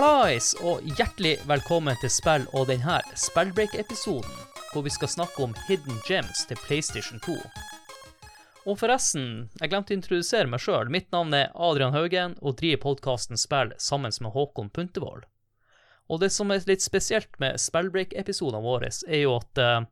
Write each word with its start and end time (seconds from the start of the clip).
Hallais, 0.00 0.54
og 0.64 0.80
hjertelig 0.96 1.34
velkommen 1.44 1.98
til 2.00 2.08
spill 2.08 2.46
og 2.56 2.70
denne 2.70 2.94
Spellbreak-episoden, 3.20 4.36
hvor 4.72 4.84
vi 4.86 4.92
skal 4.94 5.10
snakke 5.12 5.42
om 5.44 5.52
hidden 5.66 5.98
gems 6.06 6.46
til 6.48 6.56
PlayStation 6.62 7.20
2. 7.26 7.34
Og 8.64 8.78
forresten, 8.80 9.50
jeg 9.60 9.68
glemte 9.68 9.92
å 9.92 9.98
introdusere 9.98 10.48
meg 10.48 10.64
sjøl. 10.64 10.88
Mitt 10.88 11.10
navn 11.12 11.36
er 11.36 11.52
Adrian 11.52 11.92
Haugen, 11.92 12.38
og 12.40 12.56
driver 12.62 12.80
podkasten 12.86 13.36
Spill 13.36 13.74
sammen 13.76 14.16
med 14.24 14.32
Håkon 14.38 14.72
Puntervold. 14.72 15.28
Og 16.08 16.24
det 16.24 16.32
som 16.32 16.48
er 16.48 16.64
litt 16.70 16.86
spesielt 16.86 17.36
med 17.36 17.60
Spellbreak-episodene 17.60 18.64
våre, 18.64 18.88
er 19.04 19.26
jo 19.26 19.36
at 19.36 19.60
uh, 19.60 19.84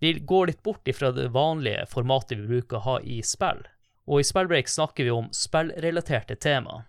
vi 0.00 0.14
går 0.24 0.54
litt 0.54 0.64
bort 0.64 0.88
ifra 0.88 1.12
det 1.12 1.28
vanlige 1.36 1.84
formatet 1.92 2.40
vi 2.40 2.48
bruker 2.54 2.80
å 2.80 2.84
ha 2.88 2.96
i 3.04 3.20
spill. 3.20 3.60
Og 4.08 4.24
i 4.24 4.26
Spellbreak 4.32 4.72
snakker 4.72 5.04
vi 5.04 5.12
om 5.12 5.28
spillrelaterte 5.36 6.40
tema. 6.40 6.86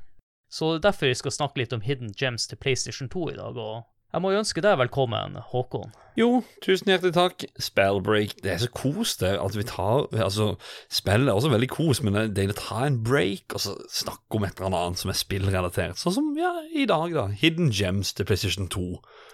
Så 0.56 0.72
det 0.72 0.80
er 0.80 0.88
derfor 0.88 1.12
vi 1.12 1.18
skal 1.20 1.34
snakke 1.36 1.60
litt 1.60 1.76
om 1.76 1.84
hidden 1.84 2.14
gems 2.16 2.48
til 2.48 2.60
PlayStation 2.62 3.10
2 3.12 3.30
i 3.34 3.36
dag. 3.36 3.58
og 3.60 3.84
jeg 4.14 4.24
må 4.24 4.30
jo 4.32 4.40
ønske 4.40 4.62
deg 4.64 4.78
velkommen, 4.80 5.34
Håkon. 5.50 5.90
Jo, 6.16 6.38
tusen 6.64 6.88
hjertelig 6.88 7.18
takk. 7.18 7.44
Spellbreak. 7.60 8.38
Det 8.40 8.54
er 8.54 8.62
så 8.62 8.70
kos, 8.72 9.18
det. 9.20 9.34
At 9.44 9.58
vi 9.58 9.66
tar 9.68 10.08
Altså, 10.24 10.54
spill 10.88 11.28
er 11.28 11.36
også 11.36 11.52
veldig 11.52 11.68
kos, 11.74 12.00
men 12.00 12.16
det 12.16 12.22
er 12.22 12.32
deilig 12.38 12.56
å 12.56 12.62
ta 12.62 12.86
en 12.86 13.02
break 13.04 13.58
og 13.58 13.64
så 13.66 13.76
snakke 13.92 14.40
om 14.40 14.48
et 14.48 14.56
eller 14.56 14.78
annet 14.80 15.02
som 15.02 15.12
er 15.12 15.20
spillrelatert. 15.20 16.00
Sånn 16.00 16.16
som 16.16 16.32
ja, 16.40 16.54
i 16.72 16.88
dag, 16.88 17.12
da. 17.12 17.28
Hidden 17.42 17.74
Gems 17.76 18.14
til 18.16 18.30
PlayStation 18.30 18.72
2. 18.72 18.86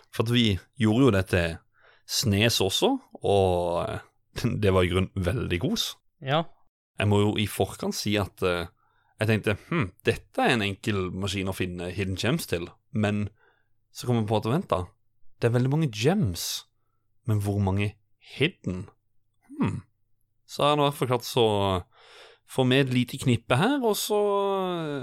For 0.09 0.25
at 0.25 0.33
vi 0.33 0.47
gjorde 0.81 1.05
jo 1.05 1.13
det 1.13 1.25
til 1.35 1.59
Snes 2.09 2.57
også, 2.65 2.95
og 3.21 4.01
det 4.65 4.73
var 4.73 4.87
i 4.87 4.89
grunnen 4.95 5.13
veldig 5.29 5.61
kos. 5.61 5.91
Ja. 6.25 6.47
Jeg 6.97 7.13
må 7.13 7.21
jo 7.21 7.35
i 7.37 7.45
forkant 7.45 7.93
si 7.95 8.17
at 8.17 8.41
uh, 8.41 8.65
jeg 9.21 9.29
tenkte 9.29 9.57
hm, 9.69 9.91
dette 10.07 10.41
er 10.41 10.55
en 10.55 10.65
enkel 10.65 11.11
maskin 11.13 11.51
å 11.51 11.53
finne 11.53 11.91
hidden 11.93 12.17
gems 12.17 12.49
til, 12.49 12.65
men 12.89 13.27
så 13.93 14.07
kom 14.07 14.17
jeg 14.17 14.29
på 14.31 14.39
at 14.39 14.49
vent, 14.49 14.71
da. 14.71 14.85
Det 15.37 15.49
er 15.49 15.55
veldig 15.57 15.71
mange 15.73 15.91
gems, 15.93 16.65
men 17.29 17.41
hvor 17.45 17.59
mange 17.61 17.93
hidden? 18.33 18.87
Hm. 19.59 19.81
Så 20.49 20.63
har 20.63 20.73
jeg 20.73 20.81
i 20.81 20.85
hvert 20.87 20.97
fall 20.97 21.11
klart 21.13 21.27
så 21.27 21.45
få 22.51 22.65
med 22.67 22.87
et 22.87 22.93
lite 22.93 23.19
knippe 23.21 23.55
her, 23.55 23.77
og 23.79 23.93
så 23.95 24.17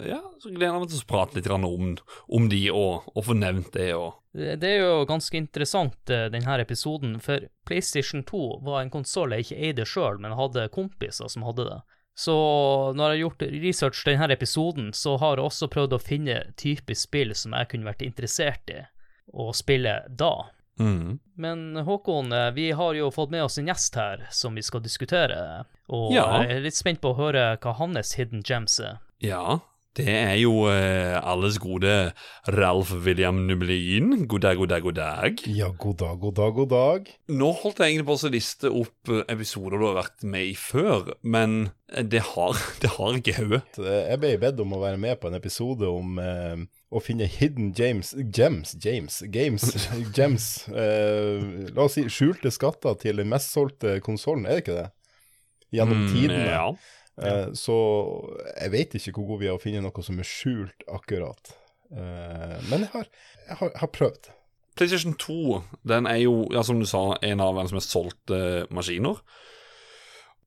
ja, 0.05 0.19
så 0.43 0.51
gleder 0.51 0.75
jeg 0.75 0.83
meg 0.83 0.91
til 0.93 1.01
å 1.01 1.09
prate 1.09 1.39
litt 1.39 1.49
om, 1.55 1.95
om 2.37 2.49
de 2.51 2.63
og, 2.75 3.07
og, 3.15 3.23
få 3.25 3.37
nevnt 3.39 3.71
det. 3.77 3.93
Og. 3.97 4.19
Det 4.37 4.69
er 4.69 4.83
jo 4.83 5.07
ganske 5.09 5.39
interessant, 5.39 5.99
eh, 6.13 6.27
denne 6.35 6.59
episoden, 6.61 7.17
for 7.25 7.47
PlayStation 7.69 8.27
2 8.29 8.43
var 8.67 8.83
en 8.83 8.93
konsoll 8.93 9.33
jeg 9.37 9.47
ikke 9.47 9.63
eide 9.71 9.89
sjøl, 9.89 10.21
men 10.21 10.37
hadde 10.37 10.69
kompiser 10.75 11.33
som 11.33 11.47
hadde 11.49 11.71
det. 11.71 11.79
Så 12.19 12.35
når 12.99 13.05
jeg 13.05 13.11
har 13.13 13.21
gjort 13.21 13.43
research 13.63 14.03
til 14.03 14.17
denne 14.17 14.35
episoden, 14.35 14.89
så 14.93 15.15
har 15.23 15.39
jeg 15.39 15.47
også 15.47 15.69
prøvd 15.71 15.93
å 15.95 16.01
finne 16.03 16.39
typisk 16.59 17.07
spill 17.07 17.31
som 17.39 17.55
jeg 17.55 17.69
kunne 17.71 17.87
vært 17.87 18.03
interessert 18.03 18.73
i 18.75 18.81
å 19.31 19.53
spille 19.55 20.01
da. 20.11 20.33
Mm. 20.83 21.21
Men 21.39 21.79
Håkon, 21.87 22.33
eh, 22.35 22.51
vi 22.57 22.73
har 22.75 22.99
jo 22.99 23.13
fått 23.15 23.31
med 23.31 23.45
oss 23.45 23.61
en 23.63 23.71
gjest 23.71 23.95
her 23.99 24.27
som 24.35 24.59
vi 24.59 24.67
skal 24.67 24.83
diskutere, 24.83 25.39
og 25.87 26.11
ja. 26.15 26.27
jeg 26.43 26.57
er 26.57 26.67
litt 26.67 26.79
spent 26.79 27.03
på 27.05 27.13
å 27.15 27.19
høre 27.19 27.53
hva 27.63 27.77
hans 27.79 28.17
hidden 28.19 28.43
gems 28.43 28.81
er. 28.83 28.99
Ja, 29.23 29.61
det 29.97 30.05
er 30.13 30.35
jo 30.39 30.69
eh, 30.71 31.17
alles 31.27 31.57
gode 31.59 32.13
Ralf 32.55 32.93
William 33.03 33.41
Nublin. 33.49 34.27
God 34.31 34.45
dag, 34.45 34.57
god 34.61 34.69
dag, 34.71 34.83
god 34.85 34.95
dag. 34.95 35.41
Ja, 35.51 35.71
god 35.75 35.97
dag, 35.99 36.19
god 36.23 36.35
dag, 36.37 36.53
god 36.55 36.69
dag. 36.71 37.09
Nå 37.35 37.49
holdt 37.63 37.81
jeg 37.83 37.95
egentlig 37.97 38.07
på 38.07 38.15
å 38.15 38.31
liste 38.31 38.71
opp 38.71 39.11
eh, 39.11 39.25
episoder 39.35 39.75
du 39.81 39.87
har 39.89 39.97
vært 39.99 40.23
med 40.31 40.53
i 40.53 40.55
før, 40.55 41.09
men 41.23 41.71
det 42.13 42.21
har, 42.35 42.61
det 42.85 42.93
har 42.95 43.19
ikke 43.19 43.35
hodet. 43.41 43.81
Jeg 43.81 44.21
ble 44.23 44.35
bedt 44.45 44.63
om 44.63 44.77
å 44.77 44.83
være 44.85 45.01
med 45.03 45.19
på 45.19 45.33
en 45.33 45.39
episode 45.41 45.89
om 45.91 46.21
eh, 46.23 46.63
å 46.95 47.03
finne 47.03 47.27
hidden 47.29 47.73
James 47.77 48.13
Gems, 48.31 48.77
James, 48.85 49.19
games, 49.35 49.67
gems 50.17 50.47
eh, 50.71 51.43
La 51.75 51.89
oss 51.89 51.99
si 51.99 52.07
skjulte 52.13 52.53
skatter 52.55 52.95
til 53.03 53.19
den 53.25 53.33
mest 53.35 53.51
solgte 53.57 53.99
konsollen, 54.05 54.47
er 54.47 54.61
det 54.61 54.65
ikke 54.67 54.79
det? 54.79 54.87
Gjennom 55.75 55.99
Mm, 56.07 56.13
tidene. 56.15 56.47
ja. 56.49 56.69
Eh, 57.19 57.49
så 57.59 57.77
jeg 58.55 58.73
vet 58.75 58.99
ikke 58.99 59.17
hvor 59.17 59.33
god 59.33 59.43
vi 59.43 59.51
er 59.51 59.57
å 59.57 59.63
finne 59.63 59.83
noe 59.85 60.05
som 60.07 60.19
er 60.21 60.29
skjult 60.29 60.87
akkurat. 60.93 61.55
Eh, 61.91 62.57
men 62.71 62.85
jeg 62.87 62.93
har, 62.95 63.09
jeg 63.49 63.61
har, 63.63 63.75
har 63.83 63.93
prøvd. 63.95 64.31
PlayStation 64.79 65.17
2 65.19 65.61
den 65.91 66.07
er 66.07 66.21
jo, 66.23 66.45
ja, 66.55 66.63
som 66.63 66.79
du 66.79 66.87
sa, 66.87 67.17
en 67.27 67.43
av 67.43 67.57
verdens 67.57 67.75
mest 67.75 67.95
solgte 67.95 68.69
maskiner. 68.75 69.19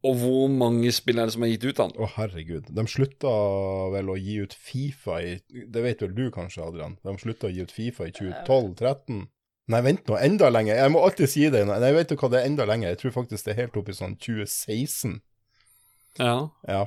Og 0.08 0.16
hvor 0.18 0.48
mange 0.50 0.90
spill 0.96 1.20
er 1.22 1.30
det 1.30 1.36
som 1.36 1.44
er 1.46 1.52
gitt 1.52 1.66
ut 1.68 1.82
av 1.82 1.92
den? 1.92 2.00
Å, 2.02 2.08
herregud. 2.16 2.72
De 2.74 2.86
slutta 2.90 3.34
vel 3.94 4.10
å 4.10 4.16
gi 4.18 4.40
ut 4.42 4.56
Fifa 4.58 5.20
i 5.22 5.36
Det 5.46 5.84
vet 5.84 6.02
vel 6.02 6.16
du 6.18 6.24
kanskje, 6.34 6.64
Adrian? 6.66 6.96
De 7.06 7.14
slutta 7.22 7.50
å 7.50 7.54
gi 7.54 7.68
ut 7.68 7.76
Fifa 7.76 8.08
i 8.10 8.16
2012-2013? 8.18 9.28
Nei, 9.72 9.82
vent 9.86 10.10
nå, 10.10 10.18
enda 10.18 10.50
lenger. 10.50 10.80
Jeg 10.80 10.92
må 10.92 11.04
alltid 11.06 11.30
si 11.30 11.44
det. 11.54 11.62
Nei, 11.70 11.92
vet 11.94 12.10
du 12.10 12.16
hva, 12.18 12.32
det 12.34 12.42
er 12.42 12.50
enda 12.50 12.66
lenger. 12.68 12.96
Jeg 12.96 13.02
tror 13.04 13.14
faktisk 13.20 13.46
det 13.46 13.54
er 13.54 13.62
helt 13.62 13.78
opp 13.78 13.92
i 13.92 13.96
sånn 13.96 14.18
2016. 14.18 15.20
Ja. 16.20 16.50
Ja. 16.68 16.86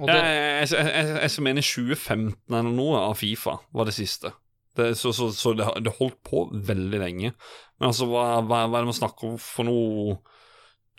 Det, 0.00 0.14
jeg, 0.16 0.68
jeg, 0.72 0.86
jeg, 0.94 1.16
jeg 1.26 1.44
mener 1.44 1.66
2015 1.66 2.54
eller 2.54 2.72
noe 2.72 3.00
av 3.10 3.18
Fifa 3.20 3.58
var 3.76 3.88
det 3.88 3.96
siste. 3.98 4.32
Det, 4.78 4.94
så 4.96 5.12
så, 5.12 5.28
så 5.34 5.52
det, 5.58 5.66
det 5.84 5.96
holdt 5.98 6.20
på 6.24 6.46
veldig 6.54 7.00
lenge. 7.02 7.32
Men 7.80 7.90
altså, 7.90 8.06
hva, 8.08 8.40
hva, 8.40 8.64
hva 8.70 8.78
er 8.78 8.86
det 8.86 8.92
man 8.92 9.00
snakker 9.00 9.32
om 9.32 9.40
for 9.42 9.68
noe 9.68 10.20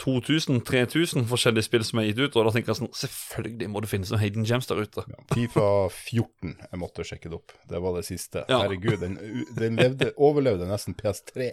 2000-3000 0.02 1.28
forskjellige 1.30 1.68
spill 1.68 1.84
som 1.86 2.02
er 2.02 2.10
gitt 2.10 2.22
ut, 2.24 2.36
og 2.36 2.48
da 2.48 2.54
tenker 2.56 2.72
jeg 2.72 2.80
sånn 2.80 2.94
Selvfølgelig 2.98 3.68
må 3.70 3.84
det 3.84 3.92
finnes 3.92 4.10
noen 4.10 4.22
Hayden 4.24 4.48
Gems 4.50 4.70
der 4.70 4.82
ute. 4.82 5.04
Fifa 5.34 5.68
14, 5.90 6.56
jeg 6.72 6.82
måtte 6.82 7.06
sjekke 7.06 7.30
det 7.30 7.38
opp. 7.38 7.54
Det 7.70 7.82
var 7.84 7.98
det 7.98 8.08
siste. 8.08 8.46
Ja. 8.50 8.64
Herregud, 8.64 8.98
den, 9.04 9.20
den 9.58 9.78
levde, 9.78 10.12
overlevde 10.18 10.70
nesten 10.70 10.98
PS3. 10.98 11.52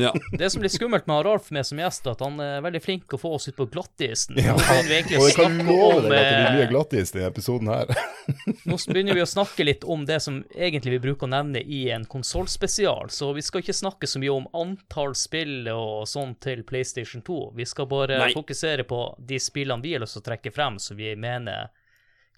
Ja. 0.00 0.14
det 0.38 0.50
som 0.50 0.60
blir 0.60 0.70
skummelt 0.72 1.06
med 1.06 1.26
Ralf 1.26 1.50
med 1.50 1.66
som 1.66 1.78
gjest, 1.78 2.06
er 2.06 2.14
at 2.14 2.22
han 2.24 2.38
er 2.40 2.62
veldig 2.64 2.80
flink 2.82 3.04
til 3.08 3.18
å 3.18 3.20
få 3.20 3.34
oss 3.36 3.48
ut 3.48 3.56
på 3.58 3.66
glattisen. 3.72 4.38
Ja. 4.40 4.54
Nå 4.56 4.62
begynner 4.62 4.88
vi 4.88 4.96
egentlig 4.96 5.18
Og 5.18 5.24
å 5.24 5.28
jeg 5.28 5.36
kan 5.36 5.58
snakke 5.58 5.68
love 5.68 5.98
om 5.98 6.06
deg 6.08 6.18
at 6.18 6.24
det 6.24 6.38
blir 6.38 6.56
mye 6.56 6.64
eh, 6.64 6.70
glattis 6.70 7.12
i 7.12 7.18
denne 7.18 7.28
episoden 7.32 7.72
her. 7.72 7.92
Nå 8.70 8.78
begynner 8.88 9.18
vi 9.18 9.24
å 9.24 9.28
snakke 9.28 9.66
litt 9.68 9.84
om 9.84 10.06
det 10.08 10.18
som 10.24 10.40
egentlig 10.54 10.96
vi 10.96 11.02
bruker 11.08 11.28
å 11.28 11.32
nevne 11.34 11.60
i 11.62 11.82
en 11.92 12.06
konsollspesial, 12.08 13.12
så 13.12 13.32
vi 13.36 13.44
skal 13.44 13.64
ikke 13.64 13.76
snakke 13.76 14.08
så 14.08 14.22
mye 14.22 14.32
om 14.32 14.48
antall 14.56 15.16
spill 15.18 15.68
og 15.74 16.08
sånn 16.08 16.34
til 16.42 16.64
PlayStation 16.68 17.24
2. 17.26 17.40
Vi 17.58 17.68
skal 17.68 17.90
bare 17.90 18.22
Nei. 18.24 18.32
fokusere 18.36 18.88
på 18.88 19.04
de 19.20 19.40
spillene 19.42 19.84
vi 19.84 19.96
har 19.96 20.04
lyst 20.04 20.16
til 20.18 20.24
å 20.24 20.28
trekke 20.32 20.54
frem, 20.54 20.80
som 20.80 20.96
vi 20.96 21.12
mener 21.16 21.68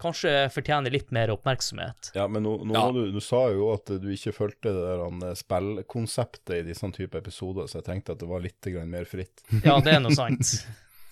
kanskje 0.04 0.32
fortjener 0.54 0.92
litt 0.94 1.10
mer 1.14 1.32
oppmerksomhet. 1.34 2.12
Ja, 2.16 2.28
men 2.30 2.44
nå, 2.46 2.54
nå 2.68 2.76
Ja. 2.76 2.84
du, 2.94 3.02
du 3.14 3.20
sa 3.24 3.46
jo 3.54 3.72
at 3.74 3.90
du 4.00 4.08
ikke 4.12 4.34
fulgte 4.36 4.72
det 4.74 4.84
der 4.84 5.04
eh, 5.30 5.34
spillkonseptet 5.40 6.56
i 6.60 6.64
disse 6.68 6.90
type 6.94 7.18
episoder, 7.18 7.66
så 7.70 7.80
jeg 7.80 7.88
tenkte 7.88 8.14
at 8.14 8.22
det 8.22 8.30
var 8.30 8.44
litt 8.44 8.70
mer 8.88 9.08
fritt. 9.08 9.42
Ja, 9.64 9.80
det 9.80 9.96
er 9.96 10.04
noe 10.04 10.14
sant. 10.16 10.54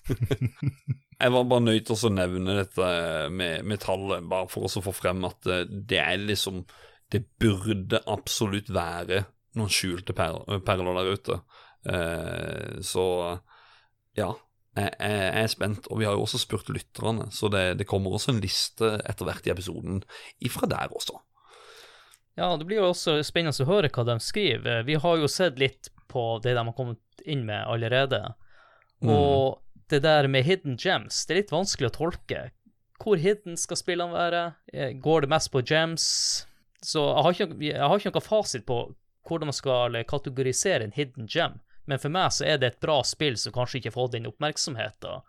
Jeg 1.23 1.31
var 1.31 1.45
bare 1.47 1.63
nødt 1.63 1.85
til 1.87 1.95
å 2.09 2.11
nevne 2.11 2.57
dette 2.57 2.87
med, 3.31 3.63
med 3.69 3.79
tallet, 3.85 4.25
bare 4.27 4.49
for 4.51 4.67
å 4.67 4.83
få 4.83 4.95
frem 4.97 5.23
at 5.29 5.47
eh, 5.47 5.61
det 5.71 6.01
er 6.03 6.19
liksom 6.19 6.65
Det 7.13 7.21
burde 7.39 8.01
absolutt 8.11 8.71
være 8.73 9.21
noen 9.55 9.71
skjulte 9.71 10.15
per 10.17 10.39
perler 10.65 10.97
der 10.97 11.11
ute. 11.13 11.37
Eh, 11.85 12.81
så 12.81 13.05
ja. 14.17 14.31
Jeg, 14.77 14.95
jeg, 14.99 15.19
jeg 15.21 15.43
er 15.45 15.51
spent, 15.53 15.89
og 15.93 15.99
vi 16.01 16.07
har 16.09 16.17
jo 16.17 16.23
også 16.25 16.41
spurt 16.41 16.71
lytterne, 16.73 17.27
så 17.35 17.51
det, 17.53 17.65
det 17.81 17.87
kommer 17.91 18.15
også 18.17 18.33
en 18.33 18.41
liste 18.41 18.89
etter 19.05 19.29
hvert 19.29 19.47
i 19.47 19.53
episoden 19.53 20.01
ifra 20.41 20.69
der 20.71 20.95
også. 20.97 21.19
Ja, 22.41 22.49
det 22.57 22.65
blir 22.65 22.81
jo 22.81 22.89
også 22.95 23.19
spennende 23.27 23.65
å 23.65 23.69
høre 23.69 23.91
hva 23.93 24.07
de 24.09 24.17
skriver. 24.25 24.87
Vi 24.89 24.97
har 24.97 25.19
jo 25.21 25.29
sett 25.29 25.61
litt 25.61 25.91
på 26.09 26.23
det 26.45 26.55
de 26.57 26.65
har 26.65 26.77
kommet 26.77 27.27
inn 27.29 27.45
med 27.49 27.67
allerede. 27.69 28.23
Og 29.05 29.59
det 29.93 30.01
der 30.07 30.29
med 30.33 30.47
hidden 30.47 30.79
gems, 30.81 31.27
det 31.27 31.35
er 31.35 31.41
litt 31.43 31.53
vanskelig 31.53 31.91
å 31.91 31.97
tolke. 31.99 32.47
Hvor 33.03 33.21
hidden 33.21 33.59
skal 33.61 33.77
spillene 33.77 34.15
være? 34.15 34.43
Eh, 34.73 34.93
Går 35.03 35.25
det 35.27 35.33
mest 35.33 35.51
på 35.53 35.61
gems? 35.67 36.05
Så 36.83 37.03
jeg 37.03 37.25
har 37.27 37.37
ikke, 37.37 37.59
jeg 37.67 37.83
har 37.83 37.99
ikke 37.99 38.15
noen 38.15 38.25
fasit 38.25 38.65
på 38.67 38.79
hvordan 39.29 39.51
man 39.51 39.57
skal 39.57 39.99
kategorisere 40.09 40.87
en 40.87 40.95
hidden 40.97 41.29
gem. 41.31 41.61
Men 41.85 41.99
for 42.03 42.15
meg 42.15 42.33
så 42.35 42.47
er 42.47 42.61
det 42.61 42.73
et 42.73 42.83
bra 42.83 43.01
spill 43.07 43.39
som 43.41 43.55
kanskje 43.55 43.81
ikke 43.81 43.95
fått 43.95 44.15
den 44.17 44.29
oppmerksomheten. 44.31 45.25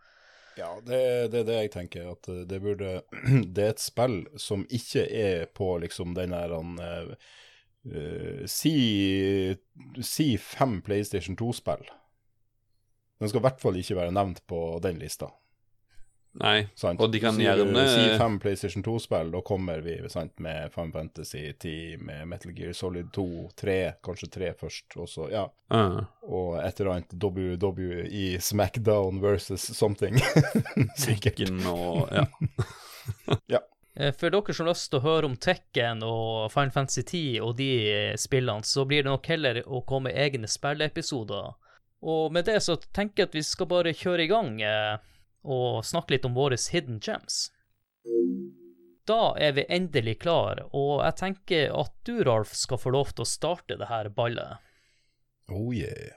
Ja, 0.57 0.69
det, 0.85 1.01
det 1.33 1.39
er 1.41 1.47
det 1.47 1.57
jeg 1.57 1.71
tenker. 1.73 2.11
At 2.13 2.29
eh, 2.29 2.43
det 2.49 2.61
burde 2.63 3.01
Det 3.55 3.63
er 3.63 3.73
et 3.73 3.83
spill 3.83 4.21
som 4.41 4.67
ikke 4.69 5.07
er 5.07 5.47
på 5.55 5.75
liksom 5.83 6.13
den 6.17 6.35
der 6.35 6.53
han 6.53 6.77
eh, 6.83 7.13
si, 8.49 8.75
si 9.99 10.27
fem 10.39 10.79
PlayStation 10.85 11.37
2-spill. 11.39 11.87
Den 13.19 13.31
skal 13.31 13.41
i 13.41 13.47
hvert 13.47 13.61
fall 13.63 13.79
ikke 13.79 13.97
være 13.97 14.13
nevnt 14.15 14.43
på 14.47 14.61
den 14.83 15.01
lista. 15.01 15.31
Nei, 16.41 16.63
Sant? 16.73 16.97
og 16.99 17.11
de 17.13 17.19
kan 17.21 17.35
du- 17.37 17.43
gjerne 17.43 17.83
Si 17.87 18.17
fem 18.17 18.39
PlayStation 18.41 18.81
2-spill, 18.83 19.29
da 19.35 19.41
kommer 19.45 19.81
vi 19.85 19.99
sant, 20.09 20.33
med 20.41 20.71
Final 20.73 20.91
Fantasy 20.95 21.51
10, 21.53 21.97
med 22.01 22.27
Metal 22.27 22.51
Gear 22.57 22.73
Solid 22.73 23.11
2, 23.13 23.25
3, 23.55 23.75
kanskje 24.03 24.29
3 24.33 24.53
først, 24.57 24.97
og 24.97 25.09
så, 25.11 25.27
ja. 25.31 25.43
uh, 25.73 25.99
Og 26.25 26.57
et 26.63 26.79
eller 26.81 26.95
annet 26.95 27.13
WWE 27.21 28.39
Smackdown 28.41 29.21
versus 29.21 29.61
something. 29.77 30.17
Sikkert. 30.97 31.37
Tekken 31.37 31.61
og 31.69 32.09
Ja. 32.11 32.25
ja. 33.47 33.59
For 34.17 34.33
dere 34.33 34.53
som 34.57 34.65
har 34.65 34.73
lyst 34.73 34.89
til 34.89 34.97
å 34.99 35.03
høre 35.05 35.27
om 35.29 35.35
Tekken 35.37 36.01
og 36.01 36.49
Final 36.51 36.71
Fantasy 36.73 37.03
10 37.05 37.41
og 37.45 37.51
de 37.59 37.69
eh, 37.93 38.15
spillene, 38.17 38.65
så 38.65 38.87
blir 38.89 39.03
det 39.05 39.11
nok 39.11 39.27
heller 39.29 39.59
å 39.69 39.83
komme 39.85 40.09
egne 40.17 40.49
spilleepisoder. 40.49 41.51
Og 42.01 42.33
med 42.33 42.49
det 42.49 42.57
så 42.65 42.73
tenker 42.89 43.21
jeg 43.23 43.29
at 43.29 43.35
vi 43.37 43.43
skal 43.45 43.69
bare 43.69 43.93
kjøre 43.93 44.25
i 44.25 44.31
gang 44.31 44.57
eh, 44.65 44.97
og 45.43 45.83
snakke 45.85 46.15
litt 46.15 46.25
om 46.27 46.35
våre 46.37 46.57
hidden 46.57 46.99
gems. 47.03 47.51
Da 49.07 49.33
er 49.35 49.55
vi 49.57 49.65
endelig 49.67 50.21
klar, 50.23 50.61
og 50.71 51.03
jeg 51.03 51.19
tenker 51.19 51.73
at 51.75 51.91
du, 52.07 52.21
Ralf, 52.23 52.53
skal 52.55 52.79
få 52.79 52.93
lov 52.95 53.11
til 53.11 53.25
å 53.25 53.29
starte 53.29 53.75
det 53.79 53.89
her 53.89 54.07
ballet. 54.15 54.63
Oh 55.51 55.73
yeah. 55.75 56.15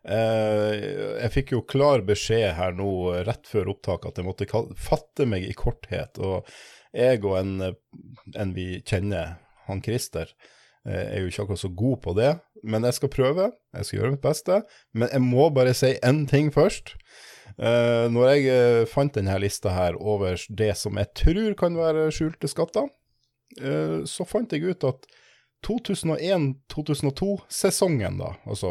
Uh, 0.00 0.72
jeg 1.20 1.32
fikk 1.34 1.50
jo 1.52 1.66
klar 1.68 2.00
beskjed 2.08 2.54
her 2.56 2.72
nå 2.72 2.88
rett 3.26 3.44
før 3.44 3.74
opptak 3.74 4.06
at 4.08 4.16
jeg 4.16 4.24
måtte 4.24 4.48
fatte 4.80 5.26
meg 5.28 5.44
i 5.44 5.52
korthet. 5.56 6.16
Og 6.24 6.48
jeg 6.96 7.20
og 7.20 7.36
en, 7.42 7.74
en 8.32 8.54
vi 8.56 8.80
kjenner, 8.80 9.36
han 9.68 9.84
Christer, 9.84 10.32
uh, 10.88 11.04
er 11.04 11.20
jo 11.20 11.28
ikke 11.28 11.44
akkurat 11.44 11.64
så 11.66 11.72
god 11.82 12.00
på 12.06 12.16
det. 12.16 12.32
Men 12.64 12.88
jeg 12.88 12.96
skal 12.96 13.12
prøve, 13.12 13.50
jeg 13.76 13.88
skal 13.88 14.00
gjøre 14.00 14.14
mitt 14.16 14.24
beste. 14.24 14.62
Men 14.96 15.12
jeg 15.12 15.26
må 15.26 15.50
bare 15.52 15.76
si 15.76 15.92
én 16.00 16.24
ting 16.30 16.48
først. 16.54 16.96
Eh, 17.58 18.06
når 18.12 18.28
jeg 18.34 18.42
eh, 18.52 18.88
fant 18.90 19.14
denne 19.16 19.38
lista 19.42 19.70
her 19.74 19.94
over 19.96 20.34
det 20.48 20.76
som 20.78 20.96
jeg 21.00 21.08
tror 21.18 21.54
kan 21.58 21.76
være 21.78 22.10
skjulte 22.14 22.48
skatter, 22.50 22.86
uh, 23.62 24.00
så 24.06 24.24
fant 24.28 24.52
jeg 24.54 24.64
ut 24.70 24.84
at 24.86 25.06
2001-2002-sesongen, 25.66 28.18
da, 28.20 28.30
altså 28.48 28.70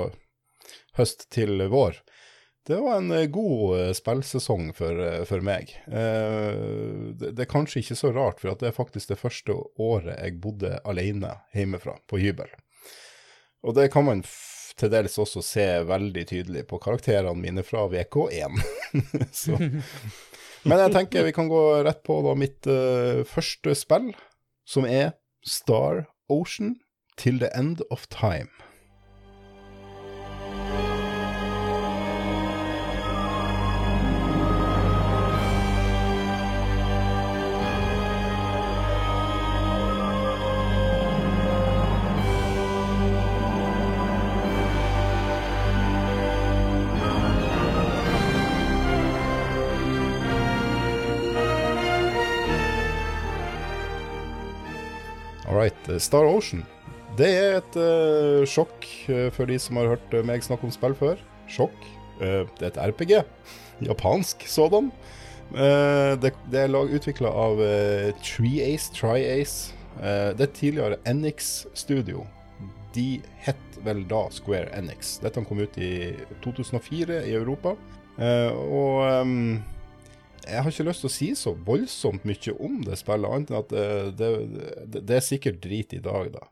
høst 0.98 1.20
til 1.34 1.54
vår, 1.70 1.94
det 2.70 2.78
var 2.84 2.96
en 2.98 3.32
god 3.32 3.96
spillsesong 3.98 4.74
for, 4.78 5.26
for 5.26 5.42
meg. 5.42 5.72
Eh, 5.88 6.54
det, 7.18 7.32
det 7.34 7.46
er 7.46 7.50
kanskje 7.50 7.80
ikke 7.82 7.96
så 7.98 8.12
rart, 8.14 8.42
for 8.42 8.54
det 8.60 8.68
er 8.70 8.76
faktisk 8.76 9.10
det 9.10 9.18
første 9.18 9.56
året 9.82 10.20
jeg 10.20 10.38
bodde 10.44 10.76
alene 10.86 11.32
hjemmefra, 11.56 11.96
på 12.06 12.20
hybel. 12.22 12.52
Og 13.66 13.74
det 13.74 13.90
kan 13.94 14.06
man 14.06 14.22
til 14.80 14.92
dels 14.94 15.18
også 15.22 15.44
se 15.46 15.66
veldig 15.88 16.26
tydelig 16.30 16.66
på 16.70 16.80
karakterene 16.82 17.36
mine 17.38 17.64
fra 17.68 17.86
VK1. 17.92 18.60
så. 19.42 19.60
Men 20.68 20.84
jeg 20.84 20.94
tenker 20.96 21.28
vi 21.28 21.36
kan 21.36 21.52
gå 21.52 21.64
rett 21.88 22.02
på 22.08 22.20
da 22.26 22.36
mitt 22.40 22.68
uh, 22.70 23.26
første 23.28 23.76
spill, 23.78 24.12
som 24.68 24.88
er 24.88 25.14
Star 25.46 26.06
Ocean 26.32 26.78
Till 27.20 27.40
the 27.42 27.52
End 27.56 27.84
of 27.92 28.08
Time. 28.12 28.52
Star 55.98 56.28
Ocean. 56.30 56.62
Det 57.18 57.30
er 57.36 57.58
et 57.58 57.78
uh, 57.80 58.46
sjokk 58.48 58.86
eh, 59.12 59.28
for 59.34 59.50
de 59.50 59.58
som 59.60 59.80
har 59.80 59.96
hørt 59.96 60.14
eh, 60.14 60.26
meg 60.26 60.44
snakke 60.46 60.68
om 60.68 60.74
spill 60.74 60.96
før. 60.98 61.20
Sjokk. 61.52 61.78
Uh, 62.22 62.46
det 62.60 62.68
er 62.68 62.70
et 62.70 62.82
RPG. 62.92 63.14
Japansk 63.90 64.46
sådan. 64.48 64.92
Uh, 65.50 66.14
det, 66.22 66.36
det 66.52 66.66
er 66.68 66.76
utvikla 66.78 67.32
av 67.34 67.60
uh, 67.60 68.10
Treeace, 68.24 68.94
Triace. 68.96 69.76
Det 70.00 70.46
er 70.46 70.52
tidligere 70.56 71.00
Enix-studio. 71.10 72.22
De 72.96 73.20
het 73.44 73.80
vel 73.84 74.06
da 74.08 74.22
Square 74.32 74.70
Enix. 74.78 75.18
Dette 75.20 75.44
kom 75.44 75.60
ut 75.60 75.76
i 75.76 76.14
2004 76.46 77.18
i 77.28 77.34
Europa. 77.36 77.74
Og 78.16 79.02
ehm, 79.04 79.58
jeg 80.46 80.64
har 80.64 80.72
ikke 80.72 80.88
lyst 80.88 81.04
til 81.04 81.10
å 81.10 81.14
si 81.14 81.30
så 81.38 81.54
voldsomt 81.68 82.26
mye 82.28 82.56
om 82.60 82.80
det 82.86 82.98
spillet, 83.00 83.30
annet 83.30 83.52
enn 83.52 83.60
at 83.60 83.74
det, 83.74 83.86
det, 84.20 84.30
det, 84.94 85.04
det 85.10 85.18
er 85.18 85.26
sikkert 85.26 85.62
drit 85.64 85.96
i 85.98 86.02
dag, 86.04 86.32
da. 86.36 86.48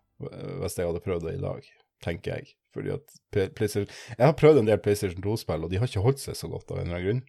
Hvis 0.63 0.77
jeg 0.79 0.89
hadde 0.89 1.03
prøvd 1.05 1.27
det 1.27 1.35
i 1.37 1.43
dag, 1.43 1.65
tenker 2.03 2.37
jeg. 2.39 2.53
Fordi 2.73 2.93
at 2.93 3.17
PlayStation 3.57 3.89
Jeg 3.89 4.25
har 4.25 4.35
prøvd 4.37 4.61
en 4.61 4.69
del 4.69 4.81
PlayStation 4.81 5.23
2-spill, 5.23 5.65
og 5.65 5.71
de 5.71 5.79
har 5.81 5.89
ikke 5.89 6.03
holdt 6.05 6.21
seg 6.21 6.37
så 6.37 6.49
godt 6.51 6.71
av 6.73 6.81
en 6.81 6.87
eller 6.89 6.99
annen 6.99 7.07
grunn. 7.07 7.23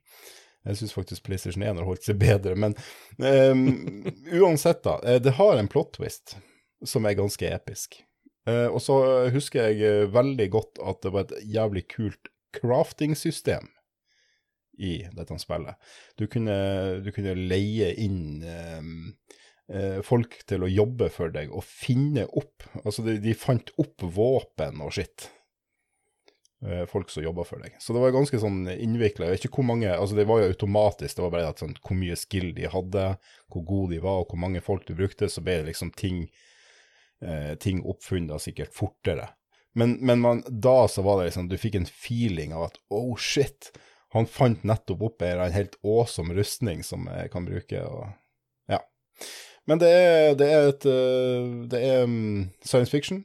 Jeg 0.68 0.80
syns 0.80 0.96
faktisk 0.96 1.24
PlayStation 1.24 1.64
1 1.64 1.80
har 1.80 1.88
holdt 1.88 2.04
seg 2.04 2.18
bedre, 2.20 2.56
men 2.58 2.74
um, 3.22 3.64
uansett, 4.42 4.82
da. 4.84 4.98
eh, 5.04 5.20
Det 5.24 5.36
har 5.38 5.56
en 5.56 5.70
plot 5.70 5.94
twist 5.96 6.36
som 6.84 7.06
er 7.08 7.16
ganske 7.18 7.48
episk. 7.48 8.00
Eh, 8.48 8.66
og 8.66 8.82
så 8.84 8.98
husker 9.34 9.70
jeg 9.70 9.84
eh, 9.86 10.10
veldig 10.12 10.48
godt 10.52 10.82
at 10.84 11.00
det 11.04 11.14
var 11.14 11.26
et 11.26 11.38
jævlig 11.54 11.86
kult 11.92 12.30
crafting-system 12.56 13.68
i 14.78 14.94
dette 15.14 15.38
spillet. 15.42 15.78
Du 16.16 16.26
kunne, 16.30 16.58
du 17.04 17.10
kunne 17.14 17.34
leie 17.38 17.92
inn 18.00 18.44
ehm, 18.46 18.92
eh, 19.72 19.98
folk 20.06 20.40
til 20.48 20.64
å 20.64 20.70
jobbe 20.70 21.10
for 21.14 21.34
deg 21.34 21.52
og 21.52 21.66
finne 21.66 22.28
opp 22.28 22.68
Altså, 22.84 23.02
de, 23.06 23.18
de 23.22 23.34
fant 23.38 23.74
opp 23.80 24.04
våpen 24.14 24.80
og 24.84 24.94
skitt. 24.96 25.28
Eh, 26.66 26.84
folk 26.90 27.10
som 27.10 27.22
jobba 27.22 27.44
for 27.46 27.62
deg. 27.62 27.76
Så 27.78 27.94
det 27.94 28.02
var 28.02 28.14
ganske 28.14 28.40
sånn 28.42 28.64
innvikla. 28.72 29.30
Ikke 29.34 29.50
hvor 29.54 29.66
mange 29.68 29.92
Altså, 29.92 30.16
det 30.18 30.26
var 30.26 30.42
jo 30.42 30.50
automatisk, 30.50 31.16
det 31.16 31.26
var 31.26 31.34
bare 31.34 31.52
at 31.52 31.62
sånn, 31.62 31.76
hvor 31.78 31.98
mye 31.98 32.18
skill 32.18 32.50
de 32.56 32.70
hadde, 32.72 33.08
hvor 33.52 33.66
gode 33.66 33.94
de 33.94 34.02
var, 34.02 34.22
og 34.22 34.32
hvor 34.32 34.42
mange 34.42 34.62
folk 34.64 34.86
du 34.88 34.96
brukte, 34.98 35.30
så 35.30 35.44
ble 35.44 35.60
det 35.60 35.68
liksom 35.70 35.92
ting 35.98 36.24
eh, 37.22 37.54
ting 37.62 37.82
oppfunnet 37.86 38.42
sikkert 38.42 38.74
fortere. 38.74 39.28
Men, 39.78 39.98
men 40.02 40.20
man, 40.24 40.42
da 40.48 40.88
så 40.90 41.04
var 41.06 41.20
det 41.20 41.28
liksom 41.28 41.48
Du 41.50 41.58
fikk 41.60 41.76
en 41.78 41.86
feeling 41.86 42.54
av 42.56 42.64
at 42.70 42.78
oh 42.90 43.14
shit, 43.20 43.70
han 44.14 44.28
fant 44.30 44.64
nettopp 44.64 45.02
opp 45.04 45.22
en 45.22 45.52
helt 45.52 45.76
awesome 45.84 46.34
rustning 46.36 46.84
som 46.86 47.08
jeg 47.12 47.32
kan 47.32 47.48
bruke, 47.48 47.82
og 47.84 48.06
ja. 48.72 48.80
Men 49.68 49.82
det 49.82 49.90
er, 49.92 50.36
det 50.38 50.48
er 50.48 50.70
et 50.70 50.86
eh, 50.88 51.48
Det 51.68 51.80
er 51.84 52.06
mm, 52.08 52.48
science 52.64 52.92
fiction. 52.92 53.24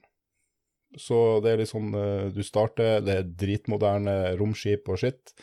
Så 1.00 1.40
det 1.42 1.54
er 1.54 1.62
litt 1.62 1.72
sånn 1.72 1.94
eh, 1.98 2.28
Du 2.36 2.44
starter, 2.46 3.00
det 3.06 3.16
er 3.16 3.32
dritmoderne 3.46 4.36
romskip 4.40 4.92
og 4.92 5.00
skitt, 5.02 5.34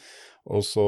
og 0.44 0.64
så 0.66 0.86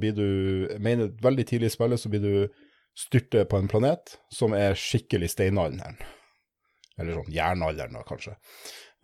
blir 0.00 0.16
du 0.16 0.26
Jeg 0.70 0.80
mener, 0.80 1.12
veldig 1.22 1.46
tidlig 1.48 1.70
i 1.70 1.76
spillet 1.76 2.00
så 2.00 2.12
blir 2.12 2.24
du 2.24 2.64
styrtet 2.96 3.48
på 3.48 3.60
en 3.60 3.68
planet 3.70 4.16
som 4.34 4.56
er 4.56 4.74
skikkelig 4.76 5.30
steinalderen. 5.32 6.00
Eller 7.00 7.16
sånn 7.16 7.32
jernalderen, 7.32 7.96
da, 7.96 8.02
kanskje. 8.04 8.34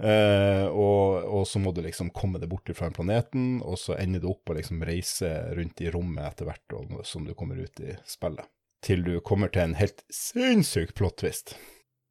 Eh, 0.03 0.67
og, 0.67 1.25
og 1.25 1.47
så 1.49 1.61
må 1.63 1.73
du 1.73 1.81
liksom 1.85 2.11
komme 2.17 2.41
deg 2.43 2.51
bort 2.53 2.69
fra 2.77 2.91
planeten, 2.93 3.63
og 3.65 3.79
så 3.81 3.97
ender 3.97 4.21
du 4.23 4.29
opp 4.35 4.53
og 4.53 4.59
liksom 4.59 4.85
reise 4.85 5.31
rundt 5.57 5.81
i 5.81 5.91
rommet 5.93 6.27
etter 6.29 6.51
hvert 6.51 6.77
og, 6.77 6.99
som 7.09 7.25
du 7.25 7.33
kommer 7.39 7.61
ut 7.61 7.81
i 7.81 7.97
spillet. 8.09 8.45
Til 8.85 9.03
du 9.07 9.15
kommer 9.25 9.51
til 9.51 9.65
en 9.65 9.79
helt 9.79 10.05
sinnssyk 10.13 10.93
plot 10.99 11.23
twist. 11.23 11.57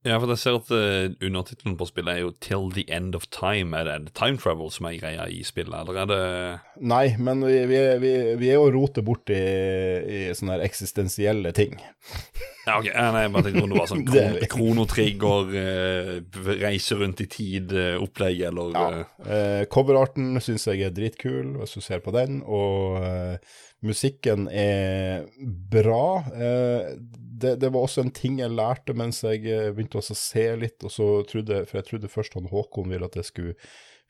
Ja, 0.06 0.20
for 0.22 0.30
jeg 0.30 0.42
ser 0.42 0.60
at 0.60 0.70
uh, 0.70 1.16
undertittelen 1.26 1.78
på 1.80 1.88
spillet 1.90 2.14
er 2.14 2.22
jo 2.22 2.32
'Till 2.38 2.68
the 2.76 2.86
End 2.94 3.16
of 3.18 3.26
Time'. 3.34 3.74
Er 3.76 3.90
det 4.06 4.14
time 4.14 4.38
travel 4.38 4.70
som 4.72 4.86
er 4.86 5.00
greia 5.00 5.26
i 5.26 5.42
spillet, 5.44 5.74
eller 5.74 6.02
er 6.04 6.10
det 6.12 6.60
Nei, 6.86 7.16
men 7.18 7.42
vi, 7.42 7.58
vi, 7.66 7.80
vi, 8.04 8.14
vi 8.38 8.50
er 8.52 8.60
jo 8.60 8.72
rotet 8.76 9.06
bort 9.06 9.30
i, 9.34 9.42
i 10.06 10.22
sånne 10.38 10.60
her 10.60 10.66
eksistensielle 10.68 11.52
ting. 11.58 11.74
Ja, 12.66 12.80
ok, 12.80 12.88
ja, 12.90 13.10
nei, 13.14 13.26
jeg 13.26 13.34
bare 13.34 13.46
tenkte 13.46 13.64
om 13.66 13.74
det 13.74 13.80
var 13.82 13.90
sånn 13.90 14.06
er 14.16 14.38
kron 14.46 14.56
kronotrigger, 14.56 15.52
uh, 15.58 16.46
reise 16.62 16.98
rundt 17.02 17.22
i 17.26 17.30
tid-opplegg, 17.30 18.46
eller 18.52 18.78
Ja. 18.78 18.88
uh, 19.26 19.26
Eh, 19.26 19.66
coverarten 19.72 20.36
syns 20.44 20.68
jeg 20.70 20.84
er 20.86 20.94
dritkul, 20.94 21.56
hvis 21.60 21.76
du 21.78 21.82
ser 21.82 22.02
på 22.04 22.14
den, 22.14 22.42
og 22.46 23.02
eh, 23.02 23.38
musikken 23.86 24.48
er 24.52 25.26
bra. 25.72 26.24
Eh, 26.36 26.94
det, 27.42 27.56
det 27.62 27.72
var 27.74 27.86
også 27.86 28.06
en 28.06 28.13
ting 28.15 28.39
jeg 28.39 28.54
lærte 28.56 28.96
mens 28.98 29.24
jeg 29.25 29.44
eh, 29.50 29.72
begynte 29.74 30.00
også 30.00 30.15
å 30.15 30.20
se 30.20 30.46
litt, 30.62 30.80
og 30.86 30.94
så 30.94 31.10
trodde, 31.30 31.63
for 31.70 31.82
jeg 31.82 31.89
trodde 31.89 32.12
først 32.12 32.38
han 32.38 32.50
Håkon 32.51 32.94
ville 32.94 33.08
at 33.10 33.18
jeg 33.20 33.30
skulle 33.32 33.56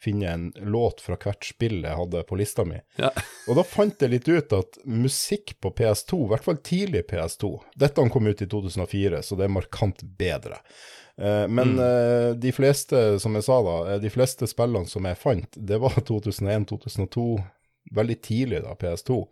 finne 0.01 0.27
en 0.27 0.45
låt 0.59 0.99
fra 1.01 1.15
hvert 1.17 1.45
spill 1.47 1.79
jeg 1.79 1.97
hadde 1.97 2.23
på 2.27 2.37
lista 2.37 2.65
mi. 2.67 2.81
Ja. 2.99 3.11
Og 3.49 3.57
da 3.57 3.63
fant 3.65 4.01
jeg 4.01 4.11
litt 4.11 4.27
ut 4.27 4.53
at 4.57 4.77
musikk 4.83 5.55
på 5.63 5.71
PS2, 5.77 6.19
i 6.25 6.31
hvert 6.33 6.45
fall 6.45 6.59
tidlig 6.65 7.05
PS2 7.09 7.51
Dette 7.79 8.03
kom 8.11 8.27
ut 8.27 8.43
i 8.43 8.49
2004, 8.51 9.23
så 9.23 9.39
det 9.39 9.47
er 9.47 9.55
markant 9.55 10.03
bedre. 10.19 10.59
Eh, 11.17 11.45
men 11.47 11.77
eh, 11.79 12.33
de 12.35 12.51
fleste, 12.55 13.05
som 13.23 13.39
jeg 13.39 13.47
sa 13.47 13.61
da, 13.65 13.97
de 14.03 14.11
fleste 14.13 14.49
spillene 14.51 14.91
som 14.91 15.07
jeg 15.07 15.21
fant, 15.21 15.57
det 15.57 15.79
var 15.81 15.95
2001-2002, 16.11 17.27
veldig 17.95 18.19
tidlig 18.25 18.61
da, 18.67 18.75
PS2. 18.81 19.23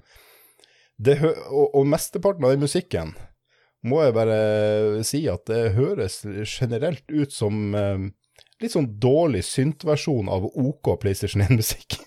Det 1.04 1.18
og, 1.26 1.74
og 1.74 1.88
mesteparten 1.90 2.46
av 2.46 2.54
den 2.54 2.64
musikken 2.64 3.16
må 3.84 4.04
jeg 4.04 4.16
bare 4.16 4.38
si 5.08 5.26
at 5.32 5.46
det 5.50 5.74
høres 5.78 6.22
generelt 6.48 7.04
ut 7.12 7.34
som 7.36 7.76
eh, 7.76 8.06
litt 8.64 8.76
sånn 8.76 8.90
dårlig 9.04 9.44
synt-versjon 9.48 10.32
av 10.32 10.48
OK 10.48 10.96
PlayStation 11.02 11.44
1-musikk. 11.46 12.00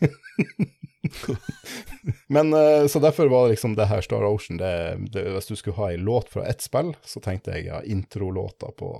Men 2.32 2.52
eh, 2.54 2.86
Så 2.86 2.98
derfor 3.02 3.28
var 3.28 3.46
det 3.46 3.56
liksom 3.56 3.76
det 3.76 3.86
her 3.90 4.00
Star 4.00 4.24
Ocean 4.26 4.58
det, 4.58 4.72
det, 5.12 5.22
Hvis 5.36 5.46
du 5.50 5.56
skulle 5.56 5.76
ha 5.76 5.90
ei 5.92 6.00
låt 6.00 6.32
fra 6.32 6.46
ett 6.46 6.64
spill, 6.64 6.94
så 7.04 7.22
tenkte 7.22 7.54
jeg 7.54 7.68
ja, 7.68 7.82
introlåta 7.84 8.72
på 8.78 8.90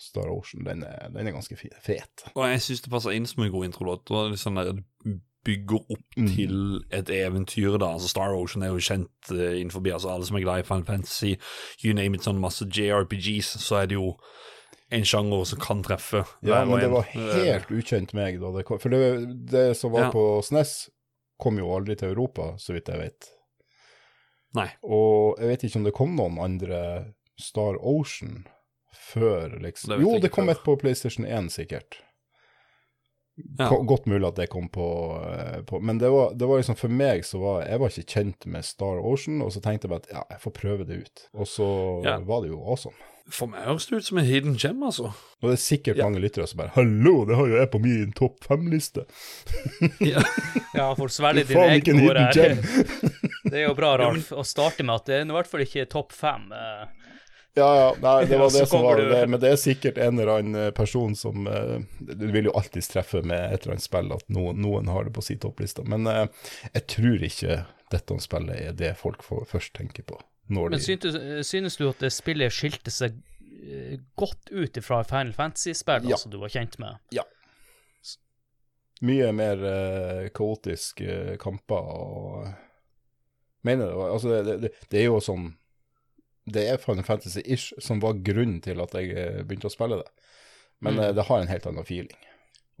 Star 0.00 0.30
Ocean, 0.32 0.64
den 0.64 0.84
er, 0.86 1.10
den 1.12 1.28
er 1.28 1.34
ganske 1.36 1.56
fet. 1.60 2.24
Og 2.32 2.46
jeg 2.48 2.62
syns 2.64 2.86
det 2.86 2.92
passer 2.92 3.12
inn 3.12 3.26
som 3.28 3.44
en 3.44 3.52
god 3.52 3.68
introlåt. 3.68 4.06
Det 4.08 4.16
var 4.16 4.30
litt 4.32 4.40
sånn 4.40 4.56
der 4.56 4.78
bygger 5.44 5.80
opp 5.90 6.16
Mm. 6.16 6.26
til 6.36 6.84
et 6.92 7.08
eventyr, 7.08 7.78
da. 7.78 7.86
Altså 7.94 8.08
Star 8.08 8.34
Ocean 8.36 8.62
er 8.62 8.68
jo 8.74 8.76
kjent 8.82 9.30
uh, 9.30 9.56
innenfor 9.60 9.80
altså 9.92 10.10
alle 10.12 10.26
som 10.26 10.36
er 10.36 10.40
glad 10.44 10.58
i 10.60 10.66
Final 10.68 10.84
Fantasy, 10.84 11.36
you 11.82 11.94
name 11.94 12.14
it, 12.14 12.22
sånn 12.22 12.38
masse 12.40 12.66
JRPGs, 12.68 13.56
så 13.58 13.82
er 13.82 13.86
det 13.86 13.94
jo 13.96 14.16
en 14.92 15.04
sjanger 15.06 15.44
som 15.46 15.58
kan 15.60 15.82
treffe. 15.82 16.24
Ja, 16.42 16.64
men 16.64 16.80
det 16.80 16.90
var 16.90 17.06
Eh, 17.14 17.44
helt 17.44 17.68
ukjent 17.70 18.12
meg 18.12 18.40
da 18.40 18.50
det 18.52 18.64
kom. 18.66 18.78
For 18.78 18.88
det, 18.90 19.46
det 19.46 19.76
som 19.76 19.92
var 19.92 20.08
Ja. 20.08 20.10
på 20.10 20.42
SNES, 20.42 20.90
kom 21.38 21.56
jo 21.58 21.70
aldri 21.72 21.96
til 21.96 22.08
Europa, 22.10 22.56
så 22.58 22.74
vidt 22.74 22.88
jeg 22.88 22.98
vet. 22.98 23.28
Nei. 24.54 24.68
Og 24.82 25.38
jeg 25.38 25.48
vet 25.48 25.62
ikke 25.64 25.76
om 25.76 25.84
det 25.84 25.94
kom 25.94 26.16
noen 26.16 26.38
andre 26.42 27.14
Star 27.38 27.76
Ocean 27.80 28.46
før, 28.92 29.60
liksom. 29.62 29.94
Det 29.94 30.00
Jo, 30.02 30.18
det 30.18 30.30
kom 30.32 30.46
før. 30.46 30.50
et 30.50 30.64
på 30.64 30.76
PlayStation 30.80 31.24
1, 31.24 31.48
sikkert. 31.50 31.96
Ja. 33.58 33.68
Godt 33.68 34.06
mulig 34.06 34.26
at 34.28 34.36
det 34.36 34.48
kom 34.50 34.68
på, 34.68 34.86
eh, 35.30 35.60
på 35.62 35.80
Men 35.82 35.98
det 35.98 36.10
var, 36.10 36.32
det 36.34 36.48
var 36.48 36.58
liksom 36.62 36.76
for 36.76 36.88
meg 36.88 37.24
så 37.24 37.38
var 37.42 37.62
Jeg 37.66 37.78
var 37.80 37.88
ikke 37.88 38.06
kjent 38.14 38.46
med 38.46 38.64
Star 38.64 39.00
Ocean, 39.04 39.40
og 39.42 39.52
så 39.52 39.60
tenkte 39.60 39.86
jeg 39.88 39.90
bare 39.94 40.04
at 40.04 40.10
ja, 40.12 40.22
jeg 40.30 40.40
får 40.40 40.52
prøve 40.60 40.86
det 40.88 41.00
ut. 41.04 41.28
Og 41.34 41.46
så 41.46 41.70
Ja. 42.04 42.18
var 42.18 42.42
det 42.42 42.50
jo 42.50 42.60
awesome. 42.64 42.94
For 43.30 43.46
meg 43.46 43.62
høres 43.62 43.86
det 43.86 43.96
ut 44.00 44.04
som 44.04 44.18
en 44.18 44.24
hidden 44.26 44.56
gem, 44.58 44.80
altså. 44.82 45.12
Og 45.42 45.50
det 45.50 45.52
er 45.52 45.62
sikkert 45.62 45.96
Ja. 46.00 46.04
mange 46.08 46.18
lyttere 46.20 46.48
som 46.48 46.58
bare 46.58 46.72
'Hallo, 46.74 47.24
det 47.24 47.36
har 47.36 47.46
jo 47.46 47.56
jeg 47.60 47.70
på 47.70 47.78
min 47.80 48.12
topp 48.12 48.40
fem-liste'. 48.44 49.04
Ja. 50.00 50.22
Ja, 50.74 50.94
for 50.94 51.06
svelge 51.08 51.44
dine 51.46 51.68
egne 51.78 52.08
ord 52.08 52.16
her. 52.16 52.56
Det 53.50 53.54
er 53.64 53.68
jo 53.68 53.74
bra, 53.74 53.96
Ralf, 53.98 54.30
å 54.32 54.44
starte 54.46 54.84
med 54.84 54.94
at 54.94 55.06
det 55.06 55.14
er 55.20 55.24
i 55.26 55.32
hvert 55.34 55.46
fall 55.50 55.60
ikke 55.64 55.88
topp 55.90 56.12
fem. 56.12 56.52
eh. 56.52 56.86
Ja, 57.58 57.66
ja, 57.76 57.86
nei, 58.00 58.24
det 58.30 58.38
var 58.38 58.50
det 58.54 58.66
som 58.70 58.82
var 58.84 59.00
det. 59.00 59.24
Men 59.28 59.40
det 59.42 59.48
er 59.50 59.58
sikkert 59.58 59.98
en 59.98 60.18
eller 60.18 60.36
annen 60.38 60.72
person 60.76 61.16
som 61.18 61.46
eh, 61.50 61.80
Du 61.98 62.28
vil 62.30 62.46
jo 62.46 62.52
alltids 62.54 62.88
treffe 62.92 63.22
med 63.26 63.52
et 63.52 63.64
eller 63.64 63.74
annet 63.76 63.86
spill 63.86 64.12
at 64.14 64.26
noen, 64.30 64.60
noen 64.62 64.88
har 64.92 65.08
det 65.08 65.14
på 65.16 65.24
sin 65.26 65.40
toppliste. 65.42 65.82
Men 65.88 66.06
eh, 66.06 66.26
jeg 66.76 66.86
tror 66.94 67.26
ikke 67.26 67.58
dette 67.90 68.20
spillet 68.22 68.60
er 68.68 68.76
det 68.78 68.92
folk 69.00 69.24
først 69.26 69.74
tenker 69.74 70.06
på. 70.06 70.20
Men 70.50 70.70
de, 70.74 70.78
syntes, 70.82 71.18
synes 71.46 71.76
du 71.78 71.88
at 71.90 72.00
det 72.02 72.12
spillet 72.14 72.54
skilte 72.54 72.90
seg 72.94 73.18
eh, 73.66 73.98
godt 74.18 74.50
ut 74.54 74.78
fra 74.86 75.02
Final 75.06 75.34
Fantasy-spill 75.34 76.06
Ja. 76.10 76.18
som 76.18 76.30
du 76.32 76.38
var 76.42 76.50
kjent 76.54 76.78
med? 76.82 76.98
Ja. 77.14 77.26
mye 79.00 79.30
mer 79.32 79.62
uh, 79.64 80.26
kaotiske 80.36 81.36
kamper 81.40 81.86
og 81.98 82.50
Mener 83.64 83.86
det 83.90 83.96
var 83.96 84.10
Altså, 84.12 84.28
det, 84.44 84.56
det, 84.60 84.70
det 84.92 85.00
er 85.00 85.06
jo 85.10 85.20
sånn 85.24 85.50
Det 86.46 86.68
er 86.68 86.78
Final 86.78 87.04
Fantasy-ish 87.04 87.72
som 87.82 88.00
var 88.00 88.14
grunnen 88.24 88.60
til 88.64 88.80
at 88.80 88.92
jeg 88.96 89.10
eh, 89.16 89.42
begynte 89.44 89.68
å 89.68 89.74
spille 89.74 89.96
det. 90.00 90.08
Men 90.80 90.94
Mm. 90.96 91.00
eh, 91.04 91.12
det 91.12 91.26
har 91.28 91.40
en 91.40 91.48
helt 91.48 91.66
annen 91.66 91.84
feeling. 91.84 92.16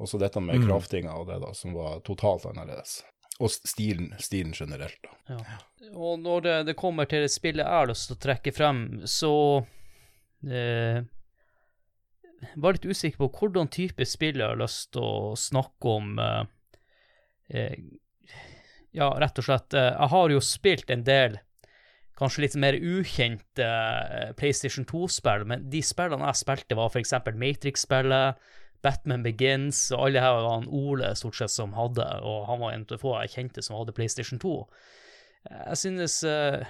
Også 0.00 0.18
dette 0.18 0.40
med 0.40 0.56
Mm. 0.56 0.66
craftinga 0.68 1.12
og 1.14 1.26
det, 1.28 1.40
da, 1.42 1.52
som 1.52 1.74
var 1.74 2.00
totalt 2.00 2.46
annerledes. 2.46 3.02
Og 3.40 3.50
stilen, 3.50 4.14
stilen 4.18 4.52
generelt, 4.52 4.96
da. 5.02 5.34
Ja. 5.36 5.58
Og 5.94 6.18
når 6.20 6.42
det, 6.42 6.66
det 6.66 6.76
kommer 6.76 7.06
til 7.08 7.22
det 7.22 7.30
spillet 7.30 7.64
jeg 7.64 7.72
har 7.72 7.86
lyst 7.86 8.08
til 8.08 8.16
å 8.16 8.20
trekke 8.20 8.52
frem, 8.54 9.02
så 9.04 9.66
eh, 10.48 11.02
var 12.56 12.72
litt 12.72 12.84
usikker 12.88 13.18
på 13.20 13.28
hvordan 13.38 13.68
type 13.72 14.04
spill 14.08 14.40
jeg 14.40 14.48
har 14.48 14.56
lyst 14.60 14.92
til 14.92 15.02
å 15.04 15.36
snakke 15.36 15.84
om. 15.84 16.18
Eh, 16.18 16.44
eh, 17.50 17.76
ja, 18.92 19.10
rett 19.20 19.38
og 19.38 19.44
slett. 19.44 19.74
Eh, 19.74 19.90
jeg 19.92 20.08
har 20.14 20.28
jo 20.30 20.40
spilt 20.40 20.90
en 20.90 21.04
del 21.04 21.38
kanskje 22.20 22.44
litt 22.44 22.56
mer 22.60 22.76
ukjente 22.76 23.66
eh, 23.66 24.30
PlayStation 24.38 24.86
2-spill, 24.88 25.46
men 25.48 25.66
de 25.72 25.82
spillene 25.84 26.28
jeg 26.30 26.42
spilte, 26.42 26.78
var 26.78 26.92
f.eks. 26.92 27.14
Matrix-spillet, 27.40 28.40
Batman 28.84 29.24
Begins, 29.24 29.88
og 29.92 30.06
alle 30.06 30.22
her 30.24 30.38
var 30.40 30.68
Ole 30.72 31.12
stort 31.18 31.36
sett 31.36 31.52
som 31.52 31.74
hadde, 31.76 32.06
og 32.24 32.46
han 32.48 32.62
var 32.62 32.74
en 32.74 32.86
av 32.86 32.94
de 32.94 33.00
få 33.00 33.16
jeg 33.22 33.34
kjente 33.34 33.64
som 33.64 33.76
hadde 33.76 33.96
PlayStation 33.96 34.40
2. 34.40 34.54
Jeg 35.50 35.80
synes 35.80 36.20
eh, 36.28 36.62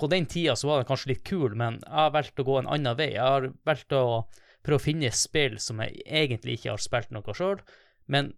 på 0.00 0.08
den 0.12 0.28
tida 0.30 0.56
så 0.56 0.70
var 0.70 0.80
det 0.80 0.88
kanskje 0.88 1.12
litt 1.14 1.26
kul, 1.26 1.56
men 1.56 1.80
jeg 1.82 1.96
har 1.96 2.14
valgt 2.14 2.40
å 2.40 2.46
gå 2.46 2.58
en 2.60 2.70
annen 2.76 2.96
vei. 2.98 3.12
Jeg 3.14 3.24
har 3.24 3.50
valgt 3.68 3.96
å 3.96 4.04
prøve 4.64 4.80
å 4.80 4.84
finne 4.84 5.12
spill 5.14 5.58
som 5.60 5.80
jeg 5.84 6.00
egentlig 6.04 6.58
ikke 6.58 6.74
har 6.74 6.82
spilt 6.82 7.12
noe 7.14 7.36
sjøl, 7.36 7.60
men 8.10 8.32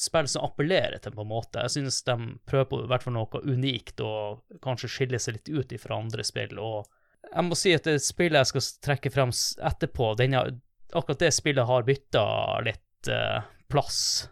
spill 0.00 0.28
som 0.30 0.44
appellerer 0.46 1.00
til 1.02 1.14
på 1.14 1.24
en 1.24 1.30
måte. 1.30 1.62
Jeg 1.64 1.76
synes 1.76 2.02
de 2.06 2.16
prøver 2.48 2.68
på 2.70 2.82
hvert 2.90 3.06
fall 3.06 3.16
noe 3.16 3.42
unikt 3.44 4.02
og 4.04 4.44
kanskje 4.64 4.90
skiller 4.90 5.22
seg 5.22 5.38
litt 5.38 5.50
ut 5.52 5.74
fra 5.82 5.98
andre 6.00 6.26
spill. 6.26 6.58
Og 6.58 6.88
jeg 7.30 7.46
må 7.46 7.58
si 7.58 7.74
at 7.76 7.88
det 7.88 7.98
spillet 8.04 8.40
jeg 8.40 8.52
skal 8.52 8.68
trekke 8.88 9.12
frem 9.14 9.32
etterpå, 9.70 10.12
denne, 10.20 10.44
akkurat 10.92 11.24
det 11.24 11.32
spillet 11.34 11.68
har 11.68 11.86
bytta 11.86 12.24
litt 12.66 13.10
uh, 13.10 13.44
plass 13.72 14.28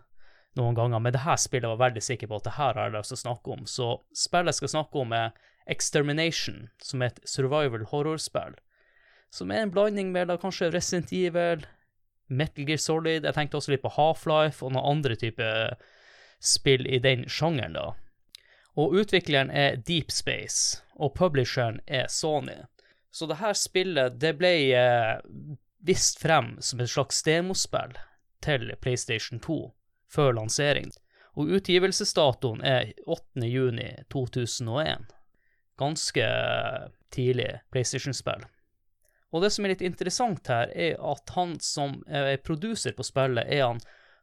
noen 0.59 0.77
ganger, 0.77 1.01
men 1.01 1.15
det 1.15 1.25
her 1.25 1.39
spillet 1.41 1.71
var 1.71 1.81
veldig 1.81 2.03
sikker 2.05 2.29
på 2.29 2.39
at 2.39 2.49
det 2.49 2.59
her 2.59 2.77
har 2.77 2.91
jeg 2.91 2.97
lyst 2.99 3.15
til 3.15 3.21
å 3.21 3.25
snakke 3.25 3.55
om. 3.55 3.65
Så 3.69 3.89
spillet 4.17 4.53
jeg 4.53 4.61
skal 4.61 4.75
snakke 4.77 5.01
om, 5.01 5.17
er 5.17 5.33
Extermination, 5.71 6.67
som 6.83 7.03
er 7.03 7.13
et 7.13 7.23
survival 7.29 7.87
horror-spill. 7.93 8.59
Som 9.33 9.53
er 9.55 9.65
en 9.65 9.73
blanding 9.73 10.11
mellom 10.13 10.41
kanskje 10.43 10.73
Resident 10.75 11.13
Evil, 11.17 11.65
Metal 12.33 12.67
Gear 12.69 12.81
Solid, 12.81 13.27
jeg 13.27 13.37
tenkte 13.37 13.59
også 13.59 13.75
litt 13.75 13.85
på 13.85 13.93
Half-Life 13.97 14.65
og 14.65 14.75
noen 14.75 14.97
andre 14.97 15.17
typer 15.21 15.75
spill 16.43 16.87
i 16.89 16.99
den 17.03 17.27
sjangeren, 17.31 17.77
da. 17.79 17.93
Og 18.81 18.95
utvikleren 19.03 19.51
er 19.53 19.77
Deep 19.77 20.11
Space, 20.11 20.81
og 20.97 21.15
publisheren 21.19 21.81
er 21.87 22.09
Sony. 22.09 22.63
Så 23.13 23.29
det 23.29 23.43
her 23.43 23.53
spillet, 23.59 24.17
det 24.21 24.33
ble 24.41 24.53
eh, 24.73 25.21
vist 25.85 26.21
frem 26.23 26.57
som 26.65 26.81
et 26.81 26.91
slags 26.91 27.21
demospill 27.27 27.93
til 28.43 28.73
PlayStation 28.81 29.41
2 29.41 29.59
før 30.13 30.33
lansering. 30.39 30.91
Og 31.37 31.53
utgivelsesdatoen 31.59 32.65
er 32.65 32.93
8. 33.07 33.45
juni 33.49 33.91
2001. 34.13 35.13
Ganske 35.81 36.27
tidlig 37.13 37.61
PlayStation-spill. 37.73 38.45
Og 39.33 39.43
det 39.43 39.51
som 39.55 39.65
er 39.65 39.75
litt 39.75 39.85
interessant 39.85 40.49
her, 40.53 40.73
er 40.77 40.99
at 41.01 41.33
han 41.37 41.57
som 41.65 42.01
er 42.07 42.37
produser 42.45 42.93
på 42.97 43.07
spillet, 43.07 43.49
er 43.49 43.65
han 43.65 43.81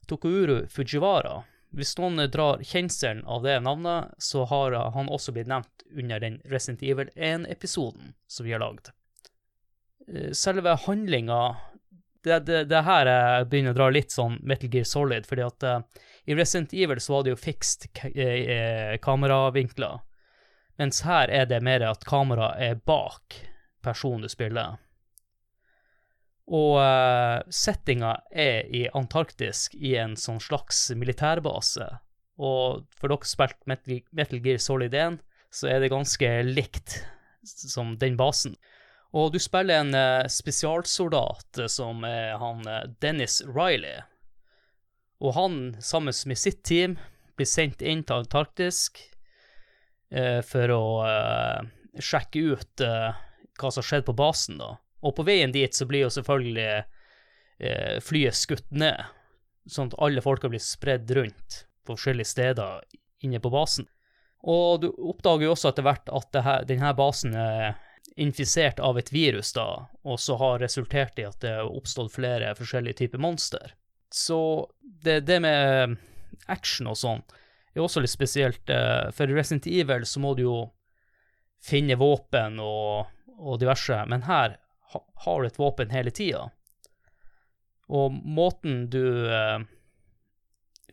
Tokuro 0.10 0.62
Fujiwara. 0.70 1.42
Hvis 1.74 1.96
noen 1.98 2.22
drar 2.30 2.62
kjenselen 2.66 3.24
av 3.30 3.44
det 3.46 3.60
navnet, 3.66 4.14
så 4.18 4.46
har 4.50 4.78
han 4.94 5.10
også 5.10 5.34
blitt 5.34 5.50
nevnt 5.50 5.86
under 5.90 6.22
den 6.22 6.40
Resident 6.46 6.84
Evil 6.86 7.10
1-episoden 7.16 8.14
som 8.30 8.46
vi 8.46 8.54
har 8.54 8.62
lagd. 8.62 8.92
Eh, 10.10 10.32
Selve 10.38 10.78
handlinga 10.86 11.42
det, 12.24 12.40
det, 12.40 12.64
det 12.70 12.82
her 12.84 13.10
begynner 13.46 13.74
å 13.74 13.78
dra 13.78 13.90
litt 13.94 14.12
sånn 14.12 14.38
Metal 14.44 14.70
Gear 14.72 14.88
Solid, 14.88 15.28
fordi 15.30 15.46
at 15.46 15.66
uh, 15.66 16.06
i 16.30 16.36
Resident 16.36 16.74
Evil 16.74 17.00
så 17.02 17.14
var 17.14 17.24
det 17.24 17.34
jo 17.34 17.40
fikst 17.40 17.88
eh, 18.04 18.20
eh, 18.28 18.98
kameravinkler, 19.02 20.02
mens 20.78 21.02
her 21.08 21.32
er 21.32 21.48
det 21.50 21.62
mer 21.66 21.86
at 21.88 22.06
kameraet 22.08 22.60
er 22.62 22.84
bak 22.86 23.40
personen 23.84 24.28
du 24.28 24.32
spiller. 24.32 24.78
Og 26.50 26.80
uh, 26.82 27.46
settinga 27.54 28.16
er 28.34 28.66
i 28.74 28.88
Antarktis, 28.98 29.68
i 29.78 29.94
en 30.02 30.16
sånn 30.18 30.42
slags 30.42 30.88
militærbase. 30.98 31.86
Og 32.40 32.86
for 32.98 33.12
dere 33.12 33.28
som 33.28 33.44
har 33.44 33.54
spilt 33.54 34.04
Metal, 34.16 34.42
Gear 34.42 34.62
Solid 34.64 34.96
1, 34.96 35.20
så 35.54 35.70
er 35.70 35.84
det 35.84 35.92
ganske 35.94 36.30
likt 36.48 37.02
som 37.44 37.96
den 38.02 38.18
basen. 38.18 38.56
Og 39.18 39.34
du 39.34 39.40
spiller 39.42 39.82
en 39.82 39.96
eh, 39.98 40.28
spesialsoldat 40.30 41.64
eh, 41.64 41.70
som 41.72 42.04
er 42.06 42.38
han 42.42 42.62
eh, 42.70 42.86
Dennis 43.02 43.42
Riley. 43.48 44.04
Og 45.20 45.34
han, 45.36 45.56
sammen 45.82 46.14
med 46.30 46.40
sitt 46.40 46.62
team, 46.64 46.98
blir 47.36 47.50
sendt 47.50 47.82
inn 47.82 48.04
til 48.06 48.22
Antarktis 48.22 48.86
eh, 50.14 50.40
for 50.46 50.76
å 50.76 50.84
eh, 51.08 51.66
sjekke 52.00 52.54
ut 52.54 52.86
eh, 52.86 53.10
hva 53.60 53.72
som 53.72 53.82
har 53.82 53.90
skjedd 53.90 54.06
på 54.08 54.16
basen, 54.20 54.62
da. 54.62 54.76
Og 55.06 55.16
på 55.16 55.26
veien 55.28 55.54
dit 55.56 55.76
så 55.76 55.88
blir 55.88 56.06
jo 56.08 56.14
selvfølgelig 56.14 56.70
eh, 56.76 58.00
flyet 58.04 58.38
skutt 58.38 58.68
ned, 58.72 59.00
sånn 59.70 59.92
at 59.92 60.00
alle 60.04 60.24
folka 60.24 60.50
blir 60.52 60.64
spredd 60.64 61.12
rundt 61.16 61.64
på 61.86 61.96
forskjellige 61.96 62.34
steder 62.34 62.84
inne 63.26 63.42
på 63.44 63.52
basen. 63.54 63.88
Og 64.48 64.82
du 64.84 64.90
oppdager 65.12 65.48
jo 65.48 65.54
også 65.56 65.72
etter 65.72 65.86
hvert 65.88 66.12
at 66.16 66.40
her, 66.46 66.66
denne 66.68 66.92
basen 66.96 67.36
er 67.36 67.80
infisert 68.20 68.80
av 68.84 68.98
et 69.00 69.12
virus, 69.12 69.52
da, 69.56 69.88
og 70.04 70.20
så 70.20 70.36
har 70.40 70.62
resultert 70.64 71.20
i 71.20 71.28
at 71.28 71.40
det 71.44 71.54
har 71.56 71.72
oppstått 71.72 72.14
flere 72.16 72.54
forskjellige 72.58 73.02
typer 73.04 73.22
monster. 73.24 73.76
Så 74.12 74.40
det, 74.82 75.22
det 75.28 75.40
med 75.44 75.98
action 76.50 76.90
og 76.90 76.98
sånn 76.98 77.22
er 77.76 77.84
også 77.84 78.02
litt 78.04 78.14
spesielt. 78.14 78.70
eh, 78.70 79.12
For 79.16 79.30
Resident 79.32 79.68
Evil 79.70 80.06
så 80.08 80.24
må 80.24 80.34
du 80.36 80.44
jo 80.48 80.58
finne 81.64 82.00
våpen 82.00 82.60
og, 82.64 83.12
og 83.38 83.60
diverse, 83.62 84.00
men 84.10 84.24
her 84.28 84.58
har 85.26 85.42
du 85.42 85.48
et 85.48 85.60
våpen 85.60 85.92
hele 85.94 86.12
tida. 86.12 86.48
Og 87.90 88.14
måten 88.14 88.84
du 88.94 89.02
eh, 89.34 89.60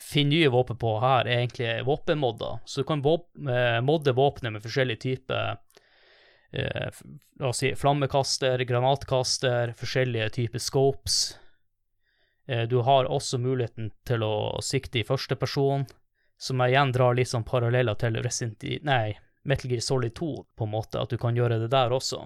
finner 0.00 0.30
nye 0.30 0.48
våpen 0.52 0.78
på 0.80 0.94
her, 1.00 1.26
er 1.28 1.42
egentlig 1.42 1.84
våpenmodder. 1.86 2.58
Så 2.64 2.80
du 2.80 2.88
kan 2.88 3.02
eh, 3.04 3.80
modde 3.84 4.12
våpenet 4.16 4.52
med 4.52 4.64
forskjellige 4.64 5.02
typer 5.04 5.56
eh, 6.52 7.02
La 7.36 7.50
oss 7.50 7.58
si 7.60 7.74
flammekaster, 7.76 8.58
granatkaster, 8.64 9.74
forskjellige 9.76 10.30
typer 10.38 10.58
scopes. 10.58 11.18
Eh, 12.48 12.62
du 12.68 12.78
har 12.86 13.04
også 13.12 13.38
muligheten 13.38 13.90
til 14.08 14.24
å 14.24 14.62
sikte 14.64 15.02
i 15.02 15.04
første 15.04 15.36
person, 15.36 15.84
som 16.38 16.60
igjen 16.64 16.92
drar 16.96 17.16
litt 17.16 17.28
sånn 17.28 17.44
paralleller 17.44 17.96
til 18.00 18.16
Resident 18.24 18.64
E- 18.64 18.80
Nei, 18.84 19.16
Metal 19.44 19.70
Gear 19.70 19.84
Solid 19.84 20.14
2, 20.16 20.32
på 20.56 20.64
en 20.64 20.72
måte, 20.72 21.00
at 21.00 21.12
du 21.12 21.20
kan 21.20 21.36
gjøre 21.36 21.60
det 21.60 21.70
der 21.72 21.92
også. 21.92 22.24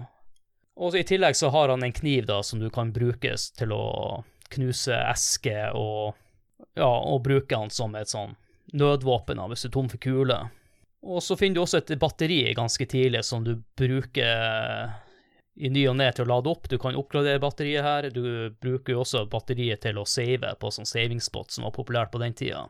Og 0.81 0.97
i 0.97 1.05
tillegg 1.05 1.37
så 1.37 1.51
har 1.53 1.69
han 1.69 1.85
en 1.85 1.93
kniv 1.93 2.27
da, 2.29 2.41
som 2.43 2.61
du 2.61 2.71
kan 2.73 2.93
brukes 2.93 3.51
til 3.59 3.75
å 3.77 3.85
knuse 4.51 4.97
esker 4.97 5.77
og 5.77 6.17
ja, 6.79 6.89
og 6.89 7.23
bruke 7.27 7.57
han 7.57 7.71
som 7.73 7.95
et 7.99 8.11
sånn 8.11 8.33
nødvåpen 8.73 9.41
hvis 9.51 9.67
du 9.67 9.69
er 9.69 9.75
tom 9.75 9.91
for 9.93 10.01
kuler. 10.01 10.49
Og 11.01 11.23
så 11.25 11.37
finner 11.37 11.59
du 11.59 11.63
også 11.65 11.81
et 11.81 11.95
batteri 12.01 12.43
ganske 12.57 12.87
tidlig 12.89 13.23
som 13.25 13.45
du 13.45 13.55
bruker 13.79 14.91
i 15.61 15.69
ny 15.73 15.85
og 15.91 15.97
ne 15.99 16.09
til 16.13 16.25
å 16.27 16.31
lade 16.31 16.51
opp. 16.53 16.69
Du 16.69 16.77
kan 16.81 16.97
oppgradere 16.97 17.41
batteriet 17.43 17.85
her. 17.85 18.09
Du 18.13 18.53
bruker 18.61 18.95
jo 18.95 19.03
også 19.05 19.25
batteriet 19.31 19.83
til 19.85 20.01
å 20.01 20.07
save 20.09 20.55
på 20.61 20.73
sånn 20.73 20.89
savingspot 20.89 21.53
som 21.53 21.67
var 21.67 21.75
populært 21.77 22.13
på 22.13 22.21
den 22.23 22.37
tida. 22.37 22.67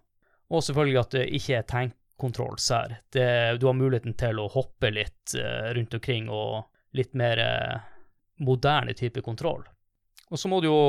Og 0.51 0.65
selvfølgelig 0.67 1.01
at 1.03 1.15
det 1.15 1.27
ikke 1.39 1.59
er 1.59 1.69
tankkontrolls 1.71 2.71
her. 2.75 2.99
Det, 3.15 3.29
du 3.63 3.69
har 3.71 3.79
muligheten 3.79 4.17
til 4.19 4.43
å 4.43 4.51
hoppe 4.51 4.91
litt 4.95 5.37
eh, 5.39 5.71
rundt 5.77 5.95
omkring 5.99 6.31
og 6.35 6.65
litt 6.99 7.15
mer 7.19 7.43
eh, 7.43 7.90
moderne 8.41 8.95
type 8.97 9.23
kontroll. 9.25 9.63
Og 10.31 10.39
så 10.39 10.49
må 10.49 10.61
du 10.63 10.69
jo 10.69 10.81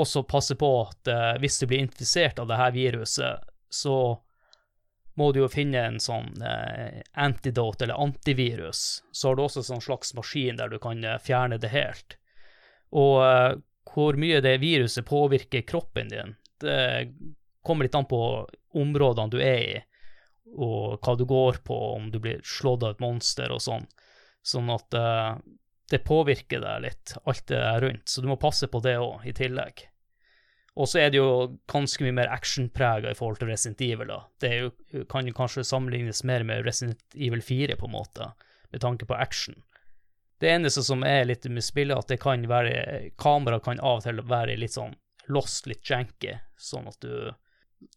også 0.00 0.24
passe 0.28 0.56
på 0.58 0.70
at 0.82 1.10
eh, 1.12 1.34
hvis 1.42 1.60
du 1.60 1.66
blir 1.68 1.84
infisert 1.84 2.38
av 2.40 2.48
det 2.48 2.60
her 2.60 2.72
viruset, 2.74 3.44
så 3.68 3.96
må 5.16 5.30
du 5.32 5.40
jo 5.40 5.48
finne 5.48 5.80
en 5.80 5.98
sånn 6.02 6.42
eh, 6.44 7.00
antidote 7.12 7.86
eller 7.86 8.00
antivirus. 8.04 9.02
Så 9.12 9.30
har 9.30 9.36
du 9.36 9.44
også 9.46 9.62
en 9.62 9.70
sånn 9.70 9.84
slags 9.84 10.12
maskin 10.16 10.58
der 10.60 10.72
du 10.72 10.78
kan 10.82 11.00
eh, 11.04 11.20
fjerne 11.22 11.60
det 11.60 11.72
helt. 11.72 12.18
Og 12.96 13.20
eh, 13.24 13.52
hvor 13.92 14.18
mye 14.20 14.42
det 14.44 14.58
viruset 14.60 15.08
påvirker 15.08 15.64
kroppen 15.68 16.12
din, 16.12 16.34
det 16.60 17.12
kommer 17.64 17.88
litt 17.88 17.96
an 17.96 18.08
på 18.08 18.20
områdene 18.76 19.32
du 19.32 19.38
er 19.40 19.62
i, 19.64 19.76
og 20.56 21.00
hva 21.00 21.16
du 21.16 21.24
går 21.28 21.62
på, 21.64 21.76
om 21.96 22.10
du 22.12 22.20
blir 22.22 22.44
slått 22.44 22.84
av 22.84 22.94
et 22.94 23.02
monster 23.04 23.52
og 23.52 23.62
sånn. 23.64 23.88
Sånn 24.46 24.68
at 24.70 24.94
det 25.90 26.02
påvirker 26.06 26.62
deg 26.62 26.82
litt, 26.82 27.12
alt 27.24 27.44
det 27.50 27.60
er 27.62 27.84
rundt, 27.84 28.08
så 28.10 28.22
du 28.22 28.30
må 28.30 28.38
passe 28.40 28.66
på 28.70 28.80
det 28.82 28.96
òg, 28.98 29.26
i 29.28 29.34
tillegg. 29.36 29.86
Og 30.76 30.88
så 30.90 31.00
er 31.00 31.12
det 31.12 31.20
jo 31.22 31.58
ganske 31.72 32.04
mye 32.04 32.14
mer 32.18 32.32
actionprega 32.34 33.12
i 33.12 33.16
forhold 33.16 33.38
til 33.40 33.48
Resident 33.48 33.80
Evil. 33.80 34.10
da. 34.10 34.18
Det 34.42 34.50
jo, 34.52 34.72
kan 35.08 35.30
kanskje 35.32 35.64
sammenlignes 35.64 36.20
mer 36.28 36.44
med 36.44 36.66
Resident 36.66 37.00
Evil 37.14 37.42
4, 37.42 37.78
på 37.80 37.88
en 37.88 37.94
måte, 37.94 38.28
med 38.72 38.82
tanke 38.84 39.08
på 39.08 39.16
action. 39.16 39.56
Det 40.40 40.50
eneste 40.52 40.82
som 40.84 41.04
er 41.06 41.24
litt 41.24 41.48
med 41.48 41.64
spillet, 41.64 41.96
at 41.96 42.12
det 42.12 42.20
kan 42.20 42.44
være 42.48 43.14
Kamera 43.16 43.60
kan 43.64 43.80
av 43.80 44.02
og 44.02 44.04
til 44.04 44.20
være 44.28 44.58
litt 44.60 44.76
sånn 44.76 44.92
lost, 45.32 45.64
litt 45.66 45.88
janky, 45.88 46.36
sånn 46.60 46.90
at 46.90 47.00
du 47.00 47.32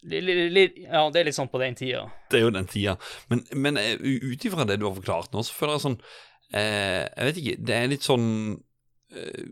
Ja, 0.08 1.04
det 1.12 1.20
er 1.20 1.28
litt 1.28 1.36
sånn 1.36 1.52
på 1.52 1.60
den 1.60 1.76
tida. 1.76 2.06
Det 2.32 2.40
er 2.40 2.46
jo 2.46 2.56
den 2.56 2.68
tida. 2.68 2.96
Men, 3.28 3.44
men 3.56 3.80
eh, 3.80 4.00
ut 4.00 4.46
ifra 4.46 4.64
det 4.68 4.80
du 4.80 4.88
har 4.88 4.96
forklart 4.96 5.36
nå, 5.36 5.44
så 5.44 5.56
føler 5.56 5.78
jeg 5.78 5.86
sånn 5.86 6.02
eh, 6.54 7.06
Jeg 7.06 7.28
vet 7.30 7.38
ikke, 7.44 7.58
det 7.68 7.76
er 7.76 7.92
litt 7.92 8.06
sånn 8.08 8.28
eh, 9.16 9.46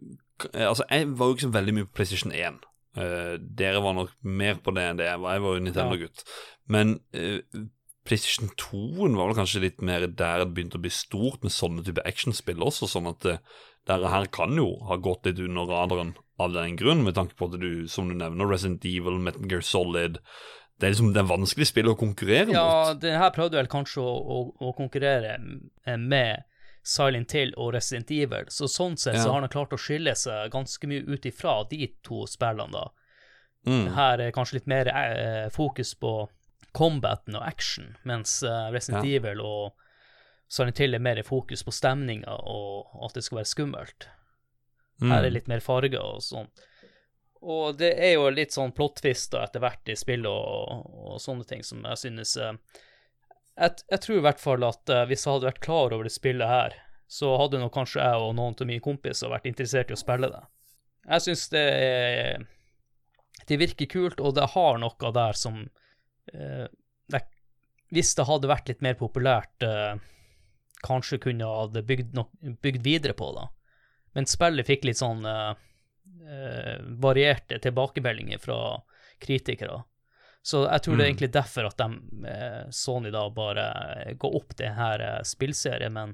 Altså, 0.53 0.85
jeg 0.91 1.07
var 1.17 1.29
jo 1.31 1.33
ikke 1.37 1.47
så 1.47 1.53
veldig 1.55 1.73
mye 1.73 1.87
på 1.87 1.95
PlayStation 1.97 2.33
1. 2.35 2.59
Eh, 2.97 3.37
dere 3.57 3.79
var 3.81 3.95
nok 3.97 4.11
mer 4.21 4.59
på 4.61 4.73
det 4.77 4.83
enn 4.85 4.99
det 4.99 5.07
jeg 5.07 5.21
var. 5.23 5.33
Jeg 5.33 5.43
var 5.45 5.55
jo 5.55 5.63
Nintendo-gutt. 5.65 6.21
Men 6.69 6.91
eh, 7.17 7.39
PlayStation 8.05 8.51
2 8.53 9.07
var 9.15 9.31
vel 9.31 9.37
kanskje 9.39 9.63
litt 9.65 9.81
mer 9.81 10.05
der 10.07 10.43
det 10.43 10.51
begynte 10.53 10.77
å 10.77 10.83
bli 10.83 10.91
stort 10.93 11.41
med 11.43 11.51
sånne 11.55 11.81
type 11.87 12.05
actionspill 12.05 12.61
også, 12.63 12.85
sånn 12.91 13.09
at 13.09 13.25
eh, 13.33 13.41
dere 13.89 14.11
her 14.13 14.27
kan 14.33 14.53
jo 14.59 14.69
ha 14.87 14.97
gått 15.01 15.25
litt 15.25 15.41
under 15.41 15.65
radaren 15.71 16.13
av 16.37 16.53
den 16.53 16.75
grunn, 16.77 17.01
med 17.07 17.15
tanke 17.17 17.33
på 17.39 17.47
at 17.49 17.57
du, 17.57 17.87
som 17.89 18.11
du 18.11 18.13
nevner, 18.13 18.45
Resident 18.51 18.85
Evil, 18.85 19.17
Metal 19.23 19.47
Gear 19.49 19.63
Solid 19.65 20.19
Det 20.77 20.85
er 20.85 20.91
liksom 20.93 21.09
det 21.15 21.23
er 21.23 21.29
vanskelig 21.31 21.65
spill 21.71 21.89
å 21.89 21.95
konkurrere 21.97 22.53
Ja, 22.53 22.91
mot. 22.91 22.99
det 23.01 23.15
her 23.17 23.31
prøvde 23.33 23.57
vel 23.57 23.69
kanskje 23.71 24.03
å, 24.05 24.11
å, 24.13 24.37
å 24.67 24.73
konkurrere 24.77 25.39
med 25.97 26.43
Silent 26.87 27.33
Hill 27.35 27.51
og 27.59 27.73
Resident 27.75 28.11
Evil, 28.15 28.47
så 28.53 28.69
sånn 28.71 28.95
sett 28.97 29.17
Ja. 29.17 29.23
så 29.25 29.33
har 29.33 29.41
han 29.43 29.51
klart 29.51 29.73
å 29.75 29.79
skille 29.81 30.13
seg 30.15 30.51
ganske 30.53 30.87
mye 30.87 31.03
ut 31.03 31.25
ifra 31.27 31.57
de 31.69 31.87
to 32.07 32.21
spillene, 32.29 32.71
da. 32.71 32.85
Mm. 33.67 33.89
Her 33.97 34.21
er 34.23 34.31
kanskje 34.31 34.59
litt 34.61 34.69
mer 34.71 34.87
eh, 34.87 35.49
fokus 35.51 35.91
på 35.99 36.13
combaten 36.77 37.35
og 37.35 37.43
action, 37.43 37.97
mens 38.07 38.37
eh, 38.43 38.69
Resident 38.71 39.03
Ja. 39.03 39.17
Evil 39.19 39.41
og 39.43 39.73
Silent 40.47 40.77
Hill 40.79 40.95
er 40.95 41.03
mer 41.03 41.19
fokus 41.27 41.63
på 41.67 41.73
stemninga 41.75 42.37
og 42.47 43.03
at 43.03 43.17
det 43.17 43.25
skal 43.25 43.41
være 43.41 43.51
skummelt. 43.51 44.07
Mm. 45.01 45.11
Her 45.11 45.25
er 45.27 45.33
litt 45.35 45.49
mer 45.51 45.59
farger 45.59 45.99
og 45.99 46.21
sånn. 46.23 46.47
Og 47.41 47.75
det 47.77 47.91
er 47.99 48.13
jo 48.15 48.29
litt 48.33 48.55
sånn 48.55 48.71
plot-twister 48.73 49.43
etter 49.43 49.59
hvert 49.61 49.91
i 49.91 49.95
spillet 49.99 50.31
og, 50.31 50.87
og 51.11 51.19
sånne 51.21 51.45
ting 51.49 51.61
som 51.67 51.83
jeg 51.85 51.99
synes 52.05 52.37
eh, 52.39 52.53
jeg, 53.57 53.83
jeg 53.89 54.03
tror 54.03 54.19
i 54.19 54.25
hvert 54.25 54.41
fall 54.41 54.65
at 54.67 54.93
uh, 54.93 55.05
hvis 55.09 55.25
jeg 55.25 55.33
hadde 55.33 55.49
vært 55.49 55.63
klar 55.63 55.95
over 55.95 56.07
det 56.07 56.13
spillet 56.13 56.51
her, 56.51 56.75
så 57.07 57.33
hadde 57.39 57.61
nok 57.61 57.73
kanskje 57.73 58.03
jeg 58.03 58.23
og 58.23 58.35
noen 58.35 58.57
av 58.57 58.67
mine 58.67 58.83
kompiser 58.83 59.31
vært 59.31 59.47
interessert 59.49 59.91
i 59.91 59.95
å 59.95 59.99
spille 59.99 60.29
det. 60.33 60.43
Jeg 61.07 61.23
synes 61.23 61.43
det 61.53 61.67
Det 63.47 63.57
virker 63.61 63.87
kult, 63.87 64.19
og 64.19 64.35
det 64.35 64.49
har 64.51 64.77
noe 64.81 65.11
der 65.15 65.37
som 65.39 65.61
uh, 65.63 66.67
det, 67.07 67.21
Hvis 67.95 68.13
det 68.15 68.27
hadde 68.27 68.51
vært 68.51 68.67
litt 68.67 68.83
mer 68.83 68.97
populært, 68.99 69.63
uh, 69.63 69.95
kanskje 70.83 71.21
kunne 71.23 71.47
det 71.73 71.85
bygd, 71.87 72.13
no, 72.13 72.27
bygd 72.61 72.83
videre 72.83 73.15
på, 73.17 73.31
det. 73.33 73.47
Men 74.13 74.29
spillet 74.29 74.67
fikk 74.67 74.85
litt 74.85 74.99
sånn 74.99 75.25
varierte 76.99 77.59
tilbakemeldinger 77.61 78.39
fra 78.41 78.57
kritikere. 79.23 79.81
Så 80.47 80.61
jeg 80.63 80.83
tror 80.85 80.95
det 80.95 81.03
er 81.03 81.09
Mm. 81.09 81.11
egentlig 81.11 81.31
derfor 81.35 81.65
at 81.67 81.77
de, 81.81 81.87
eh, 82.31 82.69
Sony 82.71 83.09
da 83.11 83.25
bare 83.35 83.65
går 84.15 84.35
opp 84.39 84.55
det 84.55 84.69
her 84.77 85.01
eh, 85.03 85.23
spillserien, 85.27 85.91
men 85.91 86.13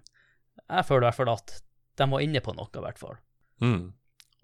jeg 0.69 0.85
føler 0.87 1.03
i 1.03 1.09
hvert 1.11 1.19
fall 1.19 1.33
at 1.35 1.53
de 2.01 2.07
var 2.09 2.23
inne 2.25 2.41
på 2.41 2.55
noe, 2.57 2.69
i 2.73 2.81
hvert 2.81 2.97
fall. 2.97 3.17
Mm. 3.61 3.91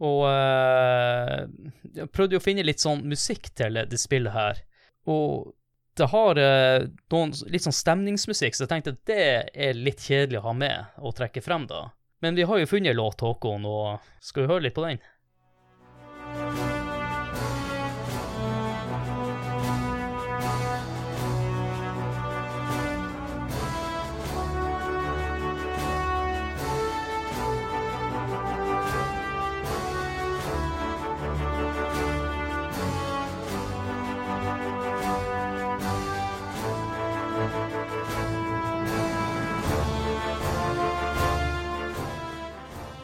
Og 0.05 0.21
eh, 0.29 1.47
jeg 1.95 2.11
prøvde 2.13 2.37
jo 2.37 2.39
å 2.39 2.45
finne 2.45 2.63
litt 2.67 2.79
sånn 2.83 3.01
musikk 3.09 3.49
til 3.57 3.73
det 3.81 3.97
spillet 3.99 4.31
her, 4.35 4.61
og 5.09 5.55
det 5.97 6.07
har 6.13 6.37
eh, 6.39 6.85
noen 7.11 7.33
litt 7.51 7.65
sånn 7.65 7.75
stemningsmusikk, 7.75 8.53
så 8.55 8.67
jeg 8.67 8.71
tenkte 8.75 8.93
at 8.93 9.01
det 9.09 9.25
er 9.55 9.73
litt 9.73 10.05
kjedelig 10.05 10.39
å 10.43 10.45
ha 10.51 10.53
med 10.53 10.85
og 11.01 11.17
trekke 11.17 11.41
frem, 11.43 11.65
da. 11.67 11.87
Men 12.21 12.35
vi 12.37 12.45
har 12.47 12.59
jo 12.61 12.69
funnet 12.69 12.95
låt, 12.95 13.19
Håkon, 13.25 13.65
og 13.65 13.99
skal 14.21 14.45
vi 14.45 14.53
høre 14.53 14.67
litt 14.69 14.77
på 14.77 14.85
den? 14.85 15.01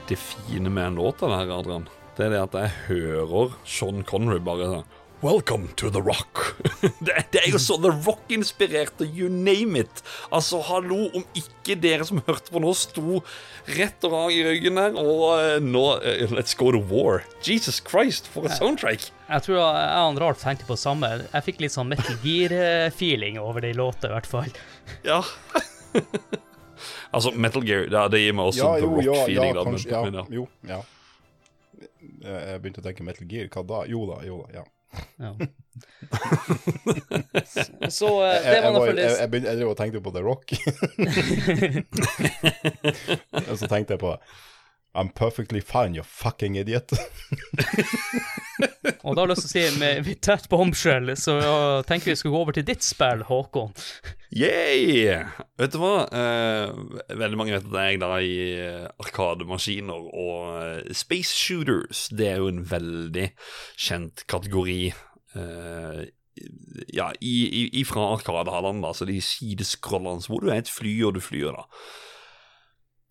Det 0.08 0.20
fine 0.22 0.70
med 0.70 0.92
en 0.92 0.96
låt 0.96 1.24
av 1.24 1.32
det 1.32 1.38
her, 1.40 1.52
Adrian, 1.56 1.88
det 2.18 2.28
er 2.28 2.36
det 2.36 2.44
at 2.44 2.56
jeg 2.60 2.74
hører 2.92 3.56
Sean 3.66 4.04
Connery 4.06 4.38
bare 4.44 4.68
sånn 4.70 4.92
Welcome 5.26 5.72
to 5.80 5.90
The 5.90 6.02
Rock. 6.04 6.42
det, 7.00 7.16
det 7.34 7.40
er 7.40 7.48
jo 7.50 7.58
så 7.58 7.80
The 7.82 7.90
Rock-inspirert, 7.90 9.00
og 9.02 9.18
you 9.18 9.32
name 9.32 9.80
it. 9.80 10.04
Altså, 10.30 10.60
hallo, 10.68 11.08
om 11.18 11.24
ikke 11.34 11.80
dere 11.82 12.06
som 12.06 12.22
hørte 12.28 12.54
på 12.54 12.62
nå, 12.62 12.76
sto 12.78 13.24
rett 13.80 14.06
og 14.06 14.14
rar 14.14 14.36
i 14.36 14.44
ryggen 14.46 14.78
der, 14.78 14.94
og 15.02 15.26
uh, 15.34 15.58
nå 15.64 15.86
uh, 16.04 16.36
Let's 16.36 16.54
go 16.60 16.70
to 16.76 16.84
war. 16.92 17.24
Jesus 17.42 17.82
Christ, 17.82 18.30
for 18.30 18.46
et 18.46 18.54
soundtrack. 18.60 19.10
Jeg 19.32 19.48
tror 19.48 19.58
jeg 19.58 20.06
og 20.06 20.22
Ralf 20.22 20.46
tenkte 20.46 20.70
på 20.70 20.78
samme. 20.78 21.16
Jeg 21.26 21.48
fikk 21.50 21.66
litt 21.66 21.74
sånn 21.74 21.90
Metal 21.90 22.20
Gear-feeling 22.22 23.42
over 23.42 23.66
de 23.66 23.74
låtene 23.74 24.12
låta, 24.12 24.14
i 24.14 24.20
hvert 24.20 24.30
fall. 24.36 24.60
Ja. 25.08 25.24
altså, 27.16 27.30
Metal 27.48 27.64
Gear, 27.66 27.82
ja, 27.92 28.02
det 28.12 28.20
gir 28.22 28.34
meg 28.38 28.46
også 28.52 28.62
Ja, 28.62 28.66
The 28.76 28.82
jo, 28.86 28.90
ja, 28.92 28.96
ja, 29.02 29.08
Rock-feeling. 29.10 29.52
Ja, 29.56 29.62
kanskje. 29.70 29.90
Men, 30.06 30.14
men, 30.20 30.26
jo, 30.40 30.44
ja. 30.70 30.80
Jeg 32.26 32.62
begynte 32.64 32.82
å 32.82 32.86
tenke 32.86 33.02
Metal 33.08 33.28
Gear, 33.30 33.46
hva 33.54 33.62
da? 33.72 33.78
Jo 33.92 34.00
da, 34.10 34.16
jo 34.28 34.36
da, 34.46 34.50
ja. 34.62 34.66
Ja. 35.20 35.36
Så, 37.46 37.64
så 37.90 38.24
Jeg, 38.24 38.44
det 38.46 38.64
var 38.64 38.72
var, 38.72 38.80
for 38.80 38.86
jeg, 39.00 39.30
begynte, 39.30 39.50
jeg 39.60 39.76
tenke 39.76 40.02
på 40.02 40.12
The 40.16 40.22
Rock. 40.24 40.52
Og 43.52 43.58
så 43.60 43.68
tenkte 43.68 43.94
jeg 43.98 44.00
på 44.00 44.16
I'm 44.96 45.10
perfectly 45.10 45.60
fine, 45.62 45.94
you 45.94 46.04
fucking 46.04 46.56
idiot. 46.56 46.92
Og 49.06 49.16
da 49.16 49.22
har 49.22 49.28
jeg 49.28 49.32
lyst 49.34 49.46
til 49.46 49.50
å 49.50 49.52
si, 49.52 49.64
med, 49.82 50.02
med 50.06 50.20
tett 50.24 50.48
bombshell, 50.50 51.12
så 51.20 51.36
jeg 51.42 51.86
tenker 51.90 52.14
vi 52.14 52.18
skal 52.20 52.34
gå 52.34 52.40
over 52.40 52.56
til 52.56 52.66
ditt 52.66 52.86
spill, 52.86 53.26
Håkon. 53.28 53.74
Yay! 54.36 55.12
Vet 55.60 55.76
du 55.76 55.80
hva? 55.82 56.08
Eh, 56.08 56.72
veldig 57.20 57.40
mange 57.40 57.56
vet 57.58 57.68
at 57.68 57.78
jeg 57.92 58.02
da 58.02 58.10
i 58.24 58.34
eh, 58.56 58.88
arkademaskiner 59.04 60.10
og 60.10 60.56
eh, 60.64 60.94
space 60.96 61.36
shooters. 61.36 62.08
Det 62.16 62.32
er 62.32 62.42
jo 62.42 62.50
en 62.54 62.64
veldig 62.72 63.30
kjent 63.76 64.26
kategori. 64.32 64.80
eh, 65.36 66.06
ja, 66.92 67.12
i, 67.24 67.36
i, 67.48 67.62
ifra 67.80 68.10
arkadehallene, 68.16 68.84
da, 68.84 68.92
så 68.96 69.08
de 69.08 69.22
sideskrollene 69.24 70.26
hvor 70.28 70.44
du 70.44 70.52
er 70.52 70.64
et 70.64 70.72
fly, 70.72 70.98
og 71.08 71.16
du 71.16 71.22
flyr, 71.24 71.56
da. 71.56 71.64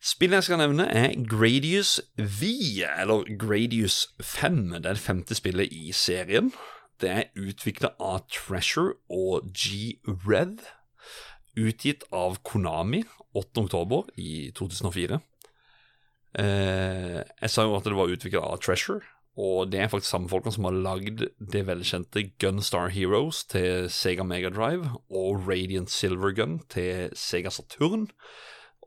Spillet 0.05 0.37
jeg 0.37 0.45
skal 0.51 0.61
nevne, 0.61 0.85
er 0.93 1.15
Gradius 1.25 1.97
V, 2.19 2.51
eller 2.85 3.25
Gradius 3.41 4.11
5. 4.21 4.59
Det 4.69 4.91
er 4.91 4.99
det 4.99 5.01
femte 5.01 5.37
spillet 5.39 5.73
i 5.73 5.95
serien. 5.97 6.51
Det 7.01 7.09
er 7.11 7.31
utvikla 7.41 7.95
av 7.97 8.27
Treasure 8.29 8.99
og 9.09 9.49
G-Rev. 9.57 10.61
Utgitt 11.57 12.05
av 12.13 12.37
Konami 12.45 13.01
8. 13.33 13.65
oktober 13.65 14.05
i 14.21 14.51
2004. 14.53 15.23
Eh, 16.37 17.21
jeg 17.25 17.55
sa 17.55 17.65
jo 17.65 17.77
at 17.79 17.89
det 17.89 17.97
var 17.97 18.13
utvikla 18.13 18.45
av 18.45 18.61
Treasure, 18.61 19.01
og 19.41 19.73
det 19.73 19.87
er 19.87 19.89
faktisk 19.89 20.13
samme 20.13 20.29
folkene 20.29 20.53
som 20.53 20.69
har 20.69 20.83
lagd 20.85 21.31
det 21.41 21.65
velkjente 21.65 22.29
Gunstar 22.43 22.93
Heroes 22.93 23.41
til 23.49 23.89
Sega 23.89 24.27
Mega 24.29 24.53
Drive 24.53 24.99
og 25.09 25.49
Radiant 25.49 25.89
Silver 25.89 26.37
Gun 26.37 26.61
til 26.69 27.09
Sega 27.17 27.49
Saturn. 27.49 28.11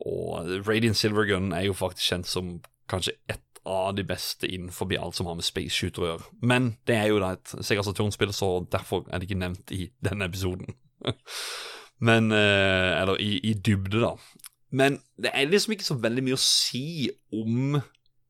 Og 0.05 0.49
Radiant 0.67 0.97
Silver 0.97 1.25
Gun 1.29 1.51
er 1.55 1.67
jo 1.67 1.77
faktisk 1.77 2.11
kjent 2.11 2.29
som 2.29 2.57
kanskje 2.89 3.15
ett 3.29 3.43
av 3.67 3.95
de 3.95 4.03
beste 4.07 4.47
innenfor 4.47 4.93
alt 4.95 5.15
som 5.15 5.27
har 5.27 5.35
med 5.35 5.45
space 5.45 5.75
shooter 5.75 6.03
å 6.03 6.11
gjøre. 6.11 6.27
Men 6.41 6.69
det 6.87 6.95
er 6.95 7.09
jo 7.11 7.19
da 7.19 7.33
et 7.35 7.55
Sega 7.65 7.83
Saturn-spill, 7.83 8.31
så 8.35 8.61
derfor 8.71 9.03
er 9.09 9.19
det 9.19 9.27
ikke 9.27 9.41
nevnt 9.41 9.73
i 9.75 9.89
denne 10.03 10.29
episoden. 10.29 10.77
Men 12.07 12.31
eh, 12.31 13.01
Eller 13.01 13.19
i, 13.19 13.37
i 13.43 13.53
dybde, 13.53 13.99
da. 14.03 14.13
Men 14.71 15.01
det 15.17 15.31
er 15.33 15.49
liksom 15.49 15.73
ikke 15.75 15.87
så 15.87 15.97
veldig 15.99 16.23
mye 16.23 16.37
å 16.37 16.43
si 16.43 17.09
om 17.33 17.79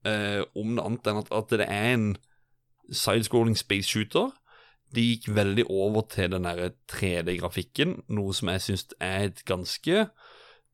eh, 0.08 0.42
om 0.56 0.76
det 0.76 0.86
annet 0.86 1.10
enn 1.12 1.22
at, 1.22 1.32
at 1.34 1.56
det 1.60 1.68
er 1.68 1.94
en 1.94 2.10
sidescrolling 2.88 3.58
space 3.60 3.90
shooter. 3.90 4.32
De 4.96 5.04
gikk 5.04 5.28
veldig 5.36 5.66
over 5.68 6.06
til 6.10 6.32
den 6.32 6.48
der 6.48 6.72
3D-grafikken, 6.94 7.98
noe 8.16 8.36
som 8.36 8.54
jeg 8.54 8.64
syns 8.64 8.86
er 9.04 9.28
et 9.28 9.44
ganske 9.50 10.06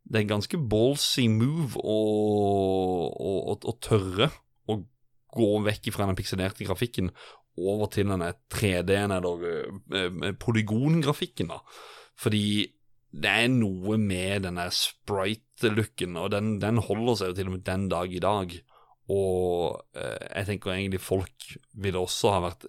Det 0.03 0.19
er 0.19 0.25
en 0.25 0.33
ganske 0.35 0.59
ballsy 0.69 1.27
move 1.31 1.79
å, 1.79 1.97
å, 3.11 3.33
å, 3.53 3.55
å 3.55 3.75
tørre 3.83 4.29
å 4.69 4.77
gå 5.33 5.49
vekk 5.65 5.89
fra 5.95 6.07
den 6.09 6.19
pikselerte 6.19 6.67
grafikken 6.67 7.09
over 7.57 7.89
til 7.93 8.09
denne 8.09 8.31
3D-en 8.51 9.13
eller 9.13 9.43
uh, 9.93 10.29
polygongrafikken, 10.41 11.53
da. 11.53 11.61
Fordi 12.19 12.45
det 13.13 13.29
er 13.29 13.49
noe 13.53 13.97
med 14.01 14.47
denne 14.47 14.65
sprite-looken, 14.73 16.17
og 16.17 16.31
den, 16.33 16.55
den, 16.61 16.81
holder 16.81 17.19
seg 17.19 17.31
jo 17.31 17.37
til 17.37 17.49
og 17.51 17.55
med 17.57 17.65
den 17.67 17.87
dag 17.91 18.13
i 18.13 18.21
dag. 18.23 18.55
Og 19.13 19.99
eh, 19.99 20.23
jeg 20.39 20.47
tenker 20.47 20.73
egentlig 20.73 21.01
folk 21.03 21.49
ville 21.83 22.01
også 22.01 22.31
ha 22.33 22.39
vært 22.47 22.65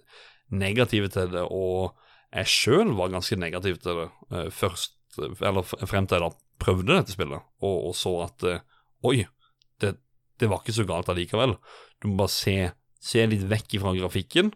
negative 0.53 1.09
til 1.13 1.31
det, 1.33 1.45
og 1.49 1.95
jeg 2.35 2.51
sjøl 2.51 2.93
var 2.97 3.13
ganske 3.13 3.37
negativ 3.41 3.79
til 3.81 4.03
det 4.03 4.09
eh, 4.35 4.49
først, 4.53 4.97
eller 5.17 5.65
frem 5.65 6.09
til 6.11 6.27
da 6.27 6.29
prøvde 6.61 6.93
dette 6.93 7.15
spillet, 7.15 7.43
og, 7.63 7.77
og 7.89 7.95
så 7.97 8.13
at 8.25 8.45
uh, 8.47 8.61
oi, 9.07 9.25
det, 9.81 9.95
det, 10.39 10.49
var 10.51 10.61
ikke 10.61 10.75
så 10.77 10.87
galt 10.87 11.11
allikevel. 11.11 11.57
Du 12.01 12.09
må 12.09 12.19
bare 12.23 12.33
se, 12.33 12.57
se 13.03 13.25
litt 13.27 13.45
vekk 13.49 13.77
ifra 13.79 13.95
grafikken, 13.97 14.53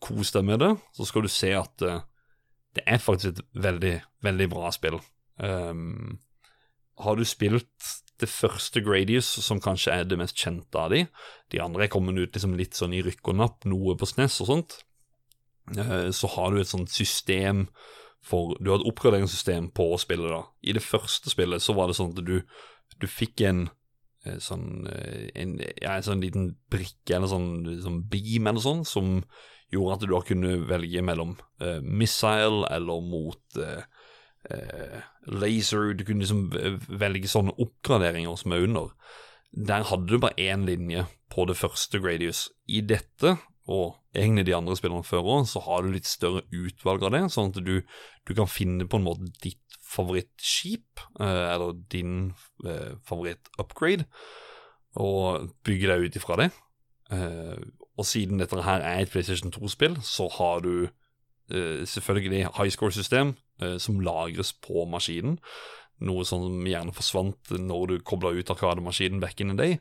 kos 0.00 0.32
deg 0.32 0.46
med 0.48 0.62
det, 0.62 0.72
så 0.96 1.06
skal 1.08 1.26
du 1.26 1.32
se 1.32 1.52
at 1.56 1.86
uh, 1.86 2.02
det 2.76 2.86
er 2.86 3.02
faktisk 3.02 3.34
et 3.34 3.62
veldig, 3.66 3.96
veldig 4.24 4.48
bra 4.52 4.70
spill. 4.74 5.00
Um, 5.40 6.20
har 7.00 7.16
du 7.16 7.24
spilt 7.24 7.90
det 8.20 8.28
første 8.28 8.82
Gradius, 8.84 9.28
som 9.40 9.62
kanskje 9.64 9.94
er 9.94 10.04
det 10.04 10.18
mest 10.20 10.36
kjente 10.36 10.76
av 10.76 10.90
de 10.92 11.06
De 11.50 11.60
andre 11.62 11.86
er 11.86 11.92
kommet 11.92 12.18
ut 12.18 12.34
liksom 12.36 12.52
litt 12.58 12.76
sånn 12.76 12.92
i 12.92 13.00
rykk 13.02 13.32
og 13.32 13.38
napp, 13.38 13.64
noe 13.64 13.96
på 13.96 14.06
SNES 14.06 14.40
og 14.44 14.50
sånt. 14.50 14.76
Uh, 15.76 16.10
så 16.14 16.30
har 16.36 16.52
du 16.52 16.60
et 16.60 16.70
sånt 16.70 16.92
system 16.92 17.68
for 18.22 18.56
Du 18.60 18.70
har 18.70 18.80
et 18.80 18.88
oppgraderingssystem 18.88 19.70
på 19.76 19.86
spillet, 20.00 20.30
da. 20.30 20.42
I 20.62 20.74
det 20.76 20.84
første 20.84 21.32
spillet 21.32 21.62
så 21.64 21.74
var 21.76 21.88
det 21.88 21.96
sånn 21.98 22.12
at 22.12 22.24
du, 22.26 22.40
du 23.00 23.06
fikk 23.08 23.40
en 23.48 23.68
eh, 24.26 24.36
sånn 24.42 24.86
eh, 24.90 25.30
en, 25.40 25.56
ja, 25.80 25.96
en 25.96 26.06
sånn 26.06 26.24
liten 26.24 26.50
brikke 26.72 27.16
eller 27.16 27.32
sånn, 27.32 27.80
sånn 27.80 28.02
beam 28.12 28.50
eller 28.50 28.64
sånn, 28.64 28.84
som 28.88 29.22
gjorde 29.72 29.96
at 29.96 30.04
du 30.04 30.12
da 30.12 30.20
kunne 30.26 30.56
velge 30.68 31.02
mellom 31.06 31.36
uh, 31.62 31.78
missile 31.80 32.66
eller 32.74 33.04
mot 33.06 33.58
uh, 33.62 33.84
uh, 34.50 34.96
laser. 35.30 35.92
Du 35.94 36.02
kunne 36.04 36.24
liksom 36.24 36.48
velge 37.00 37.30
sånne 37.30 37.54
oppgraderinger 37.54 38.34
som 38.40 38.56
er 38.56 38.66
under. 38.66 38.90
Der 39.50 39.86
hadde 39.86 40.10
du 40.10 40.18
bare 40.22 40.38
én 40.38 40.66
linje 40.66 41.06
på 41.30 41.46
det 41.46 41.58
første 41.58 42.00
Gradius. 42.02 42.48
I 42.66 42.82
dette, 42.82 43.36
og 43.68 43.98
egentlig 44.16 44.46
de 44.48 44.54
andre 44.56 44.76
spillerne 44.78 45.06
før 45.06 45.26
òg, 45.36 45.48
så 45.50 45.62
har 45.66 45.82
du 45.82 45.92
litt 45.92 46.08
større 46.08 46.44
utvalg 46.48 47.04
av 47.06 47.14
det, 47.14 47.24
sånn 47.34 47.52
at 47.52 47.60
du, 47.64 47.80
du 48.26 48.32
kan 48.36 48.48
finne 48.50 48.86
på 48.88 49.00
en 49.00 49.06
måte 49.06 49.28
ditt 49.42 49.78
favorittskip, 49.90 51.02
eller 51.18 51.74
din 51.90 52.32
favoritt-upgrade, 52.62 54.06
og 55.02 55.50
bygge 55.66 55.90
deg 55.90 56.06
ut 56.06 56.18
ifra 56.20 56.38
det. 56.38 56.48
Og 58.00 58.06
siden 58.06 58.40
dette 58.40 58.62
her 58.64 58.80
er 58.80 59.02
et 59.02 59.12
PlayStation 59.12 59.52
2-spill, 59.52 59.98
så 60.02 60.28
har 60.38 60.62
du 60.64 60.88
eh, 61.52 61.82
selvfølgelig 61.84 62.46
high 62.56 62.70
score-system 62.70 63.34
uh, 63.62 63.76
som 63.78 64.00
lagres 64.00 64.52
på 64.52 64.86
maskinen. 64.88 65.36
Noe 66.00 66.24
som 66.24 66.62
gjerne 66.64 66.94
forsvant 66.96 67.52
når 67.58 67.86
du 67.90 67.98
kobla 68.00 68.32
ut 68.32 68.50
Arkademaskinen 68.50 69.20
back 69.20 69.40
in 69.40 69.52
the 69.52 69.58
day. 69.58 69.78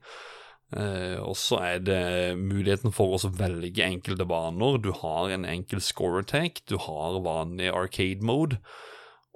Uh, 0.69 1.17
og 1.25 1.33
så 1.39 1.57
er 1.65 1.79
det 1.81 2.01
muligheten 2.37 2.93
for 2.93 3.15
å 3.15 3.31
velge 3.33 3.85
enkelte 3.85 4.27
baner. 4.29 4.77
Du 4.77 4.91
har 5.01 5.33
en 5.33 5.47
enkel 5.49 5.81
score 5.81 6.21
attack, 6.21 6.61
du 6.69 6.77
har 6.81 7.21
vanlig 7.25 7.71
arcade 7.73 8.25
mode, 8.25 8.59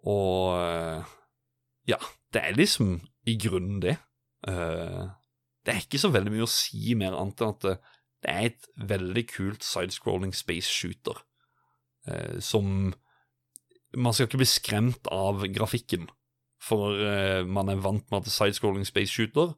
og 0.03 0.59
ja, 1.87 1.97
det 2.35 2.41
er 2.41 2.57
liksom 2.57 2.97
i 3.27 3.37
grunnen 3.39 3.79
det. 3.79 3.93
det 4.43 5.71
er 5.71 5.79
ikke 5.79 6.01
så 6.01 6.09
veldig 6.11 6.33
mye 6.33 6.43
å 6.43 6.51
si 6.51 6.91
mer 6.99 7.15
annet 7.15 7.39
enn 7.39 7.53
at 7.53 7.67
det 8.23 8.31
er 8.31 8.49
et 8.49 8.67
veldig 8.89 9.23
kult 9.27 9.65
sidescrolling 9.67 10.33
space 10.35 10.71
shooter 10.71 11.19
eh, 12.07 12.39
som 12.39 12.93
Man 13.93 14.13
skal 14.13 14.25
ikke 14.25 14.39
bli 14.41 14.49
skremt 14.49 15.07
av 15.13 15.43
grafikken, 15.53 16.07
for 16.57 16.97
eh, 16.97 17.43
man 17.45 17.69
er 17.69 17.83
vant 17.83 18.07
med 18.09 18.23
at 18.23 18.33
sidescrolling 18.33 18.87
space 18.89 19.13
shooter 19.13 19.53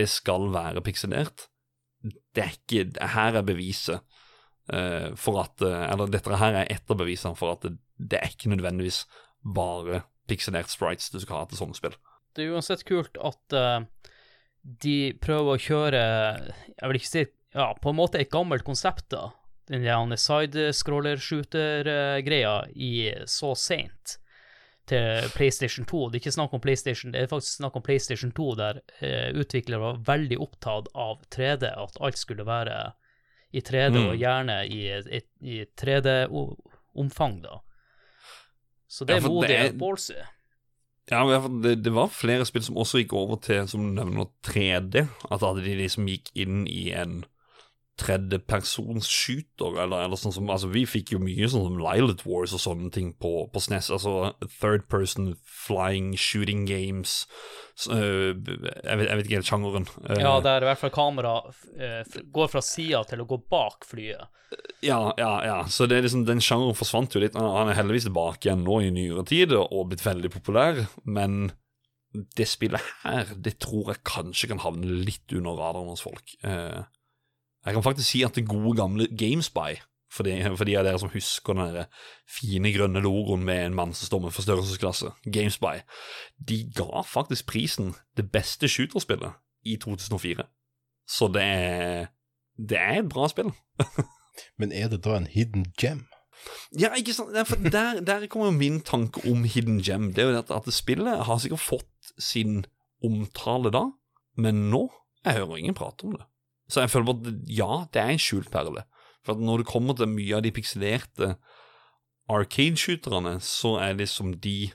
det 0.00 0.08
skal 0.10 0.48
være 0.54 0.82
pikselert. 0.84 1.38
Det 2.34 2.42
er 2.42 2.50
ikke 2.56 3.06
Her 3.12 3.32
er 3.40 3.44
beviset 3.44 3.98
uh, 4.72 5.08
for 5.20 5.34
at 5.42 5.60
eh, 5.60 5.92
Eller 5.92 6.06
dette 6.08 6.36
her 6.40 6.52
er 6.62 6.66
et 6.72 6.86
av 6.88 6.96
bevisene 6.96 7.36
for 7.36 7.48
at 7.52 7.60
det, 7.66 7.74
det 8.00 8.18
er 8.20 8.28
ikke 8.32 8.52
nødvendigvis 8.54 8.98
bare 9.44 9.96
pikselert 10.30 10.70
sprites 10.72 11.12
du 11.12 11.20
skal 11.20 11.36
ha 11.40 11.44
til 11.50 11.58
sånne 11.60 11.76
spill. 11.76 11.96
Det 12.32 12.40
er 12.44 12.52
uansett 12.54 12.88
kult 12.88 13.14
at 13.20 13.44
uh, 13.52 13.80
de 14.62 15.12
prøver 15.20 15.52
å 15.52 15.60
kjøre 15.60 15.98
Jeg 15.98 16.86
vil 16.86 16.96
ikke 17.00 17.10
si 17.10 17.26
ja, 17.50 17.74
på 17.74 17.90
en 17.90 17.98
måte 17.98 18.14
et 18.20 18.30
gammelt 18.30 18.62
konsept, 18.62 19.10
da. 19.10 19.32
Den 19.70 20.16
side-scroller-shooter-greia 20.18 22.64
i 22.74 23.14
så 23.26 23.54
seint 23.58 24.19
til 24.90 25.30
PlayStation 25.36 25.86
2. 25.88 26.02
Det 26.08 26.18
er 26.18 26.24
ikke 26.24 26.34
snakk 26.34 26.56
om 26.56 26.62
PlayStation, 26.64 27.14
det 27.14 27.22
er 27.22 27.30
faktisk 27.30 27.60
snakk 27.60 27.78
om 27.78 27.84
PlayStation 27.86 28.32
2 28.36 28.48
der 28.60 28.82
eh, 28.98 29.30
utviklere 29.38 29.82
var 29.84 30.02
veldig 30.08 30.40
opptatt 30.42 30.90
av 30.94 31.22
3D, 31.34 31.70
at 31.70 32.00
alt 32.00 32.20
skulle 32.20 32.46
være 32.48 32.82
i 33.50 33.62
3D, 33.66 33.96
mm. 33.96 34.04
og 34.12 34.20
gjerne 34.20 34.58
i, 34.70 34.82
i, 35.18 35.22
i 35.54 35.62
3D-omfang, 35.80 37.40
da. 37.46 37.62
Så 38.90 39.06
det 39.06 39.18
ja, 39.18 39.22
er 39.22 39.30
modig 39.30 39.58
ballsy. 39.78 40.18
Ja, 41.10 41.24
det, 41.62 41.74
det, 41.82 41.90
var 41.94 42.10
flere 42.14 42.46
spill 42.46 42.62
som 42.62 42.78
også 42.78 43.02
gikk 43.02 43.14
over 43.18 43.38
til, 43.42 43.66
som 43.70 43.82
du 43.82 43.94
nevner, 43.96 44.30
3D. 44.46 45.04
At 45.30 45.44
de 45.58 45.74
liksom 45.78 46.06
gikk 46.10 46.30
inn 46.38 46.64
i 46.70 46.90
en 46.94 47.22
tredjepersonsskyter, 48.00 49.76
eller, 49.84 50.06
eller 50.06 50.18
sånn 50.18 50.34
som 50.34 50.50
Altså, 50.50 50.70
vi 50.72 50.86
fikk 50.88 51.12
jo 51.14 51.20
mye 51.22 51.48
sånn 51.50 51.66
som 51.68 51.78
Lilet 51.80 52.24
Wars 52.26 52.54
og 52.56 52.62
sånne 52.62 52.90
ting 52.94 53.12
på, 53.20 53.46
på 53.52 53.62
SNES. 53.62 53.90
Altså 53.94 54.32
third 54.58 54.88
person 54.90 55.34
flying 55.44 56.14
shooting 56.18 56.66
games. 56.68 57.22
Så, 57.78 57.94
uh, 57.94 58.32
jeg, 58.32 58.40
vet, 58.40 59.06
jeg, 59.06 59.06
vet, 59.06 59.24
ikke 59.24 59.38
helt 59.38 59.52
sjangeren. 59.52 59.88
Uh, 60.02 60.18
ja, 60.18 60.34
der 60.44 60.66
i 60.66 60.70
hvert 60.70 60.82
fall 60.82 60.94
kamera 60.94 61.38
uh, 61.46 62.20
går 62.34 62.52
fra 62.52 62.64
sida 62.64 63.04
til 63.08 63.24
å 63.24 63.28
gå 63.30 63.40
bak 63.52 63.88
flyet. 63.88 64.28
Ja, 64.82 65.12
ja, 65.20 65.32
ja. 65.46 65.58
Så 65.70 65.86
det 65.86 66.00
er 66.00 66.06
liksom, 66.08 66.26
den 66.26 66.42
sjangeren 66.42 66.78
forsvant 66.78 67.14
jo 67.14 67.22
litt. 67.22 67.38
Han 67.38 67.70
er 67.70 67.78
heldigvis 67.78 68.08
tilbake 68.08 68.48
igjen 68.48 68.64
nå 68.66 68.80
i 68.82 68.92
nyere 68.94 69.24
tid 69.28 69.54
og 69.54 69.92
blitt 69.92 70.02
veldig 70.02 70.32
populær, 70.34 70.86
men 71.06 71.52
det 72.10 72.46
spillet 72.50 72.82
her, 73.04 73.28
det 73.38 73.58
tror 73.62 73.92
jeg 73.92 74.06
kanskje 74.08 74.50
kan 74.50 74.62
havne 74.64 74.98
litt 75.06 75.30
under 75.36 75.58
radaren 75.58 75.92
hos 75.92 76.02
folk. 76.02 76.34
Eh, 76.42 76.80
jeg 77.66 77.76
kan 77.76 77.84
faktisk 77.84 78.10
si 78.10 78.22
at 78.24 78.36
det 78.36 78.48
gode 78.48 78.76
gamle 78.76 79.06
Gamespy, 79.18 79.80
for 80.10 80.26
de, 80.26 80.34
for 80.56 80.66
de 80.66 80.76
av 80.78 80.86
dere 80.88 80.98
som 80.98 81.12
husker 81.12 81.54
den 81.54 81.74
der 81.74 81.90
fine 82.26 82.72
grønne 82.74 83.02
logoen 83.04 83.44
med 83.46 83.66
en 83.66 83.76
mann 83.78 83.92
som 83.94 84.08
står 84.08 84.24
med 84.24 84.34
forstørrelsesklasse, 84.34 85.12
Gamespy, 85.32 85.82
de 86.48 86.62
ga 86.76 87.04
faktisk 87.06 87.46
prisen 87.46 87.94
det 88.16 88.30
beste 88.32 88.68
shooterspillet 88.68 89.36
i 89.62 89.76
2004. 89.76 90.46
Så 91.10 91.28
det 91.34 91.42
er, 91.42 92.08
det 92.58 92.78
er 92.78 93.02
et 93.02 93.12
bra 93.12 93.28
spill. 93.28 93.52
Men 94.58 94.72
er 94.72 94.88
det 94.88 95.04
da 95.04 95.18
en 95.18 95.30
hidden 95.30 95.68
gem? 95.78 96.06
Ja, 96.80 96.94
ikke 96.96 97.12
sant? 97.14 97.36
For 97.46 97.60
der, 97.60 98.00
der 98.00 98.26
kommer 98.26 98.48
jo 98.48 98.56
min 98.56 98.80
tanke 98.80 99.20
om 99.30 99.44
hidden 99.44 99.82
gem. 99.84 100.12
Det 100.14 100.24
er 100.24 100.30
jo 100.30 100.38
at, 100.38 100.50
at 100.54 100.72
spillet 100.72 101.24
har 101.26 101.38
sikkert 101.38 101.60
fått 101.60 102.12
sin 102.18 102.64
omtale 103.04 103.72
da, 103.72 103.86
men 104.40 104.68
nå 104.72 104.86
jeg 105.24 105.36
hører 105.36 105.60
ingen 105.60 105.76
prate 105.76 106.06
om 106.08 106.16
det. 106.16 106.24
Så 106.70 106.84
jeg 106.84 106.92
føler 106.92 107.10
bare 107.10 107.32
at 107.32 107.50
ja, 107.50 107.70
det 107.92 108.02
er 108.02 108.12
en 108.14 108.22
skjult 108.22 108.50
perle. 108.52 108.84
For 109.26 109.34
at 109.34 109.42
når 109.42 109.62
det 109.62 109.70
kommer 109.70 109.96
til 109.98 110.10
mye 110.12 110.38
av 110.38 110.44
de 110.46 110.52
pikselerte 110.54 111.34
arcade-skyterne, 112.30 113.36
så 113.42 113.76
er 113.82 113.96
det 113.98 114.08
som 114.08 114.32
de 114.32 114.70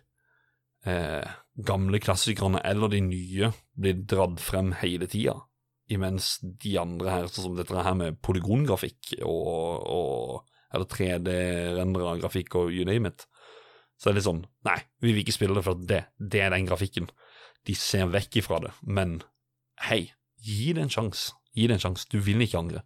eh, 0.85 1.35
gamle 1.55 2.01
klassikerne 2.03 2.61
eller 2.67 2.91
de 2.91 3.01
nye 3.05 3.51
blir 3.79 4.01
dratt 4.03 4.41
frem 4.43 4.73
hele 4.81 5.07
tida. 5.11 5.37
Imens 5.91 6.35
de 6.43 6.73
andre 6.81 7.13
her, 7.13 7.29
sånn 7.29 7.49
som 7.49 7.55
dette 7.57 7.85
her 7.87 7.95
med 7.97 8.19
polygongrafikk 8.25 9.15
og, 9.21 9.85
og 9.85 10.75
eller 10.75 10.89
3D-rendra 10.91 12.17
grafikk 12.19 12.57
og 12.59 12.73
you 12.73 12.87
name 12.87 13.13
it, 13.13 13.27
så 13.95 14.09
det 14.09 14.11
er 14.11 14.17
litt 14.17 14.27
sånn 14.27 14.43
Nei, 14.67 14.79
vi 14.99 15.13
vil 15.13 15.23
ikke 15.23 15.37
spille 15.37 15.55
det, 15.55 15.63
for 15.63 15.87
det, 15.91 16.01
det 16.19 16.41
er 16.43 16.51
den 16.51 16.67
grafikken. 16.67 17.07
De 17.65 17.75
ser 17.77 18.09
vekk 18.11 18.41
ifra 18.41 18.59
det. 18.65 18.73
Men 18.83 19.19
hei, 19.87 20.09
gi 20.43 20.73
det 20.75 20.83
en 20.83 20.91
sjanse. 20.91 21.37
Gi 21.55 21.67
det 21.67 21.77
en 21.77 21.83
sjanse. 21.85 22.07
Du 22.11 22.19
vil 22.19 22.43
ikke 22.43 22.59
angre. 22.59 22.83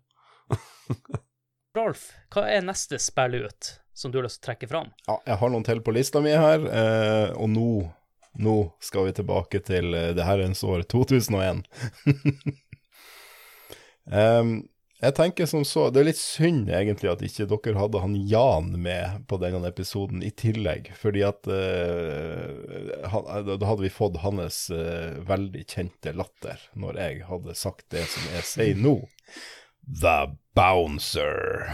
Rolf, 1.78 2.10
hva 2.34 2.48
er 2.50 2.66
neste 2.66 3.00
spill 3.02 3.44
ut 3.46 3.76
som 3.94 4.12
du 4.12 4.20
har 4.20 4.26
lyst 4.26 4.40
til 4.40 4.46
å 4.46 4.50
trekke 4.50 4.70
fram? 4.70 4.92
Ja, 5.08 5.18
jeg 5.26 5.40
har 5.42 5.52
noen 5.54 5.66
til 5.68 5.82
på 5.86 5.94
lista 5.94 6.22
mi 6.24 6.32
her, 6.34 6.66
eh, 6.66 7.30
og 7.38 7.50
nå, 7.52 7.70
nå 8.42 8.56
skal 8.84 9.10
vi 9.10 9.16
tilbake 9.20 9.62
til 9.66 9.94
eh, 9.98 10.12
det 10.18 10.26
herrens 10.26 10.64
år 10.66 10.86
2001. 10.94 11.64
um, 14.10 14.54
jeg 15.00 15.16
tenker 15.16 15.48
som 15.48 15.64
så, 15.64 15.86
Det 15.94 16.02
er 16.02 16.08
litt 16.10 16.20
synd 16.20 16.68
egentlig 16.76 17.08
at 17.12 17.22
ikke 17.24 17.46
dere 17.48 17.80
hadde 17.80 18.02
han 18.04 18.16
Jan 18.28 18.74
med 18.84 19.22
på 19.32 19.40
denne 19.40 19.62
episoden 19.70 20.24
i 20.26 20.32
tillegg. 20.36 20.92
Fordi 21.00 21.24
at 21.24 21.48
uh, 21.48 23.08
han, 23.14 23.30
da 23.48 23.60
hadde 23.64 23.86
vi 23.86 23.94
fått 23.94 24.20
hans 24.26 24.66
uh, 24.74 25.16
veldig 25.30 25.64
kjente 25.72 26.12
latter 26.18 26.60
når 26.76 27.00
jeg 27.00 27.22
hadde 27.30 27.56
sagt 27.56 27.88
det 27.96 28.04
som 28.12 28.28
jeg 28.36 28.48
sier 28.50 28.82
nå. 28.84 28.98
The 29.88 30.34
Bouncer. 30.60 31.72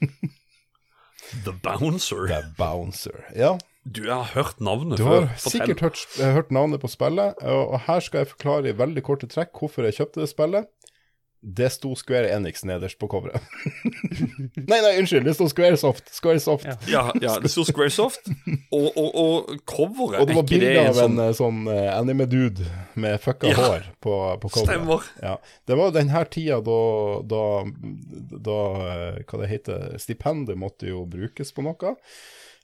The 1.44 1.52
Bouncer. 1.52 2.24
The 2.28 2.42
Bouncer. 2.56 3.26
Ja, 3.36 3.58
Du 3.84 4.04
har 4.08 4.30
hørt 4.32 4.60
navnet 4.60 5.00
du 5.00 5.04
før. 5.04 5.26
har 5.26 5.38
sikkert 5.42 5.80
hørt, 5.80 6.02
hørt 6.18 6.52
navnet 6.54 6.80
på 6.80 6.88
spillet, 6.88 7.34
og, 7.42 7.74
og 7.74 7.80
her 7.88 8.00
skal 8.00 8.22
jeg 8.22 8.32
forklare 8.32 8.70
i 8.70 8.76
veldig 8.78 9.02
korte 9.04 9.28
trekk 9.28 9.52
hvorfor 9.58 9.88
jeg 9.88 9.96
kjøpte 10.00 10.22
det 10.22 10.28
spillet. 10.30 10.68
Det 11.42 11.72
sto 11.74 11.90
Square 11.98 12.28
Enix 12.30 12.62
nederst 12.64 12.98
på 13.02 13.08
coveret. 13.10 13.42
nei, 14.70 14.78
nei, 14.78 14.92
unnskyld, 15.00 15.24
det 15.26 15.34
sto 15.34 15.48
Squaresoft. 15.50 16.12
Squaresoft. 16.14 16.68
Ja. 16.68 16.76
Ja, 16.86 17.02
ja, 17.18 17.32
det 17.42 17.50
sto 17.50 17.64
Squaresoft, 17.66 18.28
og, 18.70 18.86
og, 18.94 19.08
og 19.10 19.50
coveret 19.66 20.22
Og 20.22 20.30
det 20.30 20.36
var 20.38 20.46
bilde 20.46 20.74
av 20.84 21.00
en 21.02 21.18
sånn, 21.18 21.34
sånn 21.40 21.58
eh, 21.74 21.88
anime-dude 21.96 22.68
med 22.94 23.18
fucka 23.24 23.50
Ja. 23.50 23.58
hår 23.58 23.88
på, 23.98 24.14
på 24.44 24.52
coveret. 24.54 24.70
Stemmer. 24.70 25.08
Ja. 25.24 25.34
Det 25.66 25.80
var 25.82 25.90
den 25.98 26.14
her 26.14 26.30
tida 26.30 26.60
da, 26.62 26.78
da, 27.34 27.42
da 28.50 28.60
eh, 28.92 29.18
Hva 29.26 29.42
det 29.42 29.50
heter 29.50 29.98
Stipendet 30.02 30.60
måtte 30.62 30.92
jo 30.94 31.02
brukes 31.10 31.50
på 31.56 31.66
noe. 31.66 31.96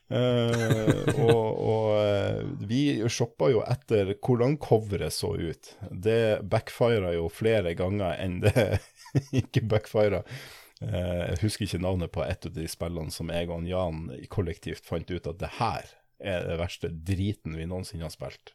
Eh, 0.09 1.19
og 1.21 1.49
og 1.69 1.89
eh, 2.01 2.39
vi 2.65 2.83
shoppa 3.13 3.51
jo 3.53 3.61
etter 3.69 4.15
hvordan 4.17 4.57
coveret 4.63 5.13
så 5.13 5.35
ut. 5.37 5.75
Det 5.91 6.41
backfira 6.49 7.13
jo 7.17 7.29
flere 7.33 7.75
ganger 7.79 8.17
enn 8.17 8.41
det 8.45 8.81
ikke 9.43 9.67
backfira. 9.69 10.23
Uh, 10.79 11.35
jeg 11.35 11.41
husker 11.43 11.65
ikke 11.67 11.81
navnet 11.83 12.13
på 12.15 12.23
et 12.23 12.45
av 12.47 12.53
de 12.55 12.65
spillene 12.71 13.11
som 13.11 13.33
jeg 13.35 13.49
og 13.51 13.65
Jan 13.67 14.13
kollektivt 14.31 14.85
fant 14.87 15.09
ut 15.11 15.27
at 15.27 15.41
det 15.41 15.49
her 15.57 15.89
er 16.23 16.45
det 16.47 16.59
verste 16.61 16.91
driten 16.93 17.57
vi 17.59 17.67
noensinne 17.67 18.07
har 18.07 18.15
spilt. 18.15 18.53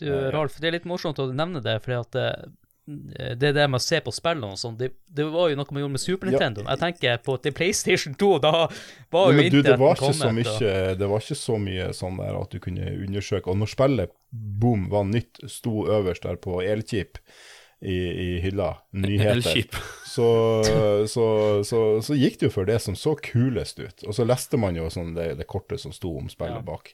Du, 0.00 0.08
Ralf, 0.32 0.56
det 0.56 0.70
er 0.70 0.78
litt 0.78 0.88
morsomt 0.88 1.20
å 1.20 1.26
nevne 1.28 1.60
det, 1.60 1.74
fordi 1.84 1.98
at 1.98 2.16
det, 2.90 3.28
det 3.40 3.52
der 3.56 3.68
med 3.70 3.78
å 3.80 3.84
se 3.84 4.00
på 4.04 4.12
spillene 4.14 4.52
og 4.54 4.58
sånn, 4.60 4.76
det, 4.80 4.90
det 5.06 5.26
var 5.30 5.50
jo 5.52 5.58
noe 5.60 5.70
man 5.76 5.82
gjorde 5.84 5.94
med 5.96 6.02
Super 6.04 6.30
Ja. 6.30 6.32
Nintendo. 6.38 6.64
Jeg 6.68 6.82
tenker 6.82 7.20
på 7.26 7.36
til 7.44 7.54
PlayStation 7.56 8.16
2, 8.18 8.30
da 8.42 8.52
var 9.12 9.30
jo 9.32 9.44
internetten 9.46 10.02
kommet. 10.02 10.98
det 10.98 11.08
var 11.12 11.24
ikke 11.24 11.38
så 11.42 11.58
mye 11.62 11.92
sånn 11.96 12.18
der 12.22 12.40
at 12.40 12.50
du 12.54 12.58
kunne 12.62 12.90
undersøke. 13.06 13.46
Og 13.50 13.60
når 13.62 13.72
spillet 13.76 14.16
boom 14.30 14.88
var 14.92 15.04
nytt, 15.10 15.42
sto 15.50 15.86
øverst 15.90 16.26
der 16.26 16.36
på 16.42 16.60
Elkjip 16.62 17.18
i, 17.80 17.96
i 17.96 18.40
hylla, 18.44 18.74
nyheter, 18.92 19.70
så, 20.04 20.26
så, 21.08 21.24
så, 21.64 21.78
så 22.04 22.16
gikk 22.18 22.36
det 22.40 22.50
jo 22.50 22.52
for 22.52 22.68
det 22.68 22.76
som 22.84 22.96
så 22.98 23.14
kulest 23.24 23.80
ut. 23.80 24.04
Og 24.04 24.12
så 24.18 24.26
leste 24.28 24.58
man 24.60 24.76
jo 24.76 24.88
sånn 24.92 25.14
det, 25.16 25.30
det 25.38 25.46
kortet 25.48 25.80
som 25.80 25.94
sto 25.96 26.12
om 26.20 26.28
spillet 26.28 26.58
Ja. 26.60 26.66
bak. 26.66 26.92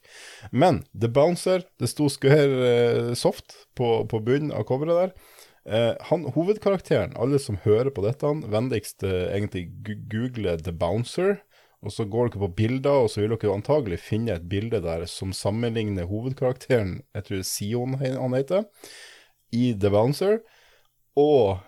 Men 0.52 0.85
The 0.94 1.09
Bouncer, 1.11 1.64
det 1.82 1.90
sto 1.90 2.06
Square 2.12 2.68
eh, 2.70 3.14
Soft 3.18 3.56
på, 3.74 4.04
på 4.06 4.20
bunnen 4.22 4.52
av 4.54 4.62
coveret 4.68 5.00
der. 5.00 5.32
Eh, 5.66 5.92
han, 6.00 6.24
hovedkarakteren, 6.35 7.16
alle 7.18 7.38
som 7.42 7.59
hører 7.64 7.90
på 7.90 8.05
dette, 8.05 8.31
vennligst 8.52 9.02
eh, 9.07 9.33
egentlig 9.35 9.66
google 9.85 10.57
The 10.61 10.72
Bouncer. 10.72 11.40
Og 11.85 11.92
så 11.92 12.07
går 12.09 12.31
dere 12.31 12.42
på 12.46 12.55
bilder, 12.57 13.05
og 13.05 13.11
så 13.12 13.22
vil 13.22 13.35
dere 13.35 13.55
antagelig 13.55 13.98
finne 14.02 14.35
et 14.35 14.46
bilde 14.50 14.81
der 14.83 15.05
som 15.11 15.35
sammenligner 15.37 16.09
hovedkarakteren, 16.09 17.00
jeg 17.14 17.26
tror 17.26 17.42
Sion 17.46 17.98
han 18.00 18.35
heter, 18.35 18.64
i 19.55 19.70
The 19.76 19.92
Bouncer, 19.92 20.38
og 21.18 21.59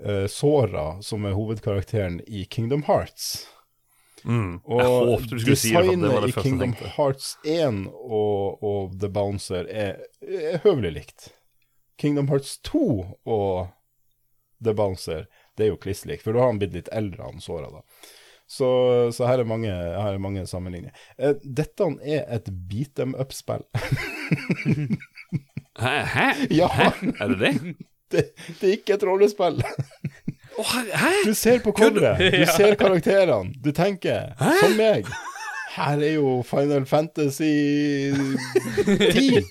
eh, 0.00 0.26
Sora, 0.30 1.00
som 1.04 1.26
er 1.26 1.36
hovedkarakteren 1.36 2.20
i 2.28 2.46
Kingdom 2.48 2.86
Hearts. 2.88 3.48
Mm. 4.22 4.60
Og 4.64 4.80
jeg 4.80 4.88
håpte 5.10 5.34
du 5.34 5.42
skulle 5.42 5.58
si 5.58 5.74
det, 5.74 5.82
det 5.82 5.84
designet 5.88 6.14
var 6.14 6.24
det 6.24 6.30
i 6.30 6.42
Kingdom. 6.44 6.72
Hearts 6.96 7.28
1 7.44 7.84
og, 7.90 8.64
og 8.64 8.96
The 9.00 9.12
Bouncer 9.12 9.68
er, 9.68 10.02
er 10.20 10.60
høvelig 10.64 10.94
likt. 10.98 11.30
Kingdom 12.00 12.30
Hearts 12.32 12.56
2 12.66 12.80
og 13.28 13.68
The 14.64 14.74
Bouncer, 14.76 15.26
det 15.56 15.66
er 15.66 15.72
jo 15.74 15.80
kliss 15.80 16.06
likt, 16.08 16.24
for 16.24 16.36
da 16.36 16.44
har 16.44 16.52
han 16.52 16.60
blitt 16.60 16.76
litt 16.76 16.90
eldre, 16.96 17.28
han 17.28 17.44
såra, 17.44 17.70
da. 17.72 17.84
Så, 18.50 18.66
så 19.14 19.28
her 19.28 19.44
er 19.44 19.46
mange, 19.46 19.70
her 19.70 20.16
er 20.16 20.22
mange 20.22 20.42
sammenligninger. 20.50 20.96
Eh, 21.22 21.36
dette 21.44 21.86
er 22.02 22.24
et 22.34 22.48
beat 22.68 22.96
them 22.98 23.14
up-spill. 23.14 23.62
Hæ? 25.80 25.92
Hæ? 26.14 26.26
ja, 26.50 26.68
Er 27.20 27.28
det 27.28 27.38
det? 27.38 27.76
det, 28.12 28.24
det 28.60 28.68
er 28.68 28.72
ikke 28.72 28.96
et 28.98 29.06
rollespill. 29.06 29.62
oh, 30.58 30.74
hæ? 30.74 31.12
Du 31.26 31.34
ser 31.34 31.62
på 31.62 31.72
coveret, 31.72 32.18
du 32.18 32.46
ser 32.56 32.74
karakterene, 32.74 33.54
du 33.64 33.70
tenker, 33.72 34.32
hæ? 34.40 34.50
som 34.64 34.76
meg. 34.76 35.06
Her 35.70 36.02
er 36.02 36.14
jo 36.16 36.42
Final 36.42 36.86
Fantasy 36.86 38.10
10. 38.10 39.46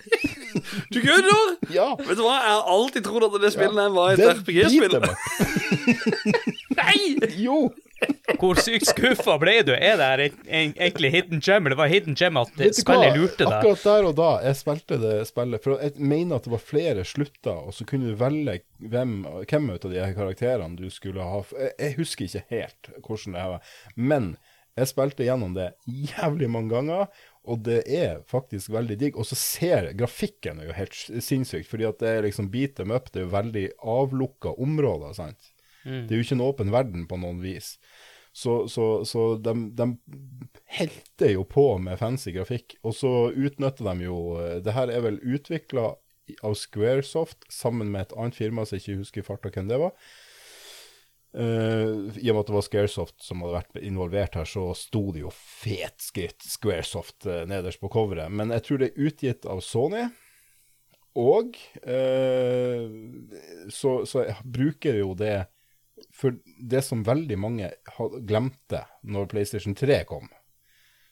Du 0.94 1.00
kødder? 1.02 1.58
Ja, 1.74 1.92
Vet 2.00 2.18
du 2.18 2.24
hva, 2.26 2.38
jeg 2.40 2.56
har 2.56 2.72
alltid 2.74 3.06
trodd 3.06 3.28
at 3.30 3.38
det 3.44 3.52
spillet 3.54 3.84
ja. 3.84 3.92
var 3.94 4.16
et 4.16 4.24
RPG-spill. 4.40 4.98
Nei! 6.80 6.98
Jo, 7.40 7.70
Hvor 8.40 8.60
sykt 8.62 8.88
skuffa 8.88 9.36
ble 9.42 9.58
du? 9.68 9.74
Er 9.76 9.98
det 10.00 10.08
her 10.08 10.24
en, 10.24 10.36
en, 10.48 10.74
egentlig 10.78 11.12
hidden 11.14 11.42
gem, 11.44 11.68
eller 11.68 11.80
var 11.80 11.92
hidden 11.92 12.16
gem 12.20 12.40
at 12.40 12.54
spillet 12.78 13.18
lurte 13.18 13.44
deg? 13.44 13.56
Akkurat 13.60 13.86
der 13.90 14.10
og 14.10 14.14
da 14.20 14.30
jeg 14.46 14.60
spilte 14.60 15.00
det 15.02 15.16
spillet, 15.30 15.64
for 15.66 15.82
jeg 15.84 15.96
mener 16.00 16.38
at 16.40 16.48
det 16.48 16.54
var 16.54 16.64
flere 16.64 17.08
slutter, 17.08 17.66
og 17.68 17.76
så 17.76 17.88
kunne 17.90 18.12
du 18.12 18.20
velge 18.20 18.62
hvem, 18.80 19.18
hvem 19.50 19.74
av 19.76 19.90
de 19.90 20.00
her 20.00 20.16
karakterene 20.18 20.80
du 20.80 20.88
skulle 20.94 21.26
ha. 21.26 21.42
Jeg, 21.58 21.76
jeg 21.82 21.98
husker 22.00 22.30
ikke 22.30 22.46
helt 22.56 22.94
hvordan 23.04 23.36
det 23.36 23.50
var, 23.56 23.76
men 23.98 24.32
jeg 24.80 24.94
spilte 24.94 25.26
gjennom 25.28 25.56
det 25.58 25.74
jævlig 25.86 26.50
mange 26.52 26.72
ganger, 26.72 27.10
og 27.48 27.64
det 27.66 27.80
er 27.88 28.20
faktisk 28.30 28.72
veldig 28.74 28.98
digg. 29.00 29.18
Og 29.18 29.28
så 29.30 29.38
ser 29.40 29.92
grafikken 29.98 30.60
er 30.60 30.70
jo 30.70 30.76
helt 30.78 30.98
sinnssykt, 31.24 31.70
fordi 31.70 31.88
at 31.88 32.02
det 32.02 32.12
er 32.12 32.28
liksom 32.28 32.52
beat 32.54 32.76
them 32.78 32.94
up, 32.96 33.12
det 33.12 33.24
er 33.24 33.28
jo 33.28 33.34
veldig 33.38 33.66
avlukka 33.96 34.54
områder, 34.60 35.16
sant. 35.18 35.52
Det 36.08 36.14
er 36.14 36.20
jo 36.20 36.28
ikke 36.28 36.38
en 36.38 36.46
åpen 36.46 36.74
verden 36.76 37.08
på 37.10 37.18
noen 37.22 37.40
vis. 37.42 37.78
Så, 38.36 38.68
så, 38.70 39.06
så 39.10 39.24
de, 39.42 39.54
de 39.76 39.88
helter 40.70 41.34
jo 41.34 41.46
på 41.50 41.66
med 41.82 41.98
fancy 42.00 42.34
grafikk, 42.36 42.78
og 42.86 42.94
så 42.96 43.14
utnytter 43.34 43.88
de 43.90 44.06
jo 44.06 44.20
eh, 44.38 44.60
Det 44.64 44.76
her 44.76 44.92
er 44.94 45.02
vel 45.08 45.18
utvikla 45.24 45.96
av 46.46 46.54
Squaresoft 46.60 47.48
sammen 47.50 47.90
med 47.90 48.06
et 48.06 48.14
annet 48.14 48.38
firma 48.38 48.66
som 48.68 48.78
jeg 48.78 48.86
ikke 48.86 49.00
husker 49.02 49.24
i 49.24 49.26
farta 49.26 49.52
hvem 49.56 49.72
det 49.72 49.80
var. 49.82 49.96
Eh, 51.34 52.18
I 52.18 52.32
og 52.32 52.36
med 52.36 52.42
at 52.42 52.50
det 52.50 52.56
var 52.56 52.66
Squaresoft 52.66 53.20
som 53.22 53.44
hadde 53.44 53.60
vært 53.60 53.84
involvert 53.86 54.38
her, 54.40 54.48
så 54.50 54.72
sto 54.78 55.10
det 55.14 55.22
jo 55.22 55.34
fet 55.34 56.02
skritt 56.02 56.42
Squaresoft 56.42 57.28
uh, 57.30 57.44
nederst 57.50 57.82
på 57.82 57.92
coveret. 57.94 58.34
Men 58.34 58.54
jeg 58.56 58.66
tror 58.66 58.82
det 58.82 58.90
er 58.90 59.06
utgitt 59.10 59.46
av 59.50 59.62
Sony. 59.66 60.08
Og 61.20 61.54
uh, 61.86 62.90
så, 63.70 63.94
så 64.10 64.26
jeg 64.26 64.52
bruker 64.58 65.00
jo 65.02 65.16
det 65.18 65.50
For 66.16 66.36
det 66.72 66.80
som 66.86 67.02
veldig 67.04 67.36
mange 67.38 67.70
glemte 68.28 68.86
når 69.04 69.28
PlayStation 69.30 69.76
3 69.76 70.04
kom, 70.08 70.30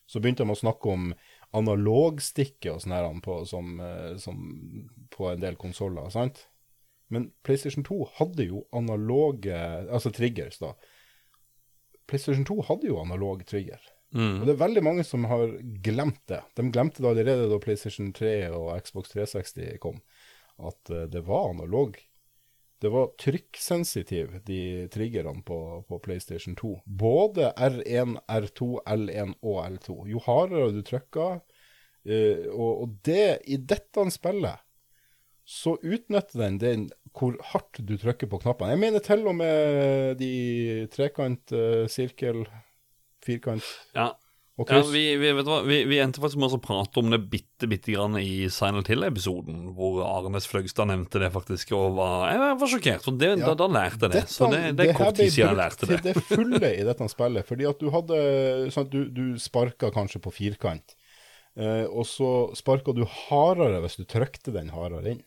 så 0.08 0.22
begynte 0.24 0.46
de 0.46 0.54
å 0.54 0.58
snakke 0.58 0.94
om 0.94 1.10
analogstikke 1.58 2.72
og 2.72 2.82
sånn 2.82 2.96
her 2.96 3.08
på, 3.24 3.42
som, 3.48 3.82
som 4.20 4.38
på 5.12 5.28
en 5.30 5.44
del 5.44 5.60
konsoller, 5.60 6.08
sant? 6.12 6.46
Men 7.13 7.30
PlayStation 7.48 7.86
2 7.88 8.02
hadde 8.17 8.48
jo 8.50 8.65
analoge 8.76 9.56
Altså 9.56 10.12
triggers, 10.12 10.60
da. 10.60 10.74
PlayStation 12.08 12.46
2 12.48 12.62
hadde 12.70 12.89
jo 12.89 13.00
analog 13.02 13.46
trigger. 13.48 13.80
Mm. 14.15 14.39
Og 14.39 14.48
det 14.48 14.54
er 14.54 14.62
veldig 14.62 14.84
mange 14.86 15.04
som 15.04 15.26
har 15.28 15.52
glemt 15.84 16.22
det. 16.32 16.41
De 16.56 16.67
glemte 16.72 17.04
det 17.04 17.10
allerede 17.10 17.50
da 17.52 17.60
PlayStation 17.63 18.13
3 18.15 18.36
og 18.56 18.70
Xbox 18.86 19.12
360 19.12 19.82
kom, 19.84 20.00
at 20.58 20.93
eh, 20.93 21.08
det 21.12 21.26
var 21.28 21.52
analog. 21.52 21.98
Det 22.80 22.91
var 22.93 23.10
trykksensitiv, 23.20 24.38
de 24.46 24.88
triggerne 24.93 25.41
på, 25.43 25.84
på 25.89 26.00
PlayStation 26.00 26.56
2. 26.56 26.76
Både 26.86 27.52
R1, 27.58 28.20
R2, 28.30 28.70
L1 28.86 29.34
og 29.41 29.60
L2. 29.65 29.98
Jo 30.13 30.22
hardere 30.28 30.70
du 30.76 30.84
trykka, 30.86 31.28
eh, 32.06 32.46
og, 32.54 32.84
og 32.86 32.96
det 33.08 33.41
i 33.50 33.58
dette 33.58 34.08
spillet, 34.13 34.63
så 35.48 35.78
utnytter 35.80 36.43
den 36.43 36.58
den 36.60 36.89
hvor 37.18 37.36
hardt 37.54 37.82
du 37.82 37.96
trykker 37.98 38.30
på 38.32 38.40
knappene. 38.44 38.76
Jeg 38.76 38.84
mener 38.86 39.04
til 39.06 39.26
og 39.28 39.36
med 39.40 40.18
de 40.22 40.32
trekant, 40.94 41.52
eh, 41.56 41.84
sirkel, 41.92 42.46
firkant 43.26 43.66
Ja, 43.98 44.12
og 44.58 44.72
ja 44.74 44.80
vi, 44.90 45.04
vi? 45.22 45.32
Vi, 45.68 45.78
vi 45.86 45.98
endte 46.02 46.22
faktisk 46.24 46.40
med 46.42 46.54
å 46.56 46.60
prate 46.62 46.98
om 47.02 47.12
det 47.14 47.20
bitte, 47.30 47.68
bitte 47.70 47.94
grann 47.94 48.16
i 48.18 48.48
Silent 48.50 48.90
Hill-episoden, 48.90 49.68
hvor 49.78 50.00
Arnes 50.06 50.48
Fløgstad 50.50 50.90
nevnte 50.90 51.22
det 51.22 51.30
faktisk, 51.36 51.76
og 51.78 51.98
var, 52.00 52.24
jeg 52.32 52.58
var 52.64 52.72
sjokkert, 52.72 53.06
for 53.06 53.20
det, 53.22 53.30
Ja. 53.38 53.52
da, 53.52 53.54
da 53.60 53.68
lærte 53.70 54.08
jeg 54.08 54.16
det. 54.16 54.24
så 54.34 54.50
det, 54.50 54.62
det 54.80 54.88
er 54.90 54.98
kort 54.98 55.18
tid 55.20 55.30
siden 55.30 55.52
jeg 55.52 55.60
lærte 55.60 55.90
det. 55.92 56.00
det 56.08 56.16
fulle 56.26 56.72
i 56.74 56.84
dette 56.88 57.10
spillet. 57.14 57.46
Fordi 57.46 57.70
at 57.70 57.80
du 57.84 57.90
hadde 57.94 58.22
sånn 58.74 58.90
du, 58.94 59.00
du 59.14 59.24
sparka 59.42 59.92
kanskje 59.94 60.24
på 60.26 60.34
firkant, 60.34 60.98
eh, 61.58 61.86
og 61.86 62.06
så 62.10 62.32
sparka 62.58 62.98
du 62.98 63.04
hardere 63.30 63.84
hvis 63.86 64.00
du 64.02 64.06
trykte 64.10 64.54
den 64.58 64.74
hardere 64.74 65.14
inn. 65.18 65.26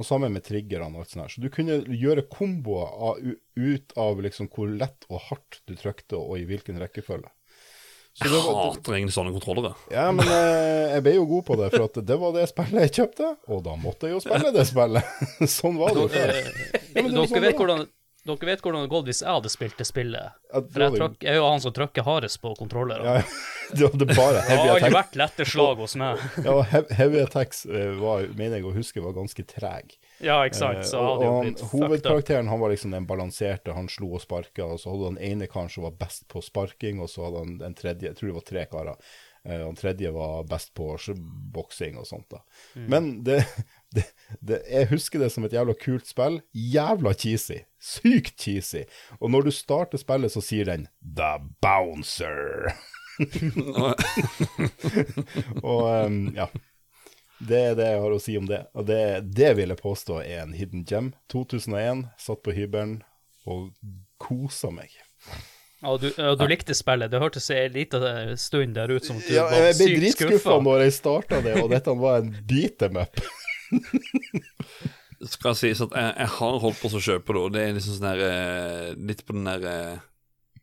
Og 0.00 0.06
sammen 0.08 0.32
med 0.32 0.46
triggerne 0.46 0.96
og 0.96 1.02
alt 1.02 1.10
sånt 1.12 1.26
her. 1.26 1.32
Så 1.34 1.42
du 1.44 1.50
kunne 1.52 1.74
gjøre 1.92 2.24
komboer 2.32 2.88
av, 3.10 3.18
ut 3.60 3.92
av 4.00 4.22
liksom 4.24 4.48
hvor 4.54 4.70
lett 4.72 5.04
og 5.12 5.20
hardt 5.28 5.58
du 5.68 5.74
trykte, 5.76 6.16
og 6.16 6.38
i 6.40 6.46
hvilken 6.48 6.80
rekkefølge. 6.80 7.28
Så 8.16 8.24
Jeg 8.26 8.32
det 8.32 8.38
var, 8.42 8.56
hater 8.72 8.96
egentlig 8.96 9.14
sånne 9.14 9.30
kontrollere. 9.36 9.74
ja, 9.92 10.08
men 10.10 10.26
eh, 10.26 10.96
jeg 10.96 11.04
ble 11.04 11.12
jo 11.14 11.26
god 11.30 11.44
på 11.46 11.56
det, 11.60 11.68
for 11.76 11.84
at 11.86 12.00
det 12.08 12.16
var 12.18 12.32
det 12.34 12.46
spillet 12.50 12.82
jeg 12.88 12.94
kjøpte, 12.96 13.28
og 13.54 13.60
da 13.68 13.76
måtte 13.78 14.08
jeg 14.08 14.16
jo 14.16 14.22
spille 14.24 14.50
det 14.56 14.64
spillet. 14.66 15.20
sånn 15.58 15.78
var 15.78 15.94
det 15.94 16.02
jo 16.02 16.08
før. 16.16 16.32
Ja, 16.40 17.04
men 17.04 17.12
det 17.12 17.14
Dere 17.20 17.28
sånn 17.30 17.44
vet, 17.46 17.60
hvordan, 17.60 17.84
dere 18.30 18.50
vet 18.52 18.62
hvordan 18.64 18.78
det 18.78 18.86
hadde 18.86 18.94
gått 18.94 19.08
hvis 19.10 19.22
jeg 19.24 19.30
hadde 19.30 19.52
spilt 19.52 19.80
det 19.80 19.86
spillet. 19.88 20.36
For 20.50 20.84
jeg, 20.84 20.94
det 20.96 21.26
jeg 21.26 21.32
er 21.34 21.38
jo 21.40 21.48
han 21.48 21.62
som 21.62 21.74
trykker 21.76 22.06
hardest 22.06 22.40
på 22.42 22.54
kontrollere. 22.58 23.04
Ja, 23.06 23.22
det 23.76 23.90
hadde 23.92 24.08
bare 24.10 24.38
Det 24.38 24.44
heavy 24.48 24.68
har 24.68 24.82
ikke 24.82 24.96
vært 24.96 25.18
lette 25.20 25.46
slag 25.48 25.82
hos 25.84 25.96
meg. 26.00 26.22
Ja, 26.46 26.56
heavy 26.96 27.20
attacks 27.22 27.64
eh, 27.66 27.92
var, 28.00 28.26
mener 28.36 28.60
jeg 28.60 28.68
å 28.70 28.74
huske 28.74 29.02
var 29.04 29.16
ganske 29.16 29.44
treg. 29.46 29.96
Ja, 30.20 30.42
ikke 30.44 30.58
sant. 30.58 30.84
Så 30.88 31.00
Eh, 31.00 31.06
hadde 31.06 31.16
og 31.16 31.24
jo 31.24 31.32
han, 31.32 31.46
blitt 31.46 31.62
fucked 31.64 31.86
hovedkarakteren 31.86 32.50
han 32.52 32.60
var 32.60 32.74
liksom 32.74 32.94
den 32.94 33.08
balanserte, 33.08 33.72
han 33.76 33.88
slo 33.88 34.12
og 34.18 34.24
sparka, 34.24 34.66
og 34.66 34.80
så 34.82 34.92
hadde 34.92 35.12
han 35.12 35.20
ene 35.30 35.48
karen 35.50 35.72
som 35.72 35.86
var 35.86 35.96
best 36.00 36.26
på 36.28 36.42
sparking, 36.44 37.00
og 37.00 37.10
så 37.12 37.26
hadde 37.26 37.44
han 37.44 37.58
den 37.62 37.76
tredje, 37.78 38.10
jeg 38.10 38.18
tror 38.18 38.32
det 38.32 38.38
var 38.40 38.48
tre 38.50 38.66
karer. 38.70 39.12
Eh, 39.44 39.64
Han 39.64 39.76
tredje 39.76 40.10
var 40.10 40.44
best 40.44 40.74
på 40.74 40.98
boksing 41.52 41.98
og 41.98 42.06
sånt. 42.06 42.28
da. 42.30 42.42
Mm. 42.74 42.86
Men 42.90 43.10
det, 43.24 43.46
det, 43.94 44.04
det, 44.40 44.62
jeg 44.70 44.90
husker 44.92 45.18
det 45.22 45.30
som 45.32 45.44
et 45.44 45.52
jævla 45.56 45.74
kult 45.80 46.06
spill. 46.06 46.40
Jævla 46.52 47.14
cheesy. 47.14 47.62
Sykt 47.80 48.40
cheesy. 48.40 48.84
Og 49.20 49.30
når 49.30 49.48
du 49.48 49.52
starter 49.54 49.98
spillet, 50.00 50.32
så 50.32 50.40
sier 50.44 50.64
den 50.68 50.88
'The 51.00 51.38
Bouncer'. 51.64 52.74
Og 55.62 56.06
um, 56.06 56.34
ja. 56.36 56.46
Det 57.40 57.60
er 57.70 57.76
det 57.76 57.86
jeg 57.88 58.00
har 58.02 58.12
å 58.12 58.20
si 58.20 58.34
om 58.36 58.48
det. 58.48 58.66
Og 58.76 58.84
det, 58.88 59.02
det 59.32 59.54
vil 59.56 59.72
jeg 59.72 59.80
påstå 59.80 60.18
er 60.20 60.42
en 60.42 60.52
hidden 60.56 60.84
gem. 60.84 61.14
2001, 61.32 62.04
satt 62.20 62.42
på 62.44 62.52
hybelen 62.52 62.98
og 63.48 63.70
kosa 64.20 64.68
meg. 64.74 64.92
Ja, 65.80 65.94
du, 65.96 66.08
og 66.12 66.34
du 66.36 66.44
likte 66.50 66.74
spillet. 66.76 67.08
Det 67.12 67.20
hørtes 67.22 67.46
en 67.54 67.72
liten 67.72 68.36
stund 68.40 68.74
der 68.76 68.92
ut 68.92 69.06
som 69.06 69.20
du 69.20 69.30
Ja, 69.32 69.46
var 69.48 69.64
jeg 69.70 69.78
ble 69.78 69.86
sykt 69.86 70.00
dritskuffa 70.02 70.58
når 70.60 70.84
jeg 70.84 70.96
starta 70.98 71.40
det, 71.44 71.54
og 71.62 71.70
dette 71.72 71.94
var 71.96 72.20
en 72.20 72.34
beat 72.48 72.84
em 72.84 73.00
up. 73.00 73.22
Skal 75.30 75.56
sies 75.56 75.80
at 75.84 75.92
jeg, 75.96 76.12
jeg 76.16 76.30
har 76.36 76.60
holdt 76.62 76.80
på 76.80 76.90
å 76.92 77.00
kjøpe 77.00 77.36
det, 77.36 77.40
og 77.40 77.54
det 77.54 77.64
er 77.64 77.74
liksom 77.76 77.96
sånn 77.96 78.08
der 78.08 78.22
eh, 78.24 78.86
Litt 79.10 79.20
på 79.28 79.36
den 79.36 79.44
der 79.46 79.66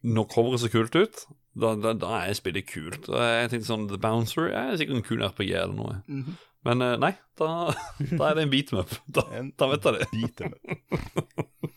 Nå 0.02 0.16
Når 0.18 0.28
coveret 0.34 0.64
så 0.64 0.70
kult 0.74 0.98
ut, 0.98 1.22
da, 1.58 1.74
da, 1.82 1.94
da 1.98 2.20
er 2.24 2.36
spillet 2.38 2.68
kult. 2.70 3.08
Og 3.10 3.18
jeg 3.18 3.50
tenkte 3.52 3.70
sånn 3.70 3.88
The 3.90 3.98
Bouncer 4.02 4.52
er 4.54 4.76
sikkert 4.78 5.00
en 5.00 5.08
kul 5.08 5.24
RPG 5.26 5.54
eller 5.58 5.78
noe. 5.78 5.98
Mhm. 6.06 6.38
Men 6.68 6.84
eh, 6.84 6.98
nei, 7.00 7.14
da, 7.40 7.72
da 8.20 8.30
er 8.30 8.38
det 8.38 8.46
en 8.46 8.54
beat 8.54 8.74
me 8.76 8.84
up. 8.84 8.94
Da, 9.08 9.24
da 9.58 9.70
vet 9.72 9.88
jeg 9.88 10.42
det. 10.42 10.48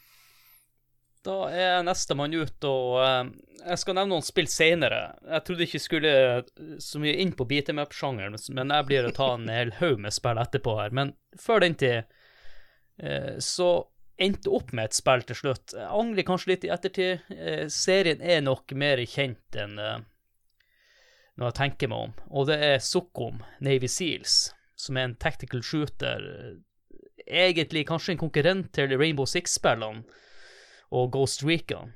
Da 1.27 1.37
er 1.53 1.83
nestemann 1.85 2.33
ut, 2.33 2.65
og 2.65 2.95
eh, 3.05 3.31
jeg 3.61 3.81
skal 3.83 3.97
nevne 3.99 4.15
noen 4.15 4.25
spill 4.25 4.49
senere. 4.49 5.01
Jeg 5.29 5.45
trodde 5.45 5.67
ikke 5.67 5.77
jeg 5.77 5.85
skulle 5.85 6.13
så 6.81 7.01
mye 7.03 7.19
inn 7.21 7.35
på 7.37 7.45
beat 7.51 7.69
em 7.69 7.81
up-sjangeren, 7.83 8.39
men 8.57 8.73
jeg 8.73 8.87
blir 8.89 9.09
å 9.09 9.15
ta 9.17 9.35
en 9.37 9.51
hel 9.53 9.75
haug 9.83 10.01
med 10.01 10.17
spill 10.17 10.41
etterpå 10.41 10.79
her. 10.79 10.95
Men 10.97 11.13
før 11.37 11.61
den 11.67 11.77
tid 11.81 11.99
eh, 13.05 13.37
så 13.45 13.71
endte 14.21 14.53
opp 14.53 14.73
med 14.77 14.89
et 14.89 14.97
spill 14.97 15.25
til 15.29 15.37
slutt. 15.37 15.75
Jeg 15.77 15.91
angrer 16.01 16.29
kanskje 16.29 16.55
litt 16.55 16.65
i 16.65 16.73
ettertid. 16.73 17.29
Eh, 17.37 17.67
serien 17.73 18.25
er 18.25 18.41
nok 18.47 18.73
mer 18.73 19.05
kjent 19.05 19.61
enn 19.61 19.77
noe 21.41 21.49
jeg 21.49 21.57
tenker 21.57 21.89
meg 21.89 22.09
om, 22.09 22.17
og 22.37 22.49
det 22.51 22.59
er 22.65 22.83
Sukkum 22.85 23.39
Navy 23.65 23.89
Seals, 23.89 24.51
som 24.77 24.97
er 24.97 25.09
en 25.09 25.15
tactical 25.21 25.63
shooter. 25.65 26.27
Egentlig 27.25 27.87
kanskje 27.89 28.13
en 28.15 28.21
konkurrent 28.21 28.73
til 28.77 28.93
Rainbow 28.93 29.29
Six-spillene 29.29 30.05
og 30.91 31.13
Ghost 31.15 31.45
Recon. 31.47 31.95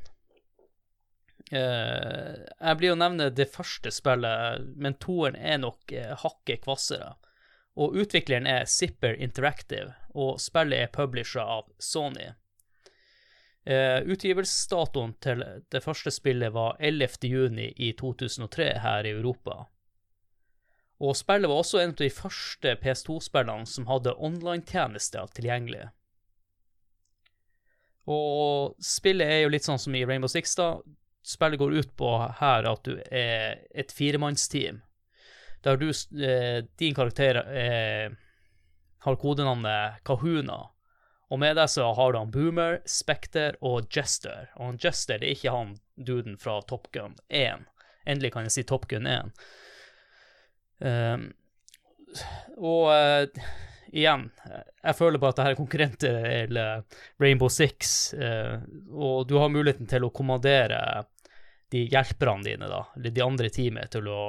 Uh, 1.52 2.40
jeg 2.40 2.78
blir 2.80 2.94
å 2.94 2.98
nevne 2.98 3.28
det 3.35 3.50
første 3.52 3.92
spillet, 3.92 4.64
men 4.80 4.96
toeren 5.02 5.37
er 5.37 5.61
nok 5.61 5.92
eh, 5.92 6.14
hakket 6.22 6.64
kvassere. 6.64 7.12
Og 7.74 7.96
utvikleren 8.00 8.46
er 8.46 8.68
Zipper 8.70 9.18
Interactive, 9.18 9.92
og 10.14 10.40
spillet 10.42 10.87
er 10.87 10.94
publisha 10.94 11.44
av 11.59 11.68
Sony. 11.83 12.30
Uh, 13.64 14.00
utgivelsesdatoen 14.12 15.14
til 15.24 15.44
det 15.72 15.80
første 15.85 16.12
spillet 16.12 16.52
var 16.54 16.76
11. 16.80 17.22
juni 17.28 17.70
i 17.76 17.92
2003 17.96 18.70
her 18.85 19.09
i 19.09 19.14
Europa. 19.16 19.64
Og 21.02 21.16
spillet 21.18 21.50
var 21.50 21.61
også 21.61 21.80
en 21.83 21.92
av 21.92 22.00
de 22.00 22.11
første 22.12 22.76
PS2-spillene 22.80 23.66
som 23.68 23.88
hadde 23.90 24.14
online-tjenester 24.16 25.33
tilgjengelig. 25.37 25.88
Og 28.10 28.74
spillet 28.84 29.30
er 29.30 29.40
jo 29.44 29.52
litt 29.54 29.64
sånn 29.64 29.80
som 29.80 29.94
i 29.96 30.04
Rainbow 30.04 30.30
Six, 30.30 30.56
da. 30.58 30.74
Spillet 31.24 31.60
går 31.60 31.78
ut 31.80 31.94
på 31.96 32.10
her 32.40 32.68
at 32.68 32.84
du 32.84 32.98
er 33.08 33.62
et 33.72 33.92
firemannsteam, 33.96 34.82
der 35.64 35.80
du, 35.80 35.88
eh, 36.20 36.60
din 36.76 36.96
karakter 36.96 37.40
eh, 37.48 38.12
har 39.06 39.20
kodenavnet 39.20 40.04
Kahuna. 40.04 40.60
Og 41.32 41.40
med 41.40 41.56
deg 41.56 41.70
så 41.72 41.88
har 41.96 42.12
du 42.12 42.18
han 42.20 42.32
Boomer, 42.32 42.82
Spekter 42.84 43.56
og 43.64 43.88
Jester. 43.92 44.50
Og 44.58 44.68
han 44.68 44.80
Jester 44.82 45.18
det 45.18 45.30
er 45.30 45.38
ikke 45.38 45.54
han 45.56 45.72
duden 45.96 46.36
fra 46.40 46.58
Top 46.68 46.90
Gun 46.92 47.16
1. 47.32 47.64
Endelig 48.04 48.34
kan 48.34 48.44
jeg 48.44 48.54
si 48.54 48.66
Top 48.68 48.84
Gun 48.90 49.08
1. 49.08 49.32
Um, 50.84 51.30
og 52.60 52.90
eh, 52.92 53.46
igjen, 53.94 54.26
jeg 54.83 54.98
føler 54.98 55.20
på 55.22 55.30
at 55.30 55.38
dette 55.38 55.54
er 55.54 55.59
konkurrenter 55.59 56.20
til 56.24 56.61
eh, 56.61 57.00
Rainbow 57.22 57.50
Six, 57.52 58.12
eh, 58.18 58.57
og 58.90 59.26
du 59.30 59.37
har 59.38 59.52
muligheten 59.52 59.88
til 59.90 60.07
å 60.07 60.12
kommandere 60.14 60.81
de 61.73 61.87
hjelperne 61.90 62.46
dine, 62.46 62.68
da, 62.71 62.85
eller 62.96 63.14
de 63.14 63.25
andre 63.25 63.50
teamet, 63.54 63.90
til 63.94 64.10
å 64.10 64.21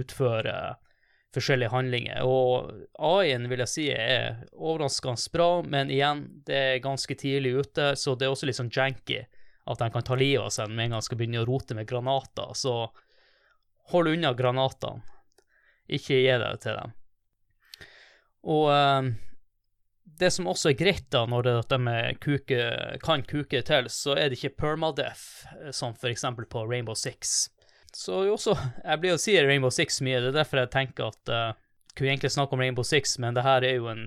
utføre 0.00 0.56
forskjellige 1.36 1.72
handlinger. 1.72 2.24
Og 2.24 2.72
AI-en 3.04 3.48
vil 3.50 3.62
jeg 3.64 3.72
si 3.72 3.86
er 3.92 4.44
overraskende 4.56 5.32
bra, 5.34 5.50
men 5.64 5.92
igjen, 5.92 6.24
det 6.48 6.62
er 6.72 6.84
ganske 6.84 7.16
tidlig 7.20 7.54
ute, 7.60 7.92
så 7.96 8.16
det 8.16 8.28
er 8.28 8.34
også 8.34 8.48
litt 8.48 8.58
sånn 8.58 8.72
janky 8.72 9.22
at 9.68 9.82
de 9.82 9.90
kan 9.92 10.04
ta 10.04 10.16
livet 10.16 10.46
av 10.46 10.52
seg 10.54 10.72
med 10.72 10.86
en 10.86 10.96
gang 10.96 11.04
skal 11.04 11.20
begynne 11.20 11.42
å 11.42 11.48
rote 11.48 11.76
med 11.76 11.88
granater. 11.88 12.54
Så 12.56 12.88
hold 13.92 14.08
unna 14.14 14.32
granatene. 14.36 15.04
Ikke 15.88 16.20
gi 16.20 16.32
deg 16.40 16.60
til 16.60 16.76
dem. 16.76 16.97
Og 18.48 18.70
eh, 18.72 19.10
det 20.18 20.30
som 20.34 20.48
også 20.50 20.72
er 20.72 20.78
greit, 20.78 21.06
da, 21.14 21.24
når 21.30 21.46
det, 21.46 21.54
at 21.62 21.74
de 21.74 21.94
kuke, 22.22 22.64
kan 23.04 23.22
kuke 23.28 23.62
til, 23.66 23.92
så 23.92 24.16
er 24.16 24.30
det 24.30 24.40
ikke 24.40 24.56
permadeath, 24.64 25.46
eh, 25.60 25.70
som 25.74 25.96
eksempel 26.08 26.48
på 26.50 26.64
Rainbow 26.66 26.96
Six. 26.98 27.50
Så 27.94 28.24
jo 28.26 28.36
også, 28.36 28.56
jeg 28.84 29.00
blir 29.00 29.16
å 29.16 29.20
si 29.20 29.38
Rainbow 29.40 29.72
Six 29.72 30.02
mye, 30.04 30.20
det 30.20 30.32
er 30.32 30.40
derfor 30.42 30.62
jeg 30.62 30.72
tenker 30.74 31.12
at 31.12 31.32
eh, 31.32 31.48
kunne 31.98 32.12
egentlig 32.12 32.30
snakke 32.30 32.54
om 32.54 32.62
Rainbow 32.62 32.86
Six, 32.86 33.16
men 33.22 33.34
det 33.34 33.42
her 33.46 33.64
er 33.66 33.78
jo 33.80 33.88
en 33.90 34.04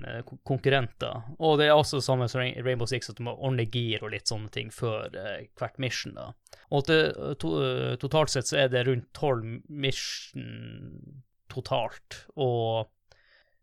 konkurrent, 0.47 0.93
da. 1.03 1.25
Og 1.43 1.57
det 1.59 1.67
er 1.67 1.75
også 1.75 1.99
det 1.99 2.05
samme 2.07 2.27
som 2.31 2.43
Rainbow 2.43 2.87
Six, 2.87 3.11
at 3.11 3.19
du 3.19 3.25
må 3.27 3.35
ordne 3.35 3.67
gir 3.67 4.03
og 4.03 4.13
litt 4.13 4.31
sånne 4.31 4.51
ting 4.53 4.71
før 4.73 5.11
eh, 5.11 5.49
hvert 5.59 5.79
mission, 5.81 6.15
da. 6.15 6.31
Og 6.71 6.87
det, 6.87 7.01
to, 7.43 7.51
totalt 7.99 8.31
sett 8.31 8.47
så 8.47 8.63
er 8.63 8.71
det 8.71 8.85
rundt 8.87 9.09
tolv 9.17 9.43
mission 9.67 10.47
totalt, 11.51 12.25
og 12.39 12.87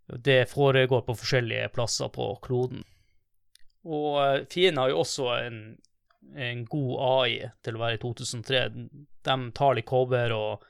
det 0.09 0.50
foregår 0.50 1.00
på 1.00 1.14
forskjellige 1.14 1.68
plasser 1.68 2.09
på 2.09 2.30
kloden. 2.42 2.84
Og 3.84 4.16
eh, 4.24 4.46
fienden 4.50 4.80
har 4.82 4.92
jo 4.92 5.02
også 5.02 5.28
en, 5.36 5.61
en 6.36 6.64
god 6.68 6.94
AI 7.11 7.50
til 7.64 7.76
å 7.76 7.82
være 7.82 7.98
i 7.98 8.02
2003. 8.02 8.64
De 9.28 9.36
tar 9.56 9.76
litt 9.76 9.88
cover 9.88 10.34
og 10.36 10.64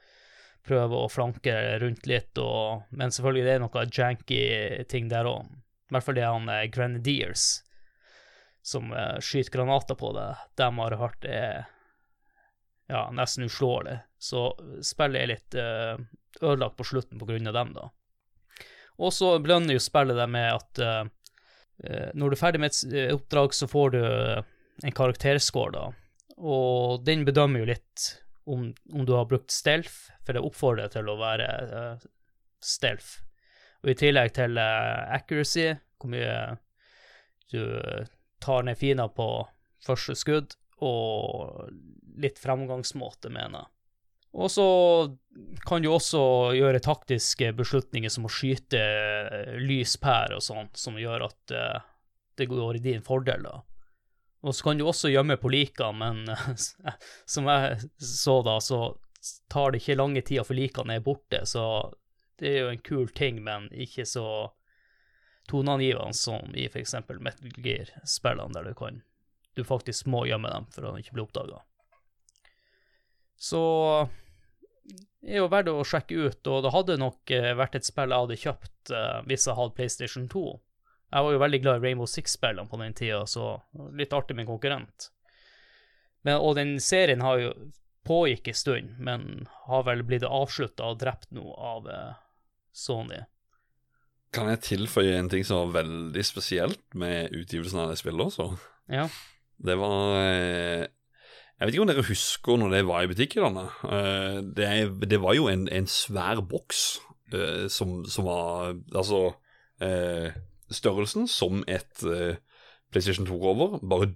prøver 0.68 0.98
å 0.98 1.08
flanke 1.10 1.54
rundt 1.80 2.06
litt, 2.10 2.36
og, 2.42 2.84
men 2.90 3.14
selvfølgelig 3.14 3.46
det 3.46 3.54
er 3.54 3.64
noe 3.64 3.86
janky 3.86 4.42
ting 4.90 5.08
der 5.08 5.30
òg. 5.30 5.48
I 5.88 5.96
hvert 5.96 6.04
fall 6.04 6.18
det 6.18 6.26
er 6.26 6.34
han 6.34 6.52
eh, 6.52 6.68
Grenadiers 6.74 7.48
som 8.68 8.90
eh, 8.92 9.16
skyter 9.24 9.54
granater 9.54 9.96
på 9.96 10.12
deg. 10.18 10.42
De 10.58 10.68
har 10.82 10.98
hørt 11.00 11.24
er 11.24 11.68
ja, 12.90 13.06
nesten 13.14 13.46
uslåelig. 13.46 14.00
Så 14.18 14.50
spillet 14.84 15.22
er 15.22 15.30
litt 15.30 15.56
ødelagt 16.40 16.78
på 16.78 16.86
slutten 16.88 17.20
på 17.20 17.28
grunn 17.28 17.46
av 17.50 17.54
dem, 17.54 17.74
da. 17.76 17.90
Og 18.98 19.14
så 19.14 19.30
belønner 19.42 19.76
jo 19.76 19.82
spillet 19.82 20.18
deg 20.18 20.30
med 20.32 20.48
at 20.56 20.82
eh, 20.82 22.10
når 22.18 22.30
du 22.30 22.36
er 22.36 22.40
ferdig 22.40 22.62
med 22.62 22.72
et 22.74 22.94
eh, 22.94 23.14
oppdrag, 23.14 23.54
så 23.54 23.68
får 23.70 23.94
du 23.94 24.00
en 24.02 24.94
karakterscore, 24.94 25.72
da. 25.74 25.86
Og 26.38 27.04
den 27.06 27.24
bedømmer 27.26 27.62
jo 27.62 27.70
litt 27.72 28.08
om, 28.48 28.68
om 28.94 29.06
du 29.06 29.14
har 29.14 29.28
brukt 29.30 29.52
stealth, 29.54 30.10
for 30.24 30.34
det 30.34 30.44
oppfordrer 30.44 30.86
deg 30.86 30.94
til 30.94 31.10
å 31.10 31.16
være 31.18 31.48
uh, 31.72 32.06
stealth. 32.62 33.18
Og 33.82 33.92
i 33.92 33.96
tillegg 33.98 34.32
til 34.38 34.54
uh, 34.60 35.08
accuracy, 35.14 35.72
hvor 35.98 36.12
mye 36.14 36.36
du 37.50 37.62
tar 38.44 38.66
ned 38.68 38.78
fiender 38.78 39.10
på 39.10 39.26
første 39.82 40.14
skudd, 40.18 40.54
og 40.84 41.66
litt 42.22 42.38
fremgangsmåte, 42.38 43.32
mener 43.34 43.64
jeg. 43.64 43.74
Og 44.36 44.50
så 44.52 44.66
kan 45.66 45.82
du 45.82 45.88
også 45.92 46.20
gjøre 46.56 46.82
taktiske 46.84 47.52
beslutninger 47.56 48.12
som 48.12 48.26
å 48.28 48.32
skyte 48.32 48.80
eh, 48.80 49.54
lyspærer 49.62 50.36
og 50.36 50.44
sånn, 50.44 50.68
som 50.76 50.98
gjør 51.00 51.28
at 51.30 51.54
eh, 51.54 51.86
det 52.38 52.48
går 52.50 52.78
i 52.78 52.84
din 52.84 53.04
fordel, 53.04 53.46
da. 53.48 53.62
Og 54.46 54.54
så 54.54 54.68
kan 54.68 54.78
du 54.78 54.84
også 54.86 55.10
gjemme 55.10 55.38
på 55.40 55.50
likene, 55.50 55.96
men 55.98 56.28
som 57.32 57.48
jeg 57.50 57.88
så 57.98 58.38
da, 58.46 58.58
så 58.62 58.92
tar 59.50 59.72
det 59.72 59.82
ikke 59.82 59.98
lange 59.98 60.22
tida 60.22 60.44
før 60.46 60.60
likene 60.60 60.98
er 60.98 61.04
borte, 61.04 61.42
så 61.48 61.64
det 62.38 62.52
er 62.52 62.60
jo 62.62 62.70
en 62.70 62.84
kul 62.86 63.08
ting, 63.10 63.42
men 63.42 63.66
ikke 63.74 64.06
så 64.06 64.28
toneangivende 65.50 66.14
som 66.14 66.54
i 66.54 66.68
f.eks. 66.68 66.94
Metal 67.18 67.56
Gear-spillene, 67.56 68.54
der 68.54 68.68
du 68.68 68.74
kan 68.78 69.02
Du 69.56 69.64
faktisk 69.64 70.06
må 70.06 70.22
gjemme 70.28 70.50
dem 70.52 70.68
for 70.70 70.86
å 70.86 70.98
ikke 71.00 71.16
bli 71.16 71.24
oppdaga. 71.24 71.64
Så 73.38 73.62
det 75.22 75.36
er 75.36 75.42
jo 75.42 75.50
verdt 75.50 75.70
å 75.70 75.86
sjekke 75.86 76.28
ut, 76.28 76.50
og 76.50 76.64
det 76.64 76.72
hadde 76.74 76.98
nok 77.00 77.32
eh, 77.34 77.52
vært 77.58 77.78
et 77.78 77.86
spill 77.86 78.14
jeg 78.14 78.24
hadde 78.24 78.40
kjøpt 78.42 78.92
eh, 78.94 79.18
hvis 79.30 79.46
jeg 79.48 79.58
hadde 79.58 79.76
PlayStation 79.76 80.28
2. 80.30 80.44
Jeg 81.08 81.24
var 81.24 81.34
jo 81.34 81.40
veldig 81.42 81.60
glad 81.64 81.78
i 81.78 81.86
Rainbow 81.86 82.08
Six-spillene 82.10 82.68
på 82.68 82.80
den 82.82 82.94
tida, 82.96 83.22
så 83.26 83.56
litt 83.96 84.12
artig 84.12 84.36
med 84.36 84.44
en 84.44 84.52
konkurrent. 84.52 85.08
Men, 86.26 86.40
og 86.42 86.58
den 86.58 86.76
serien 86.82 87.22
har 87.24 87.40
jo 87.40 87.52
pågikk 88.08 88.50
en 88.50 88.58
stund, 88.58 88.94
men 89.04 89.48
har 89.68 89.86
vel 89.88 90.04
blitt 90.06 90.26
avslutta 90.26 90.92
og 90.92 91.00
drept 91.00 91.30
nå 91.36 91.46
av 91.54 91.88
eh, 91.92 92.20
Sony. 92.74 93.22
Kan 94.34 94.50
jeg 94.52 94.64
tilføye 94.66 95.16
en 95.16 95.30
ting 95.32 95.46
som 95.46 95.64
var 95.64 95.82
veldig 95.82 96.24
spesielt 96.26 96.82
med 96.98 97.32
utgivelsen 97.32 97.80
av 97.80 97.92
det 97.92 97.98
spillet 98.00 98.28
også? 98.28 98.50
Ja. 98.92 99.06
Det 99.58 99.74
var 99.80 100.88
Jeg 101.58 101.66
vet 101.66 101.74
ikke 101.74 101.82
om 101.82 101.90
dere 101.90 102.06
husker 102.06 102.58
når 102.60 102.70
det 102.76 102.82
var 102.86 103.02
i 103.02 103.10
butikkene. 103.10 103.64
Eh, 103.90 104.40
Det, 104.56 105.10
det 105.10 105.18
var 105.22 105.34
jo 105.34 105.48
en, 105.50 105.66
en 105.68 105.86
svær 105.90 106.40
boks 106.46 107.00
eh, 107.34 107.66
som, 107.68 108.04
som 108.06 108.28
var 108.28 108.76
Altså 108.94 109.34
eh, 109.82 110.36
Størrelsen 110.70 111.26
som 111.28 111.64
et 111.66 112.04
PlayStation 112.92 113.26
2-over, 113.26 113.78
bare 113.84 114.12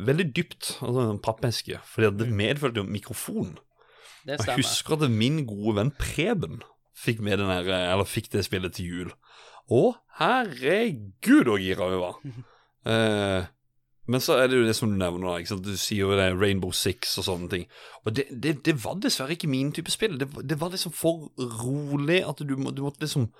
veldig 0.00 0.26
dypt. 0.36 0.78
Altså 0.82 1.04
en 1.12 1.20
pappeske. 1.22 1.78
Fordi 1.84 2.10
det 2.18 2.28
medfølte 2.32 2.80
jo 2.82 2.88
mikrofon. 2.88 3.58
Jeg 4.26 4.38
husker 4.56 4.96
at 4.98 5.10
min 5.10 5.44
gode 5.46 5.76
venn 5.76 5.92
Preben 5.98 6.60
fikk 6.96 7.20
med 7.24 7.38
den 7.40 7.48
her, 7.50 7.68
eller 7.92 8.04
fikk 8.08 8.30
det 8.32 8.44
spillet 8.46 8.74
til 8.76 8.86
jul. 8.90 9.12
Å, 9.72 9.82
herregud, 10.20 11.48
så 11.48 11.56
gira 11.62 11.88
vi 11.92 12.00
var. 12.02 12.18
Men 14.12 14.20
så 14.20 14.36
er 14.42 14.50
det 14.52 14.58
jo 14.60 14.66
det 14.68 14.74
som 14.76 14.90
du 14.92 14.98
nevner, 15.00 15.38
ikke 15.40 15.54
sant? 15.54 15.64
du 15.64 15.76
sier 15.80 16.02
jo 16.04 16.12
det 16.18 16.28
Rainbow 16.36 16.72
Six 16.76 17.14
og 17.22 17.24
sånne 17.30 17.48
ting. 17.52 17.64
Og 18.04 18.12
det, 18.18 18.26
det, 18.44 18.58
det 18.66 18.74
var 18.84 18.98
dessverre 19.00 19.32
ikke 19.36 19.48
min 19.50 19.72
type 19.72 19.90
spill. 19.94 20.18
Det, 20.20 20.28
var- 20.34 20.44
det 20.52 20.58
var 20.60 20.74
liksom 20.74 20.92
for 20.92 21.30
rolig 21.62 22.20
at 22.28 22.42
du, 22.44 22.54
må- 22.60 22.74
du 22.76 22.82
måtte 22.84 23.00
liksom 23.06 23.30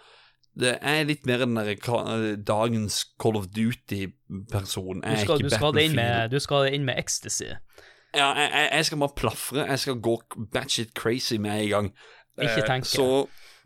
Det 0.58 0.74
er 0.84 1.04
litt 1.08 1.24
mer 1.26 1.38
den 1.40 1.54
der 1.56 2.36
dagens 2.44 2.98
Call 3.22 3.36
of 3.38 3.46
Duty-person. 3.56 5.00
Du 5.00 5.16
skal, 5.22 5.38
du, 5.40 5.48
skal 5.50 5.78
inn 5.80 5.94
med, 5.96 6.30
du 6.32 6.38
skal 6.44 6.66
inn 6.74 6.84
med 6.84 6.98
ecstasy. 7.00 7.48
Ja, 8.14 8.26
jeg, 8.36 8.68
jeg, 8.72 8.84
skal 8.84 8.98
bare 9.00 9.16
plafre. 9.16 9.64
Jeg 9.70 9.78
skal 9.80 10.00
gå 10.04 10.18
batshit 10.52 10.92
crazy 10.94 11.38
med 11.40 11.62
en 11.62 11.68
gang. 11.70 11.88
Ikke 12.36 12.60
Eh, 12.62 12.66
tenke. 12.68 12.88
Så 12.88 13.06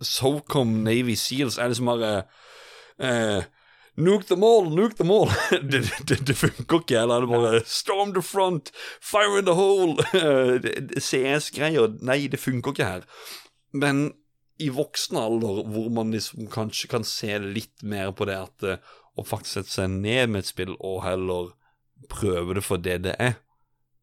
SOCOM 0.03 0.77
Navy 0.87 1.15
Seals 1.19 1.59
er 1.59 1.69
liksom 1.73 1.87
bare 1.91 2.13
eh, 3.01 3.43
Nuke 3.97 4.27
them 4.29 4.45
all, 4.45 4.69
nuke 4.69 4.97
them 4.99 5.11
all. 5.11 5.31
det, 5.71 5.87
det, 6.09 6.21
det 6.29 6.37
funker 6.37 6.83
ikke. 6.83 6.99
Eller 7.01 7.17
er 7.17 7.25
det 7.25 7.33
bare 7.33 7.63
Storm 7.65 8.13
the 8.13 8.23
front, 8.23 8.71
fire 9.01 9.39
in 9.41 9.49
the 9.49 9.57
hole. 9.57 9.97
Eh, 10.17 11.01
CS-greier. 11.01 11.97
Nei, 12.05 12.27
det 12.33 12.41
funker 12.41 12.75
ikke 12.75 12.91
her. 12.91 13.09
Men 13.73 14.11
i 14.61 14.69
voksen 14.73 15.17
alder, 15.21 15.63
hvor 15.69 15.89
man 15.93 16.13
liksom 16.13 16.49
kanskje 16.53 16.91
kan 16.93 17.05
se 17.05 17.39
litt 17.41 17.85
mer 17.85 18.13
på 18.17 18.29
det 18.29 18.37
at 18.41 18.69
eh, 18.69 18.95
å 19.17 19.25
faktisk 19.25 19.59
sette 19.59 19.75
seg 19.75 19.97
ned 19.97 20.33
med 20.33 20.45
et 20.45 20.51
spill 20.51 20.77
og 20.77 21.03
heller 21.05 21.51
prøve 22.13 22.57
det 22.57 22.65
for 22.65 22.81
det 22.81 22.99
det 23.09 23.17
er, 23.21 23.37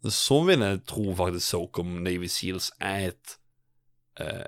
så 0.10 0.42
vil 0.48 0.66
jeg 0.66 0.84
tro 0.90 1.14
faktisk 1.16 1.46
SOCOM 1.54 2.00
Navy 2.04 2.28
Seals 2.32 2.72
er 2.82 3.12
et 3.12 3.38
eh, 4.20 4.46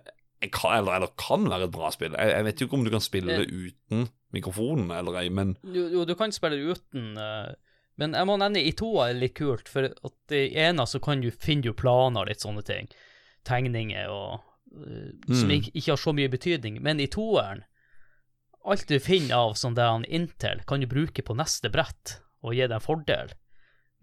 kan, 0.52 0.76
eller, 0.78 0.98
eller 0.98 1.14
kan 1.18 1.48
være 1.50 1.70
et 1.70 1.74
bra 1.74 1.90
spill. 1.94 2.18
Jeg, 2.18 2.34
jeg 2.34 2.46
vet 2.46 2.62
jo 2.62 2.68
ikke 2.68 2.78
om 2.78 2.86
du 2.86 2.94
kan 2.94 3.04
spille 3.06 3.38
det 3.40 3.48
uten 3.50 4.08
mikrofonen 4.36 4.92
eller 4.94 5.22
ei, 5.22 5.30
men 5.34 5.56
Jo, 5.64 5.88
jo, 5.94 6.06
du 6.08 6.16
kan 6.20 6.34
spille 6.36 6.74
uten, 6.74 7.14
uh, 7.18 7.54
men 8.00 8.18
jeg 8.18 8.28
må 8.28 8.36
nevne 8.42 8.64
i 8.64 8.74
toa 8.76 9.10
er 9.10 9.20
litt 9.20 9.38
kult, 9.38 9.72
for 9.72 9.88
at 9.88 10.36
i 10.36 10.50
ena 10.66 10.86
så 10.90 11.00
kan 11.04 11.24
du 11.24 11.32
finne 11.32 11.70
jo 11.70 11.78
planer 11.78 12.26
og 12.26 12.32
litt 12.32 12.44
sånne 12.44 12.66
ting, 12.68 12.92
tegninger 13.48 14.12
og 14.12 14.44
uh, 14.76 15.14
som 15.32 15.50
Mm. 15.50 15.72
ikke, 15.72 15.92
har 15.92 16.02
så 16.02 16.14
mye 16.16 16.32
betydning, 16.32 16.82
men 16.84 17.00
i 17.00 17.08
toeren, 17.08 17.64
alt 18.66 18.88
du 18.90 19.00
finner 19.00 19.36
av 19.38 19.54
sånn 19.56 19.78
der 19.78 20.04
Intel, 20.10 20.64
kan 20.66 20.82
du 20.82 20.88
bruke 20.90 21.22
på 21.22 21.36
neste 21.38 21.70
brett 21.70 22.20
og 22.42 22.56
gi 22.56 22.66
deg 22.66 22.78
en 22.80 22.84
fordel 22.84 23.34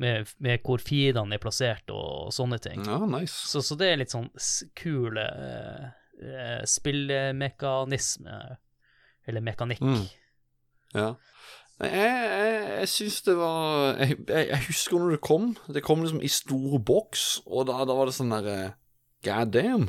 med, 0.03 0.31
med 0.43 0.63
hvor 0.67 0.83
feedene 0.83 1.37
er 1.37 1.43
plassert 1.43 1.91
og, 1.93 2.33
sånne 2.35 2.59
ting. 2.63 2.83
ja, 2.87 2.99
nice. 3.07 3.35
Så, 3.51 3.63
så 3.63 3.77
det 3.79 3.91
er 3.91 4.01
litt 4.03 4.15
sånn 4.15 4.31
kul 4.79 5.19
uh, 5.19 5.91
eh, 6.23 6.63
spillmekanisme, 6.69 8.39
eller 9.29 9.45
mekanikk. 9.45 9.83
Mm. 9.83 10.05
Ja. 10.95 11.15
Jeg, 11.83 11.91
jeg, 11.99 12.67
jeg 12.79 12.89
syns 12.93 13.17
det 13.27 13.35
var 13.39 13.97
jeg, 13.99 14.19
jeg, 14.29 14.49
jeg 14.53 14.61
husker 14.69 14.99
når 15.03 15.11
det 15.17 15.21
kom. 15.25 15.49
Det 15.75 15.83
kom 15.83 16.03
liksom 16.05 16.21
i 16.23 16.29
stor 16.31 16.79
boks, 16.79 17.25
og 17.47 17.67
da, 17.71 17.81
da 17.89 17.97
var 17.99 18.07
det 18.11 18.15
sånn 18.19 18.31
derre 18.35 18.59
God 19.27 19.51
damn. 19.55 19.89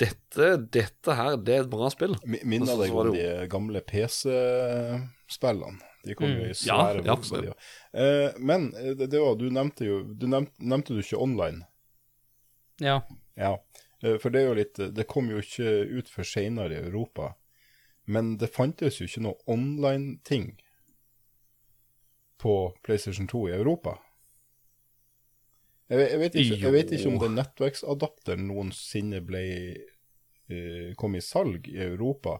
Dette, 0.00 0.54
dette 0.72 1.14
her, 1.14 1.34
det 1.44 1.54
er 1.58 1.64
et 1.66 1.70
bra 1.70 1.90
spill. 1.92 2.14
Mi- 2.24 2.40
Minner 2.48 2.78
deg 2.80 2.94
om 2.96 3.10
de 3.12 3.26
gamle 3.52 3.82
PC-spillene. 3.84 5.78
De 6.06 6.14
kom 6.16 6.30
jo 6.32 6.40
Mm. 6.46 6.50
i 6.50 6.54
svære 6.56 7.02
Ja, 7.04 7.14
bokser. 7.14 7.44
ja. 7.44 7.52
Eh, 7.92 8.32
men 8.40 8.72
eh, 8.74 8.94
det, 8.96 9.10
det 9.12 9.20
var, 9.20 9.34
du 9.36 9.50
nevnte 9.52 9.84
jo 9.84 10.02
du 10.16 10.26
nevnte, 10.26 10.52
nevnte 10.58 10.94
du 10.96 11.00
ikke 11.02 11.20
online? 11.20 11.66
Ja. 12.80 13.02
Ja. 13.36 13.58
Eh, 14.02 14.16
for 14.18 14.30
det 14.30 14.40
er 14.40 14.48
jo 14.48 14.54
litt 14.56 14.80
Det 14.96 15.06
kom 15.06 15.28
jo 15.28 15.36
ikke 15.42 15.68
ut 15.98 16.08
før 16.08 16.24
seinere 16.24 16.72
i 16.72 16.86
Europa. 16.88 17.34
Men 18.10 18.34
det 18.40 18.50
fantes 18.54 18.98
jo 19.00 19.06
ikke 19.06 19.22
noe 19.24 19.38
online-ting 19.50 20.50
på 22.40 22.54
PlayStation 22.86 23.28
2 23.30 23.42
i 23.50 23.52
Europa. 23.58 23.98
Jeg, 25.90 25.98
vet- 25.98 26.10
jeg, 26.14 26.20
vet 26.22 26.34
ikke, 26.40 26.58
jeg 26.62 26.72
vet 26.72 26.92
ikke 26.96 27.10
om 27.10 27.18
den 27.20 27.36
nettverksadapteren 27.38 28.44
noensinne 28.48 29.20
ble 29.26 29.42
uh, 30.50 30.90
kom 31.00 31.16
i 31.18 31.22
salg 31.24 31.66
i 31.70 31.78
Europa. 31.84 32.38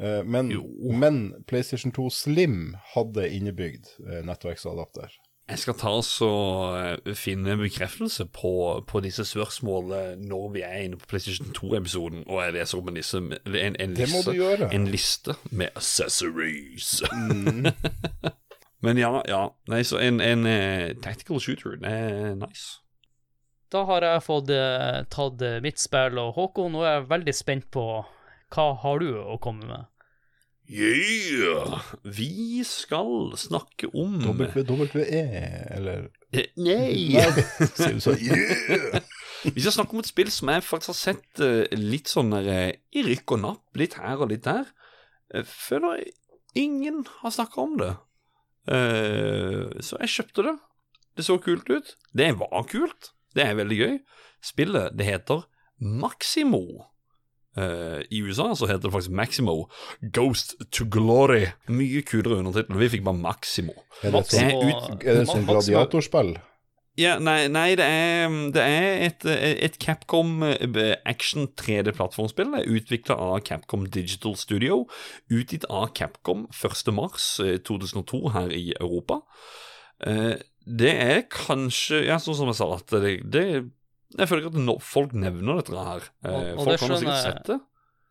Uh, 0.00 0.20
men, 0.26 0.50
men 1.00 1.20
PlayStation 1.50 1.94
2 1.96 2.08
Slim 2.14 2.58
hadde 2.94 3.28
innebygd 3.36 3.92
uh, 4.04 4.20
nettverksadapter. 4.26 5.14
Jeg 5.50 5.58
skal 5.58 5.76
ta 5.80 5.92
oss 5.98 6.10
og 6.24 6.76
eh, 6.78 7.14
finne 7.18 7.56
bekreftelse 7.58 8.26
på, 8.34 8.52
på 8.86 9.02
disse 9.04 9.24
spørsmålene 9.26 10.28
når 10.30 10.48
vi 10.54 10.64
er 10.66 10.84
inne 10.84 11.00
på 11.00 11.10
PlayStation 11.10 11.50
2-episoden, 11.56 12.24
og 12.26 12.44
jeg 12.44 12.56
leser 12.58 12.78
om 12.78 12.88
en, 12.88 13.00
liste, 13.00 13.18
en, 13.18 13.80
en, 13.80 13.96
liste, 13.98 14.36
en 14.70 14.86
liste 14.88 15.36
med 15.50 15.74
accessories. 15.76 17.00
Mm. 17.12 17.66
Men 18.84 18.98
ja, 18.98 19.10
ja. 19.28 19.42
Nei, 19.68 19.82
så 19.84 20.00
en, 20.00 20.22
en 20.24 20.46
eh, 20.48 20.94
tactical 21.02 21.40
shooter, 21.42 21.76
det 21.82 21.90
er 21.90 22.38
nice. 22.40 22.80
Da 23.70 23.84
har 23.86 24.02
jeg 24.02 24.22
fått 24.26 24.50
uh, 24.50 25.02
tatt 25.12 25.42
eh, 25.46 25.60
mitt 25.62 25.78
spill, 25.78 26.18
og 26.18 26.34
Håkon, 26.38 26.72
nå 26.74 26.82
er 26.82 26.96
jeg 26.96 27.10
veldig 27.12 27.34
spent 27.36 27.68
på 27.74 27.84
hva 28.50 28.66
har 28.82 29.02
du 29.02 29.12
å 29.20 29.36
komme 29.42 29.68
med? 29.68 29.89
Yeah! 30.70 31.80
Vi 32.06 32.62
skal 32.64 33.32
snakke 33.36 33.88
om 33.90 34.20
WWE, 34.22 35.22
eller 35.74 36.08
Eh, 36.30 36.46
Nei! 36.62 37.18
Sier 37.74 37.96
du 37.96 38.02
så? 38.04 38.14
Yeah! 38.22 39.00
Vi 39.42 39.64
skal 39.64 39.72
snakke 39.74 39.96
om 39.96 40.02
et 40.04 40.10
spill 40.10 40.30
som 40.30 40.52
jeg 40.52 40.62
faktisk 40.62 40.92
har 40.92 40.98
sett 41.00 41.40
eh, 41.42 41.72
litt 41.74 42.10
sånn 42.12 42.30
der, 42.36 42.46
eh, 42.54 42.72
i 42.94 43.02
rykk 43.02 43.34
og 43.34 43.40
napp, 43.42 43.64
litt 43.80 43.96
her 43.98 44.20
og 44.20 44.30
litt 44.30 44.44
der. 44.46 44.68
Jeg 45.32 45.48
føler 45.50 46.04
ingen 46.58 47.02
har 47.22 47.34
snakka 47.34 47.64
om 47.64 47.74
det. 47.80 47.90
Eh, 48.70 49.80
så 49.82 49.98
jeg 50.04 50.14
kjøpte 50.14 50.46
det. 50.50 50.54
Det 51.18 51.26
så 51.26 51.38
kult 51.42 51.72
ut. 51.72 51.94
Det 52.14 52.30
var 52.38 52.62
kult. 52.70 53.10
Det 53.34 53.42
er 53.48 53.58
veldig 53.58 53.80
gøy. 53.80 53.96
Spillet, 54.44 54.94
det 54.98 55.08
heter 55.08 55.42
Maximo. 55.80 56.62
Eh, 57.58 58.02
I 58.10 58.20
USA 58.22 58.52
så 58.54 58.68
heter 58.70 58.86
det 58.86 58.92
faktisk 58.94 59.14
Maximo 59.16 59.56
Ghost 60.14 60.54
to 60.70 60.86
Glory. 60.90 61.48
Mye 61.68 62.02
kulere 62.06 62.38
undertittel. 62.38 62.78
Vi 62.78 62.90
fikk 62.92 63.02
bare 63.06 63.18
Maximo. 63.18 63.74
Er 64.02 64.14
det 64.14 64.22
et 64.38 64.62
ut, 64.62 65.02
er 65.02 65.20
det 65.20 65.26
sånn 65.30 65.48
gladiatorspill? 65.48 66.36
Ja, 66.98 67.14
nei, 67.22 67.46
nei 67.48 67.70
det, 67.78 67.86
er, 67.86 68.32
det 68.52 68.62
er 68.66 69.02
et, 69.06 69.24
et 69.64 69.78
Capcom 69.80 70.42
eh, 70.44 70.96
action 71.08 71.48
3D-plattformspill. 71.56 72.50
Det 72.52 72.60
er 72.60 72.76
utvikla 72.76 73.16
av 73.16 73.38
Capcom 73.46 73.86
Digital 73.88 74.36
Studio. 74.36 74.82
Utgitt 75.32 75.64
av 75.70 75.92
Capcom 75.96 76.46
1.3.2002 76.52 78.20
her 78.36 78.52
i 78.54 78.70
Europa. 78.78 79.22
Uh, 80.00 80.36
Det 80.64 80.92
er 80.92 81.22
kanskje 81.28 82.04
Ja, 82.06 82.16
sånn 82.20 82.36
som 82.38 82.48
jeg 82.48 82.58
sa, 82.60 82.68
at 82.76 82.92
det, 83.02 83.14
det 83.32 83.46
Jeg 84.18 84.26
føler 84.28 84.42
ikke 84.46 84.56
at 84.56 84.64
no, 84.66 84.74
folk 84.82 85.12
nevner 85.14 85.60
dette 85.60 85.84
her. 85.86 86.06
Eh, 86.24 86.30
Og- 86.30 86.58
og 86.58 86.64
Folk 86.64 86.70
det 86.70 86.88
har 86.88 86.96
sikkert 86.98 87.22
sett 87.22 87.44
det. 87.46 87.58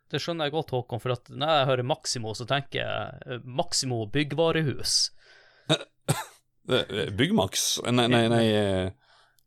Det 0.10 0.22
skjønner 0.24 0.46
jeg 0.48 0.54
godt, 0.56 0.72
Håkon, 0.74 1.00
for 1.04 1.12
at 1.14 1.28
når 1.30 1.48
jeg 1.58 1.66
hører 1.70 1.84
Maximo, 1.86 2.32
så 2.34 2.46
tenker 2.50 2.80
jeg 2.82 3.20
eh, 3.28 3.40
Maximo 3.46 4.06
byggvarehus. 4.08 5.12
Eh, 6.70 7.10
Byggmax 7.18 7.80
Nei, 7.90 8.04
nei, 8.08 8.28
nei 8.30 8.44
eh, 8.54 8.92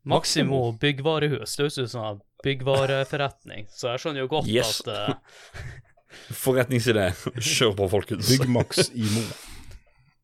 Maximo 0.03 0.73
byggvarehus. 0.75 1.53
Det 1.55 1.63
høres 1.63 1.77
ut 1.79 1.89
som 1.93 2.03
en 2.09 2.17
byggvareforretning, 2.43 3.69
så 3.71 3.93
jeg 3.93 4.01
skjønner 4.03 4.25
jo 4.25 4.27
godt 4.33 4.49
Yes. 4.51 4.81
at 4.81 4.89
uh... 4.91 5.61
Forretningsidé. 6.43 7.05
Kjør 7.39 7.77
på, 7.79 7.87
folkens. 7.93 8.27
Byggmax 8.27 8.89
i 8.91 9.07
Mo. 9.07 9.23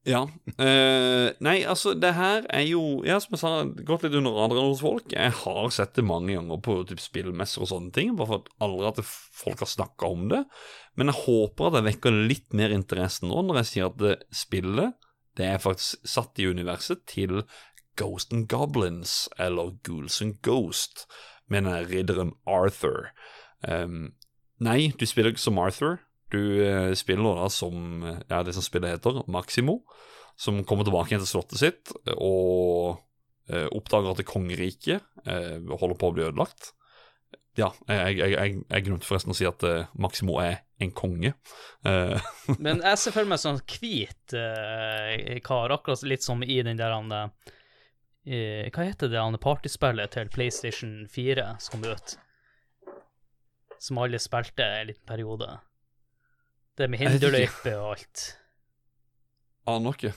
Ja. 0.08 0.22
Uh, 0.56 1.36
nei, 1.44 1.58
altså, 1.68 1.92
det 2.00 2.14
her 2.16 2.46
er 2.56 2.64
jo 2.64 3.02
Ja, 3.06 3.18
som 3.20 3.36
jeg 3.36 3.42
sa, 3.42 3.52
gått 3.86 4.06
litt 4.06 4.16
under 4.16 4.38
radaren 4.38 4.72
hos 4.72 4.84
folk. 4.84 5.12
Jeg 5.12 5.36
har 5.42 5.74
sett 5.76 5.98
det 5.98 6.06
mange 6.08 6.34
ganger 6.38 6.62
på 6.64 6.78
typ 6.88 7.04
spillmesser 7.04 7.66
og 7.66 7.72
sånne 7.74 7.94
ting, 7.96 8.16
bare 8.18 8.32
for 8.32 8.44
at 8.44 8.54
aldri 8.64 8.88
at 8.90 9.04
folk 9.06 9.66
har 9.66 9.70
snakka 9.70 10.10
om 10.10 10.30
det. 10.32 10.46
Men 11.00 11.12
jeg 11.12 11.24
håper 11.26 11.70
at 11.70 11.80
jeg 11.80 11.88
vekker 11.92 12.24
litt 12.32 12.58
mer 12.58 12.74
interesse 12.76 13.28
nå 13.28 13.44
når 13.46 13.62
jeg 13.62 13.72
sier 13.74 13.92
at 13.92 14.02
det 14.02 14.16
spillet 14.36 14.98
det 15.40 15.46
er 15.48 15.62
faktisk 15.64 16.08
satt 16.08 16.40
i 16.42 16.50
universet 16.52 17.06
til 17.08 17.44
Ghost 18.00 18.34
and 18.36 18.50
Goblins, 18.52 19.30
eller 19.40 19.78
Ghouls 19.88 20.22
and 20.22 20.42
Ghost, 20.44 21.06
med 21.48 21.64
den 21.64 21.88
ridderen 21.88 22.34
Arthur. 22.48 23.12
Um, 23.64 24.14
nei, 24.60 24.92
du 25.00 25.06
spiller 25.08 25.32
ikke 25.32 25.44
som 25.44 25.60
Arthur. 25.60 26.00
Du 26.30 26.42
eh, 26.62 26.94
spiller 26.98 27.42
da 27.42 27.50
som 27.54 28.04
ja, 28.06 28.42
det 28.46 28.54
som 28.56 28.66
spillet 28.66 28.98
heter, 28.98 29.24
Maximo, 29.32 29.82
som 30.40 30.62
kommer 30.68 30.88
tilbake 30.88 31.14
igjen 31.14 31.24
til 31.26 31.32
slottet 31.34 31.62
sitt 31.62 31.94
og 32.16 33.00
eh, 33.50 33.68
oppdager 33.76 34.14
at 34.14 34.28
kongeriket 34.30 35.26
eh, 35.26 35.58
holder 35.74 35.98
på 36.00 36.12
å 36.12 36.16
bli 36.16 36.28
ødelagt. 36.30 36.74
Ja, 37.58 37.74
jeg, 37.90 38.20
jeg, 38.20 38.34
jeg, 38.36 38.58
jeg 38.70 38.86
glemte 38.86 39.08
forresten 39.08 39.34
å 39.34 39.38
si 39.38 39.48
at 39.48 39.64
eh, 39.68 39.90
Maximo 40.00 40.38
er 40.44 40.62
en 40.80 40.94
konge. 40.96 41.34
Eh, 41.88 42.30
Men 42.66 42.84
jeg 42.86 43.02
ser 43.02 43.16
for 43.16 43.28
meg 43.30 43.42
sånn 43.42 43.60
hvit 43.66 44.36
eh, 44.38 45.40
kar, 45.46 45.74
akkurat 45.76 46.06
litt 46.08 46.26
som 46.26 46.44
i 46.46 46.62
den 46.66 46.80
der 46.80 46.96
han 46.96 47.12
Hva 47.12 48.86
heter 48.86 49.10
det 49.10 49.20
han 49.20 49.38
partyspillet 49.42 50.14
til 50.14 50.30
PlayStation 50.32 50.94
4 51.10 51.56
som 51.60 51.80
kom 51.80 51.90
ut? 51.90 52.16
Som 53.80 54.00
alle 54.04 54.20
spilte 54.22 54.64
en 54.64 54.90
liten 54.92 55.08
periode. 55.08 55.58
Det 56.80 56.88
med 56.90 57.02
hinderløype 57.04 57.74
og 57.78 57.90
alt. 57.98 58.26
Aner 59.70 59.98
ikke. 59.98 60.14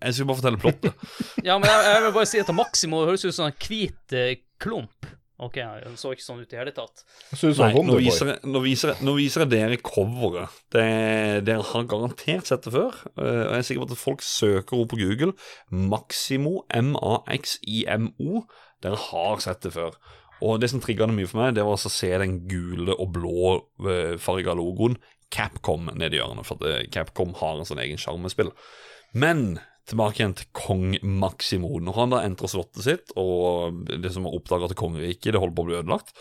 Jeg 0.00 0.16
skal 0.16 0.28
bare 0.30 0.40
fortelle 0.40 0.60
plottet. 0.60 1.08
Ja, 1.46 1.56
men 1.60 1.68
jeg, 1.68 1.86
jeg 1.88 2.02
vil 2.04 2.12
bare 2.16 2.28
si 2.28 2.40
at 2.40 2.52
Maximo 2.56 3.00
høres 3.08 3.24
ut 3.24 3.36
som 3.36 3.48
en 3.50 3.56
hvit 3.64 4.14
eh, 4.16 4.36
klump. 4.60 5.08
Ok, 5.40 5.56
han 5.64 5.94
så 5.96 6.10
ikke 6.12 6.24
sånn 6.26 6.42
ut 6.44 6.50
i 6.52 6.58
hele 6.60 6.72
tatt. 6.76 7.00
Synes 7.32 7.56
Nei, 7.62 7.70
nå 7.72 7.94
viser, 7.96 8.34
jeg, 8.34 8.40
nå, 8.52 8.60
viser 8.60 8.90
jeg, 8.92 9.04
nå 9.08 9.14
viser 9.16 9.44
jeg 9.46 9.50
dere 9.54 9.78
coveret. 9.80 10.58
Det, 10.76 10.84
dere 11.48 11.64
har 11.64 11.86
garantert 11.88 12.48
sett 12.50 12.66
det 12.68 12.74
før. 12.74 12.98
eh, 13.16 13.40
og 13.46 13.54
jeg 13.54 13.62
er 13.62 13.68
sikker 13.70 13.86
på 13.86 13.88
at 13.96 14.02
folk 14.02 14.24
søker 14.26 14.82
opp 14.82 14.92
på 14.92 15.00
Google. 15.00 15.32
Maximo, 15.72 16.58
M-A-X-I-M-O. 16.76 18.42
Dere 18.84 19.00
har 19.08 19.40
sett 19.44 19.64
det 19.64 19.72
før. 19.78 19.96
Og 20.44 20.60
det 20.60 20.70
som 20.72 20.80
trigga 20.80 21.08
det 21.08 21.16
mye 21.16 21.28
for 21.28 21.40
meg, 21.42 21.56
det 21.56 21.64
var 21.68 21.76
å 21.76 21.92
se 21.92 22.12
den 22.20 22.38
gule 22.48 22.94
og 22.96 23.10
blå 23.16 23.48
eh, 23.88 24.14
farga 24.20 24.54
logoen 24.56 24.96
Capcom 25.30 25.90
nedi 25.98 26.20
hjørnet. 26.20 26.46
For 26.48 26.62
eh, 26.68 26.86
Capcom 26.92 27.34
har 27.40 27.58
en 27.60 27.68
sånn 27.68 27.82
egen 27.82 28.00
sjarmespill. 28.00 28.52
Men 29.14 29.58
tilbake 29.90 30.20
igjen 30.20 30.36
til 30.38 30.50
kong 30.54 30.98
Maximo. 31.02 31.72
Når 31.82 31.96
han 31.98 32.12
da 32.14 32.20
entrer 32.26 32.52
slottet 32.52 32.84
sitt, 32.86 33.14
og 33.18 33.80
det 33.90 34.12
som 34.14 34.28
er 34.28 34.36
oppdaga 34.36 34.68
til 34.70 34.78
kongeriket, 34.78 35.32
det 35.34 35.40
holder 35.42 35.56
på 35.56 35.64
å 35.64 35.70
bli 35.70 35.80
ødelagt, 35.80 36.14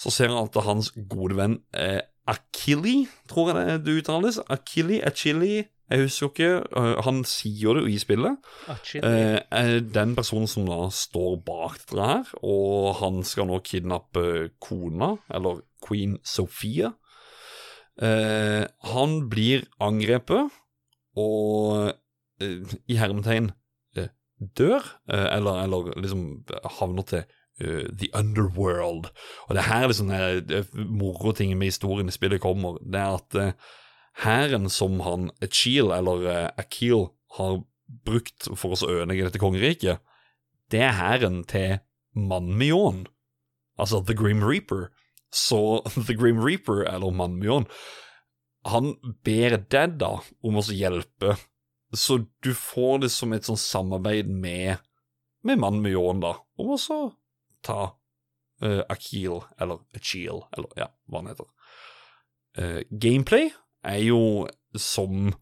så 0.00 0.10
ser 0.10 0.32
han 0.32 0.48
at 0.48 0.58
hans 0.66 0.90
gode 0.96 1.36
venn 1.38 1.60
eh, 1.78 2.00
Akili, 2.26 3.04
tror 3.28 3.52
jeg 3.52 3.60
det 3.60 3.78
det 3.84 3.94
uttales. 4.00 4.40
Akili, 4.50 4.96
Achili, 5.04 5.60
jeg 5.92 6.06
husker 6.06 6.30
ikke. 6.32 6.50
eh, 6.80 6.94
han 7.04 7.20
sier 7.28 7.76
det 7.76 7.84
jo 7.84 7.92
i 7.92 7.98
spillet. 8.00 8.50
Eh, 9.04 9.38
er 9.44 9.80
den 9.84 10.16
personen 10.16 10.48
som 10.50 10.66
da 10.66 10.80
står 10.90 11.36
bak 11.44 11.76
dette 11.84 12.08
her, 12.08 12.32
og 12.42 12.94
han 13.02 13.20
skal 13.28 13.50
nå 13.50 13.60
kidnappe 13.66 14.24
kona, 14.64 15.12
eller 15.30 15.60
queen 15.84 16.16
Sophia. 16.24 16.94
Eh, 18.02 18.64
han 18.90 19.28
blir 19.30 19.66
angrepet, 19.82 20.50
og 21.14 21.92
eh, 22.42 22.74
i 22.90 22.98
hermetegn 22.98 23.52
eh, 23.96 24.10
dør, 24.58 24.82
eh, 25.10 25.28
eller, 25.36 25.62
eller 25.62 25.92
liksom 26.02 26.24
havner 26.80 27.06
til 27.06 27.22
uh, 27.62 27.86
The 27.94 28.10
Underworld. 28.18 29.12
Og 29.46 29.54
det 29.54 29.62
er 29.62 29.70
her 29.70 29.86
liksom 29.86 30.10
eh, 30.10 30.40
det 30.42 30.64
moroting 30.74 31.54
med 31.58 31.70
historien 31.70 32.10
i 32.10 32.16
spillet 32.16 32.42
kommer. 32.42 32.80
Det 32.82 32.98
er 33.00 33.20
at 33.20 33.54
hæren 34.24 34.68
som 34.70 34.98
han 35.06 35.30
Achil, 35.42 35.94
eller 35.94 36.50
Akil, 36.58 37.08
har 37.38 37.62
brukt 38.06 38.48
for 38.54 38.74
å 38.74 38.90
ødelegge 38.90 39.26
dette 39.26 39.42
kongeriket, 39.42 40.02
det 40.70 40.80
er 40.82 40.98
hæren 40.98 41.42
til 41.46 41.78
Manmion. 42.14 43.06
Altså 43.78 44.02
The 44.06 44.14
Grim 44.14 44.42
Reaper. 44.42 44.88
Så 45.34 45.82
The 46.06 46.16
Grim 46.16 46.40
Reaper, 46.42 46.84
eller 46.88 47.14
Mannmjøen, 47.14 47.68
han 48.64 48.94
ber 49.26 49.58
Dedda 49.68 50.14
om 50.44 50.60
å 50.60 50.64
hjelpe. 50.72 51.34
Så 51.94 52.22
du 52.42 52.54
får 52.56 53.04
det 53.04 53.10
som 53.12 53.34
et 53.36 53.46
sånn 53.46 53.60
samarbeid 53.60 54.30
med, 54.30 54.80
med 55.46 55.60
Mannmjøen, 55.62 56.22
da, 56.24 56.36
om 56.58 56.72
å 56.74 56.80
så 56.80 56.98
ta 57.64 57.80
uh, 58.64 58.82
Akil, 58.92 59.42
eller 59.60 59.84
Achil, 59.96 60.42
eller 60.56 60.80
ja, 60.80 60.88
hva 61.10 61.22
han 61.22 61.30
heter. 61.32 61.50
Uh, 62.58 62.80
gameplay 62.90 63.50
er 63.84 64.00
jo 64.06 64.20
som 64.80 65.34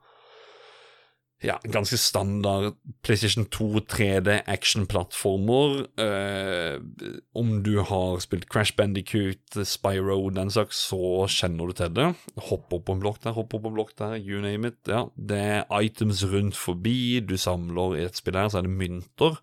ja, 1.43 1.57
ganske 1.63 1.99
standard 1.99 2.77
PlayStation 3.03 3.45
2 3.51 3.83
3D 3.91 4.43
action-plattformer. 4.47 5.87
Eh, 6.01 6.77
om 7.35 7.63
du 7.67 7.81
har 7.83 8.21
spilt 8.23 8.47
Crash 8.53 8.77
Bandicoot, 8.79 9.59
Spyro, 9.67 10.31
den 10.31 10.53
slags, 10.55 10.85
så 10.89 11.27
kjenner 11.27 11.67
du 11.67 11.77
til 11.79 11.91
det. 11.97 12.09
Hopp 12.49 12.73
opp 12.73 12.87
på 12.87 12.97
en 12.97 13.03
blokk 13.03 13.19
der, 13.25 13.35
hopp 13.35 13.57
opp 13.59 13.67
på 13.67 13.73
en 13.73 13.79
blokk 13.81 13.93
der, 13.99 14.15
you 14.21 14.39
name 14.45 14.71
it. 14.71 14.79
Ja, 14.87 15.09
det 15.17 15.43
er 15.59 15.83
items 15.83 16.23
rundt 16.31 16.59
forbi, 16.59 17.19
du 17.27 17.35
samler 17.41 17.99
i 17.99 18.07
et 18.07 18.23
spill 18.23 18.39
her, 18.39 18.53
så 18.53 18.63
er 18.63 18.69
det 18.69 18.77
mynter. 18.79 19.41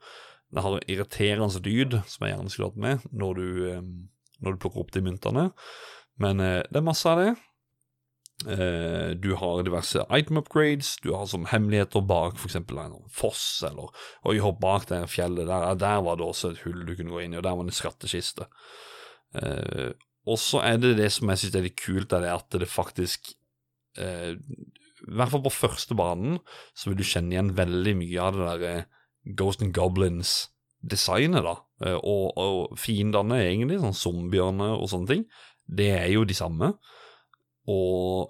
Det 0.55 0.63
har 0.65 0.79
irriterende 0.87 1.61
lyd, 1.67 1.99
som 2.07 2.25
jeg 2.25 2.35
gjerne 2.37 2.53
skulle 2.53 2.71
hatt 2.71 2.83
med, 2.87 3.11
når 3.11 3.41
du, 3.41 3.47
eh, 3.73 3.83
når 4.39 4.55
du 4.55 4.63
plukker 4.63 4.85
opp 4.85 4.95
de 4.95 5.03
myntene. 5.03 5.49
Men 6.19 6.39
eh, 6.39 6.61
det 6.71 6.79
er 6.79 6.87
masse 6.87 7.11
av 7.11 7.19
det. 7.25 7.33
Eh, 8.47 9.09
du 9.19 9.33
har 9.35 9.63
diverse 9.67 10.05
item 10.15 10.37
upgrades, 10.39 10.93
du 11.03 11.11
har 11.11 11.25
som 11.27 11.47
hemmeligheter 11.51 12.05
bak 12.07 12.37
f.eks. 12.39 12.55
en 12.55 12.93
foss, 13.11 13.63
eller 13.67 13.89
Oi, 14.23 14.37
hopp 14.39 14.61
bak 14.63 14.85
det 14.87 15.01
fjellet 15.11 15.49
der, 15.49 15.73
der 15.75 15.99
var 16.05 16.19
det 16.19 16.23
også 16.23 16.53
et 16.53 16.61
hull 16.63 16.85
du 16.87 16.93
kunne 16.95 17.11
gå 17.11 17.25
inn 17.25 17.35
i, 17.35 17.39
og 17.39 17.43
der 17.43 17.57
var 17.57 17.67
det 17.67 17.73
en 17.73 17.81
skattkiste. 17.81 18.47
Uh, 19.35 19.91
og 20.25 20.39
så 20.41 20.61
er 20.65 20.79
det 20.79 20.95
det 20.97 21.09
som 21.13 21.29
jeg 21.29 21.41
synes 21.41 21.57
er 21.59 21.65
litt 21.67 21.81
kult, 21.83 22.13
er 22.15 22.23
det 22.23 22.31
at 22.31 22.55
det 22.63 22.69
faktisk 22.71 23.27
uh, 23.99 24.31
I 24.33 25.11
hvert 25.19 25.33
fall 25.33 25.43
på 25.45 25.53
første 25.53 25.97
banen 25.97 26.39
så 26.73 26.89
vil 26.89 26.97
du 27.01 27.05
kjenne 27.05 27.35
igjen 27.35 27.51
veldig 27.59 27.93
mye 27.99 28.23
av 28.23 28.39
det 28.39 28.47
der 28.47 28.65
eh, 28.69 28.87
Ghost 29.39 29.61
and 29.63 29.75
Goblins-designet, 29.75 31.43
da. 31.45 31.53
Eh, 31.85 31.95
og, 31.99 32.39
og 32.39 32.79
fiendene, 32.79 33.37
egentlig, 33.43 33.79
sånn 33.83 33.95
zombiene 33.95 34.71
og 34.75 34.89
sånne 34.91 35.11
ting, 35.11 35.23
det 35.69 35.91
er 35.99 36.09
jo 36.11 36.25
de 36.27 36.35
samme. 36.35 36.73
Og 37.69 38.29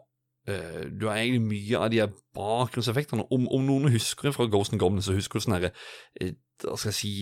eh, 0.49 0.85
du 0.91 1.07
har 1.07 1.21
egentlig 1.21 1.45
mye 1.47 1.79
av 1.79 1.89
de 1.93 2.01
her 2.03 2.13
bakgrunnseffektene. 2.37 3.27
Om, 3.31 3.47
om 3.55 3.65
noen 3.65 3.93
husker 3.93 4.29
det 4.29 4.35
fra 4.35 4.49
Ghost 4.51 4.75
and 4.75 4.81
Goblins, 4.81 5.09
så 5.09 5.17
husker 5.17 5.39
du 5.39 5.47
sånn 5.47 5.57
herre 5.57 5.73
eh, 6.19 6.35
Hva 6.63 6.77
skal 6.79 6.91
jeg 6.91 6.99
si 6.99 7.13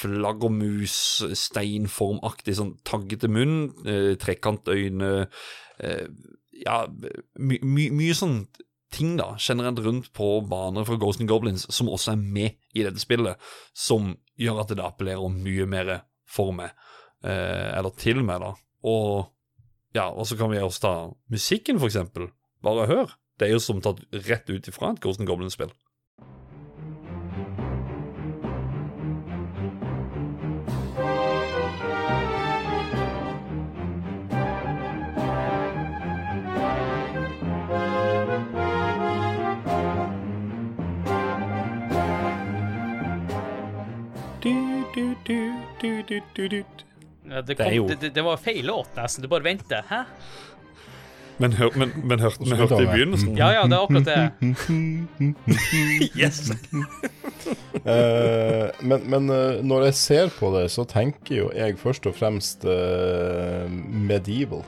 Flaggermus, 0.00 0.96
steinformaktig, 1.36 2.54
sånn 2.56 2.74
taggete 2.88 3.28
munn, 3.28 3.68
eh, 3.84 4.14
trekantøyne 4.20 5.10
eh, 5.26 6.06
Ja, 6.62 6.82
my, 6.88 7.58
my, 7.60 7.90
mye 7.98 8.16
sånn 8.16 8.38
ting 8.90 9.12
da, 9.20 9.34
generelt 9.38 9.78
rundt 9.84 10.08
på 10.16 10.32
baner 10.50 10.86
fra 10.88 10.96
Ghost 10.98 11.20
and 11.22 11.30
Goblins 11.30 11.66
som 11.70 11.92
også 11.92 12.14
er 12.14 12.22
med 12.22 12.56
i 12.74 12.82
dette 12.82 12.98
spillet, 12.98 13.38
som 13.76 14.16
gjør 14.40 14.64
at 14.64 14.72
det 14.72 14.82
appellerer 14.82 15.30
mye 15.30 15.66
mer 15.70 15.92
for 16.26 16.50
meg, 16.56 16.72
eller 17.22 17.94
til 18.00 18.24
meg, 18.26 18.42
da. 18.42 18.50
Og 18.90 19.30
ja, 19.94 20.08
og 20.08 20.26
så 20.26 20.36
kan 20.36 20.50
vi 20.50 20.58
også 20.58 20.80
ta 20.80 20.94
musikken, 21.30 21.78
for 21.78 21.90
eksempel. 21.90 22.30
Bare 22.62 22.86
hør. 22.86 23.16
Det 23.40 23.48
er 23.48 23.54
jo 23.56 23.62
som 23.62 23.80
tatt 23.80 24.02
rett 24.12 24.50
ut 24.50 24.68
ifra 24.68 24.92
et 24.92 25.00
Ghost 25.00 25.20
du, 45.80 46.02
du, 46.02 46.22
du, 46.36 46.48
du. 46.48 46.89
Ja, 47.30 47.40
det, 47.42 47.56
Det 47.56 47.66
er 47.66 47.74
jo- 47.76 47.86
det, 47.88 48.00
det, 48.00 48.10
det 48.14 48.24
var 48.26 48.36
feil 48.42 48.64
låt, 48.66 48.88
nesten. 48.96 49.22
Du 49.22 49.28
bare 49.30 49.42
venter. 49.46 49.82
Hæ? 49.88 50.02
Men, 51.40 51.52
hør, 51.56 51.70
men, 51.78 51.92
men 52.04 52.18
hørte 52.20 52.44
vi 52.44 52.50
hørte 52.56 52.82
i 52.82 52.86
begynnelsen? 52.90 53.36
Ja 53.38 53.46
ja, 53.54 53.62
det 53.64 53.72
er 53.72 53.80
akkurat 53.86 54.04
det. 54.04 54.30
Yes! 56.20 56.50
uh, 56.50 56.56
men 58.84 59.00
men 59.08 59.30
uh, 59.30 59.62
når 59.64 59.84
jeg 59.88 59.94
ser 59.96 60.28
på 60.36 60.50
det, 60.58 60.66
så 60.74 60.84
tenker 60.84 61.34
jo 61.38 61.48
jeg 61.56 61.78
først 61.80 62.06
og 62.10 62.14
fremst 62.18 62.64
uh, 62.68 63.64
medieval. 64.10 64.64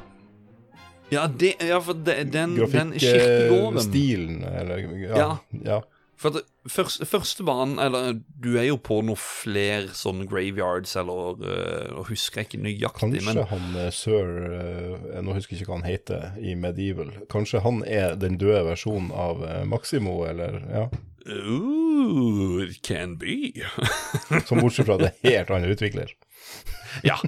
Ja, 1.12 1.26
det, 1.28 1.52
ja 1.60 1.76
for 1.84 1.92
det, 1.92 2.32
den, 2.32 2.56
den 2.56 2.92
kirkegården 2.96 3.76
Grafikkstilen, 3.76 4.40
eller 4.48 4.76
ja. 4.78 5.16
Ja. 5.18 5.36
ja. 5.66 5.80
For 6.22 6.38
at 6.38 6.70
først, 6.70 7.02
første 7.10 7.44
banen 7.46 7.80
Eller 7.82 8.18
du 8.42 8.52
er 8.54 8.68
jo 8.68 8.78
på 8.78 9.00
noen 9.02 9.18
flere 9.18 9.90
sånne 9.96 10.28
graveyards, 10.30 10.94
eller 11.00 11.42
uh, 11.42 12.02
husker 12.08 12.42
jeg 12.42 12.50
ikke 12.50 12.62
nøyaktig, 12.62 13.00
Kanskje 13.02 13.26
men 13.26 13.42
han 13.50 13.78
eh, 13.82 13.90
sir 13.94 14.30
uh, 14.54 15.20
Nå 15.24 15.36
husker 15.36 15.56
jeg 15.56 15.64
ikke 15.64 15.72
hva 15.72 15.80
han 15.80 15.88
heter 15.88 16.42
i 16.42 16.54
Medieval. 16.58 17.10
Kanskje 17.32 17.62
han 17.64 17.82
er 17.86 18.14
den 18.20 18.38
døde 18.40 18.62
versjonen 18.70 19.10
av 19.14 19.42
uh, 19.42 19.62
Maximo, 19.68 20.22
eller 20.28 20.60
ja. 20.70 20.86
Ooh, 21.26 22.62
it 22.62 22.82
can 22.82 23.16
be. 23.16 23.62
Som 24.46 24.62
bortsett 24.62 24.86
fra 24.86 24.98
det 24.98 25.12
helt 25.22 25.50
annen 25.50 25.70
utvikler. 25.70 26.14
ja. 27.02 27.18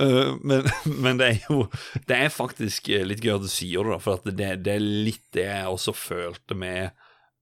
uh, 0.00 0.36
men, 0.40 0.66
men 0.84 1.20
det 1.20 1.28
er 1.28 1.46
jo 1.48 1.66
Det 2.08 2.16
er 2.16 2.32
faktisk 2.32 2.88
eh, 2.92 3.04
litt 3.06 3.22
gøy 3.24 3.36
at 3.36 3.44
du 3.44 3.50
sier 3.52 3.86
det, 3.86 4.00
for 4.04 4.22
det, 4.28 4.50
det 4.64 4.76
er 4.76 4.82
litt 4.82 5.24
det 5.36 5.46
jeg 5.48 5.72
også 5.72 5.94
følte 5.96 6.56
med 6.58 6.96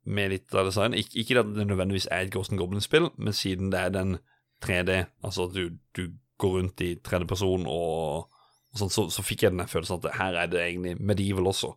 med 0.05 0.33
litt 0.33 0.55
av 0.55 0.69
design. 0.69 0.97
Ik 0.97 1.15
ikke 1.15 1.41
at 1.43 1.53
det 1.55 1.67
nødvendigvis 1.69 2.09
er 2.11 2.25
et 2.25 2.33
Ghost 2.33 2.53
and 2.53 2.61
Goblin-spill, 2.61 3.11
men 3.19 3.37
siden 3.37 3.73
det 3.73 3.81
er 3.81 3.95
den 3.95 4.19
3D, 4.65 5.05
altså 5.25 5.49
at 5.49 5.55
du, 5.57 5.77
du 5.97 6.13
går 6.41 6.57
rundt 6.57 6.81
i 6.81 6.95
tredje 7.05 7.29
person 7.29 7.67
og, 7.69 8.29
og 8.73 8.81
sånn, 8.81 8.93
så, 8.93 9.07
så 9.13 9.25
fikk 9.25 9.45
jeg 9.45 9.55
den 9.55 9.69
følelsen 9.69 10.01
at 10.01 10.17
her 10.17 10.39
er 10.43 10.51
det 10.53 10.63
egentlig 10.65 10.97
Medieval 11.01 11.51
også, 11.53 11.75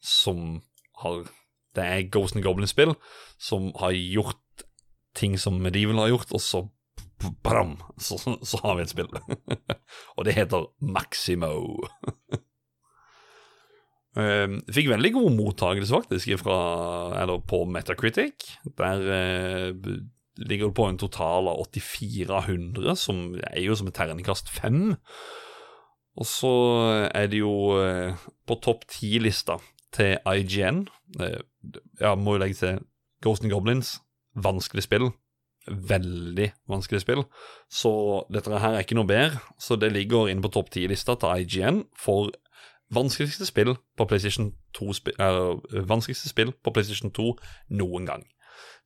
som 0.00 0.62
har 1.02 1.26
Det 1.76 1.84
er 1.84 2.08
Ghost 2.08 2.36
and 2.36 2.44
Goblin-spill 2.44 2.94
som 3.38 3.68
har 3.80 3.92
gjort 3.92 4.64
ting 5.16 5.36
som 5.40 5.60
Medieval 5.60 5.98
har 6.00 6.08
gjort, 6.14 6.32
og 6.32 6.40
så 6.40 6.62
bram, 7.42 7.76
så, 7.98 8.16
så 8.42 8.60
har 8.62 8.76
vi 8.76 8.82
et 8.82 8.92
spill. 8.92 9.08
og 10.16 10.24
det 10.24 10.36
heter 10.36 10.68
Maximo. 10.80 11.84
Uh, 14.16 14.62
fikk 14.72 14.88
veldig 14.88 15.12
god 15.12 15.32
mottakelse, 15.36 15.92
faktisk, 15.92 16.30
fra, 16.40 16.58
eller 17.20 17.42
på 17.44 17.64
Metacritic. 17.68 18.46
Der 18.78 19.02
uh, 19.04 19.98
ligger 20.36 20.70
det 20.70 20.76
på 20.78 20.86
en 20.88 21.00
total 21.00 21.50
av 21.52 21.60
8400, 21.66 22.96
som 22.96 23.36
er 23.50 23.60
jo 23.60 23.76
som 23.76 23.90
et 23.90 23.96
terningkast 23.98 24.48
fem. 24.52 24.94
Og 26.16 26.28
så 26.28 26.54
er 27.12 27.28
det 27.28 27.42
jo 27.42 27.76
uh, 27.76 28.16
på 28.48 28.56
topp 28.64 28.88
ti-lista 28.88 29.58
til 29.92 30.16
IGN. 30.24 30.86
ja, 32.00 32.14
må 32.14 32.36
jo 32.36 32.40
legge 32.42 32.58
til 32.60 32.80
Ghost 33.24 33.44
and 33.44 33.52
Goblins. 33.52 33.98
Vanskelig 34.36 34.84
spill. 34.84 35.10
Veldig 35.66 36.50
vanskelig 36.70 37.02
spill. 37.02 37.24
Så 37.72 37.92
dette 38.32 38.60
her 38.60 38.76
er 38.76 38.84
ikke 38.84 38.96
noe 38.98 39.08
bedre. 39.08 39.40
Så 39.58 39.76
det 39.80 39.92
ligger 39.92 40.28
inne 40.30 40.44
på 40.44 40.52
topp 40.56 40.72
ti-lista 40.72 41.16
til 41.20 41.44
IGN 41.44 41.84
for 41.98 42.32
vanskeligste 42.94 43.46
spill 43.48 43.74
på 43.98 44.06
PlayStation 44.06 44.52
2 44.78 44.92
spi 44.94 45.14
uh, 45.18 45.58
Vanskeligste 45.88 46.30
spill 46.30 46.52
på 46.52 46.72
PlayStation 46.74 47.12
2 47.14 47.28
noen 47.80 48.06
gang. 48.08 48.26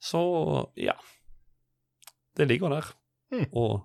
Så 0.00 0.20
ja. 0.80 0.96
Det 2.36 2.48
ligger 2.48 2.72
der. 2.72 2.92
Mm. 3.32 3.46
Og 3.52 3.80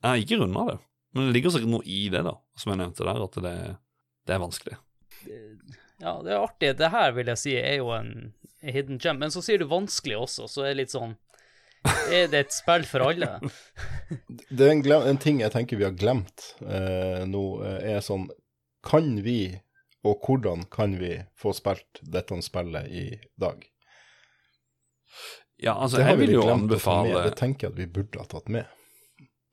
jeg 0.00 0.08
har 0.08 0.22
ikke 0.24 0.40
runda 0.40 0.66
det. 0.72 0.78
Men 1.14 1.26
det 1.26 1.34
ligger 1.34 1.54
sikkert 1.54 1.74
noe 1.74 1.86
i 1.86 2.02
det, 2.12 2.22
da, 2.26 2.36
som 2.58 2.72
jeg 2.72 2.80
nevnte 2.80 3.06
der, 3.06 3.22
at 3.24 3.38
det, 3.44 3.56
det 4.26 4.34
er 4.34 4.42
vanskelig. 4.42 4.76
Ja, 6.00 6.12
det 6.24 6.32
er 6.32 6.38
artig. 6.40 6.70
Det 6.78 6.90
her 6.92 7.16
vil 7.16 7.30
jeg 7.32 7.40
si 7.40 7.56
er 7.58 7.80
jo 7.80 7.90
en 7.96 8.32
hidden 8.62 9.00
gem. 9.02 9.18
Men 9.20 9.34
så 9.34 9.42
sier 9.44 9.60
du 9.60 9.68
vanskelig 9.70 10.18
også, 10.20 10.48
så 10.48 10.64
er 10.64 10.72
det 10.72 10.84
litt 10.84 10.94
sånn 10.94 11.16
Er 12.12 12.28
det 12.28 12.44
et 12.44 12.54
spill 12.54 12.84
for 12.88 13.06
alle? 13.08 13.38
Det 14.50 14.66
er 14.66 14.72
en, 14.74 14.82
glem, 14.84 15.04
en 15.06 15.20
ting 15.20 15.38
jeg 15.40 15.52
tenker 15.54 15.78
vi 15.78 15.86
har 15.86 15.94
glemt 15.96 16.50
eh, 16.60 17.22
nå, 17.30 17.42
eh, 17.64 17.92
er 17.94 18.00
sånn 18.04 18.26
Kan 18.86 19.22
vi, 19.24 19.60
og 20.04 20.22
hvordan 20.24 20.64
kan 20.72 20.94
vi 21.00 21.16
få 21.36 21.52
spilt 21.56 22.00
dette 22.02 22.38
spillet 22.42 22.88
i 22.88 23.04
dag? 23.40 23.66
Ja, 25.60 25.74
altså, 25.82 26.00
jeg 26.00 26.16
vil 26.22 26.32
jo 26.38 26.46
anbefale 26.48 27.24
Det 27.26 27.34
tenker 27.36 27.66
jeg 27.68 27.74
at 27.74 27.78
vi 27.82 27.86
burde 27.98 28.22
ha 28.22 28.24
tatt 28.30 28.48
med. 28.48 28.64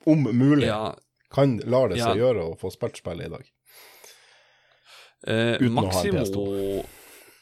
Om 0.07 0.29
mulig. 0.31 0.67
ja, 0.69 0.93
Kan 1.33 1.57
lar 1.67 1.89
det 1.91 1.97
seg 1.99 2.15
Ja. 2.15 2.21
gjøre 2.27 2.45
å 2.53 2.57
få 2.59 2.71
spilt 2.71 2.95
spillet 3.01 3.27
i 3.27 3.33
dag? 3.33 3.49
Eh, 5.27 5.59
Maximo, 5.73 6.85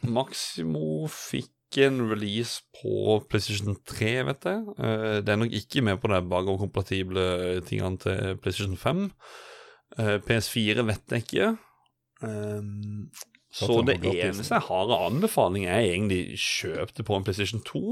Maximo 0.02 1.08
fikk 1.12 1.52
en 1.84 2.00
release 2.10 2.62
på 2.82 3.20
PlayStation 3.30 3.76
3, 3.86 4.24
vet 4.30 4.48
jeg. 4.48 4.62
Eh, 4.80 5.20
det 5.22 5.30
er 5.34 5.38
nok 5.42 5.52
ikke 5.54 5.84
med 5.84 6.00
på 6.02 6.08
de 6.10 6.22
bakoverkompatible 6.32 7.62
tingene 7.68 8.00
til 8.02 8.38
PlayStation 8.42 8.78
5. 8.80 9.12
Eh, 10.00 10.18
PS4 10.26 10.86
vet 10.88 11.04
jeg 11.12 11.26
ikke. 11.28 11.52
Um, 12.26 13.10
så 13.56 13.70
så 13.70 13.82
det 13.88 14.00
eneste 14.04 14.58
jeg 14.58 14.68
har 14.68 14.90
av 14.92 15.06
anbefaling, 15.08 15.66
er 15.66 15.86
egentlig 15.86 16.38
kjøp 16.42 16.92
det 16.98 17.06
på 17.08 17.16
en 17.16 17.24
PlayStation 17.24 17.62
2. 17.64 17.84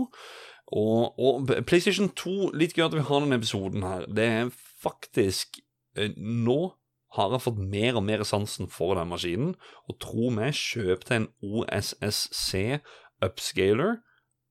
Og, 0.73 1.19
og 1.19 1.51
PlayStation 1.67 2.09
2, 2.09 2.51
litt 2.57 2.75
gøy 2.75 2.87
at 2.89 2.97
vi 2.97 3.05
har 3.07 3.23
denne 3.23 3.39
episoden 3.39 3.85
her, 3.85 4.07
det 4.11 4.25
er 4.25 4.49
faktisk 4.83 5.59
eh, 5.95 6.11
Nå 6.17 6.73
har 7.13 7.31
jeg 7.31 7.43
fått 7.45 7.61
mer 7.61 7.99
og 7.99 8.03
mer 8.07 8.23
sansen 8.25 8.67
for 8.73 8.97
den 8.97 9.11
maskinen, 9.11 9.53
og 9.87 9.99
tro 10.01 10.31
meg, 10.33 10.57
kjøp 10.57 11.05
til 11.05 11.19
en 11.21 11.29
OSSC 11.45 12.81
upscaler, 13.23 13.99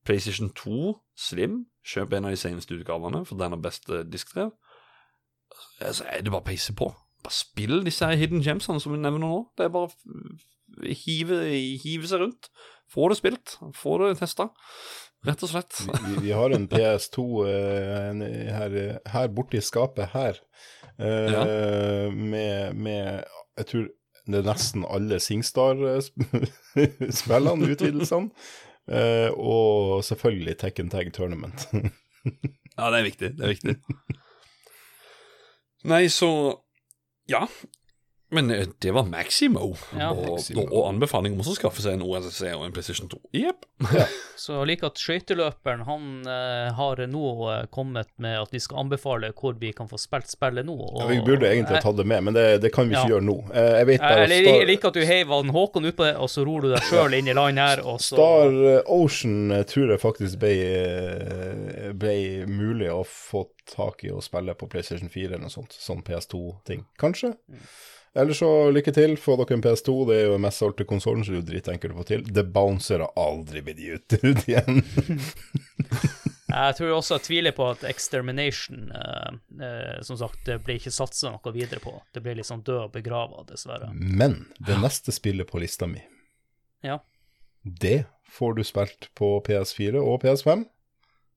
PlayStation 0.06 0.52
2 0.56 0.94
Slim, 1.18 1.64
kjøp 1.86 2.14
en 2.14 2.30
av 2.30 2.34
de 2.34 2.40
seneste 2.40 2.78
utgavene, 2.78 3.24
for 3.26 3.38
den 3.38 3.52
har 3.52 3.62
beste 3.62 4.04
diskdrev. 4.08 4.54
Altså, 5.82 6.06
er 6.06 6.22
det 6.22 6.32
bare 6.32 6.44
å 6.44 6.46
peise 6.46 6.74
på. 6.78 6.88
Bare 7.22 7.34
spill 7.36 7.84
disse 7.86 8.06
her 8.08 8.16
hidden 8.18 8.42
gemsene 8.44 8.80
som 8.82 8.92
vi 8.94 8.98
nevner 9.02 9.22
nå. 9.22 9.34
Det 9.58 9.64
er 9.66 9.74
bare 9.74 9.90
hive, 11.04 11.36
hive 11.82 12.06
seg 12.10 12.18
rundt. 12.24 12.42
Få 12.92 13.02
det 13.12 13.18
spilt, 13.20 13.46
få 13.78 13.90
det 14.02 14.08
testa. 14.20 14.44
Rett 15.26 15.42
og 15.46 15.50
slett. 15.52 15.72
Vi, 15.86 15.92
vi 16.26 16.32
har 16.34 16.48
en 16.52 16.66
PS2 16.68 17.18
eh, 17.46 17.92
en, 18.10 18.20
her, 18.26 18.70
her 19.12 19.26
borte 19.32 19.56
i 19.60 19.62
skapet 19.62 20.06
her, 20.16 20.34
uh, 20.98 21.30
Ja. 21.30 21.42
med, 22.10 22.74
med 22.74 23.22
Jeg 23.60 23.66
tror 23.70 23.84
det 24.26 24.38
er 24.38 24.42
nesten 24.46 24.84
alle 24.86 25.18
Singstar-spillene, 25.22 27.68
utvidelsene. 27.74 28.30
Eh, 28.90 29.30
og 29.38 30.02
selvfølgelig 30.04 30.56
Tekken 30.58 30.90
Tag 30.90 31.12
Tournament. 31.14 31.68
Ja, 32.72 32.88
det 32.88 33.02
er 33.02 33.04
viktig. 33.04 33.28
Det 33.36 33.44
er 33.44 33.50
viktig. 33.50 33.74
Nei, 35.90 36.06
så 36.08 36.28
Ja. 37.32 37.48
Men 38.32 38.50
eh, 38.50 38.66
det 38.78 38.90
var 38.90 39.04
Maximo. 39.04 39.76
Ja. 39.98 40.10
og, 40.10 40.30
Maximo. 40.30 40.62
og, 40.70 40.88
anbefaling 40.88 41.34
om 41.36 41.42
å 41.44 41.52
skaffe 41.52 41.82
seg 41.84 41.98
en 41.98 42.04
OSC 42.06 42.40
og 42.54 42.64
en 42.64 42.72
PlayStation 42.72 43.10
2. 43.12 43.18
Jepp. 43.36 43.66
Så 44.42 44.56
jeg 44.56 44.70
liker 44.70 44.88
at 44.88 45.02
skøyteløperen 45.02 45.84
han 45.84 46.06
uh, 46.24 46.72
har 46.78 47.02
nå 47.12 47.26
eh, 47.52 47.66
kommet 47.74 48.08
med 48.22 48.38
at 48.40 48.54
vi 48.54 48.62
skal 48.62 48.80
anbefale 48.86 49.34
hvor 49.36 49.58
vi 49.60 49.74
kan 49.76 49.90
få 49.90 50.00
spilt 50.00 50.32
spillet 50.32 50.64
nå. 50.66 50.74
Og, 50.74 51.02
Ja, 51.02 51.10
vi 51.10 51.20
burde 51.26 51.50
egentlig 51.50 51.76
ha 51.76 51.84
tatt 51.84 52.00
det 52.00 52.08
med, 52.08 52.24
men 52.28 52.38
det, 52.38 52.46
det 52.64 52.72
kan 52.72 52.88
vi 52.88 52.96
ikke 52.96 53.04
Ja. 53.04 53.14
gjøre 53.16 53.26
nå. 53.28 53.36
Jeg 53.52 53.86
vet 53.90 54.02
bare 54.06 54.26
jeg, 54.30 54.48
jeg 54.48 54.68
liker 54.70 54.92
at 54.92 54.96
du 54.96 55.04
heiv 55.12 55.36
Håkon 55.52 55.86
ut 55.90 55.96
på 55.98 56.06
det, 56.06 56.16
og 56.16 56.30
så 56.32 56.46
ror 56.48 56.64
du 56.64 56.70
deg 56.72 56.84
sjøl 56.88 57.18
inn 57.18 57.28
i 57.28 57.36
land 57.36 57.60
her, 57.60 57.84
og 57.84 58.00
så 58.00 58.16
Star 58.16 58.58
Ocean 58.86 59.52
tror 59.68 59.92
jeg 59.92 60.00
faktisk 60.00 60.40
ble, 60.40 60.54
ble 61.98 62.16
mulig 62.48 62.88
å 62.92 63.02
få 63.04 63.44
tak 63.68 64.06
i 64.08 64.12
å 64.12 64.22
spille 64.24 64.56
på 64.56 64.68
PlayStation 64.72 65.12
4 65.12 65.34
eller 65.34 65.44
noe 65.44 65.52
sånt. 65.52 65.76
Sånn 65.76 66.00
PS2-ting. 66.06 66.86
Kanskje? 67.00 67.34
Eller 68.14 68.36
så 68.36 68.48
lykke 68.74 68.92
til, 68.92 69.14
få 69.16 69.38
dere 69.40 69.56
en 69.56 69.62
PS2. 69.64 69.92
Det 70.10 70.16
er 70.18 70.26
jo 70.26 70.34
den 70.34 70.42
mest 70.44 70.60
solgte 70.60 70.84
konsollen, 70.84 71.22
så 71.24 71.32
det 71.32 71.38
er 71.38 71.42
jo 71.42 71.48
dritenkelt 71.48 71.94
å 71.94 72.00
få 72.02 72.08
til. 72.10 72.24
The 72.28 72.42
Bouncer 72.44 73.00
har 73.06 73.14
aldri 73.16 73.62
blitt 73.64 73.80
gitt 73.80 74.18
ut 74.28 74.42
igjen. 74.48 74.82
Jeg 76.52 76.74
tror 76.76 76.90
også 76.98 77.16
jeg 77.16 77.24
tviler 77.24 77.54
på 77.56 77.64
at 77.72 77.84
Extermination 77.88 78.90
eh, 78.92 79.36
eh, 79.64 80.02
Som 80.04 80.18
sagt, 80.20 80.42
det 80.44 80.58
ble 80.66 80.74
ikke 80.76 80.90
satsa 80.92 81.30
noe 81.32 81.52
videre 81.54 81.80
på. 81.80 81.94
Det 82.12 82.20
ble 82.20 82.34
litt 82.36 82.44
sånn 82.50 82.60
død 82.66 82.80
og 82.82 82.90
begrava, 82.92 83.40
dessverre. 83.48 83.88
Men 83.96 84.34
det 84.60 84.76
neste 84.82 85.14
spillet 85.16 85.48
på 85.48 85.62
lista 85.62 85.88
mi, 85.88 86.02
Ja. 86.84 86.98
det 87.64 88.02
får 88.36 88.58
du 88.58 88.62
spilt 88.68 89.08
på 89.16 89.30
PS4 89.46 89.96
og 90.02 90.20
PS5. 90.26 90.66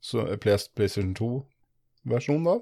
Så 0.03 0.25
eh, 0.27 0.35
PlayStation 0.35 1.13
2-versjonen, 1.15 2.49
da. 2.51 2.57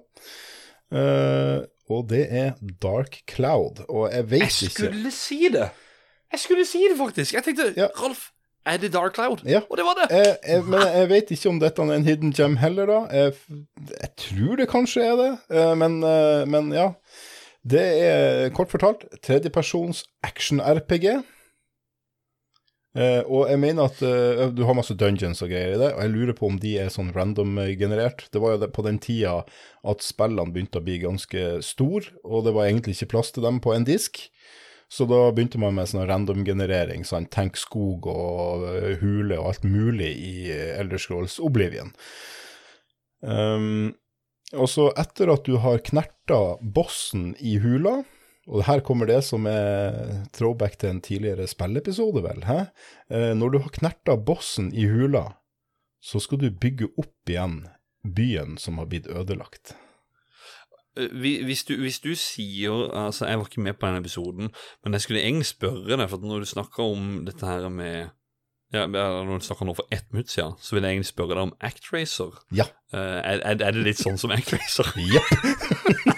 Eh, 0.94 1.58
og 1.90 2.06
det 2.10 2.28
er 2.30 2.52
Dark 2.82 3.18
Cloud. 3.30 3.84
Og 3.90 4.12
jeg 4.14 4.30
vet 4.32 4.40
Jeg 4.40 4.52
ikke 4.52 4.70
skulle 4.74 5.12
si 5.12 5.48
det! 5.52 5.70
Jeg 6.34 6.40
skulle 6.40 6.66
si 6.66 6.80
det, 6.90 6.98
faktisk. 6.98 7.34
Jeg 7.34 7.44
tenkte 7.44 7.74
Ja. 7.78 7.86
Ralf, 8.00 8.30
er 8.66 8.78
det 8.78 8.94
Dark 8.94 9.14
Cloud? 9.16 9.44
Ja. 9.46 9.62
Og 9.70 9.78
det 9.78 9.86
var 9.86 9.98
det. 10.00 10.08
jeg, 10.18 10.38
jeg, 10.48 10.64
Men 10.64 10.82
jeg 10.82 11.10
vet 11.10 11.32
ikke 11.32 11.50
om 11.50 11.60
dette 11.60 11.82
er 11.82 11.92
en 11.94 12.06
hidden 12.08 12.34
gem 12.34 12.56
heller, 12.58 12.86
da. 12.86 13.00
Jeg, 13.12 13.34
jeg 14.02 14.10
tror 14.18 14.56
det 14.56 14.70
kanskje 14.72 15.04
er 15.04 15.16
det, 15.20 15.32
eh, 15.52 15.76
men, 15.78 16.00
eh, 16.04 16.48
men 16.48 16.72
ja. 16.74 16.88
Det 17.64 17.84
er 18.04 18.50
kort 18.56 18.72
fortalt 18.72 19.06
tredjepersons 19.24 20.04
action-RPG. 20.24 21.22
Eh, 22.94 23.22
og 23.26 23.48
jeg 23.50 23.58
mener 23.58 23.88
at 23.90 24.02
uh, 24.06 24.52
du 24.54 24.62
har 24.68 24.76
masse 24.78 24.94
dungeons 24.94 25.42
og 25.42 25.50
greier 25.50 25.74
i 25.74 25.80
det, 25.82 25.90
og 25.96 26.04
jeg 26.04 26.14
lurer 26.14 26.36
på 26.38 26.46
om 26.52 26.60
de 26.62 26.76
er 26.84 26.92
sånn 26.94 27.10
random-generert. 27.16 28.28
Det 28.30 28.42
var 28.44 28.54
jo 28.54 28.70
på 28.70 28.86
den 28.86 29.00
tida 29.02 29.40
at 29.90 30.06
spillene 30.06 30.54
begynte 30.54 30.82
å 30.82 30.86
bli 30.86 31.00
ganske 31.02 31.48
store, 31.66 32.14
og 32.22 32.46
det 32.46 32.54
var 32.54 32.70
egentlig 32.70 32.94
ikke 32.98 33.16
plass 33.16 33.34
til 33.34 33.48
dem 33.48 33.58
på 33.64 33.74
en 33.74 33.88
disk. 33.90 34.22
Så 34.94 35.08
da 35.10 35.32
begynte 35.34 35.58
man 35.58 35.74
med 35.74 35.90
sånn 35.90 36.06
random-generering, 36.06 37.02
sånn 37.08 37.26
tenk 37.34 37.58
skog 37.58 38.06
og 38.12 38.68
eh, 38.70 39.02
hule 39.02 39.40
og 39.40 39.50
alt 39.50 39.66
mulig 39.66 40.12
i 40.14 40.34
eh, 40.54 40.76
Elder 40.78 41.02
Scrolls 41.02 41.40
Oblivion. 41.42 41.90
Um, 43.26 43.96
og 44.54 44.70
så 44.70 44.92
etter 45.00 45.32
at 45.34 45.48
du 45.50 45.58
har 45.64 45.82
knerta 45.88 46.40
bossen 46.62 47.32
i 47.42 47.56
hula, 47.64 48.04
og 48.48 48.64
her 48.68 48.82
kommer 48.84 49.08
det 49.08 49.22
som 49.24 49.46
er 49.48 50.26
throwback 50.36 50.76
til 50.82 50.90
en 50.90 51.02
tidligere 51.02 51.48
spilleepisode, 51.48 52.24
vel, 52.26 52.44
hæ? 52.48 52.58
Eh, 53.10 53.32
når 53.40 53.54
du 53.54 53.60
har 53.64 53.72
knerta 53.78 54.18
bossen 54.20 54.74
i 54.76 54.88
hula, 54.92 55.30
så 56.04 56.20
skal 56.20 56.42
du 56.42 56.50
bygge 56.52 56.90
opp 57.00 57.30
igjen 57.32 57.62
byen 58.04 58.58
som 58.60 58.82
har 58.82 58.90
blitt 58.92 59.08
ødelagt. 59.08 59.76
Eh, 60.98 61.08
Hvis 61.48 61.64
du, 61.64 61.78
hvis 61.80 62.00
du 62.04 62.12
sier 62.20 62.92
Altså, 62.92 63.26
jeg 63.26 63.40
var 63.40 63.48
ikke 63.48 63.62
med 63.64 63.74
på 63.80 63.88
den 63.88 64.02
episoden, 64.04 64.52
men 64.84 64.94
jeg 64.94 65.02
skulle 65.02 65.24
egentlig 65.24 65.48
spørre 65.50 65.96
deg, 65.98 66.10
for 66.10 66.20
at 66.20 66.28
når 66.28 66.44
du 66.44 66.46
snakker 66.52 66.84
om 66.84 67.24
dette 67.26 67.46
her 67.48 67.70
med 67.70 68.10
ja, 68.74 68.88
Når 68.88 69.38
du 69.40 69.46
snakker 69.46 69.66
nå 69.70 69.74
for 69.78 69.88
ett 69.92 70.06
minutt 70.12 70.30
siden, 70.34 70.54
så 70.60 70.76
vil 70.76 70.84
jeg 70.84 70.92
egentlig 70.98 71.10
spørre 71.14 71.36
deg 71.38 71.44
om 71.48 71.56
Actracer. 71.62 72.40
Ja. 72.52 72.66
Eh, 72.94 73.00
er, 73.00 73.40
er 73.46 73.64
er 73.70 73.72
det 73.72 73.84
litt 73.88 74.02
sånn 74.02 74.18
som 74.18 74.34
Actracer? 74.36 74.90
Jepp! 74.98 76.10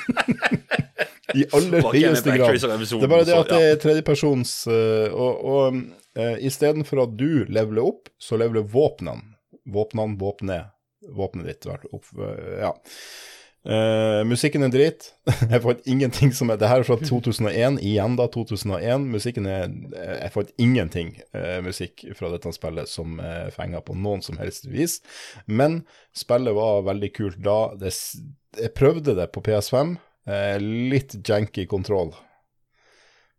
I 1.36 1.46
aller 1.58 1.86
høyeste 1.92 2.36
grad. 2.38 2.58
Det 2.58 3.02
er 3.02 3.12
bare 3.12 3.28
det 3.28 3.38
at 3.38 3.52
det 3.52 3.62
er 3.70 3.80
tredjepersons 3.84 4.56
uh, 4.72 5.08
Og, 5.12 5.46
og 5.56 5.80
uh, 6.20 6.36
istedenfor 6.40 7.06
at 7.06 7.16
du 7.20 7.46
leveler 7.46 7.86
opp, 7.86 8.12
så 8.22 8.40
leveler 8.40 8.66
våpnene. 8.72 9.36
Våpnene, 9.66 10.18
våpenet, 10.22 10.74
våpenet 11.16 11.48
ditt 11.50 11.66
opp. 11.70 12.06
eh, 12.22 12.60
ja. 12.62 12.74
Uh, 13.66 14.22
musikken 14.30 14.62
er 14.62 14.70
drit. 14.70 15.08
jeg 15.52 15.62
fant 15.64 15.88
ingenting 15.90 16.30
som 16.38 16.52
er 16.54 16.60
Det 16.62 16.70
her 16.70 16.84
er 16.84 16.86
fra 16.86 17.00
2001, 17.02 17.80
igjen 17.82 18.18
da 18.20 18.28
2001. 18.30 19.08
Musikken 19.10 19.48
er 19.50 19.72
Jeg 19.96 20.34
fant 20.36 20.52
ingenting 20.62 21.16
uh, 21.34 21.58
musikk 21.66 22.06
fra 22.18 22.30
dette 22.34 22.54
spillet 22.54 22.92
som 22.92 23.18
uh, 23.18 23.50
fenga 23.56 23.82
på 23.82 23.98
noen 23.98 24.22
som 24.26 24.38
helst 24.38 24.70
vis. 24.70 25.00
Men 25.50 25.82
spillet 26.14 26.54
var 26.54 26.86
veldig 26.86 27.10
kult 27.16 27.42
da. 27.42 27.74
Det, 27.82 27.96
jeg 28.62 28.76
prøvde 28.78 29.18
det 29.18 29.32
på 29.34 29.42
PS5. 29.42 29.98
Eh, 30.26 30.60
litt 30.60 31.16
janky 31.28 31.68
kontroll. 31.70 32.16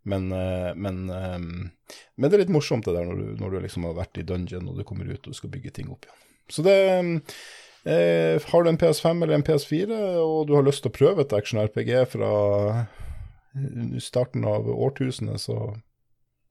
Men, 0.07 0.32
eh, 0.32 0.74
men, 0.74 1.11
eh, 1.11 1.39
men 2.14 2.30
det 2.30 2.37
er 2.37 2.45
litt 2.45 2.55
morsomt 2.55 2.87
det 2.87 2.95
der 2.95 3.09
når 3.09 3.18
du, 3.18 3.30
når 3.41 3.51
du 3.51 3.61
liksom 3.64 3.89
har 3.89 3.97
vært 3.97 4.20
i 4.20 4.26
dungeon 4.26 4.68
og 4.70 4.78
du 4.78 4.84
kommer 4.87 5.09
ut 5.11 5.26
og 5.26 5.34
skal 5.34 5.51
bygge 5.51 5.72
ting 5.80 5.91
opp 5.91 6.07
igjen. 6.07 6.20
Så 6.47 6.62
det 6.62 6.76
eh, 7.91 8.39
Har 8.53 8.62
du 8.62 8.70
en 8.70 8.78
PS5 8.78 9.24
eller 9.24 9.34
en 9.34 9.47
PS4 9.47 9.99
og 10.22 10.47
du 10.47 10.55
har 10.55 10.66
lyst 10.66 10.84
til 10.84 10.93
å 10.93 10.99
prøve 11.01 11.26
et 11.26 11.34
action-RPG 11.34 11.91
fra 12.14 12.30
starten 14.05 14.45
av 14.47 14.68
årtusenet, 14.70 15.41
så 15.41 15.74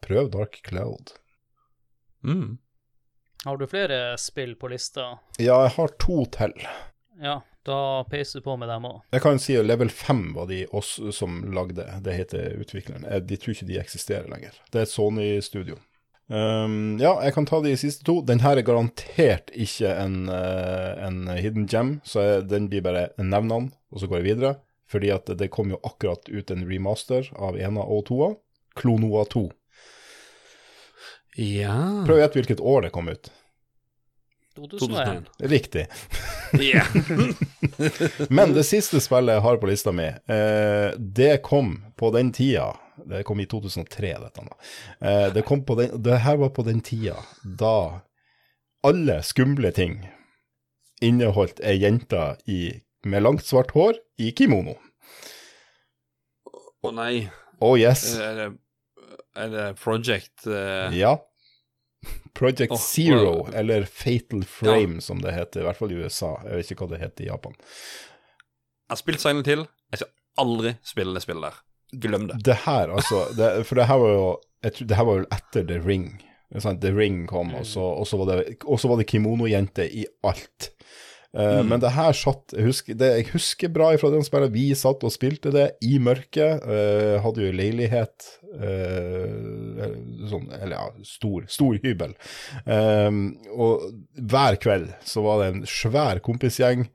prøv 0.04 0.32
Dark 0.34 0.60
Cloud. 0.66 1.14
Mm. 2.26 2.58
Har 3.46 3.60
du 3.62 3.68
flere 3.70 4.18
spill 4.18 4.56
på 4.60 4.72
lista? 4.74 5.14
Ja, 5.38 5.62
jeg 5.68 5.76
har 5.78 5.96
to 6.02 6.24
til. 6.34 6.56
Ja, 7.22 7.40
da 7.66 7.80
peiser 8.10 8.40
du 8.40 8.46
på 8.46 8.56
med 8.62 8.70
dem 8.70 8.86
òg. 8.88 9.02
Jeg 9.16 9.24
kan 9.24 9.42
si 9.42 9.58
at 9.58 9.66
level 9.66 9.90
5 9.90 10.24
var 10.36 10.48
de 10.52 10.62
oss 10.76 10.96
som 11.18 11.42
lagde, 11.56 11.86
det 12.06 12.14
heter 12.14 12.60
utvikleren. 12.62 13.08
Jeg 13.10 13.26
de 13.30 13.40
tror 13.42 13.56
ikke 13.56 13.70
de 13.72 13.82
eksisterer 13.82 14.30
lenger. 14.32 14.58
Det 14.72 14.82
er 14.82 14.88
et 14.88 14.94
Sony-studio. 14.94 15.80
Um, 16.26 16.98
ja, 16.98 17.12
jeg 17.22 17.36
kan 17.36 17.46
ta 17.46 17.60
de 17.62 17.76
siste 17.78 18.06
to. 18.06 18.20
Den 18.26 18.42
her 18.42 18.58
er 18.58 18.66
garantert 18.66 19.52
ikke 19.54 19.92
en, 19.94 20.30
eh, 20.34 20.94
en 21.06 21.28
hidden 21.38 21.68
gem, 21.70 22.00
så 22.06 22.24
jeg, 22.24 22.48
den 22.50 22.70
blir 22.72 22.86
bare 22.86 23.10
nevnene, 23.22 23.74
og 23.94 24.02
så 24.02 24.10
går 24.10 24.22
jeg 24.22 24.30
videre. 24.32 24.56
Fordi 24.90 25.10
at 25.14 25.30
det 25.38 25.52
kom 25.54 25.72
jo 25.74 25.82
akkurat 25.86 26.30
ut 26.30 26.52
en 26.54 26.66
remaster 26.70 27.30
av 27.42 27.58
ena 27.58 27.82
og 27.82 28.06
toa. 28.10 28.36
Klonoa 28.78 29.24
2. 29.32 29.48
Ja 31.40 32.06
Prøv 32.06 32.18
å 32.18 32.22
gjette 32.22 32.40
hvilket 32.40 32.62
år 32.64 32.86
det 32.86 32.94
kom 32.96 33.10
ut. 33.12 33.32
2001. 34.56 35.26
2001. 35.38 35.52
Riktig. 35.52 35.88
Men 38.30 38.54
det 38.56 38.64
siste 38.64 39.02
spillet 39.04 39.36
jeg 39.36 39.44
har 39.46 39.60
på 39.62 39.70
lista 39.70 39.92
mi, 39.96 40.08
eh, 40.08 40.90
det 40.98 41.42
kom 41.44 41.78
på 42.00 42.12
den 42.16 42.32
tida 42.36 42.74
Det 42.96 43.24
kom 43.28 43.40
i 43.44 43.46
2003, 43.46 44.14
dette. 44.24 44.42
da. 44.42 44.56
Eh, 45.08 45.34
det, 45.34 45.44
kom 45.44 45.66
på 45.66 45.76
den, 45.76 46.02
det 46.04 46.22
her 46.24 46.38
var 46.40 46.50
på 46.56 46.64
den 46.64 46.82
tida 46.82 47.18
da 47.44 48.02
alle 48.86 49.22
skumle 49.26 49.72
ting 49.76 50.06
inneholdt 51.04 51.60
ei 51.60 51.76
jente 51.82 52.38
i, 52.48 52.70
med 53.04 53.26
langt, 53.26 53.46
svart 53.46 53.74
hår 53.76 53.98
i 54.22 54.32
kimono. 54.32 54.78
Å 56.86 56.92
nei. 56.96 57.26
Oh 57.60 57.76
yes. 57.80 58.14
Er 58.22 58.38
det, 58.40 58.50
er 59.36 59.52
det 59.52 59.66
Project 59.82 60.48
uh... 60.48 60.94
Ja. 60.96 61.18
Project 62.36 62.72
oh, 62.72 62.82
Zero, 62.82 63.34
oh. 63.46 63.50
eller 63.56 63.86
Fatal 63.88 64.44
Frame 64.44 65.02
som 65.02 65.22
det 65.24 65.32
heter, 65.36 65.62
i 65.62 65.68
hvert 65.70 65.80
fall 65.80 65.94
i 65.96 66.02
USA. 66.04 66.34
Jeg 66.44 66.60
vet 66.60 66.74
ikke 66.74 66.86
hva 66.86 66.96
det 66.96 67.04
heter 67.04 67.26
i 67.26 67.30
Japan. 67.30 67.56
Jeg 67.56 68.94
har 68.94 69.02
spilt 69.02 69.24
Silent 69.24 69.50
Hill. 69.50 69.64
Jeg 69.94 70.02
skal 70.02 70.12
aldri 70.44 70.76
spille 70.86 71.16
det 71.16 71.24
spillet 71.24 71.48
der. 71.48 71.62
Glem 72.06 72.28
det. 72.28 72.42
Det 72.44 72.58
her, 72.66 72.92
altså 72.92 73.26
det, 73.38 73.50
For 73.70 73.80
det 73.80 73.88
her 73.88 74.02
var 74.02 74.12
jo 74.12 74.26
tror, 74.74 74.88
Det 74.90 74.98
her 74.98 75.08
var 75.08 75.20
vel 75.22 75.28
etter 75.32 75.68
The 75.70 75.80
Ring. 75.86 76.08
The 76.82 76.92
Ring 76.96 77.26
kom, 77.28 77.54
og 77.56 77.66
så, 77.68 78.18
var 78.18 78.32
det, 78.32 78.58
og 78.66 78.80
så 78.80 78.88
var 78.92 79.00
det 79.00 79.08
kimonojente 79.10 79.88
i 79.88 80.06
alt. 80.24 80.72
Eh, 81.36 81.64
Men 81.64 81.82
det 81.84 81.92
her 81.92 82.16
satt 82.16 82.54
jeg 82.56 82.70
husker, 82.70 82.96
Det 82.96 83.10
jeg 83.12 83.28
husker 83.34 83.72
bra 83.74 83.90
fra 84.00 84.12
den 84.14 84.24
spillet, 84.24 84.54
vi 84.54 84.70
satt 84.78 85.04
og 85.04 85.14
spilte 85.14 85.52
det 85.54 85.68
i 85.84 85.98
mørket. 86.00 86.64
Uh, 86.64 87.18
hadde 87.24 87.44
jo 87.44 87.56
leilighet 87.56 88.30
uh, 88.56 89.82
sånn, 90.32 90.48
Eller 90.62 90.78
ja, 90.78 90.86
stor, 91.08 91.50
stor 91.52 91.80
hybel. 91.84 92.16
Eh, 92.64 93.12
og 93.52 93.90
hver 94.16 94.60
kveld 94.62 94.94
så 95.06 95.26
var 95.26 95.42
det 95.42 95.52
en 95.52 95.68
svær 95.70 96.24
kompisgjeng 96.24 96.88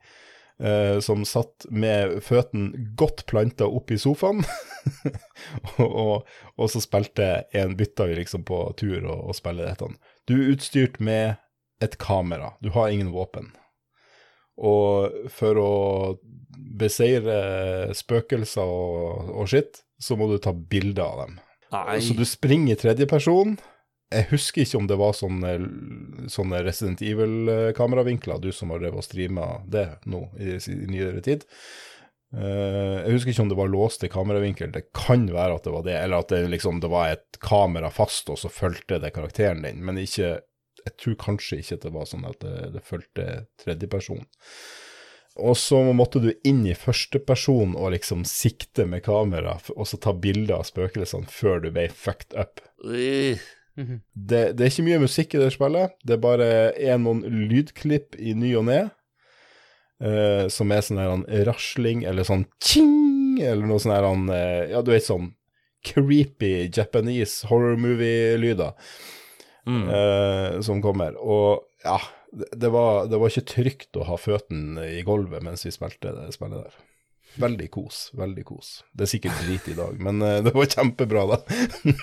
som 1.01 1.23
satt 1.25 1.63
med 1.73 2.19
føttene 2.21 2.83
godt 2.93 3.23
planta 3.25 3.65
opp 3.65 3.89
i 3.89 3.95
sofaen. 3.97 4.43
og, 5.81 5.87
og, 5.87 6.27
og, 6.53 6.67
så 6.69 6.77
spilte 6.83 7.31
en 7.57 7.73
bytta 7.79 8.05
vi 8.11 8.19
liksom 8.19 8.43
på 8.45 8.59
tur 8.77 8.99
og, 8.99 9.31
og 9.31 9.33
spille 9.33 9.65
dette. 9.65 9.89
Du 10.29 10.35
er 10.37 10.51
utstyrt 10.53 11.01
med 11.01 11.41
et 11.81 11.97
kamera, 11.97 12.51
du 12.61 12.69
har 12.77 12.93
ingen 12.93 13.09
våpen. 13.09 13.49
Og 14.61 15.29
for 15.33 15.57
å 15.57 15.71
beseire 16.81 17.93
spøkelser 17.97 18.65
og, 18.65 19.31
og 19.33 19.49
skitt, 19.49 19.81
så 20.01 20.17
må 20.17 20.29
du 20.29 20.37
ta 20.41 20.53
bilder 20.53 21.03
av 21.05 21.21
dem. 21.25 21.37
Nei. 21.71 21.99
Så 22.03 22.15
du 22.17 22.25
springer 22.27 22.75
i 22.75 22.79
tredjeperson. 22.79 23.55
Jeg 24.11 24.27
husker 24.33 24.65
ikke 24.65 24.79
om 24.81 24.89
det 24.89 24.97
var 24.99 25.13
sånne, 25.15 25.53
sånne 26.31 26.59
Resident 26.65 27.01
Evil-kameravinkler, 27.05 28.41
du 28.43 28.49
som 28.51 28.73
har 28.73 28.81
drevet 28.81 28.99
og 28.99 29.07
streama 29.07 29.47
det 29.71 29.87
nå 30.11 30.25
i, 30.35 30.57
i 30.57 30.79
nyere 30.91 31.23
tid. 31.23 31.45
Uh, 32.31 33.03
jeg 33.03 33.15
husker 33.15 33.33
ikke 33.33 33.45
om 33.45 33.51
det 33.51 33.59
var 33.59 33.71
låst 33.71 34.03
i 34.07 34.11
kameravinkel, 34.11 34.71
det 34.71 34.85
kan 34.95 35.25
være 35.31 35.57
at 35.57 35.65
det 35.67 35.73
var 35.73 35.87
det, 35.87 35.95
eller 35.99 36.23
at 36.23 36.31
det, 36.31 36.45
liksom, 36.51 36.79
det 36.83 36.91
var 36.91 37.11
et 37.11 37.39
kamera 37.43 37.91
fast, 37.91 38.29
og 38.31 38.39
så 38.39 38.51
fulgte 38.51 38.99
det 39.03 39.13
karakteren 39.15 39.63
din, 39.63 39.81
men 39.83 39.99
ikke 39.99 40.37
Jeg 40.85 40.97
tror 40.97 41.17
kanskje 41.21 41.61
ikke 41.61 41.77
at 41.77 41.85
det 41.85 41.93
var 41.95 42.07
sånn 42.09 42.27
at 42.29 42.39
det, 42.43 42.55
det 42.75 42.85
fulgte 42.85 43.27
tredjeperson. 43.61 44.25
Og 45.39 45.55
så 45.57 45.79
måtte 45.95 46.19
du 46.19 46.31
inn 46.47 46.65
i 46.67 46.75
førsteperson 46.75 47.77
og 47.79 47.93
liksom 47.93 48.25
sikte 48.27 48.85
med 48.89 49.05
kamera, 49.05 49.55
og 49.77 49.87
så 49.87 49.99
ta 50.01 50.11
bilder 50.11 50.57
av 50.57 50.67
spøkelsene 50.67 51.29
før 51.31 51.63
du 51.63 51.69
ble 51.71 51.87
fucked 51.87 52.35
up. 52.35 52.59
Mhm. 53.79 54.01
Det, 54.11 54.41
det 54.57 54.65
er 54.65 54.73
ikke 54.73 54.87
mye 54.89 55.03
musikk 55.05 55.35
i 55.35 55.39
det 55.39 55.53
spillet, 55.55 55.93
det 56.03 56.17
er 56.17 56.23
bare 56.23 56.47
er 56.75 56.97
noen 56.99 57.23
lydklipp 57.47 58.17
i 58.19 58.33
ny 58.35 58.51
og 58.59 58.65
ne, 58.67 58.81
uh, 60.03 60.49
som 60.51 60.73
er 60.75 60.83
sånn 60.83 60.99
her 60.99 61.13
en 61.15 61.23
rasling, 61.47 62.03
eller 62.03 62.27
sånn 62.27 62.43
ching, 62.59 63.39
eller 63.39 63.63
noe 63.63 63.79
sånn 63.79 63.95
her 63.95 64.09
en, 64.09 64.27
eh, 64.35 64.73
ja, 64.73 64.83
du 64.83 64.91
vet 64.91 65.07
sånn 65.07 65.31
creepy 65.87 66.67
Japanese 66.67 67.47
horror 67.47 67.79
movie-lyder 67.79 68.75
Mm. 69.69 69.83
eh, 69.93 70.61
som 70.65 70.81
kommer. 70.81 71.17
Og 71.21 71.67
ja, 71.85 71.97
det, 72.31 72.71
var, 72.73 73.05
det 73.11 73.19
var 73.21 73.33
ikke 73.33 73.49
trygt 73.53 73.99
å 73.99 74.07
ha 74.07 74.17
føttene 74.19 74.87
i 74.97 75.03
gulvet 75.07 75.43
mens 75.45 75.65
vi 75.67 75.73
spilte 75.75 76.15
det 76.15 76.31
spillet 76.35 76.65
der. 76.65 76.79
Veldig 77.41 77.69
kos, 77.71 78.09
veldig 78.19 78.43
kos. 78.47 78.71
Det 78.91 79.05
er 79.05 79.11
sikkert 79.13 79.45
drit 79.45 79.69
i 79.71 79.77
dag, 79.77 79.95
men 80.03 80.19
eh, 80.25 80.41
det 80.43 80.55
var 80.55 80.67
kjempebra, 80.71 81.27
da. 81.31 81.39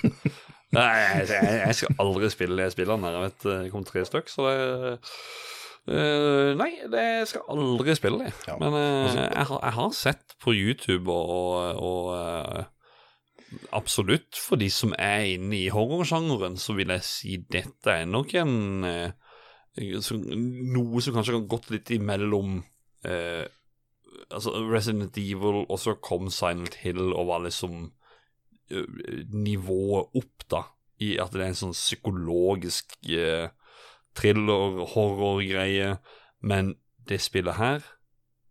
Nei, 0.76 0.88
jeg, 1.24 1.28
jeg, 1.32 1.76
skal 1.76 2.00
aldri 2.04 2.28
spille 2.32 2.60
de 2.60 2.72
spillene 2.72 3.08
her. 3.08 3.16
Jeg 3.16 3.28
vet 3.28 3.46
det 3.48 3.70
kom 3.72 3.86
tre 3.88 4.04
stykk, 4.08 4.32
så 4.32 4.48
det 4.48 4.96
Uh, 5.88 6.52
Nei, 6.58 6.74
det 6.92 7.02
skal 7.30 7.46
aldri 7.48 7.94
spille. 7.96 8.26
Ja, 8.44 8.58
Men 8.60 8.74
altså- 8.76 9.22
jeg, 9.24 9.46
har, 9.48 9.60
jeg 9.62 9.72
har 9.72 9.92
sett 9.96 10.34
på 10.44 10.52
YouTube 10.52 11.08
og, 11.08 11.30
og, 11.32 11.78
og 11.80 12.10
øh, 12.12 12.64
Absolutt, 13.72 14.36
for 14.36 14.60
de 14.60 14.68
som 14.72 14.92
er 14.98 15.24
inne 15.34 15.56
i 15.56 15.70
horrorsjangeren, 15.72 16.58
så 16.60 16.74
vil 16.76 16.92
jeg 16.92 17.06
si 17.06 17.36
dette 17.48 17.94
er 18.02 18.08
nok 18.08 18.34
en 18.36 18.84
øh, 18.84 19.08
Noe 19.78 21.00
som 21.04 21.14
kanskje 21.14 21.36
kan 21.36 21.46
gått 21.46 21.68
litt 21.70 21.92
imellom 21.94 22.56
eh, 23.06 23.46
Altså 24.34 24.50
Resident 24.66 25.14
Evil, 25.20 25.62
og 25.68 25.78
så 25.78 25.94
kom 26.02 26.26
Silent 26.34 26.80
Hill 26.82 27.12
og 27.12 27.28
var 27.30 27.44
liksom 27.44 27.86
nivået 29.32 30.16
opp, 30.18 30.44
da, 30.50 30.62
i 31.00 31.16
at 31.20 31.32
det 31.32 31.44
er 31.44 31.52
en 31.52 31.60
sånn 31.62 31.76
psykologisk 31.76 32.96
eh, 33.08 33.48
thriller-horror-greie. 34.18 35.94
Men 36.44 36.74
det 37.08 37.20
spillet 37.24 37.58
her, 37.58 37.84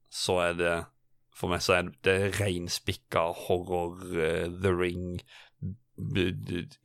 så 0.10 0.40
er 0.48 0.58
det 0.58 0.76
For 1.38 1.52
meg 1.52 1.62
så 1.62 1.76
er 1.78 1.92
det 2.08 2.18
reinspikka 2.40 3.28
horror, 3.46 4.00
uh, 4.10 4.48
The 4.64 4.72
Ring 4.74 5.20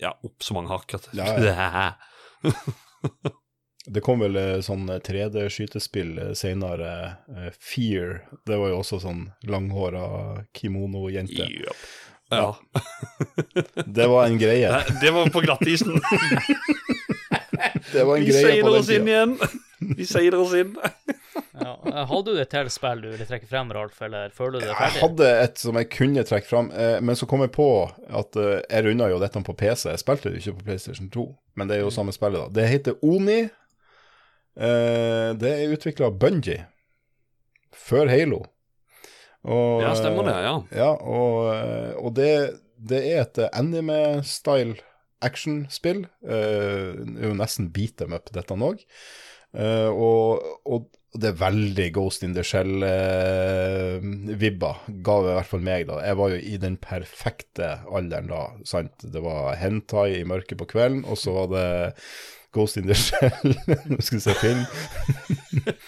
Ja, 0.00 0.14
opp 0.24 0.44
så 0.44 0.54
mange 0.56 0.72
hakk 0.72 0.94
at 0.98 1.08
Ja, 1.16 1.92
Det 3.82 3.98
kom 4.06 4.20
vel 4.22 4.36
eh, 4.38 4.60
sånn 4.62 4.86
3D-skytespill 4.86 6.36
senere, 6.38 6.90
uh, 7.34 7.48
Fear. 7.58 8.20
Det 8.46 8.54
var 8.60 8.70
jo 8.70 8.76
også 8.78 9.00
sånn 9.02 9.24
langhåra 9.50 10.04
kimono-jente. 10.54 11.48
Yep. 11.50 11.80
Ja. 12.30 12.52
Det 13.98 14.06
var 14.06 14.28
en 14.30 14.38
greie. 14.38 14.70
Det 15.02 15.10
var 15.10 15.32
på 15.34 15.42
glattisen. 15.42 15.98
Det 17.92 18.04
var 18.06 18.16
en 18.16 18.22
Vi 18.24 18.30
greie 18.30 18.62
på 18.62 18.70
seiler 18.70 18.70
den 18.70 18.78
oss 18.78 18.88
inn 18.94 19.02
tida. 19.02 19.10
igjen. 19.10 19.34
Vi 19.98 20.06
sier 20.08 20.34
oss 20.38 20.54
inn. 20.58 20.74
Ja. 21.52 21.74
Hadde 22.08 22.34
du 22.34 22.40
et 22.40 22.50
til 22.52 22.68
spill 22.72 23.02
du 23.04 23.08
ville 23.10 23.26
trekke 23.28 23.48
frem, 23.48 23.72
Ralf, 23.74 24.00
eller 24.04 24.32
føler 24.34 24.58
du 24.58 24.66
det 24.66 24.72
Jeg 24.72 25.02
hadde 25.02 25.30
et 25.44 25.60
som 25.60 25.78
jeg 25.78 25.88
kunne 25.92 26.24
trekke 26.28 26.48
fram, 26.48 26.70
eh, 26.72 26.98
men 27.04 27.18
så 27.18 27.28
kom 27.28 27.44
jeg 27.44 27.52
på 27.54 27.68
at 27.88 28.38
eh, 28.40 28.60
jeg 28.66 28.86
runda 28.86 29.08
jo 29.12 29.20
dette 29.22 29.42
på 29.46 29.56
PC. 29.58 29.88
Jeg 29.90 30.02
spilte 30.02 30.32
det 30.32 30.42
ikke 30.42 30.58
på 30.58 30.68
PlayStation 30.70 31.10
2, 31.12 31.26
men 31.60 31.70
det 31.70 31.78
er 31.78 31.84
jo 31.84 31.92
samme 31.94 32.14
spillet, 32.14 32.40
da. 32.40 32.60
Det 32.60 32.68
heter 32.70 32.98
Oni. 33.04 33.40
Eh, 34.52 35.28
det 35.40 35.52
er 35.56 35.74
utvikla 35.76 36.10
av 36.10 36.18
Bungie, 36.20 36.66
før 37.72 38.10
Halo. 38.12 38.42
Og, 39.42 39.82
Ja, 39.82 39.94
stemmer 39.98 40.28
det. 40.28 40.38
ja 40.44 40.54
Ja, 40.84 40.90
og, 40.94 41.54
eh, 41.54 41.92
og 41.98 42.14
det, 42.14 42.32
det 42.78 43.02
er 43.12 43.24
et 43.24 43.44
anime-style 43.52 44.78
actionspill. 45.22 46.06
Uh, 46.24 46.98
det 46.98 47.22
er 47.22 47.30
jo 47.30 47.38
nesten 47.38 47.70
beat 47.74 47.96
them 48.00 48.14
up, 48.16 48.30
dette 48.34 48.54
òg. 48.54 48.82
Og, 49.52 50.42
og 50.64 50.86
det 51.20 51.28
er 51.28 51.36
veldig 51.42 51.92
Ghost 51.92 52.22
in 52.24 52.32
the 52.32 52.40
Shell-vibba, 52.46 52.80
ga 55.04 55.16
det 55.20 55.30
i 55.32 55.36
hvert 55.36 55.50
fall 55.50 55.64
meg, 55.66 55.86
da. 55.90 56.00
Jeg 56.06 56.16
var 56.22 56.28
jo 56.32 56.38
i 56.40 56.56
den 56.62 56.76
perfekte 56.80 57.66
alderen 57.84 58.28
da, 58.32 58.42
sant. 58.68 58.96
Det 59.04 59.20
var 59.24 59.60
hentai 59.60 60.20
i 60.22 60.28
mørket 60.28 60.58
på 60.62 60.70
kvelden, 60.72 61.04
og 61.04 61.16
så 61.20 61.30
var 61.36 61.46
det 61.52 61.68
Ghost 62.52 62.76
in 62.80 62.88
the 62.88 62.96
Shell, 63.04 63.52
nå 63.92 64.00
skal 64.00 64.18
vi 64.18 64.24
se 64.24 64.34
film. 64.40 64.64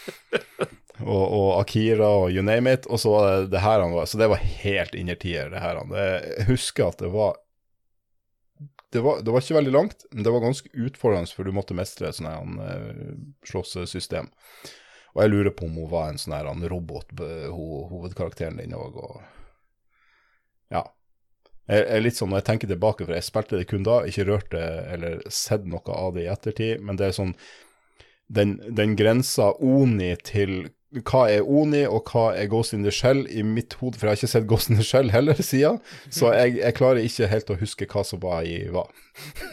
og, 1.15 1.25
og 1.25 1.61
Akira 1.61 2.09
og 2.25 2.31
you 2.33 2.43
name 2.45 2.73
it. 2.73 2.87
Og 2.87 3.01
så 3.01 3.09
var 3.13 3.21
det 3.31 3.51
det 3.55 3.61
her 3.65 3.81
han 3.85 3.93
var. 3.97 4.07
Så 4.09 4.19
det 4.21 4.29
var 4.33 4.41
helt 4.65 4.95
innertier, 4.97 5.51
det 5.53 5.61
her. 5.65 5.77
han. 5.81 5.91
Jeg 5.97 6.45
husker 6.49 6.83
at 6.89 6.99
det 7.05 7.11
var 7.15 7.37
det 8.95 9.03
var, 9.03 9.21
det 9.27 9.33
var 9.35 9.43
ikke 9.43 9.57
veldig 9.57 9.75
langt, 9.75 10.05
men 10.13 10.23
det 10.23 10.31
var 10.31 10.45
ganske 10.45 10.71
utfordrende, 10.71 11.35
for 11.35 11.47
du 11.47 11.55
måtte 11.55 11.75
mestre 11.75 12.09
et 12.09 12.19
sånt 12.19 12.61
uh, 12.63 13.15
slåsssystem. 13.49 14.29
Og 15.15 15.23
jeg 15.23 15.33
lurer 15.33 15.55
på 15.55 15.67
om 15.67 15.81
hun 15.81 15.91
var 15.91 16.11
en 16.11 16.21
sånn 16.21 16.35
her 16.37 16.47
robot, 16.71 17.11
ho, 17.51 17.67
hovedkarakteren 17.91 18.61
din 18.63 18.77
òg, 18.79 19.01
og 19.03 19.23
Ja. 20.73 20.85
Jeg, 21.65 21.87
jeg 21.89 22.03
litt 22.05 22.17
sånn, 22.19 22.29
Når 22.29 22.43
jeg 22.43 22.47
tenker 22.47 22.69
tilbake, 22.69 23.05
for 23.07 23.17
jeg 23.17 23.25
spilte 23.25 23.59
det 23.59 23.69
kun 23.71 23.87
da, 23.87 24.03
ikke 24.05 24.27
rørt 24.29 24.51
det 24.53 24.65
eller 24.95 25.23
sett 25.33 25.65
noe 25.65 25.95
av 25.97 26.15
det 26.15 26.27
i 26.27 26.31
ettertid, 26.33 26.83
men 26.85 26.99
det 27.01 27.07
er 27.09 27.17
sånn 27.17 27.35
Den, 28.29 28.59
den 28.71 28.97
grensa 28.97 29.53
Oni 29.61 30.15
til 30.23 30.69
hva 31.03 31.25
er 31.33 31.43
Oni, 31.43 31.83
og 31.89 32.11
hva 32.13 32.29
er 32.39 32.51
Ghost 32.53 32.77
in 32.77 32.85
the 32.87 32.93
Shell 32.95 33.25
i 33.27 33.43
mitt 33.47 33.75
hode, 33.81 33.99
for 33.99 34.07
jeg 34.07 34.15
har 34.15 34.21
ikke 34.23 34.33
sett 34.35 34.49
Ghost 34.51 34.71
in 34.71 34.79
the 34.79 34.87
Shell 34.87 35.11
heller 35.15 35.39
siden, 35.41 35.81
så 36.13 36.33
jeg, 36.37 36.59
jeg 36.61 36.79
klarer 36.79 37.03
ikke 37.03 37.31
helt 37.33 37.51
å 37.51 37.59
huske 37.61 37.89
hva 37.91 38.05
som 38.07 38.23
var 38.23 38.47
i 38.47 38.63
hva. 38.75 38.87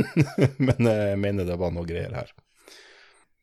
Men 0.68 0.92
jeg 0.92 1.20
mener 1.22 1.50
det 1.50 1.60
var 1.62 1.74
noe 1.74 1.88
greier 1.89 2.14
her. 2.16 2.32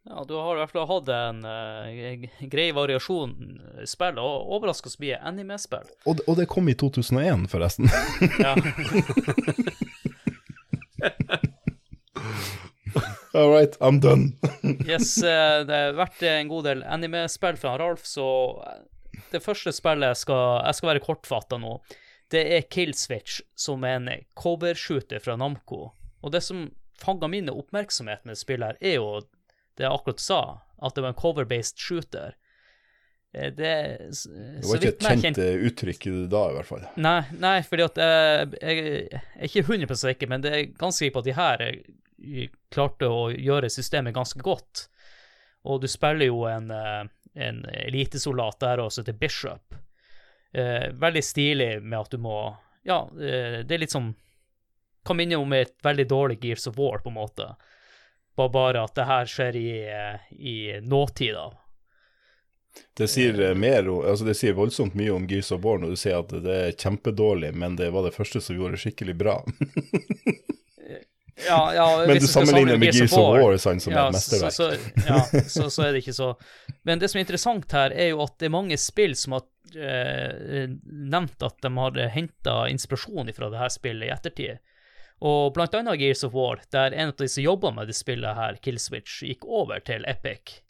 Ja, 0.09 0.25
du 0.25 0.35
har 0.41 0.57
i 0.57 0.61
hvert 0.63 0.73
fall 0.73 0.87
hatt 0.89 1.11
en 1.13 1.43
uh, 1.45 2.29
grei 2.49 2.71
variasjon 2.73 3.35
i 3.83 3.89
spill, 3.89 4.17
og 4.23 4.55
overraskende 4.57 5.03
mye 5.05 5.19
anime-spill. 5.31 5.91
Og, 6.09 6.23
og 6.25 6.39
det 6.41 6.49
kom 6.49 6.71
i 6.73 6.77
2001, 6.79 7.45
forresten. 7.53 7.91
Ja. 8.41 8.55
All 13.37 13.51
right, 13.53 13.77
I'm 13.81 14.01
done. 14.01 14.33
Yes, 14.89 15.17
eh, 15.23 15.65
det 15.69 15.75
har 15.83 15.97
vært 15.99 16.23
en 16.23 16.49
god 16.49 16.65
del 16.69 16.83
anime-spill 16.89 17.59
fra 17.61 17.75
Ralf, 17.81 18.07
så 18.09 18.27
eh, 18.67 18.85
det 19.33 19.43
første 19.45 19.73
spillet 19.75 20.13
jeg 20.15 20.23
skal, 20.25 20.63
jeg 20.65 20.79
skal 20.79 20.93
være 20.95 21.05
kortfatta 21.05 21.59
nå. 21.61 21.79
Det 22.33 22.43
er 22.57 22.67
Killswitch, 22.73 23.41
som 23.57 23.85
er 23.89 23.97
en 23.99 24.09
covershooter 24.37 25.21
fra 25.25 25.37
Namco. 25.41 25.91
Og 26.21 26.33
det 26.35 26.43
som 26.45 26.67
fanga 27.01 27.29
min 27.31 27.49
oppmerksomhet 27.53 28.25
med 28.29 28.37
spillet 28.41 28.75
her, 28.75 28.81
er 28.81 28.99
jo 28.99 29.21
det 29.79 29.87
jeg 29.87 29.95
akkurat 29.95 30.21
sa, 30.21 30.41
at 30.83 30.97
det 30.97 31.05
var 31.05 31.15
en 31.15 31.21
cover-based 31.21 31.79
shooter. 31.81 32.35
Eh, 33.37 33.53
Det, 33.53 33.73
Det 34.09 34.65
var 34.67 34.81
ikke 34.81 34.95
et 34.95 35.23
kjent 35.23 35.41
uttrykk 35.69 36.09
da, 36.33 36.43
i 36.51 36.59
hvert 36.59 36.69
fall. 36.73 36.85
Nei, 36.97 37.21
nei 37.39 37.59
fordi 37.67 37.85
at 37.87 38.01
jeg, 38.01 38.53
jeg 38.63 39.09
er 39.13 39.49
ikke 39.51 39.67
100% 39.69 40.05
sikker, 40.07 40.31
men 40.33 40.45
det 40.45 40.53
er 40.55 40.69
ganske 40.73 41.05
sikkert 41.05 41.19
på 41.19 41.25
at 41.25 41.29
de 41.29 41.37
her 41.39 41.65
klarte 42.73 43.09
å 43.09 43.29
gjøre 43.31 43.71
systemet 43.71 44.15
ganske 44.15 44.41
godt. 44.43 44.89
Og 45.69 45.81
du 45.83 45.89
spiller 45.91 46.31
jo 46.31 46.45
en, 46.49 46.71
eh, 46.71 47.05
en 47.35 47.65
elitesoldat 47.65 48.61
der 48.61 48.83
også, 48.83 49.05
til 49.05 49.15
Bishop. 49.15 49.75
Eh, 50.53 50.91
veldig 50.93 51.25
stilig 51.25 51.83
med 51.83 51.99
at 51.99 52.11
du 52.11 52.19
må 52.19 52.57
Ja, 52.85 53.03
eh, 53.21 53.61
det 53.69 53.75
er 53.75 53.83
litt 53.83 53.93
sånn 53.93 54.15
Kan 55.05 55.19
minne 55.19 55.37
om 55.37 55.53
et 55.53 55.75
veldig 55.85 56.07
dårlig 56.09 56.39
Gears 56.41 56.67
of 56.67 56.79
War, 56.79 56.99
på 56.99 57.09
en 57.09 57.19
måte. 57.19 57.57
Bare, 58.37 58.49
bare 58.49 58.83
at 58.85 58.95
det 58.95 59.05
her 59.05 59.29
skjer 59.29 59.57
i, 59.57 59.71
eh, 59.89 60.33
i 60.39 60.81
nåtid. 60.81 61.37
Det 62.95 63.09
sier 63.09 63.55
mer 63.55 63.89
altså 63.89 64.25
det 64.25 64.37
sier 64.37 64.53
voldsomt 64.55 64.95
mye 64.95 65.11
om 65.15 65.27
Gears 65.29 65.53
of 65.53 65.65
War 65.65 65.79
når 65.79 65.95
du 65.95 65.97
sier 65.97 66.19
at 66.21 66.35
det 66.45 66.59
er 66.67 66.77
kjempedårlig, 66.77 67.55
men 67.55 67.77
det 67.77 67.91
var 67.91 68.05
det 68.05 68.15
første 68.15 68.41
som 68.41 68.57
gjorde 68.57 68.77
det 68.77 68.85
skikkelig 68.85 69.17
bra. 69.19 69.41
Ja, 71.47 71.75
ja, 71.75 72.07
Men 72.07 72.19
du 72.19 72.27
sammenligner 72.27 72.77
med 72.77 72.95
Gears 72.95 73.13
of 73.13 73.19
War 73.19 73.57
sånn, 73.61 73.81
som 73.81 73.95
ja, 73.95 74.07
et 74.09 74.17
mesterverk. 74.17 74.55
Så, 74.55 74.71
så, 74.73 75.05
ja, 75.07 75.43
så, 75.47 75.69
så 75.71 75.85
er 75.87 75.95
det 75.95 76.03
ikke 76.03 76.17
så. 76.17 76.33
Men 76.89 77.03
det 77.03 77.11
som 77.13 77.21
er 77.21 77.27
interessant 77.27 77.75
her, 77.77 77.95
er 77.95 78.11
jo 78.13 78.23
at 78.25 78.35
det 78.41 78.49
er 78.49 78.55
mange 78.55 78.79
spill 78.81 79.15
som 79.19 79.37
har 79.37 79.45
eh, 79.77 80.67
nevnt 80.83 81.47
at 81.47 81.61
de 81.63 81.73
har 81.79 82.01
henta 82.15 82.57
inspirasjon 82.73 83.31
fra 83.37 83.53
det 83.53 83.63
her 83.63 83.75
spillet 83.75 84.09
i 84.09 84.15
ettertid. 84.15 84.65
Og 85.19 85.53
blant 85.55 85.75
annet 85.75 85.99
Gears 85.99 86.25
of 86.27 86.35
War, 86.35 86.63
der 86.75 86.95
en 86.95 87.13
av 87.13 87.19
de 87.19 87.29
som 87.31 87.43
jobba 87.43 87.73
med 87.75 87.91
det 87.91 87.99
spillet 87.99 88.39
her, 88.39 88.59
Killswitch, 88.63 89.23
gikk 89.27 89.47
over 89.47 89.83
til 89.83 90.07
Epic. 90.11 90.61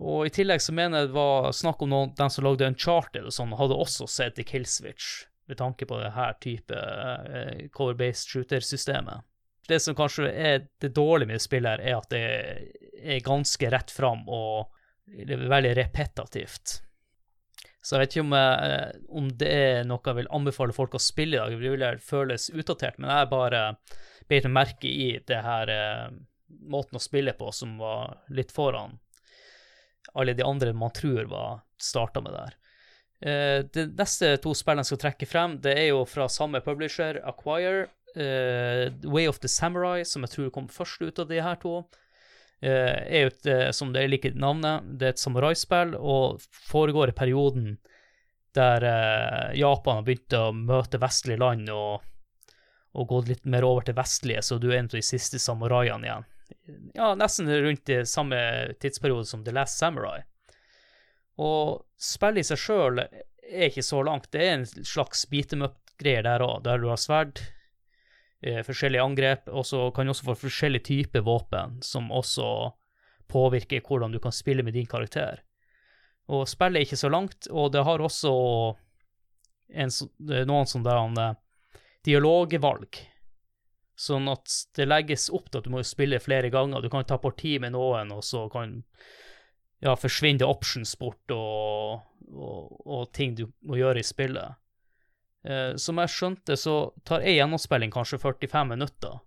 Og 0.00 0.28
i 0.28 0.32
tillegg 0.32 0.62
så 0.64 0.72
mener 0.72 1.02
jeg 1.02 1.10
det 1.10 1.16
var 1.18 1.50
snakk 1.56 1.82
om 1.84 1.90
noen, 1.92 2.14
den 2.16 2.32
som 2.32 2.46
lagde 2.46 2.68
Uncharted 2.68 3.26
og 3.28 3.34
sånn, 3.34 3.56
hadde 3.58 3.76
også 3.76 4.08
sett 4.08 4.38
til 4.38 4.46
Killswitch, 4.48 5.26
med 5.50 5.58
tanke 5.60 5.88
på 5.88 5.98
det 6.00 6.14
her 6.14 6.36
type 6.40 6.76
eh, 6.76 7.66
cover-based 7.74 8.32
shooter-systemet 8.32 9.26
det 9.70 9.80
som 9.84 9.96
kanskje 9.96 10.28
er 10.30 10.62
det 10.82 10.92
dårlige 10.96 11.30
med 11.30 11.42
spillet, 11.42 11.80
her, 11.80 11.82
er 11.82 11.98
at 11.98 12.12
det 12.12 12.22
er 13.00 13.24
ganske 13.24 13.72
rett 13.72 13.92
fram 13.94 14.22
og 14.28 14.70
det 15.10 15.34
er 15.34 15.50
veldig 15.50 15.74
repetativt. 15.78 16.80
Så 17.80 17.96
jeg 17.96 18.02
vet 18.02 18.14
ikke 18.14 18.24
om, 18.26 18.34
jeg, 18.36 18.96
om 19.08 19.28
det 19.40 19.50
er 19.50 19.86
noe 19.88 20.04
jeg 20.04 20.18
vil 20.18 20.32
anbefale 20.36 20.76
folk 20.76 20.94
å 20.94 21.02
spille 21.02 21.38
i 21.38 21.40
dag. 21.40 21.54
Det 21.56 21.72
vil 21.72 21.86
jeg 21.86 22.02
føles 22.04 22.50
utdatert, 22.52 22.98
men 23.00 23.08
jeg 23.10 23.30
bare 23.30 23.62
beit 24.28 24.44
meg 24.46 24.58
merke 24.58 24.90
i 24.90 25.14
det 25.26 25.38
her 25.42 25.72
eh, 25.72 26.10
måten 26.70 27.00
å 27.00 27.02
spille 27.02 27.32
på 27.38 27.48
som 27.56 27.78
var 27.80 28.20
litt 28.36 28.52
foran 28.52 28.98
alle 30.12 30.34
de 30.34 30.42
andre 30.42 30.72
man 30.72 30.90
tror 30.90 31.24
var 31.24 31.60
starta 31.80 32.20
med 32.20 32.32
der. 32.32 32.56
Eh, 33.20 33.58
de 33.72 33.86
neste 33.86 34.36
to 34.42 34.54
spillene 34.56 34.84
jeg 34.84 34.92
skal 34.92 35.02
trekke 35.04 35.28
frem, 35.28 35.56
det 35.62 35.76
er 35.76 35.90
jo 35.92 36.04
fra 36.08 36.28
samme 36.28 36.62
publisher, 36.64 37.20
Acquire. 37.28 37.88
Eh, 38.16 38.90
Way 39.02 39.28
of 39.28 39.40
the 39.40 39.48
Samurai, 39.48 40.04
som 40.04 40.24
jeg 40.26 40.34
tror 40.34 40.50
kom 40.54 40.68
først 40.68 41.02
ut 41.02 41.18
av 41.18 41.28
de 41.28 41.40
her 41.42 41.58
to, 41.62 41.84
eh, 42.62 43.06
er 43.06 43.20
jo 43.22 43.26
et, 43.26 43.46
eh, 43.46 43.70
som 43.70 43.92
det 43.92 44.08
liker 44.10 44.34
navnet, 44.34 44.98
det 44.98 45.06
er 45.06 45.14
et 45.14 45.22
samuraispill 45.22 45.94
og 45.94 46.40
foregår 46.40 47.08
i 47.08 47.18
perioden 47.18 47.78
der 48.52 48.82
Japan 49.54 50.00
har 50.00 50.02
begynt 50.02 50.34
å 50.34 50.50
møte 50.50 50.98
vestlige 50.98 51.38
land 51.38 51.68
og, 51.70 52.02
og 52.98 53.06
gått 53.06 53.28
litt 53.28 53.44
mer 53.46 53.62
over 53.62 53.82
til 53.86 53.94
vestlige, 53.94 54.42
så 54.42 54.58
du 54.58 54.72
er 54.72 54.80
en 54.80 54.90
av 54.90 54.96
de 54.96 55.02
siste 55.06 55.38
samuraiene 55.38 56.08
igjen. 56.08 56.26
Ja, 56.96 57.14
nesten 57.14 57.46
rundt 57.46 57.88
i 57.88 58.00
samme 58.04 58.74
tidsperiode 58.82 59.24
som 59.24 59.44
The 59.44 59.54
Last 59.54 59.78
Samurai. 59.78 60.24
Og 61.38 61.86
spillet 61.94 62.42
i 62.42 62.48
seg 62.50 62.58
sjøl 62.58 62.98
er 63.04 63.68
ikke 63.68 63.86
så 63.86 64.02
langt. 64.02 64.26
Det 64.34 64.42
er 64.42 64.56
en 64.58 64.66
slags 64.66 65.22
beat 65.30 65.54
em 65.54 65.62
up-greier 65.68 66.26
der 66.26 66.42
òg, 66.42 66.64
der 66.66 66.82
du 66.82 66.88
har 66.90 66.98
sverd, 66.98 67.38
eh, 68.42 68.62
forskjellige 68.66 69.04
angrep, 69.04 69.48
og 69.48 69.66
så 69.66 69.88
kan 69.94 70.06
du 70.06 70.14
også 70.14 70.30
få 70.30 70.36
forskjellige 70.46 70.86
typer 70.88 71.24
våpen, 71.26 71.78
som 71.84 72.10
også 72.12 72.46
påvirker 73.30 73.84
hvordan 73.86 74.12
du 74.12 74.18
kan 74.22 74.34
spille 74.34 74.64
med 74.66 74.74
din 74.74 74.88
karakter. 74.90 75.44
Og 76.30 76.46
spillet 76.48 76.80
er 76.80 76.86
ikke 76.86 77.00
så 77.00 77.10
langt, 77.10 77.48
og 77.50 77.72
det 77.74 77.84
har 77.86 78.02
også 78.02 78.32
en, 79.70 79.94
noen 80.46 80.68
sånne 80.70 81.28
eh, 81.28 81.80
dialogvalg. 82.06 83.00
Sånn 84.00 84.30
at 84.32 84.48
det 84.78 84.86
legges 84.88 85.28
opp 85.28 85.50
til 85.50 85.60
at 85.60 85.66
du 85.66 85.74
må 85.74 85.82
spille 85.84 86.22
flere 86.22 86.48
ganger. 86.52 86.80
Du 86.80 86.88
kan 86.88 87.04
ta 87.04 87.18
parti 87.20 87.58
med 87.60 87.74
noen, 87.74 88.14
og 88.16 88.24
så 88.24 88.46
kan 88.52 88.78
ja, 89.80 89.92
forsvinne 89.96 90.46
options 90.48 90.94
bort 91.00 91.34
og, 91.34 92.00
og, 92.32 92.80
og 92.86 93.10
ting 93.16 93.36
du 93.36 93.46
må 93.68 93.80
gjøre 93.80 94.00
i 94.00 94.06
spillet. 94.06 94.59
Eh, 95.44 95.76
som 95.80 95.96
jeg 96.02 96.08
skjønte, 96.12 96.56
så 96.60 96.92
tar 97.08 97.22
ei 97.24 97.38
gjennomspilling 97.38 97.90
kanskje 97.94 98.18
45 98.20 98.68
minutter, 98.74 99.20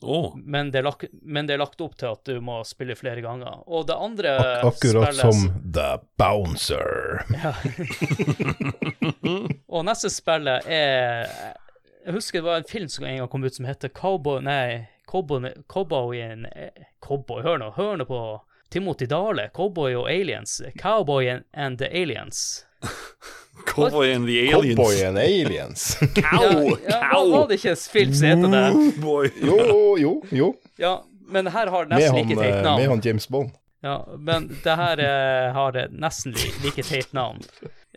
Oh. 0.00 0.36
men 0.38 0.68
det, 0.70 0.78
er 0.78 0.84
lagt, 0.86 1.08
men 1.26 1.48
det 1.48 1.56
er 1.56 1.58
lagt 1.58 1.80
opp 1.82 1.96
til 1.98 2.06
at 2.12 2.20
du 2.28 2.36
må 2.40 2.60
spille 2.62 2.94
flere 2.94 3.18
ganger. 3.24 3.64
Og 3.66 3.88
det 3.88 3.96
andre 3.98 4.30
Ak 4.38 4.68
akkurat 4.68 5.08
spillet- 5.10 5.32
som 5.32 5.72
The 5.74 5.98
Bouncer. 6.16 7.24
Ja. 7.34 7.50
og 9.68 9.84
neste 9.88 10.10
spillet 10.12 10.66
er 10.70 11.26
Jeg 12.06 12.14
husker 12.14 12.38
det 12.38 12.46
var 12.46 12.60
en 12.62 12.68
film 12.70 12.88
som 12.88 13.04
en 13.04 13.18
gang 13.18 13.28
kom 13.32 13.44
ut 13.44 13.54
som 13.58 13.66
heter 13.68 13.90
Cowboy 13.90 14.38
Nei, 14.46 14.86
Cowboy, 15.10 15.50
Cowboy, 15.68 16.22
Cowboy, 17.04 17.42
hør 17.42 17.58
nå, 17.58 17.72
hør 17.76 17.98
nå 18.00 18.06
på 18.08 18.20
Timothy 18.70 19.06
Dale. 19.06 19.48
Cowboy 19.54 19.94
og 19.94 20.10
aliens. 20.12 20.60
Cowboy 20.82 21.28
and, 21.28 21.44
and 21.54 21.78
the 21.78 21.88
aliens. 22.02 22.64
Cowboy 23.66 24.12
and 24.14 24.26
the 24.26 24.48
Aliens. 24.50 24.76
Cowboy 24.76 25.02
and 25.04 25.18
Aliens. 25.18 25.98
Cow! 26.14 26.78
ja, 26.88 26.98
ja, 27.12 27.24
var 27.24 27.48
det 27.48 27.54
ikke 27.58 27.70
en 27.70 27.76
film 27.76 28.12
som 28.14 28.28
heter 28.28 28.52
det? 28.54 28.68
Jo, 29.42 29.96
jo, 29.98 30.12
jo. 30.30 30.52
Ja, 30.78 30.92
men 31.28 31.46
her 31.46 31.66
har 31.66 31.84
det 31.84 31.88
Med 31.96 31.98
nesten 32.00 32.16
han, 32.18 32.28
like 32.28 32.40
teit 32.40 32.54
eh, 32.54 32.62
navn. 32.62 32.80
med 32.80 32.88
han 32.88 33.00
James 33.04 33.28
Bond. 33.28 33.50
Ja, 33.82 33.96
men 34.18 34.46
det 34.64 34.76
her 34.78 35.02
eh, 35.02 35.48
har 35.54 35.76
eh, 35.76 35.90
nesten 35.90 36.32
li 36.38 36.52
like 36.64 36.82
teit 36.86 37.12
navn. 37.12 37.42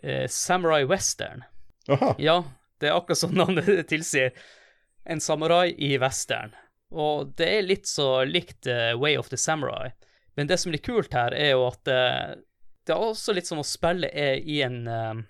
Eh, 0.02 0.26
Samurai 0.28 0.84
Western. 0.84 1.44
Aha. 1.88 2.14
Ja, 2.18 2.40
det 2.80 2.90
er 2.90 2.98
akkurat 2.98 3.18
som 3.22 3.30
navnet 3.34 3.70
tilsier. 3.92 4.34
En 5.06 5.20
samurai 5.20 5.74
i 5.78 5.94
western. 5.98 6.52
Og 6.92 7.32
det 7.38 7.48
er 7.48 7.62
litt 7.66 7.86
så 7.88 8.24
likt 8.28 8.66
eh, 8.66 8.92
Way 8.98 9.16
of 9.18 9.30
the 9.30 9.38
Samurai. 9.38 9.92
Men 10.34 10.48
det 10.48 10.58
som 10.60 10.72
blir 10.72 10.82
kult 10.84 11.14
her, 11.16 11.34
er 11.36 11.54
jo 11.54 11.66
at 11.68 11.90
eh, 11.90 12.34
det 12.86 12.94
er 12.94 13.04
også 13.04 13.34
litt 13.36 13.48
som 13.48 13.60
å 13.62 13.66
spille 13.66 14.08
i 14.10 14.58
en 14.66 14.80
uh, 14.88 15.20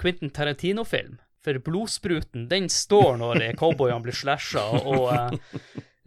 Quentin 0.00 0.32
Tarantino-film. 0.34 1.18
For 1.44 1.60
blodspruten, 1.60 2.48
den 2.48 2.70
står 2.72 3.18
når 3.20 3.42
eh, 3.42 3.56
cowboyene 3.60 4.04
blir 4.04 4.16
slasha, 4.16 4.62
og 4.80 5.36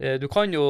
eh, 0.02 0.16
du 0.18 0.26
kan 0.30 0.50
jo 0.54 0.64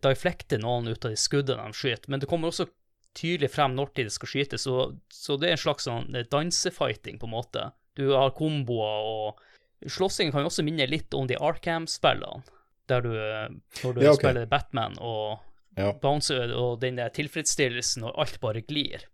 deflekte 0.00 0.58
noen 0.60 0.88
ut 0.88 1.04
av 1.04 1.12
de 1.12 1.20
skuddene 1.20 1.70
de 1.70 1.76
skyter, 1.76 2.08
men 2.12 2.20
det 2.20 2.28
kommer 2.28 2.52
også 2.52 2.68
tydelig 3.16 3.50
frem 3.54 3.74
når 3.76 3.94
de 3.96 4.06
skal 4.12 4.32
skytes, 4.32 4.64
så, 4.68 4.90
så 5.08 5.36
det 5.40 5.48
er 5.48 5.56
en 5.56 5.62
slags 5.64 5.88
sånn 5.88 6.12
dansefighting, 6.32 7.16
på 7.20 7.28
en 7.28 7.34
måte. 7.34 7.64
Du 7.96 8.12
har 8.12 8.36
komboer, 8.36 9.08
og 9.08 9.88
slåssingen 9.88 10.32
kan 10.32 10.44
jo 10.44 10.52
også 10.52 10.64
minne 10.64 10.88
litt 10.88 11.16
om 11.16 11.28
de 11.28 11.40
Arkham-spillene, 11.40 12.44
der 12.90 13.04
du, 13.06 13.14
eh, 13.14 13.48
når 13.84 13.94
du 13.96 14.02
Ja, 14.04 14.12
okay. 14.12 14.26
spiller 14.30 14.50
Batman 14.50 14.98
og 14.98 15.38
Ja. 15.78 15.92
bouncer, 15.92 16.52
og 16.52 16.80
den 16.82 16.96
der 16.98 17.08
tilfredsstillelsen, 17.14 18.04
og 18.04 18.18
alt 18.18 18.40
bare 18.42 18.60
glir. 18.66 19.06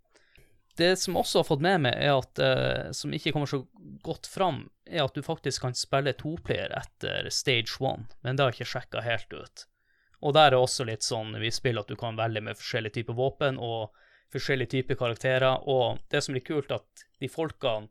Det 0.76 0.98
som 0.98 1.16
også 1.16 1.38
har 1.40 1.44
fått 1.48 1.62
med 1.64 1.80
meg, 1.86 1.94
er 1.96 2.18
at, 2.18 2.38
uh, 2.38 2.90
som 2.92 3.12
ikke 3.16 3.32
kommer 3.32 3.48
så 3.48 3.62
godt 4.04 4.26
fram, 4.28 4.66
er 4.86 5.04
at 5.04 5.14
du 5.14 5.22
faktisk 5.24 5.62
kan 5.62 5.76
spille 5.76 6.12
toplayer 6.12 6.72
etter 6.76 7.30
stage 7.32 7.78
one, 7.80 8.04
men 8.22 8.36
det 8.36 8.44
har 8.44 8.52
jeg 8.52 8.60
ikke 8.60 8.72
sjekka 8.74 9.04
helt 9.04 9.32
ut. 9.32 9.64
Og 10.22 10.34
der 10.36 10.52
er 10.52 10.58
også 10.58 10.84
litt 10.84 11.04
sånn 11.04 11.32
vi 11.40 11.50
spiller 11.52 11.80
at 11.84 11.88
du 11.88 11.96
kan 11.96 12.16
velge 12.16 12.42
med 12.44 12.56
forskjellige 12.58 12.98
typer 12.98 13.16
våpen 13.16 13.58
og 13.58 13.90
forskjellige 14.32 14.74
typer 14.74 14.98
karakterer, 15.00 15.62
og 15.68 15.98
det 16.10 16.22
som 16.24 16.34
blir 16.36 16.44
kult, 16.44 16.72
at 16.72 17.06
de 17.20 17.28
folkene 17.28 17.88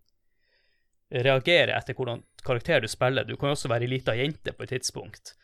reagerer 1.12 1.74
etter 1.78 1.96
hvordan 1.98 2.24
karakter 2.46 2.82
du 2.82 2.88
spiller. 2.92 3.26
Du 3.26 3.36
kan 3.38 3.50
jo 3.50 3.58
også 3.58 3.70
være 3.72 3.86
ei 3.88 3.94
lita 3.96 4.16
jente 4.18 4.54
på 4.54 4.66
et 4.66 4.74
tidspunkt. 4.76 5.36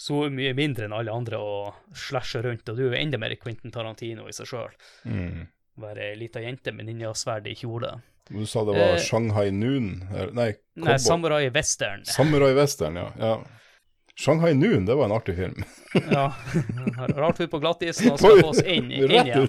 Så 0.00 0.22
mye 0.32 0.54
mindre 0.56 0.86
enn 0.88 0.94
alle 0.96 1.12
andre 1.12 1.38
og 1.44 1.96
slashe 1.96 2.40
rundt, 2.44 2.68
og 2.72 2.78
du 2.78 2.86
er 2.86 2.94
jo 2.94 3.00
enda 3.02 3.18
mer 3.20 3.34
Quentin 3.40 3.72
Tarantino 3.74 4.24
i 4.30 4.32
seg 4.32 4.48
sjøl. 4.48 4.72
Mm. 5.04 5.42
Være 5.80 6.06
ei 6.10 6.16
lita 6.22 6.40
jente 6.40 6.72
med 6.72 6.88
ninjasverd 6.88 7.48
i 7.50 7.56
kjole. 7.58 7.98
Du 8.30 8.46
sa 8.48 8.62
det 8.64 8.76
var 8.78 8.94
Eh, 8.94 9.02
Shanghai 9.04 9.50
Noon? 9.50 9.90
Nei, 10.32 10.54
Nei, 10.80 10.96
Samurai 11.02 11.50
Western. 11.52 12.04
Samurai 12.08 12.54
Western, 12.56 12.96
ja. 12.96 13.08
ja. 13.18 13.34
Shanghai 14.16 14.54
Noon, 14.54 14.86
det 14.86 14.94
var 14.94 15.10
en 15.10 15.16
artig 15.18 15.36
film. 15.36 15.64
Ja. 16.14 16.30
Rart 17.16 17.40
ut 17.40 17.50
på 17.50 17.58
glattisen 17.58 18.12
og 18.12 18.20
skal 18.20 18.40
få 18.40 18.50
oss 18.54 18.60
inn, 18.62 18.92
inn 18.94 19.10
igjen. 19.10 19.48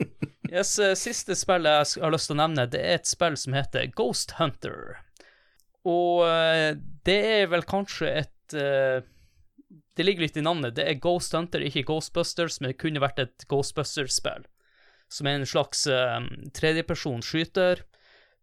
Yes, 0.48 0.78
eh, 0.80 0.94
siste 0.96 1.36
spillet 1.36 1.92
jeg 1.94 2.02
har 2.02 2.12
lyst 2.12 2.30
til 2.30 2.38
å 2.38 2.40
nevne, 2.40 2.64
det 2.72 2.80
er 2.80 2.96
et 2.96 3.08
spill 3.08 3.36
som 3.36 3.52
heter 3.52 3.90
Ghost 3.92 4.32
Hunter. 4.38 4.96
Og 5.84 6.24
eh, 6.24 6.72
det 7.04 7.18
er 7.34 7.50
vel 7.52 7.64
kanskje 7.68 8.14
et 8.24 8.56
eh, 8.56 9.04
Det 9.98 10.04
ligger 10.06 10.22
litt 10.22 10.36
i 10.38 10.42
navnet. 10.46 10.76
Det 10.76 10.84
er 10.86 11.00
Ghost 11.02 11.32
Hunter, 11.34 11.64
ikke 11.66 11.82
Ghostbusters, 11.88 12.60
men 12.60 12.70
det 12.70 12.78
kunne 12.78 13.02
vært 13.02 13.18
et 13.18 13.44
Ghostbusters-spill. 13.50 14.44
Som 15.10 15.26
er 15.26 15.40
en 15.40 15.48
slags 15.48 15.80
uh, 15.90 16.20
tredjepersons 16.54 17.26
skyter, 17.26 17.82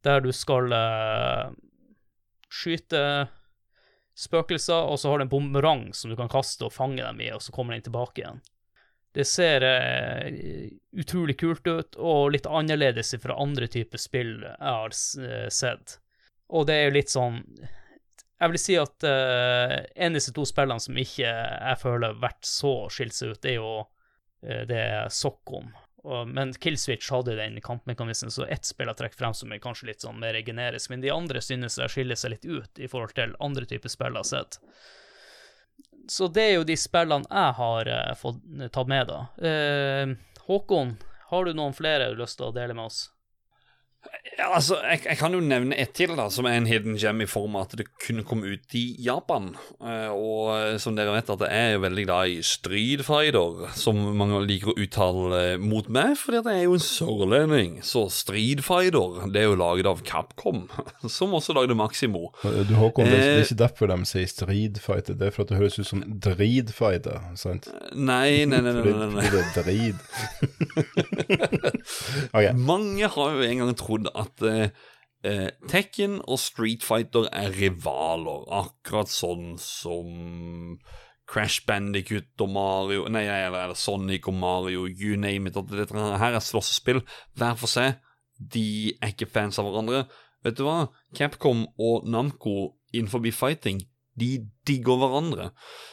der 0.03 0.19
du 0.25 0.33
skal 0.35 0.75
uh, 0.75 1.53
skyte 2.51 2.99
spøkelser, 4.19 4.83
og 4.83 4.99
så 4.99 5.13
har 5.13 5.23
du 5.23 5.29
en 5.29 5.31
bumerang 5.31 5.85
som 5.95 6.11
du 6.11 6.17
kan 6.19 6.31
kaste 6.31 6.67
og 6.67 6.75
fange 6.75 6.99
dem 6.99 7.23
i, 7.23 7.31
og 7.31 7.39
så 7.45 7.55
kommer 7.55 7.77
den 7.77 7.87
tilbake 7.87 8.25
igjen. 8.25 8.43
Det 9.15 9.23
ser 9.23 9.63
uh, 9.63 10.27
utrolig 10.99 11.37
kult 11.39 11.71
ut, 11.71 11.95
og 11.95 12.35
litt 12.35 12.51
annerledes 12.51 13.15
fra 13.23 13.39
andre 13.39 13.71
typer 13.71 14.03
spill 14.09 14.41
jeg 14.43 14.59
har 14.59 14.99
sett. 14.99 16.01
Og 16.51 16.67
det 16.67 16.81
er 16.81 16.89
jo 16.89 16.97
litt 16.99 17.15
sånn 17.15 17.45
Jeg 18.35 18.51
vil 18.51 18.59
si 18.59 18.75
at 18.75 19.05
uh, 19.07 19.77
en 19.95 20.11
av 20.11 20.17
disse 20.17 20.33
to 20.35 20.43
spillene 20.47 20.83
som 20.83 20.97
ikke 20.99 21.23
jeg 21.29 21.79
føler 21.79 22.11
har 22.11 22.23
vært 22.23 22.47
så 22.47 22.73
skilt 22.91 23.15
seg 23.15 23.31
ut, 23.31 23.41
det 23.45 23.53
er 23.53 23.59
jo 23.61 23.73
uh, 23.85 24.63
det 24.67 24.79
er 24.81 25.07
men 26.29 26.51
Killswitch 26.61 27.07
hadde 27.09 27.33
den 27.39 27.55
kampmekanismen, 27.65 28.29
så 28.29 28.45
ett 28.45 28.67
spill 28.67 28.91
jeg 28.91 28.99
trekker 28.99 29.17
frem 29.17 29.33
som 29.33 29.49
er 29.55 29.63
kanskje 29.63 29.87
litt 29.89 30.03
sånn 30.05 30.19
mer 30.21 30.37
generisk, 30.45 30.91
men 30.91 31.01
de 31.01 31.09
andre 31.09 31.41
synes 31.41 31.79
jeg 31.81 31.89
skiller 31.89 32.19
seg 32.19 32.35
litt 32.35 32.45
ut 32.45 32.77
i 32.77 32.91
forhold 32.91 33.15
til 33.17 33.33
andre 33.41 33.65
typer 33.65 33.89
spill 33.89 34.13
jeg 34.13 34.21
har 34.21 34.29
sett. 34.29 34.59
Så 36.11 36.27
det 36.29 36.43
er 36.43 36.53
jo 36.59 36.67
de 36.67 36.75
spillene 36.77 37.25
jeg 37.25 37.57
har 37.57 37.89
uh, 37.89 38.13
fått 38.19 38.43
tatt 38.75 38.91
med, 38.91 39.09
da. 39.09 39.23
Håkon, 40.45 40.93
har 41.31 41.47
du 41.47 41.57
noen 41.57 41.73
flere 41.73 42.11
du 42.11 42.19
har 42.19 42.25
lyst 42.27 42.37
til 42.37 42.51
å 42.51 42.53
dele 42.53 42.77
med 42.77 42.91
oss? 42.91 43.07
Ja, 44.35 44.49
altså, 44.57 44.75
jeg, 44.83 44.99
jeg, 45.05 45.17
kan 45.19 45.35
jo 45.35 45.39
nevne 45.43 45.77
ett 45.79 45.93
til, 45.95 46.11
da, 46.17 46.25
som 46.33 46.47
er 46.49 46.57
en 46.59 46.67
hidden 46.67 46.97
gem 46.99 47.21
i 47.23 47.27
form 47.29 47.55
av 47.55 47.69
at 47.69 47.75
det 47.79 47.85
kunne 48.03 48.25
komme 48.27 48.49
ut 48.51 48.75
i 48.75 48.83
Japan. 48.99 49.53
Uh, 49.79 50.11
og 50.11 50.49
eh, 50.57 50.75
som 50.81 50.97
dere 50.97 51.13
vet, 51.15 51.29
at 51.31 51.45
jeg 51.47 51.75
er 51.75 51.83
veldig 51.83 52.05
glad 52.07 52.33
i 52.33 52.41
Street 52.43 53.05
Fighter, 53.07 53.69
som 53.79 53.95
mange 54.19 54.41
liker 54.43 54.73
å 54.73 54.77
uttale 54.81 55.43
mot 55.61 55.87
meg, 55.87 56.17
fordi 56.19 56.41
at 56.41 56.49
jeg 56.51 56.63
er 56.63 56.67
jo 56.67 56.75
en 56.75 56.83
sørlending. 56.83 57.77
Så 57.87 58.07
Street 58.13 58.63
Fighter, 58.65 59.23
det 59.31 59.43
er 59.43 59.47
jo 59.47 59.59
laget 59.61 59.87
av 59.91 60.03
Capcom, 60.07 60.65
som 61.17 61.35
også 61.37 61.55
lagde 61.55 61.77
Maximo. 61.79 62.33
Du 62.43 62.75
Håkon, 62.75 63.07
det 63.07 63.21
er 63.21 63.45
ikke 63.45 63.59
derfor 63.63 63.93
de 63.93 63.99
sier 64.09 64.27
Street 64.31 64.81
Fighter, 64.83 65.15
det 65.15 65.29
er 65.29 65.35
for 65.35 65.45
at 65.45 65.53
det 65.53 65.61
høres 65.61 65.79
ut 65.79 65.87
som 65.87 66.03
Dridfighter, 66.03 67.23
sant? 67.39 67.71
Nei, 67.95 68.43
nei, 68.49 68.59
nei. 68.59 68.75
nei, 68.81 68.83
nei, 68.83 69.09
nei. 69.15 69.25
Fordi 69.29 69.39
det 69.39 69.43
er 69.45 69.55
drid. 69.63 69.97
okay. 72.35 72.51
Mange 72.57 73.07
har 73.15 73.35
jo 73.37 73.45
en 73.45 73.63
gang 73.63 73.75
trodd 73.79 73.94
at 74.03 74.43
at 74.43 74.43
eh, 75.25 75.49
Tekken 75.69 76.19
og 76.27 76.39
Street 76.39 76.83
Fighter 76.83 77.29
er 77.33 77.53
rivaler, 77.55 78.45
akkurat 78.51 79.09
sånn 79.09 79.55
som 79.61 80.77
Crash 81.25 81.65
Bandicut 81.65 82.41
og 82.45 82.51
Mario 82.53 83.07
Nei, 83.09 83.25
eller, 83.25 83.73
Sonic 83.73 84.27
og 84.29 84.37
Mario, 84.37 84.85
you 84.85 85.17
name 85.17 85.49
it. 85.49 85.57
Dette 85.71 85.95
her 85.95 86.37
er 86.37 86.43
slåssespill 86.43 87.01
hver 87.37 87.57
for 87.57 87.71
seg. 87.71 87.97
De 88.37 88.93
er 88.99 89.13
ikke 89.15 89.31
fans 89.31 89.57
av 89.61 89.69
hverandre. 89.69 90.05
Vet 90.45 90.59
du 90.59 90.65
hva? 90.67 90.91
Capcom 91.17 91.65
og 91.81 92.05
Namco 92.05 92.75
innenfor 92.93 93.23
fighting 93.33 93.81
de 94.19 94.45
digger 94.67 94.99
hverandre. 94.99 95.49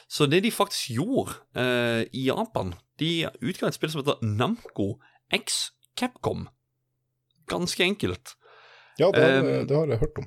Så 0.09 0.26
det 0.26 0.42
de 0.44 0.50
faktisk 0.55 0.92
gjorde 0.94 1.34
eh, 1.59 2.05
i 2.12 2.28
Japan 2.28 2.74
De 3.00 3.26
utga 3.42 3.66
et 3.66 3.74
spill 3.74 3.90
som 3.90 4.03
heter 4.03 4.20
Namco 4.22 5.00
X 5.34 5.72
Capcom 5.98 6.46
ganske 7.53 7.84
enkelt. 7.84 8.34
Ja, 9.00 9.11
det 9.12 9.22
har, 9.22 9.38
um, 9.40 9.68
det 9.68 9.76
har, 9.76 9.92
jeg 9.92 10.03
hørt 10.03 10.18
om. 10.20 10.26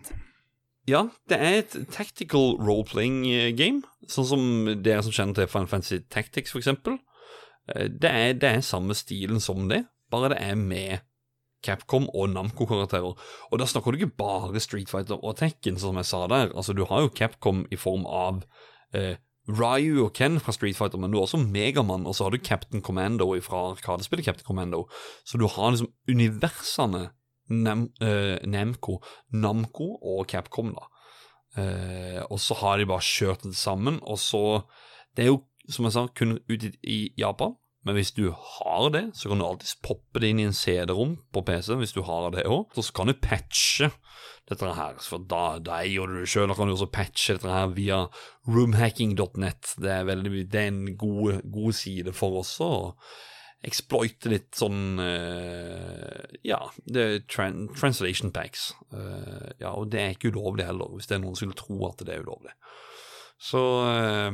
Ja, 0.89 1.01
det 1.29 1.37
er 1.41 1.59
et 1.63 1.75
tactical 1.93 2.55
role-playing 2.61 3.23
eh, 3.31 3.49
game, 3.57 3.81
sånn 4.09 4.29
som 4.29 4.45
dere 4.85 5.01
som 5.05 5.13
kjenner 5.15 5.39
til 5.39 5.49
Final 5.49 5.69
Fantasy 5.71 6.03
Tactics, 6.13 6.53
for 6.53 6.61
eksempel. 6.61 6.99
Eh, 7.73 7.89
det 7.89 8.11
er, 8.11 8.37
det 8.37 8.51
er 8.51 8.65
samme 8.65 8.97
stilen 8.97 9.41
som 9.41 9.65
det, 9.71 9.83
bare 10.13 10.35
det 10.35 10.41
er 10.45 10.59
med 10.59 11.05
Capcom 11.65 12.05
og 12.13 12.29
Namco-karakterer. 12.33 13.15
Og 13.49 13.59
da 13.61 13.67
snakker 13.69 13.91
du 13.91 13.99
ikke 14.03 14.19
bare 14.21 14.61
Street 14.61 14.91
Fighter 14.91 15.17
og 15.17 15.39
Tekken, 15.39 15.79
som 15.81 15.97
jeg 15.97 16.09
sa 16.09 16.25
der. 16.29 16.53
Altså, 16.53 16.75
du 16.77 16.85
har 16.85 17.01
jo 17.01 17.13
Capcom 17.17 17.65
i 17.73 17.79
form 17.79 18.05
av 18.05 18.43
eh, 18.93 19.17
Ryu 19.49 20.05
og 20.05 20.13
Ken 20.17 20.39
fra 20.41 20.53
Street 20.55 20.77
Fighter, 20.77 20.97
men 20.97 21.11
du 21.11 21.19
har 21.19 21.27
også 21.27 21.37
Megamann, 21.37 22.07
og 22.09 22.15
så 22.15 22.25
har 22.25 22.33
du 22.33 22.41
Captain 22.41 22.81
Commando 22.81 23.27
fra 23.45 23.71
Arkadespillet 23.71 24.25
Captain 24.25 24.45
Commando. 24.45 24.87
Så 25.25 25.37
du 25.37 25.47
har 25.47 25.71
liksom 25.71 25.91
universene 26.09 27.09
Nem, 27.49 27.89
uh, 28.01 28.41
Nemco, 28.41 29.03
Namco 29.33 29.99
og 30.01 30.25
Capcom, 30.27 30.73
da. 30.73 30.87
Uh, 31.55 32.21
og 32.33 32.39
så 32.41 32.57
har 32.57 32.79
de 32.81 32.87
bare 32.89 33.05
kjørt 33.05 33.45
det 33.45 33.55
sammen, 33.55 33.99
og 34.01 34.17
så 34.19 34.63
Det 35.15 35.23
er 35.23 35.27
jo, 35.29 35.43
som 35.69 35.85
jeg 35.85 35.93
sa, 35.93 36.07
kun 36.07 36.39
ute 36.49 36.73
i 36.83 37.13
Japan, 37.17 37.53
men 37.85 37.95
hvis 37.95 38.11
du 38.11 38.33
har 38.33 38.89
det, 38.91 39.11
så 39.15 39.29
kan 39.29 39.39
du 39.39 39.45
alltids 39.45 39.77
poppe 39.79 40.19
det 40.19 40.33
inn 40.33 40.41
i 40.41 40.47
en 40.49 40.57
CD-rom 40.57 41.13
på 41.31 41.43
PC, 41.45 41.77
hvis 41.79 41.93
du 41.95 42.01
har 42.03 42.33
det 42.33 42.43
òg. 42.49 42.73
Så 42.75 42.91
kan 42.91 43.07
du 43.07 43.13
patche 43.13 43.91
dette 44.49 44.73
her, 44.77 44.97
for 45.01 45.23
da, 45.25 45.57
da 45.57 45.79
gjør 45.89 46.11
du 46.11 46.17
det 46.19 46.29
sjøl. 46.29 46.49
Da 46.51 46.57
kan 46.57 46.69
du 46.69 46.75
også 46.75 46.91
patche 46.93 47.37
dette 47.37 47.49
her 47.49 47.71
via 47.73 48.03
roomhacking.net. 48.45 49.71
Det 49.81 49.89
er, 49.91 50.03
veldig, 50.05 50.43
det 50.53 50.61
er 50.61 50.69
en 50.69 50.97
god, 50.99 51.39
god 51.53 51.77
side 51.77 52.13
for 52.13 52.41
oss 52.43 52.53
å 52.61 52.73
exploite 53.65 54.29
litt 54.29 54.53
sånn 54.53 54.99
uh, 55.01 56.21
Ja, 56.45 56.59
tran 57.31 57.65
translation 57.73 58.33
packs. 58.35 58.69
Uh, 58.93 59.49
ja, 59.61 59.73
og 59.73 59.89
det 59.93 60.01
er 60.01 60.15
ikke 60.15 60.33
ulovlig 60.33 60.67
heller, 60.67 60.93
hvis 60.93 61.09
det 61.09 61.17
er 61.17 61.23
noen 61.23 61.37
som 61.37 61.49
skulle 61.49 61.61
tro 61.63 61.79
at 61.89 62.05
det 62.05 62.13
er 62.13 62.25
ulovlig. 62.25 62.53
Så 63.41 63.61
uh, 63.81 64.29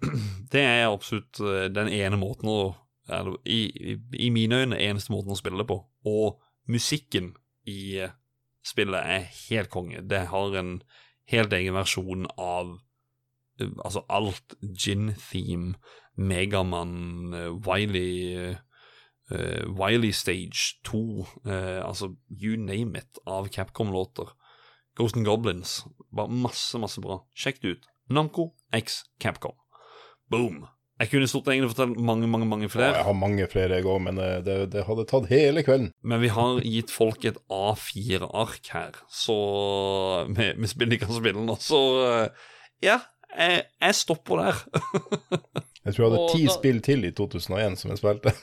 det 0.52 0.64
er 0.64 0.90
absolutt 0.90 1.40
den 1.74 1.92
ene 1.92 2.20
måten 2.20 2.52
å 2.52 2.58
i, 3.44 3.58
i, 4.16 4.30
mine 4.32 4.62
øyne 4.62 4.78
eneste 4.80 5.12
måten 5.12 5.34
å 5.34 5.36
spille 5.36 5.60
det 5.60 5.68
på. 5.68 5.76
Og 6.08 6.38
musikken 6.72 7.34
i 7.68 8.00
spillet 8.64 9.00
er 9.00 9.30
helt 9.48 9.70
konge. 9.70 10.02
Det 10.02 10.26
har 10.32 10.58
en 10.58 10.78
helt 11.30 11.52
egen 11.52 11.76
versjon 11.76 12.26
av 12.38 12.78
altså 13.60 14.02
alt 14.10 14.56
gin-theme, 14.60 15.74
Megamann, 16.16 17.34
Wiley 17.66 18.54
uh, 19.30 19.66
Wiley 19.80 20.12
Stage 20.12 20.80
2, 20.84 20.98
uh, 20.98 21.52
eh, 21.52 21.88
altså 21.88 22.14
you 22.30 22.56
name 22.56 22.98
it, 22.98 23.18
av 23.26 23.48
Capcom-låter. 23.48 24.34
Ghost 24.94 25.16
and 25.16 25.26
Goblins. 25.26 25.84
Bare 26.14 26.28
masse, 26.30 26.78
masse 26.78 27.00
bra. 27.00 27.24
Sjekk 27.34 27.62
det 27.62 27.68
ut. 27.68 27.86
Namco 28.10 28.52
x 28.72 29.02
Capcom. 29.20 29.56
Boom. 30.30 30.66
Jeg 31.02 31.10
kunne 31.10 31.26
stort 31.26 31.48
egentlig 31.50 31.72
fortalt 31.72 31.98
mange 31.98 32.28
mange, 32.30 32.46
mange 32.46 32.68
flere. 32.70 32.92
Ja, 32.92 33.00
jeg 33.00 33.08
har 33.08 33.16
mange 33.18 33.46
flere, 33.50 33.80
jeg 33.80 33.88
òg, 33.90 33.98
men 34.04 34.20
eh, 34.22 34.36
det, 34.46 34.58
det, 34.74 34.84
hadde 34.86 35.06
tatt 35.10 35.26
hele 35.32 35.64
kvelden. 35.66 35.90
Men 36.06 36.22
vi 36.22 36.30
har 36.30 36.60
gitt 36.62 36.94
folk 36.94 37.26
et 37.26 37.40
A4-ark 37.50 38.70
her, 38.76 39.00
så 39.10 39.38
vi, 40.30 40.52
vi 40.54 40.70
spiller 40.70 40.98
ikke 40.98 41.10
av 41.10 41.18
spillene 41.18 41.58
så 41.62 41.80
ja, 42.84 43.00
jeg, 43.34 43.64
jeg 43.82 43.98
stopper 43.98 44.44
der. 44.44 44.62
Jeg 45.84 45.94
tror 45.94 46.04
jeg 46.04 46.12
hadde 46.14 46.28
ti 46.32 46.44
da... 46.46 46.54
spill 46.54 46.78
til 46.84 47.04
i 47.04 47.10
2001 47.12 47.80
som 47.80 47.90
jeg 47.92 48.00
spilte. 48.00 48.34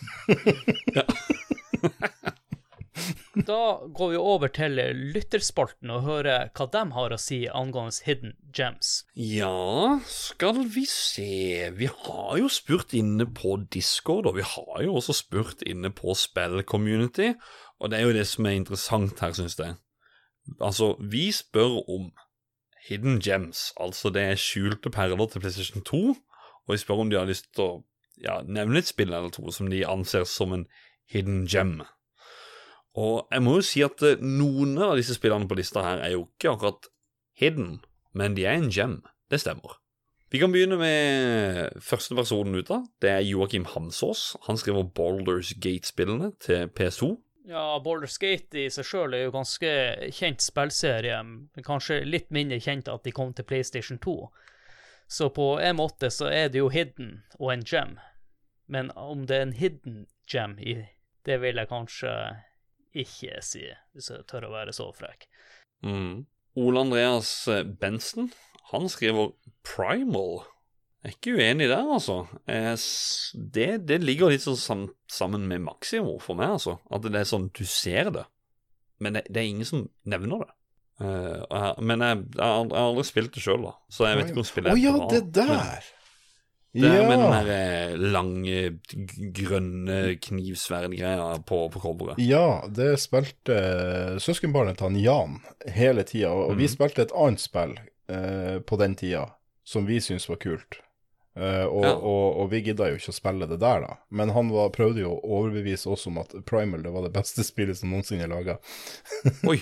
da 3.36 3.59
går 3.88 4.13
vi 4.13 4.19
over 4.19 4.51
til 4.53 4.79
lytterspalten 5.15 5.91
og 5.93 6.05
hører 6.07 6.49
hva 6.57 6.67
de 6.73 6.82
har 6.95 7.13
å 7.15 7.19
si 7.21 7.39
angående 7.47 7.95
Hidden 8.05 8.34
Gems. 8.55 9.03
Ja, 9.15 9.99
skal 10.07 10.63
vi 10.73 10.84
se 10.89 11.69
Vi 11.77 11.88
har 11.91 12.34
jo 12.41 12.49
spurt 12.51 12.95
inne 12.97 13.27
på 13.27 13.57
Discord, 13.73 14.27
og 14.27 14.36
vi 14.39 14.47
har 14.47 14.84
jo 14.84 14.97
også 14.99 15.15
spurt 15.21 15.63
inne 15.63 15.93
på 15.95 16.15
Spill-community, 16.17 17.34
og 17.79 17.91
det 17.91 17.99
er 17.99 18.09
jo 18.09 18.17
det 18.17 18.27
som 18.29 18.45
er 18.49 18.59
interessant 18.59 19.23
her, 19.23 19.36
syns 19.38 19.59
jeg. 19.59 19.77
Altså, 20.59 20.95
vi 20.99 21.29
spør 21.32 21.79
om 21.88 22.11
Hidden 22.88 23.21
Gems, 23.23 23.71
altså 23.79 24.09
det 24.09 24.25
er 24.25 24.41
skjulte 24.41 24.91
perler 24.91 25.29
til 25.29 25.43
PlayStation 25.43 25.86
2 25.86 26.03
og 26.71 26.75
vi 26.75 26.82
spør 26.82 27.03
om 27.03 27.09
de 27.11 27.19
har 27.19 27.29
lyst 27.29 27.49
til 27.55 27.65
å 27.65 27.71
ja, 28.21 28.39
nevne 28.45 28.82
et 28.82 28.89
spill 28.89 29.11
eller 29.11 29.34
to 29.34 29.51
som 29.53 29.69
de 29.71 29.82
anser 29.88 30.27
som 30.29 30.53
en 30.55 30.67
hidden 31.11 31.43
gem. 31.49 31.82
Og 33.00 33.28
jeg 33.32 33.44
må 33.44 33.58
jo 33.60 33.66
si 33.66 33.84
at 33.86 34.04
eh, 34.04 34.20
noen 34.20 34.76
av 34.82 34.98
disse 35.00 35.16
spillene 35.16 35.48
på 35.48 35.58
lista 35.60 35.84
her 35.86 36.04
er 36.04 36.16
jo 36.16 36.26
ikke 36.28 36.56
akkurat 36.56 36.89
hidden, 37.39 37.80
men 38.18 38.36
de 38.36 38.46
er 38.46 38.60
en 38.60 38.72
gem. 38.72 39.00
Det 39.32 39.39
stemmer. 39.39 39.78
Vi 40.32 40.39
kan 40.39 40.52
begynne 40.52 40.78
med 40.80 41.82
første 41.84 42.16
personen 42.16 42.56
ut 42.56 42.70
av. 42.72 42.86
Det 43.04 43.10
er 43.12 43.26
Joakim 43.28 43.66
Hamsås. 43.68 44.38
Han 44.48 44.60
skriver 44.60 44.88
Boulders 44.96 45.54
Gate-spillene 45.60 46.32
til 46.39 46.70
PS2. 46.72 47.09
Ja, 47.51 47.80
Boulders 47.84 48.16
Gate 48.22 48.62
i 48.62 48.70
seg 48.72 48.88
sjøl 48.88 49.16
er 49.18 49.26
jo 49.26 49.34
ganske 49.36 49.72
kjent 50.16 50.43
spillserie. 50.43 51.18
Kanskje 51.68 52.04
litt 52.08 52.30
mindre 52.32 52.62
kjent 52.63 52.92
at 52.92 53.04
de 53.04 53.12
kom 53.16 53.34
til 53.36 53.47
PlayStation 53.47 54.00
2. 54.00 54.16
Så 55.12 55.28
på 55.36 55.58
en 55.59 55.76
måte 55.82 56.08
så 56.13 56.30
er 56.32 56.47
det 56.51 56.62
jo 56.62 56.72
hidden 56.72 57.26
og 57.39 57.51
en 57.51 57.68
gem. 57.68 57.97
Men 58.72 58.92
om 58.96 59.26
det 59.28 59.36
er 59.36 59.47
en 59.50 59.58
hidden 59.58 59.97
gem 60.32 60.55
det 61.28 61.42
vil 61.42 61.59
jeg 61.59 61.70
kanskje 61.70 62.13
ikke 62.92 63.42
si, 63.46 63.66
hvis 63.96 64.12
jeg 64.12 64.28
tør 64.30 64.50
å 64.50 64.54
være 64.55 64.76
så 64.76 64.89
frekk. 64.96 65.28
Mm. 65.86 66.24
Ole 66.62 66.84
Andreas 66.84 67.30
eh, 67.51 67.63
Bensen, 67.63 68.32
han 68.72 68.89
skriver 68.92 69.32
Primal. 69.68 70.42
Jeg 71.01 71.09
er 71.09 71.16
ikke 71.16 71.36
uenig 71.39 71.68
der, 71.72 71.88
altså. 71.96 72.20
Det, 72.46 73.70
det 73.89 74.01
ligger 74.04 74.30
litt 74.30 74.43
sånn 74.46 74.89
sammen 75.09 75.47
med 75.50 75.63
Maximo 75.66 76.20
for 76.22 76.38
meg, 76.38 76.58
altså. 76.59 76.78
At 76.93 77.08
det 77.08 77.24
er 77.24 77.30
sånn 77.30 77.50
du 77.58 77.63
ser 77.66 78.12
det, 78.13 78.28
men 79.01 79.18
det, 79.18 79.26
det 79.32 79.42
er 79.42 79.50
ingen 79.50 79.68
som 79.68 79.88
nevner 80.05 80.46
det. 80.46 80.51
Uh, 81.01 81.74
men 81.82 82.04
jeg, 82.05 82.20
jeg, 82.36 82.46
har 82.46 82.76
aldri 82.78 83.08
spilt 83.08 83.34
det 83.34 83.42
sjøl, 83.42 83.63
da, 83.66 83.74
så 83.89 84.05
jeg 84.05 84.20
vet 84.20 84.30
ikke 84.30 84.43
om 84.43 84.46
spillet 84.46 84.70
er 84.70 84.78
bra. 84.78 84.78
Å 84.78 84.86
ja, 84.86 85.09
det 85.09 85.24
der! 85.39 85.55
Men, 85.55 86.00
det 86.72 86.88
er 86.88 87.04
med 87.04 87.20
den 87.20 87.34
der 87.34 87.50
eh, 87.52 87.96
lange, 88.00 88.60
grønne 89.36 89.98
knivsverdgreia 90.24 91.34
på, 91.48 91.66
på 91.74 91.82
coveret. 91.84 92.22
Ja, 92.24 92.62
det 92.72 92.93
spilte 93.04 93.58
søskenbarnet 94.24 94.80
til 94.80 94.88
han 94.88 95.02
Jan 95.02 95.42
hele 95.76 96.06
tida, 96.08 96.32
og 96.32 96.54
mm. 96.54 96.62
vi 96.62 96.70
mhm. 96.70 96.76
spilte 96.78 97.08
et 97.08 97.16
annet 97.18 97.43
spill 97.43 97.76
eh, 98.12 98.62
på 98.64 98.80
den 98.80 98.96
tida 99.00 99.28
som 99.68 99.86
vi 99.88 100.00
syntes 100.04 100.30
var 100.32 100.39
kult. 100.42 100.80
Eh, 101.36 101.63
og, 101.63 101.86
Ja. 101.86 101.91
og, 101.95 102.39
og 102.41 102.49
vi 102.51 102.59
gidda 102.66 102.89
jo 102.91 102.97
ikke 102.99 103.13
å 103.13 103.16
spille 103.16 103.47
det 103.47 103.58
der, 103.62 103.86
da. 103.86 103.93
Men 104.12 104.33
han 104.36 104.49
var, 104.51 104.67
prøvde 104.75 104.99
jo 105.05 105.13
å 105.16 105.37
overbevise 105.37 105.87
oss 105.93 106.03
om 106.09 106.17
at 106.20 106.33
Primal 106.49 106.83
det 106.83 106.91
var 106.91 107.05
det 107.08 107.13
beste 107.16 107.45
spillet 107.47 107.79
som 107.79 107.93
noensinne 107.93 108.28
er 108.28 108.32
laga. 108.33 108.58
Oi. 109.51 109.58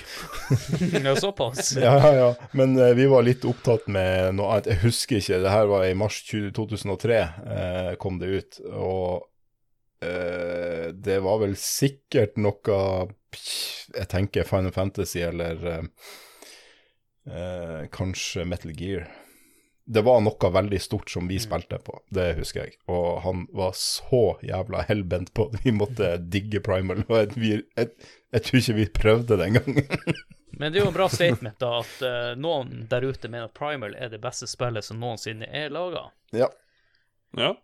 Ja, 0.97 1.13
såpass. 1.19 1.75
Ja, 1.77 1.93
ja, 2.01 2.13
ja. 2.17 2.29
Men 2.57 2.73
uh, 2.79 2.89
vi 2.97 3.05
var 3.11 3.27
litt 3.27 3.45
opptatt 3.45 3.85
med 3.91 4.33
noe 4.39 4.55
annet. 4.55 4.71
Jeg 4.73 4.83
husker 4.87 5.21
ikke. 5.21 5.41
Det 5.45 5.53
her 5.53 5.69
var 5.69 5.85
i 5.85 5.93
mars 5.97 6.23
2003 6.29 7.21
uh, 7.21 7.91
kom 8.01 8.17
det 8.21 8.33
ut. 8.33 8.59
Og 8.73 9.27
eh, 10.01 10.89
det 10.95 11.19
var 11.21 11.41
vel 11.41 11.53
sikkert 11.59 12.37
noe 12.39 12.81
Jeg 13.93 14.07
tenker 14.09 14.47
Final 14.47 14.71
Fantasy 14.73 15.21
eller 15.27 15.65
eh, 15.69 15.87
eh, 17.29 17.81
kanskje 17.93 18.45
Metal 18.49 18.71
Gear. 18.73 19.05
Det 19.89 20.03
var 20.05 20.19
noe 20.21 20.49
veldig 20.53 20.77
stort 20.81 21.09
som 21.09 21.25
vi 21.25 21.39
spilte 21.41 21.79
på, 21.81 21.95
det 22.13 22.35
husker 22.37 22.67
jeg. 22.67 22.75
Og 22.93 23.23
han 23.23 23.47
var 23.57 23.71
så 23.77 24.35
jævla 24.45 24.83
hellbent 24.85 25.31
på 25.33 25.47
at 25.49 25.63
vi 25.63 25.73
måtte 25.73 26.11
digge 26.29 26.61
Primal. 26.61 27.01
Og 27.07 27.15
jeg, 27.17 27.31
vi, 27.33 27.49
jeg, 27.57 28.11
jeg 28.35 28.45
tror 28.45 28.59
ikke 28.59 28.75
vi 28.77 28.85
prøvde 28.99 29.39
det 29.39 29.47
engang. 29.47 29.79
Men 30.59 30.73
det 30.73 30.81
er 30.81 30.83
jo 30.83 30.91
en 30.91 30.97
bra 30.99 31.07
statement, 31.09 31.57
da, 31.61 31.71
at 31.81 32.05
uh, 32.05 32.35
noen 32.37 32.85
der 32.91 33.07
ute 33.07 33.31
mener 33.31 33.47
at 33.47 33.55
Primal 33.57 33.95
er 33.97 34.13
det 34.13 34.21
beste 34.21 34.45
spillet 34.49 34.85
som 34.85 35.01
noensinne 35.01 35.49
er 35.49 35.73
laga. 35.73 36.09
ja. 36.37 36.51
Ja. 37.37 37.55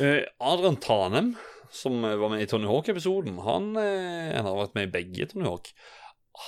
Uh, 0.00 0.24
Adrian 0.40 0.80
Tanem, 0.80 1.34
som 1.72 2.00
var 2.04 2.28
med 2.32 2.44
i 2.44 2.48
Tony 2.48 2.68
Hawk-episoden, 2.68 3.36
han, 3.44 3.72
uh, 3.76 4.32
han 4.32 4.48
har 4.48 4.60
vært 4.62 4.76
med 4.78 4.88
i 4.88 4.92
begge 4.96 5.28
Tony 5.28 5.48
Hawk. 5.48 5.72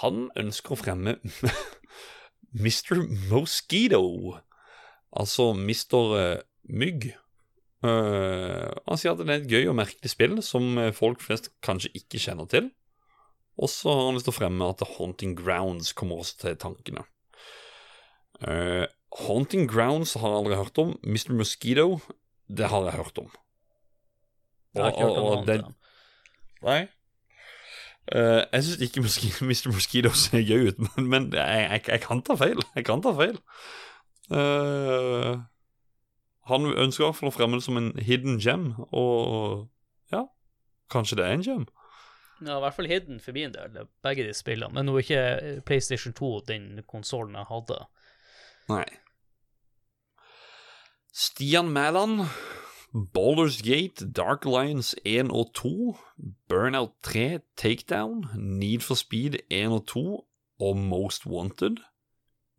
Han 0.01 0.31
ønsker 0.41 0.73
å 0.73 0.81
fremme 0.81 1.19
Mr. 2.53 3.03
Mosquito, 3.31 4.03
altså 5.13 5.53
Mr. 5.57 6.01
eh, 6.19 6.43
Mygg. 6.69 7.13
Eh, 7.83 8.69
han 8.87 9.01
sier 9.01 9.15
at 9.15 9.23
det 9.23 9.29
er 9.31 9.41
et 9.41 9.51
gøy 9.51 9.71
og 9.73 9.79
merkelig 9.81 10.13
spill 10.13 10.37
som 10.45 10.77
eh, 10.79 10.93
folk 10.95 11.23
flest 11.25 11.51
kanskje 11.65 11.93
ikke 11.99 12.21
kjenner 12.23 12.49
til. 12.51 12.71
Og 13.61 13.69
så 13.69 13.93
har 13.93 14.07
han 14.07 14.17
lyst 14.17 14.29
til 14.29 14.35
å 14.35 14.39
fremme 14.39 14.69
at 14.73 14.85
Haunting 14.97 15.35
Grounds 15.39 15.93
kommer 15.97 16.23
også 16.23 16.39
til 16.41 16.57
tankene. 16.61 17.05
Uh, 18.43 18.89
Haunting 19.27 19.69
Grounds 19.71 20.15
har 20.19 20.33
jeg 20.33 20.39
aldri 20.41 20.57
hørt 20.59 20.81
om. 20.81 20.95
Mr. 21.05 21.35
Mosquito, 21.37 22.01
det 22.49 22.71
har 22.73 22.89
jeg 22.89 22.97
hørt 22.97 23.21
om. 23.21 23.29
Jeg 24.73 24.83
har 24.87 24.95
ikke 24.95 25.05
hørt 25.05 25.21
om 25.21 25.27
og 25.27 25.35
noen 25.37 25.47
det- 25.47 25.75
Nei. 26.65 26.81
Eh, 28.11 28.43
jeg 28.53 28.65
syns 28.65 28.81
ikke 28.83 29.05
Mr. 29.47 29.71
Mosquito 29.75 30.11
ser 30.19 30.43
gøy 30.43 30.73
ut, 30.73 30.83
men, 30.83 31.07
men 31.07 31.31
jeg, 31.37 31.69
jeg, 31.71 31.83
jeg 31.89 32.03
kan 32.03 32.23
ta 32.27 32.37
feil. 32.39 32.63
Jeg 32.75 32.87
kan 32.89 33.03
ta 33.05 33.15
feil. 33.17 33.39
Uh, 34.33 35.43
han 36.49 36.67
ønsker 36.67 37.05
i 37.05 37.07
hvert 37.07 37.19
fall 37.19 37.31
å 37.31 37.35
fremme 37.35 37.59
det 37.59 37.67
som 37.67 37.79
en 37.79 37.93
hidden 38.01 38.41
gem, 38.43 38.73
og 38.91 39.69
ja, 40.15 40.25
kanskje 40.91 41.21
det 41.21 41.27
er 41.27 41.37
en 41.37 41.47
gem. 41.47 41.67
Ja, 42.43 42.57
i 42.57 42.63
hvert 42.65 42.75
fall 42.75 42.91
hidden 42.91 43.21
for 43.23 43.37
min 43.37 43.53
del, 43.55 43.85
begge 44.03 44.27
de 44.27 44.35
spillene. 44.35 44.75
Men 44.75 44.89
nå 44.89 44.97
er 44.97 45.05
ikke 45.05 45.63
PlayStation 45.69 46.15
2 46.19 46.33
den 46.49 46.67
konsollen 46.91 47.37
jeg 47.39 47.51
hadde. 47.53 47.79
Nei. 48.73 48.87
Stian 51.13 51.71
Mæland, 51.71 52.25
Baldur's 52.93 53.63
Gate, 53.63 54.13
Dark 54.13 54.45
Alliance 54.45 54.97
1 55.05 55.31
og 55.31 55.55
2, 55.55 55.97
Burnout 56.49 56.93
3, 57.03 57.41
Takedown, 57.57 58.27
Need 58.37 58.81
for 58.81 58.95
Speed 58.95 59.39
1 59.51 59.73
og 59.73 59.87
2 59.87 60.05
og 60.61 60.77
Most 60.77 61.27
Wanted, 61.27 61.81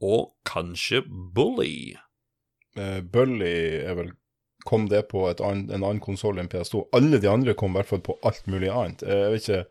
og 0.01 0.33
kanskje 0.45 1.03
Bully. 1.35 1.93
Uh, 2.77 3.03
Bully 3.13 3.85
er 3.85 3.93
vel 3.93 4.11
Kom 4.63 4.87
det 4.87 5.09
på 5.11 5.25
ann, 5.27 5.65
en 5.67 5.83
annen 5.83 5.99
konsoll 5.99 6.37
enn 6.39 6.47
PS2? 6.47 6.85
Alle 6.95 7.19
de 7.19 7.27
andre 7.27 7.51
kom 7.53 7.73
i 7.73 7.81
hvert 7.81 7.89
fall 7.89 8.03
på 8.05 8.13
alt 8.23 8.45
mulig 8.47 8.69
annet. 8.71 9.01
Eh, 9.03 9.17
Jeg 9.25 9.31
vet 9.33 9.47
ikke 9.49 9.65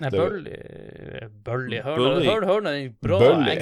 Nei, 0.00 0.08
Bully 0.10 0.56
Bully 1.44 1.78
Hør 1.84 2.46
nå 2.46 2.60
den 2.64 2.94
bra 3.02 3.18
Bully. 3.20 3.56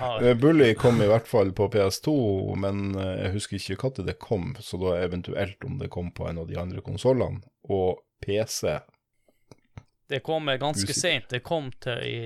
har. 0.00 0.22
Eh, 0.22 0.36
Bully 0.38 0.70
kom 0.78 1.02
i 1.02 1.08
hvert 1.10 1.28
fall 1.28 1.52
på 1.56 1.68
PS2, 1.72 2.14
men 2.62 2.94
eh, 2.94 3.12
jeg 3.24 3.34
husker 3.34 3.58
ikke 3.58 3.90
når 3.98 4.08
det 4.08 4.16
kom, 4.22 4.52
så 4.60 4.80
da 4.80 4.96
eventuelt 5.02 5.66
om 5.66 5.78
det 5.82 5.90
kom 5.92 6.12
på 6.14 6.28
en 6.30 6.42
av 6.44 6.48
de 6.50 6.58
andre 6.60 6.84
konsollene. 6.86 7.42
Og 7.68 8.02
PC 8.24 8.78
Det 10.08 10.20
kom 10.22 10.48
ganske 10.60 10.94
seint. 10.94 11.28
Det 11.32 11.42
kom 11.42 11.70
til 11.82 12.00
i, 12.04 12.18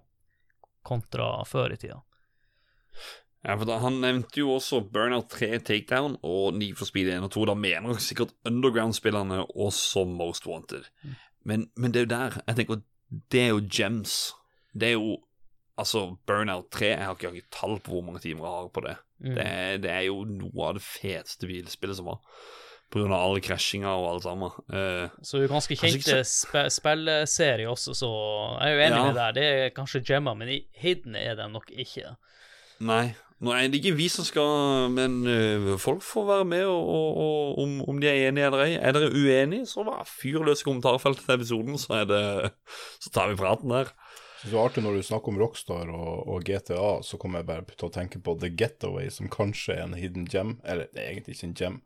kontra 0.84 1.28
før 1.48 1.74
i 1.74 1.78
tida. 1.80 2.00
Ja, 3.44 3.58
for 3.58 3.68
da, 3.68 3.76
Han 3.82 4.00
nevnte 4.00 4.40
jo 4.40 4.54
også 4.54 4.80
Burnout 4.88 5.28
3, 5.34 5.58
Takedown 5.68 6.16
og 6.24 6.56
Need 6.56 6.78
for 6.80 6.88
Speed 6.88 7.10
1 7.12 7.26
og 7.26 7.34
2. 7.34 7.44
Da 7.50 7.56
mener 7.58 7.90
nok 7.90 8.00
sikkert 8.00 8.32
Underground-spillerne 8.48 9.42
også 9.52 10.06
Most 10.08 10.48
Wanted. 10.48 10.88
Men, 11.44 11.68
men 11.76 11.92
det 11.92 12.00
er 12.00 12.06
jo 12.06 12.12
der 12.14 12.38
jeg 12.40 12.56
tenker 12.56 12.80
Det 13.32 13.42
er 13.42 13.50
jo 13.52 13.60
gems. 13.68 14.32
Det 14.72 14.94
er 14.94 14.96
jo 14.96 15.18
Altså, 15.74 16.16
Burnout 16.26 16.70
3 16.70 16.86
Jeg 16.86 17.04
har 17.04 17.16
ikke, 17.16 17.26
jeg 17.26 17.30
har 17.30 17.36
ikke 17.42 17.56
tall 17.58 17.80
på 17.82 17.96
hvor 17.96 18.04
mange 18.06 18.22
timer 18.22 18.46
jeg 18.46 18.54
har 18.62 18.68
på 18.72 18.84
det. 18.86 18.96
Mm. 19.24 19.34
Det, 19.38 19.48
det 19.86 19.90
er 19.90 20.04
jo 20.10 20.20
noe 20.28 20.68
av 20.68 20.76
det 20.78 20.84
feteste 20.84 21.48
bilspillet 21.48 21.96
som 21.98 22.12
var. 22.12 22.20
På 22.92 23.00
grunn 23.00 23.14
av 23.16 23.24
alle 23.24 23.40
krasjinga 23.42 23.90
og 23.96 24.06
alt 24.12 24.26
sammen. 24.26 24.52
Uh, 24.68 25.08
Så 25.24 25.40
det 25.40 25.48
er 25.48 25.54
ganske 25.54 25.76
kjente 25.80 26.20
spe, 26.28 26.66
spillserier 26.70 27.70
også, 27.72 27.94
så 27.96 28.10
jeg 28.60 28.68
er 28.68 28.74
jo 28.76 28.82
enig 28.84 28.98
Ja. 29.00 29.04
med 29.08 29.16
deg. 29.18 29.34
Det 29.38 29.46
er 29.50 29.74
kanskje 29.74 30.04
Gemma, 30.06 30.34
men 30.38 30.52
Hidden 30.78 31.16
er 31.16 31.34
de 31.40 31.48
nok 31.50 31.72
ikke. 31.72 32.14
Nei. 32.84 33.14
Nå 33.44 33.50
er 33.52 33.66
det 33.68 33.80
ikke 33.80 33.96
vi 33.98 34.06
som 34.08 34.24
skal 34.24 34.92
Men 34.94 35.16
uh, 35.26 35.74
folk 35.82 36.04
får 36.06 36.24
være 36.28 36.44
med 36.48 36.62
og, 36.70 36.86
og, 36.86 37.16
og, 37.24 37.58
om, 37.64 37.74
om 37.90 37.98
de 38.00 38.08
er 38.08 38.28
enige 38.28 38.46
eller 38.46 38.62
ei. 38.62 38.76
Er 38.78 38.94
dere 38.94 39.10
uenige, 39.10 39.66
så 39.66 39.82
fyr 40.06 40.44
løs 40.46 40.62
i 40.62 40.68
kommentarfeltet 40.68 41.26
til 41.26 41.34
episoden, 41.34 41.78
så, 41.78 42.04
det, 42.08 42.52
så 43.02 43.10
tar 43.10 43.32
vi 43.32 43.40
praten 43.40 43.74
der. 43.74 43.90
Så 44.44 44.50
det 44.50 44.56
er 44.58 44.66
artig 44.66 44.82
når 44.84 44.98
du 44.98 45.02
snakker 45.08 45.32
om 45.32 45.38
Rockstar 45.40 45.88
og, 45.88 46.26
og 46.28 46.44
GTA, 46.44 46.88
så 47.02 47.16
kommer 47.16 47.40
jeg 47.40 47.48
bare 47.48 47.64
til 47.70 47.88
å 47.88 47.92
tenke 47.94 48.20
på 48.20 48.34
The 48.42 48.50
Getaway, 48.52 49.08
som 49.10 49.30
kanskje 49.32 49.78
er 49.78 49.86
en 49.86 49.96
hidden 49.96 50.26
gem. 50.28 50.58
Eller 50.68 50.90
det 50.92 51.00
er 51.00 51.14
egentlig 51.14 51.38
ikke 51.38 51.48
en 51.48 51.54
gem, 51.62 51.78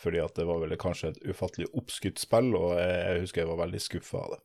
fordi 0.00 0.22
at 0.24 0.38
det 0.38 0.46
var 0.48 0.62
vel 0.62 0.72
kanskje 0.80 1.10
et 1.12 1.20
ufattelig 1.28 1.68
oppskutt 1.76 2.22
spill, 2.22 2.54
og 2.56 2.72
jeg, 2.80 2.96
jeg 2.96 3.26
husker 3.26 3.44
jeg 3.44 3.50
var 3.52 3.60
veldig 3.66 3.82
skuffa 3.84 4.22
av 4.24 4.32
det. 4.36 4.40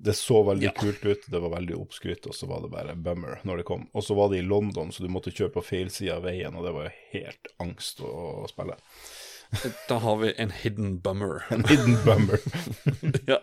Det 0.00 0.14
så 0.16 0.38
veldig 0.46 0.64
Ja. 0.64 0.72
kult 0.80 1.02
ut, 1.04 1.26
det 1.28 1.40
var 1.44 1.52
veldig 1.52 1.76
oppskrytt, 1.76 2.24
og 2.30 2.32
så 2.32 2.46
var 2.48 2.62
det 2.64 2.70
bare 2.72 2.94
bummer 2.96 3.42
når 3.44 3.60
det 3.60 3.66
kom. 3.68 3.82
Og 3.92 4.06
så 4.06 4.16
var 4.16 4.30
det 4.32 4.38
i 4.40 4.46
London, 4.48 4.88
så 4.96 5.04
du 5.04 5.10
måtte 5.12 5.28
kjøre 5.36 5.52
på 5.58 5.64
feil 5.66 5.90
side 5.92 6.14
av 6.16 6.24
veien, 6.24 6.56
og 6.56 6.64
det 6.64 6.72
var 6.72 6.86
jo 6.88 6.94
helt 7.18 7.50
angst 7.60 8.00
å, 8.00 8.08
å 8.40 8.48
spille. 8.48 8.78
Da 9.90 9.98
har 10.00 10.16
vi 10.22 10.32
en 10.40 10.54
hidden 10.56 10.96
bummer. 11.04 11.44
En 11.52 11.66
hidden 11.68 11.98
bummer. 12.06 12.40
ja. 13.28 13.40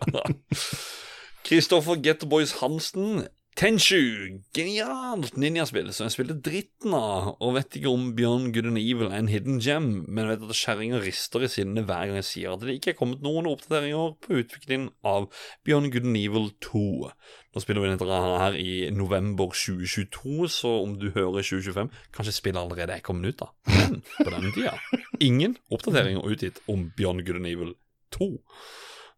Kristoffer 1.48 1.96
Getterboys 1.96 2.58
Hansen. 2.60 3.22
Tenshu, 3.56 4.42
genialt 4.52 5.38
ninjaspill 5.40 5.86
som 5.96 6.04
jeg 6.04 6.12
spilte 6.12 6.34
dritten 6.44 6.92
av, 6.92 7.30
og 7.40 7.54
vet 7.56 7.78
ikke 7.78 7.88
om 7.88 8.10
Beyond 8.14 8.50
Good 8.52 8.68
and 8.68 8.78
Evil 8.78 9.08
er 9.08 9.16
en 9.22 9.30
hidden 9.32 9.56
gem, 9.64 9.86
men 10.04 10.28
vet 10.28 10.44
at 10.44 10.58
kjerringa 10.60 11.00
rister 11.00 11.42
i 11.42 11.48
sinne 11.48 11.86
hver 11.88 12.04
gang 12.04 12.18
jeg 12.20 12.26
sier 12.28 12.52
at 12.52 12.60
det 12.62 12.76
ikke 12.76 12.92
er 12.92 12.98
kommet 12.98 13.24
noen 13.24 13.48
oppdateringer 13.48 14.12
på 14.26 14.42
utviklingen 14.42 14.90
av 15.08 15.30
Beyond 15.64 15.88
Good 15.94 16.10
and 16.10 16.20
Evil 16.20 16.50
2. 16.68 16.82
Nå 17.56 17.64
spiller 17.64 17.86
vi 17.86 17.94
dette 17.94 18.20
her 18.44 18.58
i 18.60 18.74
november 18.94 19.56
2022, 19.56 20.50
så 20.52 20.74
om 20.82 20.98
du 21.00 21.08
hører 21.16 21.40
2025, 21.40 21.88
kanskje 22.18 22.36
spillet 22.42 22.60
allerede 22.60 23.00
er 23.00 23.06
kommet 23.08 23.32
ut, 23.32 23.46
da. 23.46 23.48
Men 23.72 24.04
på 24.20 24.28
denne 24.36 24.52
tida, 24.52 24.76
ingen 25.24 25.56
oppdateringer 25.72 26.28
utgitt 26.28 26.60
om 26.68 26.90
Beyond 26.92 27.24
Good 27.24 27.40
and 27.40 27.50
Evil 27.56 27.72
2. 28.20 28.34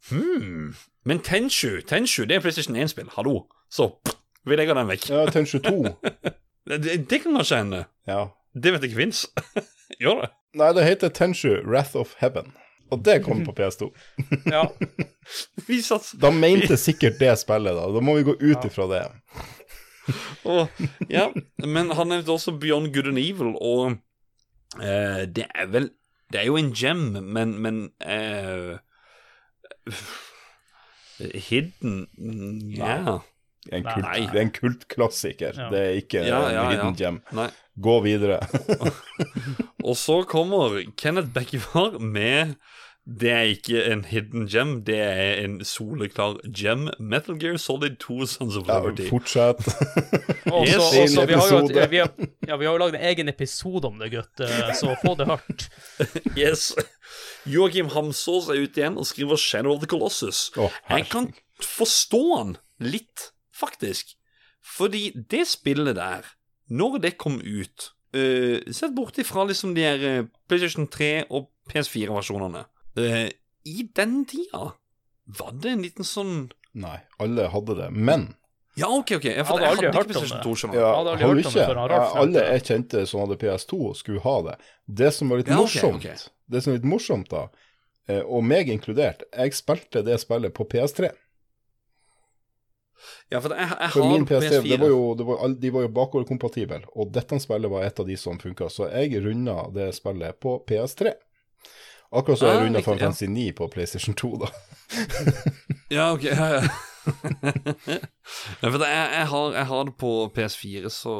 Hmm. 0.08 0.74
Men 1.04 1.20
Tenshu, 1.24 1.80
Tenshu, 1.86 2.24
det 2.24 2.38
er 2.38 2.40
PlayStation 2.44 2.76
1-spill, 2.76 3.10
hallo. 3.16 3.44
Så 3.70 3.88
pff, 4.04 4.16
vi 4.48 4.56
legger 4.56 4.78
den 4.78 4.88
vekk. 4.88 5.10
Ja, 5.10 5.26
Tenshu 5.30 5.58
2. 5.58 5.76
Det, 6.70 7.10
det 7.10 7.18
kan 7.22 7.34
kanskje 7.34 7.56
hende. 7.56 7.78
Ja. 8.06 8.28
Det 8.54 8.70
vet 8.72 8.84
jeg 8.84 8.90
ikke 8.92 9.00
fins. 9.00 9.24
Gjør 10.02 10.20
det? 10.20 10.28
Nei, 10.60 10.68
det 10.76 10.84
heter 10.86 11.10
Tenshu 11.14 11.56
Wrath 11.64 11.96
of 11.98 12.12
Heaven. 12.20 12.52
Og 12.90 13.00
det 13.06 13.20
kommer 13.24 13.48
på 13.48 13.54
PS2. 13.58 13.88
Ja. 14.54 14.66
Vi 15.66 15.80
sats... 15.82 16.12
Da 16.20 16.30
mente 16.34 16.76
sikkert 16.78 17.18
det 17.18 17.32
spillet, 17.40 17.74
da. 17.74 17.88
Da 17.94 18.02
må 18.02 18.16
vi 18.18 18.26
gå 18.28 18.36
ut 18.38 18.66
ifra 18.66 18.86
det. 18.90 19.02
Og, 20.44 20.84
ja, 21.10 21.28
men 21.62 21.90
han 21.94 22.10
nevnte 22.10 22.34
også 22.34 22.56
Beyond 22.58 22.90
Good 22.94 23.12
and 23.12 23.20
Evil, 23.22 23.52
og 23.60 23.92
eh, 24.82 25.26
det 25.30 25.46
er 25.54 25.68
vel 25.70 25.90
Det 26.32 26.40
er 26.40 26.46
jo 26.48 26.56
en 26.58 26.72
gem, 26.74 27.04
men, 27.22 27.56
men 27.62 27.78
eh, 28.02 28.78
Hidden 31.48 32.06
mm, 32.18 32.70
Ja. 32.78 33.18
En 33.70 33.84
kult, 33.84 34.02
Nei. 34.06 34.20
det 34.32 34.38
er 34.38 34.44
en 34.46 34.50
kultklassiker. 34.56 35.52
Ja. 35.58 35.66
Det 35.70 35.80
er 35.84 35.98
ikke 36.00 36.22
Ja, 36.24 36.38
en 36.48 36.54
ja, 36.54 36.62
ja. 36.62 36.68
hidden 36.70 36.94
gem. 36.96 37.18
Nei. 37.36 37.50
Gå 37.80 37.98
videre. 38.06 38.38
Og 39.88 39.96
så 40.00 40.22
kommer 40.28 40.78
Kenneth 40.96 41.28
Bekkevar 41.34 41.98
med 42.00 42.54
Det 43.04 43.30
er 43.32 43.48
ikke 43.52 43.82
en 43.92 44.04
hidden 44.08 44.46
gem, 44.48 44.72
det 44.86 44.96
er 45.00 45.40
en 45.44 45.58
soleklar 45.64 46.38
gem. 46.56 46.88
Metal 47.00 47.36
Gear 47.40 47.56
Solid 47.60 47.96
2 48.00 48.26
Sons 48.26 48.56
of 48.60 48.68
Ja, 48.68 48.80
fortsett. 49.10 49.60
Yes. 50.64 51.12
så- 51.14 51.26
vi 51.26 51.34
har 51.34 51.48
jo 51.50 51.58
Episode. 51.60 51.86
vi 51.90 51.98
har, 52.00 52.10
ja, 52.48 52.56
vi 52.56 52.64
har 52.66 52.72
jo 52.72 52.78
lagd 52.80 52.94
en 52.96 53.04
egen 53.12 53.28
episode 53.28 53.84
om 53.86 53.98
det, 54.00 54.08
gutt, 54.12 54.40
eh, 54.40 54.72
så 54.74 54.96
få 55.04 55.14
det 55.20 55.26
hørt. 55.28 55.68
Yes. 56.36 56.72
Joakim 57.48 57.88
Hamsås 57.94 58.50
er 58.52 58.60
ute 58.60 58.82
igjen 58.82 58.98
og 59.00 59.06
skriver 59.08 59.40
Shadow 59.40 59.74
of 59.74 59.80
the 59.80 59.88
Colossus. 59.88 60.50
Oh, 60.60 60.72
Jeg 60.90 61.06
kan 61.12 61.30
forstå 61.60 62.20
han 62.36 62.56
litt, 62.82 63.30
faktisk. 63.52 64.16
Fordi 64.60 65.10
det 65.30 65.46
spillet 65.48 65.96
der, 65.96 66.26
når 66.68 66.98
det 67.00 67.16
kom 67.18 67.40
ut 67.40 67.90
uh, 68.14 68.60
Sett 68.70 68.92
bort 68.94 69.18
ifra 69.18 69.46
liksom 69.48 69.72
de 69.74 69.86
her 69.86 70.04
eh, 70.06 70.26
PlayStation 70.46 70.86
3 70.86 71.30
og 71.30 71.48
PS4-versjonene 71.70 72.66
Uh, 72.98 73.30
I 73.70 73.84
den 73.94 74.24
tida 74.26 74.72
var 75.38 75.52
det 75.62 75.70
en 75.70 75.82
liten 75.84 76.06
sånn 76.06 76.48
Nei, 76.74 76.96
alle 77.22 77.44
hadde 77.52 77.76
det. 77.78 77.86
Men 77.94 78.32
Ja, 78.78 78.86
OK, 78.86 79.10
ok. 79.16 79.24
Jeg, 79.24 79.44
Hadde 79.44 79.62
jeg 79.62 79.70
aldri 79.70 79.86
hadde 79.86 79.98
hørt 79.98 80.10
ikke 80.10 80.20
om 80.20 80.26
PlayStation 80.26 80.38
det. 80.38 80.44
2, 80.46 80.52
skjønner 80.60 80.78
ja, 80.78 80.90
hadde 80.94 81.10
aldri 81.14 81.24
hørt 81.26 81.30
om 81.30 81.54
det 81.56 81.64
før 81.66 81.80
han 81.80 81.88
Ralf 81.90 82.12
alle 82.20 82.44
jeg 82.46 82.62
kjente 82.68 83.06
som 83.10 83.20
hadde 83.24 83.38
PS2, 83.40 83.78
skulle 83.98 84.22
ha 84.26 84.36
det. 84.46 84.54
Det 85.00 85.10
som 85.16 85.32
var 85.32 85.40
litt 85.42 85.50
morsomt, 85.54 86.06
det 86.46 86.62
som 86.62 86.70
var 86.72 86.78
litt 86.78 86.86
morsomt 86.92 87.30
da, 87.32 87.42
eh, 88.08 88.20
og 88.22 88.44
meg 88.46 88.70
inkludert, 88.72 89.24
jeg 89.34 89.56
spilte 89.58 90.04
det 90.06 90.20
spillet 90.22 90.54
på 90.56 90.64
PS3. 90.70 91.10
Ja, 93.32 93.40
for 93.40 93.54
jeg, 93.56 93.64
jeg 93.70 93.90
For 93.94 94.04
har 94.04 94.12
min 94.12 94.26
PS3, 94.28 94.48
PS4. 94.50 94.68
det 94.68 94.78
var 94.82 94.90
jo, 94.92 95.00
det 95.16 95.26
var, 95.28 95.48
de 95.64 95.70
var 95.72 95.84
jo 95.86 95.90
bakoverkompatible, 95.96 96.80
og 96.94 97.12
dette 97.14 97.38
spillet 97.40 97.72
var 97.72 97.86
et 97.86 98.00
av 98.02 98.06
de 98.06 98.16
som 98.20 98.38
funka, 98.38 98.68
så 98.70 98.90
jeg 98.92 99.22
runda 99.24 99.64
det 99.74 99.90
spillet 99.96 100.38
på 100.42 100.58
PS3. 100.68 101.14
Akkurat 102.10 102.38
så 102.40 102.46
jeg 102.50 102.58
Ah, 102.58 102.64
runda 102.64 102.82
Final 102.82 102.98
ja. 102.98 103.06
Fantasy 103.06 103.26
9 103.30 103.52
på 103.58 103.68
PlayStation 103.70 104.14
2, 104.18 104.30
da. 104.42 104.48
Ja, 105.90 106.12
ok. 106.12 106.24
Ja, 106.24 106.48
ja. 106.58 106.62
Ja, 108.60 108.66
for 108.66 108.82
jeg, 108.84 109.06
jeg, 109.14 109.26
har, 109.32 109.54
jeg 109.56 109.66
har 109.70 109.86
det 109.88 109.94
på 110.00 110.12
PS4, 110.36 110.90
så 110.92 111.14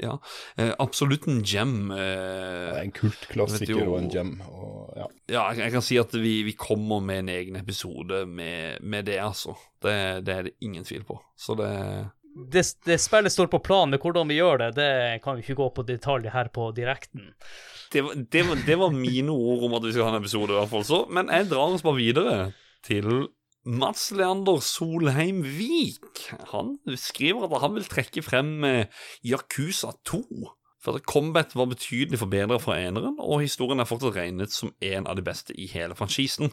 ja. 0.00 0.18
Eh, 0.60 0.72
absolutt 0.82 1.28
en 1.30 1.42
gem. 1.46 1.76
Det 1.94 2.00
er 2.02 2.74
Eh, 2.74 2.82
en 2.84 2.92
kultklassiker 2.94 3.84
og 3.86 3.98
en 3.98 4.10
gem. 4.12 4.34
Og, 4.48 4.90
ja. 4.96 5.06
ja, 5.30 5.44
jeg, 5.52 5.62
jeg 5.64 5.74
kan 5.76 5.84
si 5.84 5.98
at 6.00 6.16
vi, 6.18 6.34
vi 6.46 6.56
kommer 6.58 7.04
med 7.04 7.24
en 7.24 7.32
egen 7.36 7.58
episode 7.60 8.24
med, 8.26 8.82
med 8.82 9.08
det, 9.08 9.20
altså. 9.22 9.56
Det, 9.82 9.96
det 10.26 10.34
er 10.34 10.48
det 10.48 10.54
ingen 10.64 10.86
tvil 10.86 11.04
på. 11.08 11.18
Så 11.36 11.56
det 11.58 11.70
Det, 12.34 12.64
det 12.86 12.98
spillet 12.98 13.32
står 13.32 13.46
på 13.46 13.62
planen, 13.62 13.94
men 13.94 14.02
hvordan 14.02 14.28
vi 14.28 14.40
gjør 14.40 14.64
det, 14.64 14.72
det 14.74 14.90
kan 15.22 15.36
vi 15.36 15.44
ikke 15.44 15.60
gå 15.60 15.70
på 15.76 15.86
detalj 15.86 16.32
her 16.34 16.50
på 16.50 16.72
direkten. 16.74 17.30
det, 17.92 18.02
var, 18.02 18.14
det, 18.16 18.42
var, 18.48 18.62
det 18.66 18.78
var 18.80 18.90
mine 18.90 19.30
ord 19.30 19.68
om 19.68 19.78
at 19.78 19.86
vi 19.86 19.92
skal 19.94 20.08
ha 20.08 20.16
en 20.16 20.22
episode, 20.22 20.50
i 20.50 20.58
hvert 20.58 20.72
fall. 20.72 20.84
Så, 20.84 21.04
men 21.10 21.30
jeg 21.30 21.50
drar 21.52 21.76
oss 21.76 21.86
bare 21.86 22.00
videre 22.00 22.38
til 22.84 23.28
Mats 23.64 24.10
Leander 24.12 24.60
Solheim 24.60 25.42
Vik. 25.42 26.26
Han 26.52 26.76
skriver 27.00 27.46
at 27.48 27.62
han 27.62 27.74
vil 27.78 27.88
trekke 27.88 28.22
frem 28.24 28.64
eh, 28.68 28.86
Yakuza 29.24 29.94
2. 30.04 30.20
For 30.84 30.98
at 30.98 31.06
Combat 31.08 31.54
var 31.56 31.70
betydelig 31.70 32.18
forbedret 32.20 32.60
fra 32.60 32.76
eneren, 32.76 33.16
og 33.16 33.40
historien 33.40 33.80
er 33.80 33.88
fortsatt 33.88 34.18
regnet 34.18 34.52
som 34.52 34.74
en 34.84 35.06
av 35.08 35.16
de 35.16 35.24
beste 35.24 35.56
i 35.56 35.64
hele 35.72 35.96
franchisen. 35.96 36.52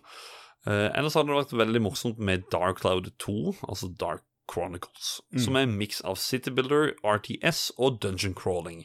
Eh, 0.64 0.88
ellers 0.96 1.18
hadde 1.20 1.34
det 1.34 1.40
vært 1.42 1.58
veldig 1.66 1.82
morsomt 1.84 2.22
med 2.24 2.46
Dark 2.54 2.80
Cloud 2.80 3.10
2, 3.20 3.58
altså 3.68 3.90
Dark 4.00 4.24
Chronicles, 4.52 5.22
som 5.40 5.56
er 5.56 5.64
en 5.64 5.76
miks 5.80 6.02
av 6.04 6.18
City 6.20 6.52
Builder, 6.52 6.90
RTS 7.08 7.70
og 7.80 8.02
dungeon 8.04 8.34
crawling. 8.36 8.82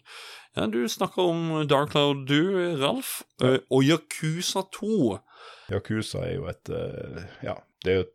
Ja, 0.56 0.66
Du 0.70 0.82
snakker 0.88 1.26
om 1.26 1.66
Dark 1.68 1.90
Cloud, 1.90 2.26
du, 2.26 2.76
Ralf. 2.82 3.22
Eh, 3.42 3.58
og 3.70 3.82
Yakuza 3.86 4.62
2. 4.72 5.18
Yakuza 5.70 6.22
er 6.26 6.34
jo 6.36 6.46
et 6.50 6.70
eh, 6.70 7.24
Ja, 7.42 7.56
det 7.84 7.92
er 7.92 8.00
jo 8.02 8.06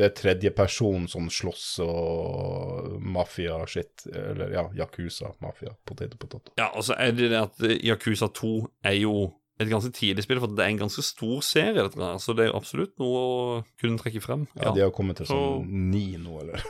det 0.00 0.04
er 0.06 0.12
tredjeperson 0.16 1.08
som 1.10 1.26
slåss 1.28 1.64
og 1.84 2.94
mafia-shit. 3.04 4.06
Eller 4.14 4.52
ja, 4.54 4.62
Yakuza, 4.78 5.32
mafia, 5.44 5.74
potet 5.84 6.14
og 6.16 6.22
potet. 6.22 6.52
Ja, 6.56 6.70
og 6.72 6.86
så 6.86 6.94
er 6.96 7.12
det 7.12 7.28
det 7.34 7.40
at 7.42 7.60
Yakuza 7.84 8.30
2 8.32 8.52
er 8.88 8.96
jo 9.02 9.12
et 9.60 9.68
ganske 9.68 9.90
tidlig 9.92 10.24
spill, 10.24 10.40
for 10.40 10.54
det 10.56 10.64
er 10.64 10.70
en 10.72 10.78
ganske 10.86 11.02
stor 11.04 11.42
serie, 11.44 11.74
dette 11.82 12.00
her, 12.00 12.16
så 12.22 12.32
det 12.32 12.46
er 12.46 12.48
jo 12.48 12.56
absolutt 12.62 12.94
noe 13.02 13.18
å 13.20 13.58
kunne 13.82 14.00
trekke 14.00 14.22
frem. 14.24 14.46
Ja, 14.56 14.70
de 14.72 14.86
har 14.86 14.94
kommet 14.96 15.18
til 15.20 15.26
Så- 15.28 15.36
sånn 15.36 15.68
ni 15.90 16.06
nå, 16.16 16.38
eller? 16.46 16.64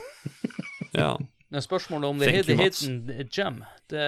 ja. 0.97 1.13
Men 1.51 1.63
spørsmålet 1.63 2.07
om 2.07 2.19
det 2.21 2.29
Thank 2.31 2.61
hidden 2.61 3.27
gem 3.27 3.57
det, 3.91 4.03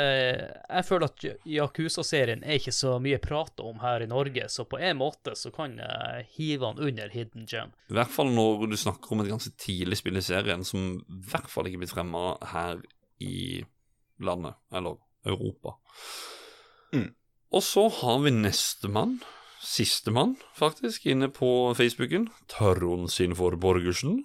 Jeg 0.69 0.85
føler 0.87 1.09
at 1.09 1.25
Yakuza-serien 1.43 2.43
er 2.43 2.55
ikke 2.55 2.71
så 2.71 2.93
mye 3.03 3.19
prata 3.19 3.65
om 3.67 3.81
her 3.83 4.05
i 4.05 4.07
Norge, 4.07 4.47
så 4.47 4.63
på 4.63 4.79
en 4.79 5.01
måte 5.01 5.35
så 5.35 5.51
kan 5.51 5.75
jeg 5.81 6.23
hive 6.37 6.69
han 6.69 6.79
under 6.79 7.11
hidden 7.11 7.43
gem. 7.49 7.73
I 7.91 7.97
hvert 7.99 8.13
fall 8.15 8.31
når 8.31 8.63
du 8.71 8.77
snakker 8.79 9.11
om 9.11 9.25
et 9.25 9.31
ganske 9.33 9.51
tidlig 9.59 9.99
spill 9.99 10.21
i 10.21 10.23
serien, 10.23 10.63
som 10.63 10.95
i 11.03 11.19
hvert 11.33 11.51
fall 11.51 11.67
ikke 11.67 11.81
er 11.81 11.83
blitt 11.83 11.95
fremma 11.97 12.23
her 12.53 12.79
i 13.19 13.65
landet, 14.23 14.55
eller 14.71 15.01
Europa. 15.27 15.75
Mm. 16.95 17.09
Og 17.51 17.63
så 17.63 17.89
har 17.99 18.23
vi 18.23 18.31
nestemann, 18.37 19.17
sistemann 19.63 20.37
faktisk, 20.55 21.09
inne 21.11 21.27
på 21.31 21.73
Facebooken, 21.75 22.29
Taron 22.51 23.09
Sinfor 23.11 23.59
Borgersen. 23.59 24.21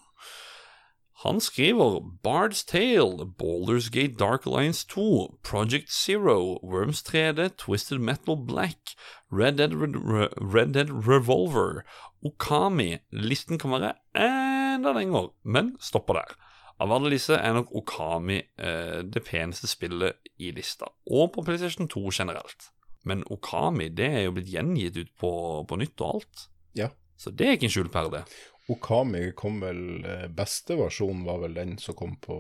Han 1.24 1.40
skriver 1.40 2.00
Bard's 2.22 2.62
Tale, 2.64 3.26
Baldur's 3.26 3.90
Gate 3.90 4.16
Dark 4.18 4.46
Alliance 4.46 4.84
2, 4.86 5.38
Project 5.42 5.90
Zero, 5.90 6.58
Worms 6.62 7.02
3D, 7.02 7.56
Twisted 7.56 7.98
Metal 7.98 8.36
Black, 8.36 8.94
Red 9.32 9.56
Dead, 9.58 9.72
Re 9.74 10.28
Red 10.38 10.74
Dead 10.74 10.90
Revolver, 11.08 11.82
Okami. 12.24 12.98
Listen 13.10 13.58
kan 13.58 13.70
være 13.74 13.94
enda 14.14 14.92
lenger, 14.94 15.32
men 15.42 15.72
stopper 15.80 16.20
der. 16.20 16.36
Av 16.78 16.92
alle 16.94 17.10
disse 17.10 17.34
er 17.34 17.56
nok 17.56 17.72
Okami 17.74 18.36
eh, 18.38 19.00
det 19.02 19.24
peneste 19.26 19.66
spillet 19.66 20.20
i 20.38 20.52
lista, 20.54 20.86
og 21.10 21.32
på 21.34 21.42
PlayStation 21.42 21.88
2 21.90 22.04
generelt. 22.20 22.68
Men 23.04 23.24
Okami 23.26 23.88
det 23.90 24.06
er 24.06 24.22
jo 24.28 24.36
blitt 24.36 24.52
gjengitt 24.54 24.96
ut 25.02 25.10
på, 25.18 25.32
på 25.66 25.80
nytt 25.82 25.98
og 25.98 26.20
alt, 26.20 26.46
Ja. 26.78 26.92
så 27.18 27.34
det 27.34 27.46
er 27.48 27.58
ikke 27.58 27.66
en 27.66 27.74
skjulperle. 27.74 28.22
Okami 28.68 29.32
kom 29.38 29.60
vel 29.64 30.04
eh, 30.04 30.26
Beste 30.28 30.76
versjonen 30.76 31.24
var 31.24 31.38
vel 31.44 31.54
den 31.56 31.76
som 31.80 31.94
kom 31.98 32.16
på 32.20 32.36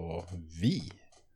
Vi. 0.60 0.76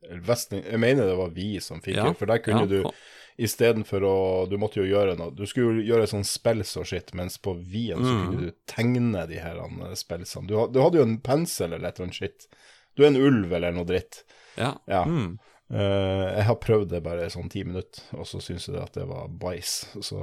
Jeg 0.02 0.78
mener 0.82 1.06
det 1.06 1.16
var 1.16 1.30
Vi 1.36 1.60
som 1.62 1.80
fikk 1.80 1.96
Ja, 1.96 2.08
det, 2.10 2.18
for 2.18 2.26
der 2.26 2.42
kunne 2.42 2.64
ja. 2.66 2.66
du 2.66 3.42
istedenfor 3.42 4.04
å 4.04 4.16
Du 4.50 4.56
måtte 4.60 4.80
jo 4.82 4.88
gjøre 4.90 5.14
noe 5.16 5.32
Du 5.32 5.44
skulle 5.48 5.78
jo 5.80 5.86
gjøre 5.94 6.08
sånn 6.10 6.26
spels 6.26 6.74
og 6.76 6.88
shit, 6.90 7.14
mens 7.16 7.38
på 7.40 7.54
Wien 7.56 8.02
så 8.02 8.10
Mm. 8.12 8.24
kunne 8.26 8.50
du 8.50 8.56
tegne 8.68 9.22
de 9.30 9.38
her 9.40 9.62
spelsene. 9.96 10.46
Du, 10.50 10.56
du 10.68 10.80
hadde 10.82 10.98
jo 11.00 11.06
en 11.06 11.16
pensel 11.24 11.72
eller 11.72 11.88
et 11.88 11.96
eller 12.00 12.10
annet 12.10 12.18
shit. 12.18 12.48
Du 12.96 13.04
er 13.04 13.12
en 13.12 13.16
ulv 13.16 13.52
eller 13.56 13.72
noe 13.72 13.88
dritt. 13.88 14.24
Ja. 14.58 14.74
Ja. 14.90 15.04
Mm. 15.08 15.38
Uh, 15.72 16.28
jeg 16.36 16.44
har 16.50 16.58
prøvd 16.60 16.90
det 16.92 17.00
bare 17.06 17.30
sånn 17.32 17.48
ti 17.48 17.62
minutter, 17.64 18.02
og 18.18 18.26
så 18.28 18.42
syns 18.44 18.66
jeg 18.68 18.76
at 18.76 18.92
det 18.98 19.06
var 19.08 19.30
bæsj. 19.40 20.02
Så 20.04 20.18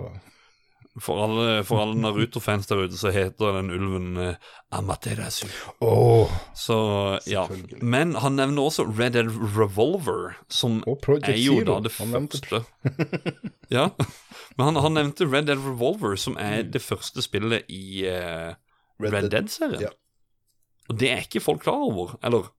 For 0.97 1.21
alle, 1.21 1.61
for 1.63 1.83
alle 1.83 1.99
Naruto-fans 2.01 2.65
der 2.67 2.81
ute 2.81 2.97
så 2.97 3.11
heter 3.13 3.59
den 3.59 3.69
ulven 3.71 4.17
eh, 4.17 4.47
Amaterasu. 4.73 5.45
Åh, 5.85 6.31
Så 6.57 6.77
ja. 7.29 7.45
Men 7.81 8.15
han 8.19 8.35
nevner 8.39 8.65
også 8.65 8.87
Red 8.89 9.13
Dead 9.13 9.29
Revolver, 9.29 10.33
som 10.49 10.81
oh, 10.89 10.97
er 11.21 11.37
jo 11.37 11.59
da 11.63 11.77
det 11.85 11.93
første 11.93 12.63
Ja, 13.69 13.91
men 14.57 14.65
han, 14.65 14.81
han 14.81 14.97
nevnte 14.97 15.29
Red 15.29 15.47
Dead 15.47 15.61
Revolver, 15.61 16.17
som 16.17 16.35
er 16.41 16.65
det 16.65 16.81
første 16.81 17.21
spillet 17.21 17.69
i 17.69 18.03
eh, 18.09 18.57
Red 18.99 19.13
Red, 19.13 19.21
Dead. 19.21 19.31
Dead-serien. 19.37 19.85
Ja. 19.87 19.93
Og 20.89 20.97
det 20.99 21.11
er 21.13 21.21
ikke 21.23 21.43
folk 21.43 21.61
klar 21.63 21.85
over. 21.85 22.17
Eller 22.25 22.49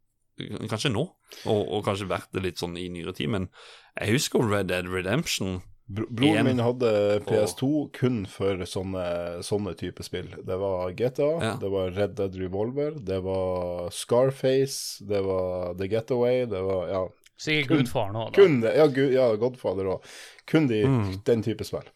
kanskje 0.70 0.92
nå, 0.94 1.02
og, 1.44 1.60
og 1.66 1.82
kanskje 1.84 2.08
vært 2.08 2.30
det 2.32 2.44
litt 2.46 2.62
sånn 2.62 2.78
i 2.80 2.86
nyere 2.92 3.12
tid, 3.16 3.28
men 3.34 3.50
jeg 3.98 4.14
husker 4.14 4.46
Red 4.46 4.70
Dead 4.70 4.88
Redemption. 4.88 5.60
Bro 5.90 6.04
broren 6.14 6.46
min 6.46 6.60
hadde 6.62 6.90
PS2 7.26 7.68
kun 7.96 8.20
for 8.30 8.60
sånne, 8.68 9.04
sånne 9.42 9.72
type 9.80 10.04
spill. 10.06 10.28
Det 10.46 10.58
var 10.60 10.92
GTA, 10.94 11.30
Ja. 11.42 11.54
det 11.58 11.70
var 11.72 11.90
Red 11.96 12.14
Dead 12.20 12.36
Revolver, 12.38 12.92
det 13.00 13.18
var 13.24 13.90
Scarface, 13.90 15.02
det 15.04 15.22
var 15.26 15.74
The 15.80 15.88
Getaway, 15.90 16.44
det 16.46 16.62
var 16.62 16.86
ja, 16.92 17.02
Sikkert 17.40 17.72
gudfaren 17.80 18.14
òg, 18.20 18.30
da. 18.30 18.36
kun 18.42 18.60
det. 18.60 18.76
Ja, 18.76 18.86
Gud, 18.86 19.12
ja 19.16 19.26
Godfather 19.40 19.88
òg. 19.96 20.02
Kun 20.46 20.66
de, 20.68 20.84
Mm. 20.86 21.22
den 21.24 21.42
type 21.42 21.64
spill. 21.64 21.88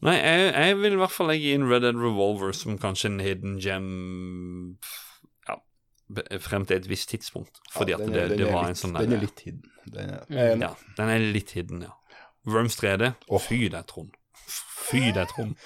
Nei, 0.00 0.14
jeg, 0.14 0.52
jeg 0.54 0.76
vil 0.78 0.92
i 0.94 1.00
hvert 1.00 1.10
fall 1.14 1.26
legge 1.32 1.54
inn 1.56 1.64
Red 1.70 1.82
Dead 1.82 1.96
Revolver 1.98 2.52
som 2.54 2.76
kanskje 2.78 3.08
en 3.10 3.20
hidden 3.24 3.56
gem 3.58 3.88
ja, 4.78 5.07
frem 6.40 6.66
til 6.66 6.76
et 6.76 6.88
visst 6.88 7.08
tidspunkt. 7.10 7.58
Fordi 7.72 7.90
Ja, 7.92 7.96
at 7.98 8.04
den 8.06 8.12
det, 8.14 8.22
er- 8.22 8.28
det 8.36 8.40
er 8.48 8.52
var 8.52 8.62
litt, 8.68 8.70
en 8.70 8.74
sånn 8.82 8.98
Den 8.98 9.12
er 9.12 9.20
litt 9.20 9.40
hidden. 9.40 9.70
Den 9.92 10.10
er, 10.10 10.24
Mm. 10.28 10.38
en, 10.38 10.60
Ja, 10.60 10.74
den 10.96 11.08
er 11.08 11.18
litt 11.32 11.50
hidden, 11.50 11.82
ja. 11.82 11.90
Worms 12.46 12.76
3D. 12.76 13.14
Åh. 13.28 13.40
Fy 13.40 13.68
deg, 13.68 13.86
Trond. 13.86 14.10
Fy 14.88 15.10
deg, 15.12 15.28
Trond. 15.28 15.54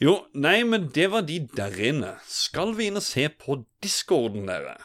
jo, 0.00 0.14
nei, 0.34 0.62
men 0.66 0.88
det 0.94 1.08
var 1.12 1.22
de 1.28 1.40
der 1.56 1.76
inne. 1.90 2.14
Skal 2.26 2.74
vi 2.78 2.88
inn 2.90 2.98
og 3.00 3.04
se 3.06 3.28
på 3.28 3.60
discorden, 3.84 4.46
dere? 4.50 4.76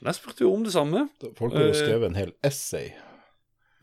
Jeg 0.00 0.14
spurte 0.16 0.44
vi 0.44 0.48
om 0.48 0.62
det 0.64 0.72
samme. 0.72 1.08
Folk 1.36 1.52
har 1.52 1.66
jo 1.66 1.74
Eh, 1.74 1.76
skrevet 1.76 2.06
en 2.06 2.14
hel 2.16 2.32
essay. 2.44 2.92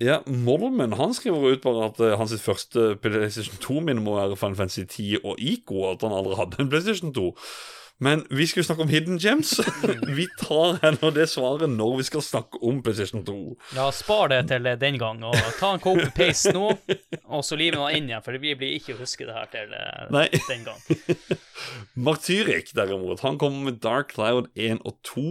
Ja, 0.04 0.20
Molmen 0.30 0.94
han 0.94 1.16
skriver 1.18 1.56
ut 1.56 1.64
bare 1.64 1.88
at 1.90 2.02
uh, 2.04 2.14
hans 2.20 2.36
første 2.42 2.92
PlayStation 3.02 3.58
2-minne 3.64 4.04
må 4.06 4.18
være 4.20 4.38
Final 4.38 4.60
Fantasy 4.60 4.86
10 4.86 5.24
og 5.24 5.42
ICO, 5.42 5.82
og 5.82 5.96
at 5.96 6.06
han 6.06 6.14
aldri 6.14 6.38
hadde 6.38 6.62
en 6.62 6.70
PlayStation 6.70 7.14
2. 7.16 7.32
Men 7.98 8.22
vi 8.30 8.46
skal 8.46 8.62
jo 8.62 8.66
snakke 8.68 8.86
om 8.86 8.92
Hidden 8.94 9.18
Gems. 9.18 9.56
vi 10.20 10.28
tar 10.38 10.78
heller 10.84 11.14
det 11.16 11.26
svaret 11.32 11.72
når 11.74 11.96
vi 11.98 12.06
skal 12.06 12.22
snakke 12.22 12.60
om 12.62 12.84
PlayStation 12.86 13.24
2. 13.26 13.38
Ja, 13.74 13.88
spar 13.96 14.30
det 14.30 14.44
til 14.52 14.70
den 14.78 15.00
gang, 15.02 15.24
og 15.26 15.34
ta 15.58 15.72
en 15.74 15.82
copy-paste 15.82 16.54
nå, 16.54 16.76
og 17.26 17.42
så 17.46 17.58
limer 17.58 17.82
man 17.88 17.98
inn 17.98 18.12
igjen, 18.12 18.22
for 18.26 18.38
vi 18.38 18.54
blir 18.60 18.78
ikke 18.78 18.94
å 18.94 19.02
huske 19.02 19.26
det 19.26 19.34
her 19.34 19.50
til 19.50 19.74
eh, 19.74 20.06
Nei. 20.14 20.28
den 20.46 20.68
gang. 20.68 21.42
Martyrik, 22.08 22.70
derimot, 22.78 23.26
han 23.26 23.42
kommer 23.42 23.72
med 23.72 23.82
Dark 23.82 24.14
Cloud 24.14 24.52
1 24.54 24.86
og 24.86 25.02
2. 25.10 25.26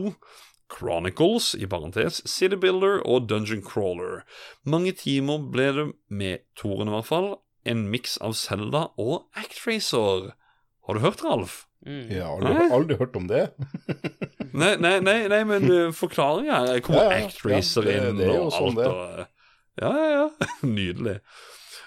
Chronicles, 0.72 1.54
i 1.54 1.66
parentes, 1.70 2.22
City 2.28 2.56
Builder 2.58 2.98
og 3.06 3.28
Dungeon 3.30 3.62
Crawler. 3.62 4.24
Mange 4.66 4.92
timer 4.98 5.38
ble 5.52 5.68
det 5.76 5.86
med 6.10 6.42
toren, 6.58 6.88
i 6.90 6.94
hvert 6.96 7.06
fall. 7.08 7.28
En 7.66 7.86
miks 7.90 8.16
av 8.22 8.34
Zelda 8.38 8.88
og 8.98 9.28
Actracer. 9.38 10.32
Har 10.86 10.94
du 10.94 11.00
hørt, 11.02 11.22
Ralf? 11.26 11.64
Mm. 11.86 12.08
Ja, 12.10 12.32
har 12.34 12.42
aldri, 12.50 12.68
aldri 12.74 12.96
hørt 12.98 13.16
om 13.18 13.26
det. 13.30 13.44
Nei, 14.56 14.72
nei, 14.80 14.94
nei, 15.04 15.18
nei 15.28 15.42
men 15.44 15.66
uh, 15.68 15.90
forklaring 15.92 16.46
her. 16.48 16.78
Kommer 16.80 17.10
Ja, 17.10 17.18
ja. 17.18 17.26
Actracer 17.28 17.84
Ja, 17.84 17.98
det- 18.00 18.10
inn 18.10 18.20
det 18.22 18.28
og 18.40 18.52
sånn 18.54 18.70
alt. 18.72 18.78
det. 18.78 18.86
Og, 18.88 19.18
uh, 19.20 19.82
ja, 19.82 19.90
ja, 19.92 20.06
ja. 20.14 20.48
Nydelig. 20.78 21.18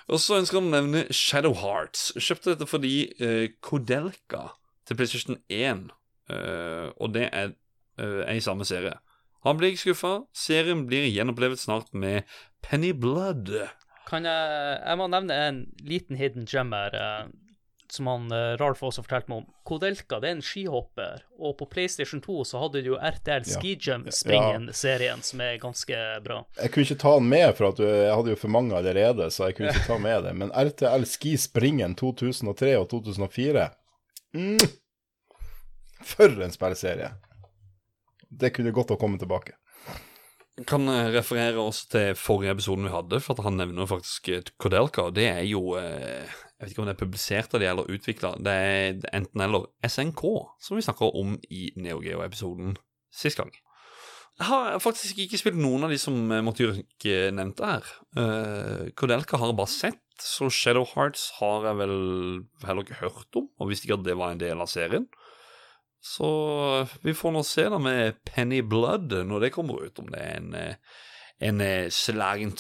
Og 0.10 0.22
så 0.22 0.38
ønsker 0.40 0.60
han 0.60 0.70
å 0.70 0.76
nevne 0.76 1.02
Shadow 1.14 1.56
Hearts. 1.58 2.12
Kjøpte 2.22 2.54
dette 2.54 2.68
fordi 2.70 2.94
uh, 3.22 3.48
Kodelka 3.66 4.44
til 4.86 5.00
PlayStation 5.00 5.40
1, 5.50 5.88
uh, 6.30 6.90
og 7.02 7.12
det 7.18 7.26
er, 7.34 7.56
uh, 8.00 8.24
er 8.26 8.40
i 8.40 8.44
samme 8.44 8.66
serie. 8.66 8.96
Han 9.48 9.60
blir 9.60 9.72
ikke 9.72 9.86
skuffa. 9.94 10.14
Serien 10.36 10.86
blir 10.88 11.06
gjenopplevet 11.12 11.60
snart 11.62 11.94
med 11.96 12.24
Penny 12.66 12.92
Blood. 12.92 13.54
Kan 14.10 14.26
jeg 14.28 14.80
Jeg 14.84 14.98
må 15.00 15.06
nevne 15.08 15.36
en 15.48 15.60
liten 15.86 16.18
hidden 16.20 16.48
gem 16.50 16.74
her, 16.76 16.96
eh, 16.98 17.30
som 17.90 18.10
han 18.10 18.26
eh, 18.36 18.58
Ralf 18.60 18.82
også 18.84 19.02
fortalte 19.06 19.30
meg 19.32 19.44
om. 19.44 19.46
Kodelka 19.66 20.20
det 20.20 20.28
er 20.30 20.36
en 20.36 20.44
skihopper, 20.44 21.24
og 21.40 21.56
på 21.62 21.70
PlayStation 21.72 22.20
2 22.22 22.44
så 22.52 22.60
hadde 22.66 22.82
du 22.84 22.90
jo 22.92 22.98
RTL 23.00 23.46
Ja. 23.48 23.54
Ski 23.56 23.76
Jump-springen-serien, 23.80 25.24
som 25.24 25.42
er 25.46 25.56
ganske 25.62 26.02
bra. 26.26 26.42
Jeg 26.60 26.74
kunne 26.74 26.86
ikke 26.90 27.00
ta 27.06 27.14
den 27.22 27.30
med, 27.30 27.48
for 27.56 27.70
at 27.70 27.78
du- 27.80 27.86
jeg 27.88 28.16
hadde 28.16 28.30
jo 28.36 28.42
for 28.44 28.50
mange 28.50 28.76
allerede, 28.76 29.30
så 29.32 29.48
jeg 29.48 29.56
kunne 29.56 29.70
ikke 29.72 29.88
ta 29.88 29.98
med 29.98 30.24
det. 30.28 30.36
Men 30.36 30.52
RTL 30.52 31.06
Ski 31.06 31.38
Springen 31.38 31.96
2003 31.96 32.76
og 32.82 32.90
2004 32.90 33.70
mm. 34.34 34.60
For 36.04 36.42
en 36.44 36.52
spillserie. 36.52 37.14
Det 38.30 38.54
kunne 38.54 38.74
godt 38.74 38.94
ha 38.94 39.00
kommet 39.00 39.22
tilbake. 39.24 39.58
kan 40.68 40.88
eh, 40.92 41.14
referere 41.16 41.62
også 41.62 41.88
til 41.94 42.16
forrige 42.20 42.52
episoden 42.52 42.84
vi 42.84 42.94
hadde, 42.94 43.22
for 43.24 43.34
at 43.34 43.46
han 43.46 43.58
nevner 43.58 43.88
faktisk 43.88 44.30
eh, 44.30 44.44
Kodelka. 44.60 45.10
Det 45.16 45.28
er 45.28 45.46
jo 45.48 45.76
eh, 45.80 46.28
Jeg 46.60 46.66
vet 46.66 46.74
ikke 46.74 46.82
om 46.84 46.90
det 46.90 46.96
er 46.98 47.00
publisert 47.06 47.54
av 47.56 47.62
de 47.62 47.70
eller 47.70 47.88
utvikla. 47.88 48.34
Det 48.44 48.52
er 48.52 49.00
enten 49.16 49.42
eller 49.42 49.70
SNK, 49.88 50.22
som 50.60 50.76
vi 50.76 50.84
snakker 50.84 51.16
om 51.16 51.38
i 51.50 51.70
Neo 51.80 52.02
Geo-episoden 52.04 52.76
sist 53.16 53.40
gang. 53.40 53.54
Jeg 54.40 54.48
har 54.48 54.80
faktisk 54.80 55.18
ikke 55.20 55.40
spilt 55.40 55.60
noen 55.60 55.88
av 55.88 55.92
de 55.92 55.98
som 56.00 56.20
eh, 56.32 56.44
nevnte 56.44 57.72
her. 57.72 57.88
Kodelka 59.00 59.40
har 59.40 59.52
jeg 59.52 59.60
bare 59.60 59.72
sett, 59.72 60.04
så 60.20 60.50
Shadow 60.52 60.84
Hearts 60.84 61.30
har 61.40 61.70
jeg 61.70 61.80
vel 61.80 61.98
heller 62.68 62.84
ikke 62.84 63.00
hørt 63.00 63.40
om, 63.40 63.48
og 63.56 63.72
visste 63.72 63.88
ikke 63.88 64.02
at 64.02 64.08
det 64.08 64.20
var 64.20 64.36
en 64.36 64.44
del 64.44 64.60
av 64.60 64.68
serien. 64.68 65.08
Så 66.02 66.88
vi 67.04 67.14
får 67.14 67.34
nå 67.36 67.44
se 67.44 67.66
da 67.70 67.80
med 67.82 68.22
Penny 68.28 68.62
Blood 68.64 69.14
når 69.28 69.46
det 69.46 69.54
kommer 69.56 69.84
ut, 69.84 70.00
om 70.00 70.08
det 70.14 70.22
er 70.24 70.38
en, 70.38 70.54
eh, 70.56 70.76
en 71.50 71.62
eh, 71.62 71.90
slagen. 71.92 72.56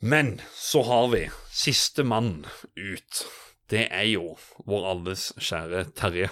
Men 0.00 0.40
så 0.54 0.82
har 0.82 1.08
vi 1.12 1.24
siste 1.52 2.04
mann 2.04 2.46
ut. 2.76 3.24
Det 3.70 3.88
er 3.90 4.08
jo 4.10 4.36
vår 4.66 4.86
alles 4.90 5.32
kjære 5.38 5.90
Terje. 5.96 6.30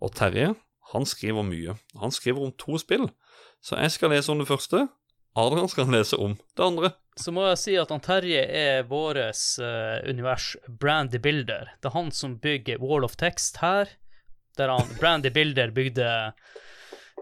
Og 0.00 0.12
Terje, 0.14 0.54
han 0.92 1.06
skriver 1.06 1.42
mye. 1.42 1.76
Han 2.00 2.12
skriver 2.12 2.46
om 2.46 2.52
to 2.58 2.78
spill. 2.78 3.08
Så 3.62 3.76
jeg 3.80 3.92
skal 3.92 4.10
lese 4.10 4.32
om 4.32 4.38
det 4.38 4.48
første. 4.48 4.88
Adrian 5.36 5.68
skal 5.68 5.90
lese 5.92 6.16
om 6.16 6.36
det 6.56 6.64
andre. 6.64 6.90
Så 7.16 7.32
må 7.32 7.46
jeg 7.50 7.60
si 7.60 7.76
at 7.80 7.92
han 7.92 8.02
Terje 8.04 8.42
er 8.44 8.86
våres 8.88 9.58
uh, 9.60 10.00
univers 10.08 10.54
Brandy 10.68 11.20
Builder. 11.22 11.72
Det 11.80 11.90
er 11.90 11.96
han 11.96 12.10
som 12.12 12.38
bygger 12.40 12.80
Wall 12.80 13.04
of 13.04 13.16
Text 13.20 13.60
her, 13.62 13.90
der 14.56 14.72
han 14.72 14.92
Brandy 15.00 15.32
Builder 15.32 15.72
bygde 15.76 16.10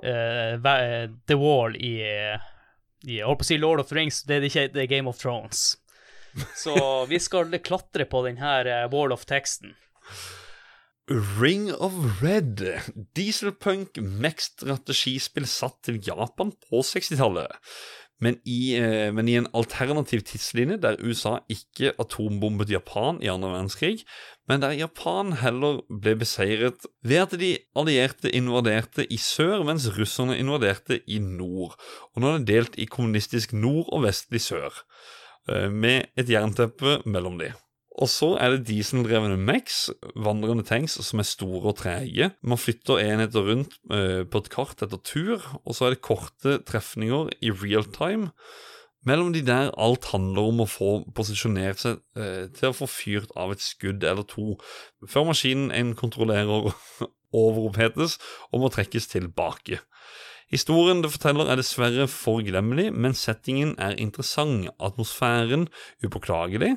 uh, 0.02 1.14
The 1.26 1.38
Wall 1.38 1.78
i, 1.78 1.94
i 3.06 3.18
Jeg 3.18 3.26
holdt 3.26 3.42
på 3.42 3.48
å 3.48 3.50
si 3.52 3.58
Lord 3.58 3.82
of 3.82 3.90
the 3.90 3.98
Rings, 3.98 4.22
det 4.26 4.38
er 4.38 4.48
ikke 4.50 4.68
det 4.74 4.86
er 4.86 4.92
Game 4.96 5.10
of 5.10 5.18
Thrones. 5.22 5.74
Så 6.58 6.74
vi 7.10 7.20
skal 7.22 7.54
klatre 7.58 8.06
på 8.06 8.22
den 8.26 8.38
her 8.42 8.66
eh, 8.66 8.86
Wall 8.90 9.14
of 9.14 9.26
Texten. 9.30 9.74
Ring 11.38 11.68
of 11.74 12.22
Red. 12.22 12.62
Dieselpunk 13.14 13.98
mech-strategispill 14.00 15.46
satt 15.46 15.82
til 15.84 15.98
Japan 16.00 16.54
på 16.64 16.80
60-tallet. 16.80 17.52
Men 18.22 18.38
i, 18.46 18.76
eh, 18.78 19.10
men 19.14 19.28
i 19.28 19.34
en 19.40 19.48
alternativ 19.56 20.22
tidslinje 20.28 20.78
der 20.82 21.00
USA 21.02 21.40
ikke 21.50 21.92
atombombet 21.98 22.70
Japan 22.70 23.18
i 23.22 23.30
andre 23.32 23.50
verdenskrig, 23.50 24.04
men 24.48 24.62
der 24.62 24.76
Japan 24.76 25.32
heller 25.40 25.80
ble 25.88 26.14
beseiret 26.20 26.86
ved 27.02 27.24
at 27.24 27.34
de 27.40 27.56
allierte 27.76 28.30
invaderte 28.30 29.06
i 29.12 29.18
sør, 29.18 29.64
mens 29.66 29.88
russerne 29.98 30.38
invaderte 30.38 31.00
i 31.10 31.18
nord. 31.18 31.74
Og 32.14 32.22
nå 32.22 32.30
er 32.30 32.38
det 32.38 32.52
delt 32.52 32.78
i 32.78 32.88
kommunistisk 32.90 33.56
nord 33.56 33.90
og 33.92 34.06
vestlig 34.06 34.44
sør, 34.46 34.84
eh, 35.48 35.70
med 35.72 36.14
et 36.16 36.30
jernteppe 36.30 37.00
mellom 37.04 37.40
de. 37.42 37.50
Og 37.94 38.10
så 38.10 38.32
er 38.42 38.56
det 38.56 38.66
dieseldrevne 38.66 39.36
Max, 39.38 39.86
vandrende 40.18 40.64
tanks 40.66 40.96
som 41.06 41.20
er 41.22 41.28
store 41.28 41.70
og 41.70 41.76
trege. 41.78 42.32
Man 42.42 42.58
flytter 42.58 42.98
enheter 42.98 43.46
rundt 43.46 43.76
eh, 43.94 44.24
på 44.26 44.42
et 44.42 44.50
kart 44.50 44.82
etter 44.82 44.98
tur, 44.98 45.44
og 45.62 45.76
så 45.76 45.86
er 45.86 45.94
det 45.94 46.02
korte 46.02 46.58
trefninger 46.66 47.30
i 47.38 47.52
real 47.54 47.86
time. 47.94 48.32
Mellom 49.06 49.34
de 49.34 49.44
der 49.46 49.70
alt 49.78 50.08
handler 50.10 50.48
om 50.48 50.64
å 50.64 50.68
få 50.70 50.90
posisjonert 51.14 51.82
seg 51.82 52.00
eh, 52.18 52.48
til 52.56 52.72
å 52.72 52.76
få 52.80 52.88
fyrt 52.90 53.34
av 53.38 53.52
et 53.54 53.62
skudd 53.62 54.02
eller 54.02 54.26
to, 54.26 54.56
før 55.06 55.28
maskinen 55.30 55.70
en 55.76 55.92
kontrollerer 55.98 56.72
overopphetes 57.44 58.18
og 58.50 58.64
må 58.64 58.72
trekkes 58.74 59.10
tilbake. 59.12 59.78
Historien 60.50 61.02
det 61.04 61.12
forteller 61.12 61.48
er 61.50 61.60
dessverre 61.60 62.08
forglemmelig, 62.10 62.90
men 62.92 63.16
settingen 63.18 63.76
er 63.80 63.96
interessant, 64.00 64.68
atmosfæren 64.82 65.68
upåklagelig, 66.04 66.74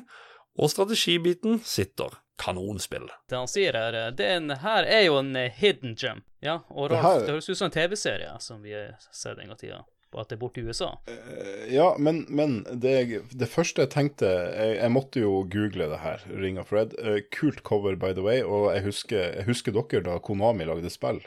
og 0.58 0.70
strategibiten 0.72 1.60
sitter. 1.64 2.18
Kanonspill. 2.38 3.08
Det 3.28 3.34
han 3.34 3.48
sier 3.50 3.74
her, 3.74 3.94
eh, 3.98 4.10
det 4.14 4.26
er 4.26 4.36
en, 4.38 4.50
her 4.62 4.84
er 4.86 5.00
jo 5.08 5.16
en 5.18 5.32
eh, 5.36 5.50
hidden 5.58 5.96
gem. 5.98 6.20
Ja, 6.40 6.60
og 6.70 6.90
Det 6.92 7.00
her- 7.02 7.20
det 7.26 7.32
høres 7.34 7.48
ut 7.50 7.58
som 7.58 7.66
en 7.66 7.74
TV-serie 7.74 8.36
som 8.40 8.60
vi 8.62 8.72
har 8.76 8.92
sett 9.12 9.38
en 9.38 9.48
gang 9.48 9.56
i 9.58 9.62
tida. 9.66 9.84
på 10.10 10.20
at 10.22 10.28
det 10.30 10.36
er 10.38 10.40
borte 10.40 10.60
i 10.62 10.64
USA. 10.64 10.86
Eh, 11.06 11.66
Ja, 11.74 11.94
men, 11.98 12.24
men 12.30 12.62
det, 12.80 12.92
jeg- 13.10 13.24
det 13.36 13.48
første 13.50 13.82
jeg 13.82 13.90
tenkte 13.90 14.24
jeg, 14.30 14.78
jeg 14.78 14.90
måtte 14.90 15.20
jo 15.20 15.42
google 15.44 15.88
det 15.90 15.98
her, 16.00 16.22
Ring 16.30 16.58
of 16.58 16.72
Red. 16.72 16.94
Eh, 16.98 17.20
kult 17.30 17.62
cover, 17.62 17.94
by 17.96 18.12
the 18.14 18.22
way, 18.22 18.40
og 18.42 18.72
jeg 18.74 18.84
husker, 18.86 19.34
jeg 19.34 19.44
husker 19.44 19.72
dere 19.72 20.00
da 20.06 20.18
Konami 20.18 20.64
lagde 20.64 20.88
spill. 20.90 21.20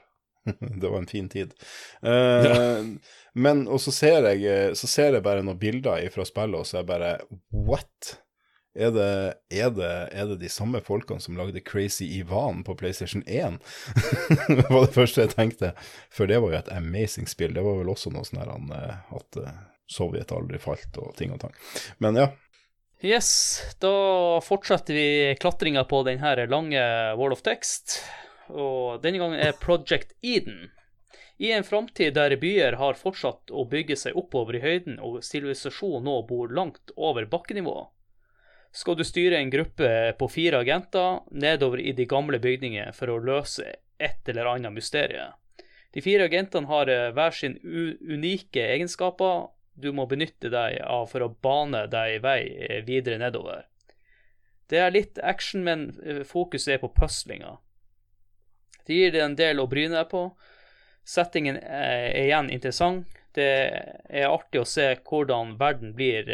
det 0.81 0.89
var 0.89 0.97
en 0.97 1.05
fin 1.11 1.29
tid. 1.29 1.51
Eh, 2.01 2.83
Men, 3.35 3.67
og 3.67 3.79
så 3.79 3.91
ser, 3.93 4.25
jeg, 4.33 4.43
eh, 4.43 4.73
så 4.73 4.87
ser 4.89 5.13
jeg 5.13 5.23
bare 5.23 5.43
noen 5.43 5.59
bilder 5.59 6.09
fra 6.09 6.25
spillet, 6.25 6.57
og 6.59 6.65
så 6.65 6.79
er 6.79 6.81
jeg 6.81 6.87
bare 6.87 7.11
What? 7.53 8.15
Er 8.73 8.91
det, 8.95 9.33
er, 9.51 9.69
det, 9.75 9.87
er 10.15 10.29
det 10.29 10.37
de 10.39 10.49
samme 10.49 10.79
folkene 10.79 11.19
som 11.19 11.35
lagde 11.35 11.59
Crazy 11.59 12.05
Ivan 12.21 12.63
på 12.63 12.75
PlayStation 12.79 13.23
1? 13.27 13.57
det 14.47 14.69
var 14.69 14.85
det 14.85 14.95
første 14.95 15.25
jeg 15.25 15.33
tenkte. 15.33 15.73
For 16.07 16.29
det 16.31 16.39
var 16.39 16.53
jo 16.53 16.59
et 16.61 16.71
amazing 16.71 17.27
spill. 17.27 17.51
Det 17.57 17.65
var 17.65 17.81
vel 17.81 17.91
også 17.91 18.13
noe 18.15 18.23
sånn 18.27 18.71
eh, 18.71 18.95
at 19.17 19.41
eh, 19.43 19.59
Sovjet 19.91 20.31
aldri 20.31 20.61
falt 20.63 20.95
og 21.03 21.11
ting 21.19 21.35
og 21.35 21.41
tang. 21.43 21.57
Men 21.99 22.21
ja. 22.21 22.29
Yes, 23.03 23.29
da 23.83 24.39
fortsetter 24.45 24.95
vi 24.95 25.07
klatringa 25.41 25.83
på 25.89 26.03
denne 26.07 26.45
lange 26.47 26.83
Wall 27.19 27.35
of 27.35 27.43
Text. 27.43 27.99
Og 28.47 29.01
denne 29.03 29.19
gangen 29.19 29.41
er 29.41 29.57
Project 29.59 30.15
Eden. 30.23 30.69
I 31.41 31.51
en 31.57 31.65
framtid 31.67 32.13
der 32.13 32.37
byer 32.39 32.77
har 32.79 32.99
fortsatt 32.99 33.51
å 33.51 33.65
bygge 33.67 33.97
seg 33.97 34.15
oppover 34.15 34.59
i 34.59 34.61
høyden, 34.63 34.99
og 35.01 35.23
sivilisasjonen 35.25 36.05
nå 36.05 36.19
bor 36.29 36.53
langt 36.53 36.93
over 36.95 37.25
bakkenivå, 37.25 37.73
skal 38.71 38.95
du 38.95 39.03
styre 39.03 39.37
en 39.37 39.51
gruppe 39.51 40.15
på 40.19 40.27
fire 40.31 40.61
agenter 40.63 41.19
nedover 41.31 41.79
i 41.79 41.91
de 41.91 42.05
gamle 42.07 42.39
bygningene 42.39 42.93
for 42.95 43.11
å 43.11 43.19
løse 43.19 43.65
et 44.01 44.29
eller 44.31 44.47
annet 44.53 44.73
mysterium. 44.73 45.35
De 45.91 46.01
fire 46.01 46.29
agentene 46.29 46.71
har 46.71 46.89
eh, 46.89 47.09
hver 47.11 47.35
sin 47.35 47.57
unike 47.63 48.63
egenskaper 48.63 49.49
du 49.75 49.91
må 49.95 50.05
benytte 50.07 50.51
deg 50.51 50.79
av 50.87 51.09
for 51.11 51.25
å 51.25 51.33
bane 51.43 51.83
deg 51.91 52.21
vei 52.23 52.39
eh, 52.47 52.79
videre 52.87 53.19
nedover. 53.19 53.65
Det 54.71 54.79
er 54.79 54.95
litt 54.95 55.19
action, 55.19 55.65
men 55.67 55.89
eh, 56.05 56.23
fokuset 56.27 56.77
er 56.77 56.81
på 56.83 56.93
puslinga. 56.95 57.57
Det 58.87 58.95
gir 58.95 59.11
deg 59.11 59.25
en 59.25 59.39
del 59.39 59.59
å 59.59 59.67
bryne 59.67 59.99
deg 59.99 60.07
på. 60.13 60.29
Settingen 61.03 61.59
er 61.59 62.07
igjen 62.23 62.47
interessant. 62.53 63.19
Det 63.35 63.51
er 64.11 64.31
artig 64.31 64.61
å 64.63 64.67
se 64.67 64.93
hvordan 65.07 65.57
verden 65.59 65.93
blir 65.95 66.27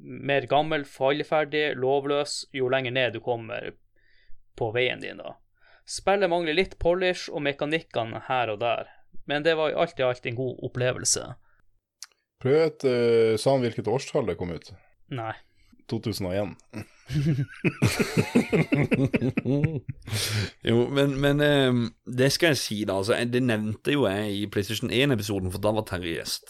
mer 0.00 0.46
gammel, 0.50 0.84
falleferdig, 0.88 1.74
lovløs 1.76 2.46
jo 2.56 2.70
lenger 2.72 2.94
ned 2.96 3.14
du 3.14 3.20
kommer 3.24 3.72
på 4.56 4.70
veien 4.74 5.00
din. 5.02 5.20
da. 5.20 5.36
Spillet 5.88 6.30
mangler 6.30 6.56
litt 6.56 6.78
polish 6.78 7.30
og 7.32 7.44
mekanikkene 7.44 8.24
her 8.28 8.52
og 8.52 8.60
der, 8.62 8.90
men 9.26 9.44
det 9.46 9.56
var 9.58 9.74
alt 9.74 10.00
i 10.00 10.06
alt 10.06 10.26
en 10.26 10.38
god 10.38 10.64
opplevelse. 10.70 11.24
Prøv 12.40 12.62
et 12.64 12.86
uh, 12.88 13.36
Sa 13.36 13.52
han 13.52 13.64
hvilket 13.64 13.88
årstall 13.90 14.30
det 14.30 14.38
kom 14.40 14.52
ut? 14.54 14.72
Nei. 15.12 15.34
2001. 15.90 16.54
jo, 20.68 20.76
men, 20.94 21.20
men 21.20 21.40
eh, 21.44 21.72
det 22.06 22.32
skal 22.34 22.48
jeg 22.54 22.60
si, 22.60 22.84
da. 22.88 22.94
Altså, 23.00 23.12
det 23.26 23.42
nevnte 23.42 23.92
jo 23.96 24.06
jeg 24.08 24.36
i 24.36 24.46
PlayStation 24.52 24.90
1-episoden, 24.90 25.52
for 25.52 25.60
da 25.62 25.70
var 25.76 25.84
Terje 25.88 26.14
gjest. 26.18 26.44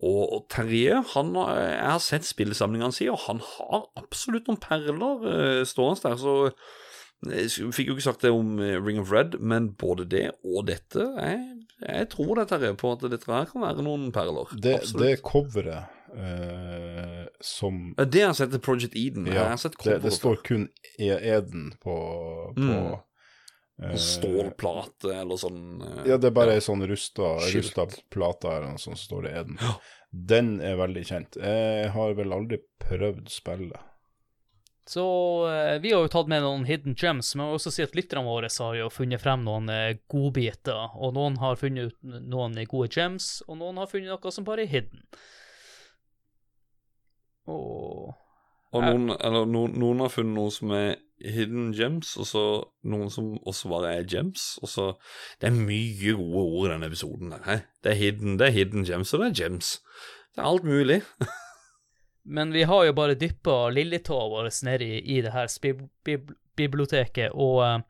Og, 0.00 0.32
og 0.32 0.40
Terje 0.52 0.94
han, 1.14 1.34
jeg 1.36 1.92
har 1.92 2.02
sett 2.04 2.26
spillesamlingene 2.28 2.92
si, 2.96 3.06
og 3.12 3.20
han 3.26 3.38
har 3.44 3.82
absolutt 4.00 4.46
noen 4.48 4.62
perler 4.62 5.14
eh, 5.28 5.62
stående 5.68 6.02
der. 6.06 6.16
Så 6.20 6.32
jeg 7.28 7.74
fikk 7.76 7.88
jo 7.90 7.94
ikke 7.98 8.06
sagt 8.06 8.24
det 8.24 8.32
om 8.32 8.46
eh, 8.64 8.80
Ring 8.80 8.98
of 9.02 9.12
Red, 9.12 9.30
men 9.44 9.62
både 9.76 10.04
det 10.08 10.30
og 10.40 10.64
dette 10.70 11.04
Jeg, 11.20 11.36
jeg 11.84 12.04
tror 12.14 12.30
det, 12.38 12.46
Terje, 12.48 12.72
på 12.80 12.86
at 12.96 13.02
dette 13.12 13.28
her 13.28 13.50
kan 13.50 13.60
være 13.66 13.84
noen 13.84 14.08
perler. 14.14 14.46
Det, 14.56 14.74
absolutt. 14.80 15.02
det 15.04 15.12
coveret 15.26 15.99
eh, 16.16 17.26
som 17.40 17.94
Ja, 17.98 18.04
det 18.04 18.20
har 18.22 18.28
jeg 18.32 18.36
sett 18.42 18.54
i 18.54 18.58
Project 18.58 18.96
Eden. 18.96 19.26
jeg 19.26 19.34
Ja, 19.34 19.48
har 19.48 19.56
sett 19.56 19.76
det, 19.84 19.98
det 20.02 20.12
står 20.12 20.36
kun 20.44 20.68
E- 20.98 21.20
Eden 21.36 21.72
på, 21.82 21.94
på 22.54 22.60
Mm. 23.80 23.92
uh, 23.92 23.96
Stålplate 23.96 25.14
eller 25.22 25.36
sånn. 25.40 25.80
uh, 25.82 26.02
Ja, 26.06 26.16
det 26.20 26.28
er 26.28 26.36
bare 26.36 26.52
ei 26.58 26.60
sånn 26.60 26.84
rusta, 26.86 27.36
rusta 27.54 27.86
plate 28.10 28.48
her, 28.50 28.66
og 28.72 28.78
sånn 28.82 28.96
står 28.98 29.22
det 29.24 29.32
Eden. 29.40 29.58
Ja. 29.60 29.74
Den 30.12 30.60
er 30.60 30.76
veldig 30.76 31.04
kjent. 31.06 31.36
Jeg 31.40 31.90
har 31.94 32.14
vel 32.18 32.32
aldri 32.34 32.58
prøvd 32.82 33.28
spillet. 33.30 33.78
Så 34.90 35.04
vi 35.80 35.92
har 35.92 36.02
jo 36.02 36.08
tatt 36.10 36.26
med 36.26 36.42
noen 36.42 36.64
hidden 36.66 36.96
gems, 36.98 37.34
men 37.36 37.44
jeg 37.46 37.52
må 37.52 37.58
også 37.60 37.70
si 37.70 37.82
at 37.84 37.92
lytterne 37.94 38.24
våre 38.26 38.48
har 38.50 38.74
jo 38.74 38.88
funnet 38.90 39.20
frem 39.22 39.44
noen 39.46 39.68
godbiter. 40.10 40.96
Og 40.98 41.14
noen 41.14 41.36
har 41.38 41.54
funnet 41.60 41.92
ut 41.92 41.96
noen 42.02 42.56
gode 42.66 42.88
gems, 42.90 43.40
og 43.46 43.60
noen 43.60 43.76
har 43.78 43.86
funnet 43.86 44.10
noe 44.10 44.32
som 44.34 44.42
bare 44.44 44.62
er 44.66 44.72
hidden. 44.72 45.04
Og 47.46 48.16
Og 48.72 48.84
noen, 48.84 49.10
eller 49.18 49.48
noen, 49.50 49.72
noen 49.82 50.00
har 50.04 50.12
funnet 50.14 50.36
noe 50.36 50.50
som 50.54 50.70
er 50.76 50.92
hidden 51.20 51.72
gems, 51.74 52.14
og 52.16 52.26
så 52.28 52.42
noen 52.86 53.10
som 53.12 53.32
også 53.48 53.70
bare 53.72 53.94
er 53.98 54.06
gems. 54.08 54.58
Og 54.62 54.70
så 54.70 54.86
Det 55.40 55.48
er 55.48 55.56
mye 55.56 56.14
gode 56.14 56.44
ord 56.44 56.68
i 56.68 56.72
denne 56.72 56.86
episoden. 56.86 57.30
der, 57.30 57.42
hæ? 57.44 57.56
Det 57.82 57.92
er 57.92 57.98
hidden, 57.98 58.38
det 58.38 58.46
er 58.46 58.50
hidden 58.50 58.84
gems, 58.84 59.14
og 59.14 59.20
det 59.20 59.28
er 59.30 59.42
gems. 59.42 59.80
Det 60.34 60.42
er 60.42 60.46
alt 60.46 60.64
mulig. 60.64 61.02
Men 62.24 62.52
vi 62.52 62.62
har 62.62 62.84
jo 62.84 62.92
bare 62.92 63.14
dyppa 63.14 63.70
lilletåa 63.70 64.28
vår 64.28 64.64
ned 64.64 64.82
i, 64.82 65.00
i 65.00 65.20
det 65.20 65.32
her 65.32 65.58
bib 65.62 65.80
bib 66.04 66.30
biblioteket, 66.56 67.32
og 67.32 67.56
uh, 67.64 67.80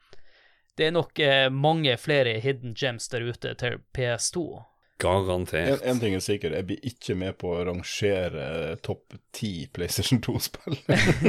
det 0.78 0.86
er 0.86 0.90
nok 0.94 1.18
uh, 1.18 1.52
mange 1.52 1.97
flere 1.98 2.39
hidden 2.40 2.74
gems 2.74 3.09
der 3.09 3.27
ute 3.27 3.55
til 3.55 3.81
PS2. 3.98 4.62
Garantert. 5.01 5.81
En, 5.81 5.94
en 5.94 6.02
ting 6.02 6.14
er 6.16 6.24
sikker, 6.24 6.55
jeg 6.59 6.68
blir 6.68 6.86
ikke 6.90 7.16
med 7.18 7.39
på 7.40 7.55
å 7.55 7.64
rangere 7.70 8.77
topp 8.85 9.16
ti 9.36 9.66
PlayStation 9.72 10.20
2-spill. 10.24 10.78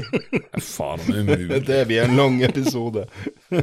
Faen, 0.74 1.02
det 1.08 1.16
er 1.16 1.24
umulig. 1.24 1.62
det 1.72 1.82
blir 1.90 2.06
en 2.06 2.18
lang 2.20 2.42
episode. 2.48 3.08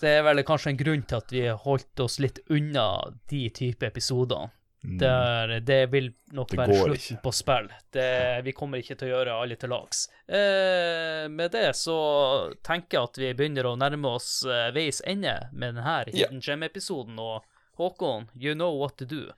Det 0.00 0.08
er 0.16 0.22
vel 0.24 0.40
kanskje 0.48 0.70
en 0.70 0.78
grunn 0.80 1.02
til 1.04 1.18
at 1.18 1.32
vi 1.34 1.42
har 1.44 1.58
holdt 1.60 2.00
oss 2.00 2.14
litt 2.24 2.38
unna 2.48 2.86
de 3.28 3.42
type 3.52 3.84
episoder. 3.84 4.46
Der, 4.80 5.60
det 5.60 5.86
vil 5.92 6.14
nok 6.32 6.52
Mm. 6.52 6.56
Det 6.56 6.58
være 6.58 6.78
slutten 6.80 7.16
ikke. 7.16 7.22
på 7.22 7.32
spill. 7.32 7.68
Det, 7.92 8.44
vi 8.44 8.52
kommer 8.52 8.80
ikke 8.80 8.96
til 8.96 9.10
å 9.10 9.10
gjøre 9.10 9.34
alle 9.42 9.56
til 9.60 9.68
lags. 9.68 10.06
Eh, 10.26 11.28
med 11.28 11.52
det 11.52 11.76
så 11.76 11.98
tenker 12.64 12.96
jeg 12.96 13.10
at 13.10 13.18
vi 13.20 13.32
begynner 13.34 13.66
å 13.66 13.76
nærme 13.76 14.14
oss 14.16 14.40
eh, 14.46 14.70
veis 14.72 15.02
ende 15.04 15.36
med 15.52 15.76
denne 15.76 15.98
Hidden 16.08 16.40
Gem-episoden. 16.40 17.18
Og 17.20 17.44
Håkon, 17.80 18.28
you 18.36 18.54
know 18.54 18.76
what 18.76 18.98
to 19.00 19.08
do. 19.08 19.30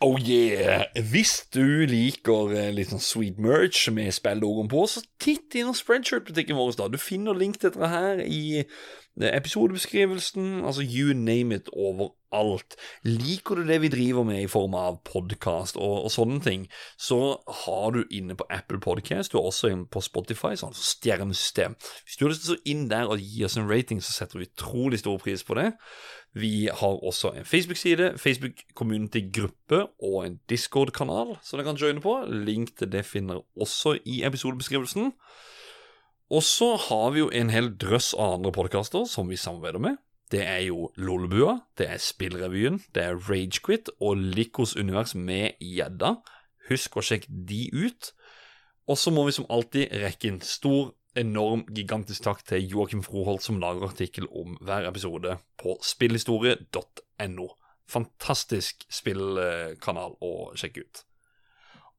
Oh 0.00 0.18
yeah! 0.18 0.84
Hvis 1.10 1.46
du 1.54 1.86
liker 1.86 2.50
eh, 2.52 2.72
litt 2.74 2.90
sånn 2.90 3.02
sweet 3.02 3.38
merch 3.38 3.86
med 3.94 4.10
spilllogoen 4.12 4.66
på, 4.68 4.82
så 4.90 5.04
titt 5.22 5.54
innom 5.54 5.76
Spreadshirt-butikken 5.78 6.58
vår. 6.58 6.74
da. 6.80 6.88
Du 6.90 6.98
finner 6.98 7.36
link 7.38 7.60
til 7.60 7.70
dette 7.70 7.88
her 7.92 8.20
i 8.26 8.64
eh, 8.64 9.30
episodebeskrivelsen. 9.30 10.64
Altså 10.66 10.82
you 10.82 11.14
name 11.14 11.54
it 11.54 11.70
overalt. 11.70 12.74
Liker 13.06 13.62
du 13.62 13.68
det 13.70 13.78
vi 13.84 13.92
driver 13.94 14.26
med 14.26 14.42
i 14.42 14.50
form 14.50 14.74
av 14.74 14.98
podkast 15.06 15.78
og, 15.78 16.08
og 16.08 16.10
sånne 16.10 16.42
ting, 16.42 16.66
så 16.98 17.38
har 17.62 17.94
du 17.94 18.02
inne 18.10 18.34
på 18.34 18.48
Apple 18.50 18.82
Podcast, 18.82 19.30
du 19.30 19.38
har 19.38 19.46
også 19.52 19.70
på 19.94 20.02
Spotify, 20.02 20.56
sånn 20.58 20.74
stjernesystem. 20.74 21.78
Hvis 22.02 22.18
du 22.18 22.26
har 22.26 22.34
lyst 22.34 22.48
til 22.50 22.58
å 22.58 22.64
inn 22.74 22.88
der 22.90 23.14
og 23.14 23.22
gi 23.22 23.46
oss 23.46 23.56
en 23.56 23.70
rating, 23.70 24.02
så 24.02 24.18
setter 24.18 24.42
vi 24.42 24.50
utrolig 24.50 25.00
stor 25.04 25.22
pris 25.22 25.46
på 25.46 25.54
det. 25.62 25.70
Vi 26.34 26.66
har 26.66 27.04
også 27.06 27.30
en 27.38 27.46
Facebook-side, 27.46 28.14
Facebook-community-gruppe 28.18 29.84
og 30.02 30.16
en 30.26 30.40
Discord-kanal 30.50 31.36
som 31.42 31.60
dere 31.60 31.68
kan 31.68 31.78
joine 31.78 32.02
på. 32.02 32.16
Link 32.26 32.74
til 32.78 32.90
det 32.90 33.04
finner 33.06 33.38
dere 33.38 33.62
også 33.62 33.94
i 34.02 34.24
episodebeskrivelsen. 34.26 35.12
Og 36.34 36.42
så 36.42 36.72
har 36.88 37.12
vi 37.14 37.22
jo 37.22 37.30
en 37.30 37.52
hel 37.54 37.70
drøss 37.78 38.14
av 38.18 38.40
andre 38.40 38.50
podkaster 38.56 39.06
som 39.06 39.30
vi 39.30 39.38
samarbeider 39.38 39.82
med. 39.86 40.00
Det 40.32 40.42
er 40.42 40.64
jo 40.66 40.88
Lollebua, 40.96 41.60
det 41.78 41.86
er 41.92 42.00
Spillrevyen, 42.02 42.80
det 42.94 43.02
er 43.04 43.18
Ragequit 43.28 43.90
og 44.00 44.16
Likos 44.16 44.74
univers 44.74 45.14
med 45.14 45.60
gjedda. 45.62 46.16
Husk 46.70 46.96
å 46.96 47.04
sjekke 47.04 47.30
de 47.30 47.68
ut. 47.76 48.10
Og 48.90 48.98
så 48.98 49.12
må 49.14 49.26
vi 49.28 49.36
som 49.36 49.46
alltid 49.52 49.92
rekke 50.02 50.32
en 50.32 50.40
stor, 50.44 50.90
enorm, 51.18 51.64
gigantisk 51.74 52.24
takk 52.26 52.42
til 52.46 52.66
Joakim 52.70 53.02
Froholt, 53.06 53.44
som 53.44 53.60
lager 53.62 53.88
artikkel 53.88 54.26
om 54.30 54.56
hver 54.64 54.88
episode 54.88 55.38
på 55.60 55.76
spillhistorie.no. 55.84 57.48
Fantastisk 57.90 58.86
spillkanal 58.92 60.16
å 60.24 60.32
sjekke 60.58 60.84
ut. 60.84 61.04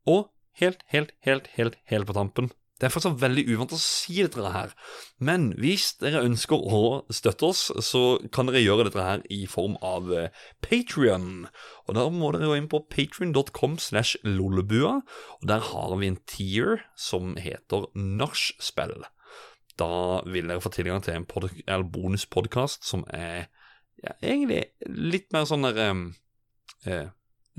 Og 0.09 0.27
helt, 0.59 0.83
helt, 0.91 1.13
helt, 1.25 1.49
helt, 1.57 1.77
helt 1.91 2.09
på 2.09 2.17
tampen 2.17 2.51
Det 2.75 2.89
er 2.89 2.91
fortsatt 2.91 3.21
veldig 3.21 3.45
uvant 3.53 3.71
å 3.71 3.79
si 3.79 4.17
dette 4.19 4.49
her, 4.51 4.73
men 5.23 5.53
hvis 5.61 5.93
dere 6.01 6.25
ønsker 6.27 6.59
å 6.59 6.81
støtte 7.07 7.47
oss, 7.47 7.61
så 7.87 8.01
kan 8.35 8.49
dere 8.49 8.65
gjøre 8.65 8.89
dette 8.89 9.05
her 9.05 9.23
i 9.31 9.45
form 9.47 9.77
av 9.79 10.11
Patrion. 10.65 11.45
Og 11.87 11.95
da 11.95 12.03
må 12.11 12.33
dere 12.35 12.51
gå 12.51 12.57
inn 12.59 12.67
på 12.71 12.83
patrion.com 12.91 13.77
slash 13.79 14.19
lollebua, 14.27 14.97
og 15.39 15.47
der 15.47 15.63
har 15.71 15.95
vi 16.01 16.11
en 16.11 16.19
tier 16.27 16.83
som 16.99 17.37
heter 17.39 17.87
Nachspiel. 17.95 19.07
Da 19.79 20.21
vil 20.27 20.47
dere 20.47 20.63
få 20.63 20.71
tilgang 20.73 21.03
til 21.03 21.17
en 21.17 21.27
pod 21.27 21.49
bonuspodkast 21.91 22.87
som 22.87 23.03
er 23.11 23.47
ja, 24.03 24.15
egentlig 24.21 24.65
litt 24.87 25.31
mer 25.35 25.47
sånn 25.49 25.67
der 25.67 25.81
eh, 25.83 26.03
eh, 26.91 27.09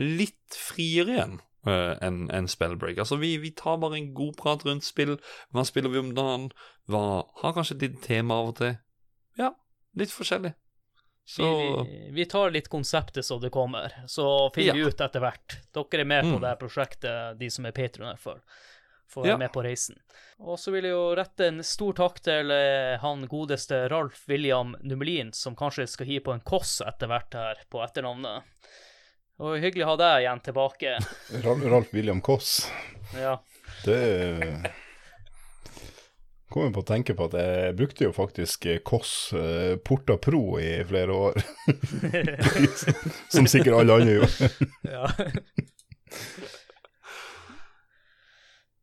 litt 0.01 0.57
friere 0.57 1.17
igjen 1.17 1.37
enn 1.67 2.27
en 2.35 2.49
spellbreak. 2.51 2.99
Altså, 3.03 3.19
vi, 3.21 3.37
vi, 3.43 3.51
tar 3.57 3.81
bare 3.83 3.99
en 3.99 4.13
god 4.15 4.37
prat 4.39 4.67
rundt 4.67 4.87
spill. 4.87 5.17
Hva 5.55 5.65
spiller 5.67 5.93
vi 5.93 6.03
om 6.03 6.13
dagen? 6.17 6.51
Hva 6.91 7.03
har 7.43 7.57
kanskje 7.57 7.79
et 7.89 7.99
tema 8.05 8.39
av 8.43 8.53
og 8.53 8.61
til? 8.61 8.77
Ja, 9.41 9.53
litt 9.99 10.15
forskjellig. 10.15 10.55
Så... 11.29 11.43
Vi, 11.43 12.11
vi, 12.15 12.25
tar 12.25 12.53
litt 12.55 12.69
konseptet 12.71 13.27
så 13.27 13.39
det 13.43 13.51
kommer, 13.51 13.93
så 14.07 14.51
finner 14.55 14.79
ja. 14.79 14.85
vi 14.85 14.95
ut 14.95 15.01
etter 15.01 15.23
hvert. 15.25 15.59
Dere 15.75 16.05
er 16.05 16.09
med 16.09 16.25
mm. 16.25 16.33
på 16.37 16.41
det 16.45 16.55
prosjektet, 16.61 17.39
de 17.41 17.51
som 17.51 17.67
er 17.67 17.75
patroner 17.75 18.21
for. 18.23 18.45
Får 19.11 19.27
ja. 19.27 19.37
med 19.39 19.51
på 19.55 19.63
reisen. 19.63 19.99
Og 20.39 20.59
så 20.59 20.71
vil 20.75 20.87
jeg 20.87 20.95
jo 20.95 21.15
rette 21.19 21.49
en 21.51 21.63
stor 21.67 21.95
takk 21.99 22.21
til 22.27 22.51
eh, 22.55 22.95
han 23.03 23.27
godeste 23.31 23.85
Ralf 23.91 24.25
William 24.31 24.75
Numelin, 24.83 25.33
som 25.35 25.59
kanskje 25.59 25.87
skal 25.91 26.11
hi 26.11 26.19
på 26.23 26.35
en 26.35 26.43
koss 26.47 26.79
etter 26.87 27.11
hvert 27.11 27.35
her 27.39 27.63
på 27.71 27.83
etternavnet. 27.83 28.47
Og 29.37 29.59
hyggelig 29.61 29.85
å 29.85 29.91
ha 29.91 29.97
deg 30.01 30.25
igjen 30.25 30.41
tilbake. 30.47 30.97
Ralf 31.45 31.93
William 31.93 32.21
Koss. 32.25 32.73
Ja. 33.13 33.37
Det 33.85 34.73
kommer 36.57 36.73
på 36.73 36.81
å 36.81 36.89
tenke 36.89 37.13
på 37.13 37.27
at 37.29 37.35
jeg 37.37 37.75
brukte 37.77 38.07
jo 38.07 38.13
faktisk 38.17 38.65
Koss 38.87 39.33
eh, 39.37 39.77
Porta 39.77 40.17
Pro 40.17 40.57
i 40.57 40.85
flere 40.89 41.13
år. 41.13 41.37
Som 43.35 43.45
sikkert 43.51 43.77
alle 43.83 43.99
andre 44.01 44.15
gjorde. 44.17 44.49
ja. 44.89 45.05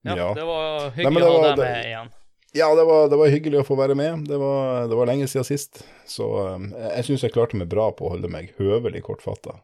ja. 0.13 0.29
det 0.37 0.45
var 0.45 0.91
hyggelig 0.99 1.25
å 1.25 1.33
ha 1.33 1.47
deg 1.47 1.57
med 1.63 1.87
igjen. 1.87 2.13
Ja, 2.53 2.69
det 2.77 2.83
var, 2.85 3.07
det 3.09 3.17
var, 3.17 3.33
hyggelig 3.33 3.63
å 3.63 3.65
få 3.65 3.73
være 3.79 3.97
med. 3.97 4.27
Det 4.29 4.37
var, 4.37 4.85
det 4.85 4.93
var 4.99 5.09
lenge 5.09 5.25
siden 5.31 5.47
sist. 5.47 5.81
Så 6.05 6.29
jeg, 6.37 6.69
jeg 6.85 7.05
syns 7.07 7.23
jeg 7.25 7.33
klarte 7.33 7.57
meg 7.57 7.71
bra 7.71 7.89
på 7.97 8.05
å 8.05 8.13
holde 8.13 8.29
meg 8.29 8.53
høvelig 8.61 9.01
kortfatta. 9.07 9.57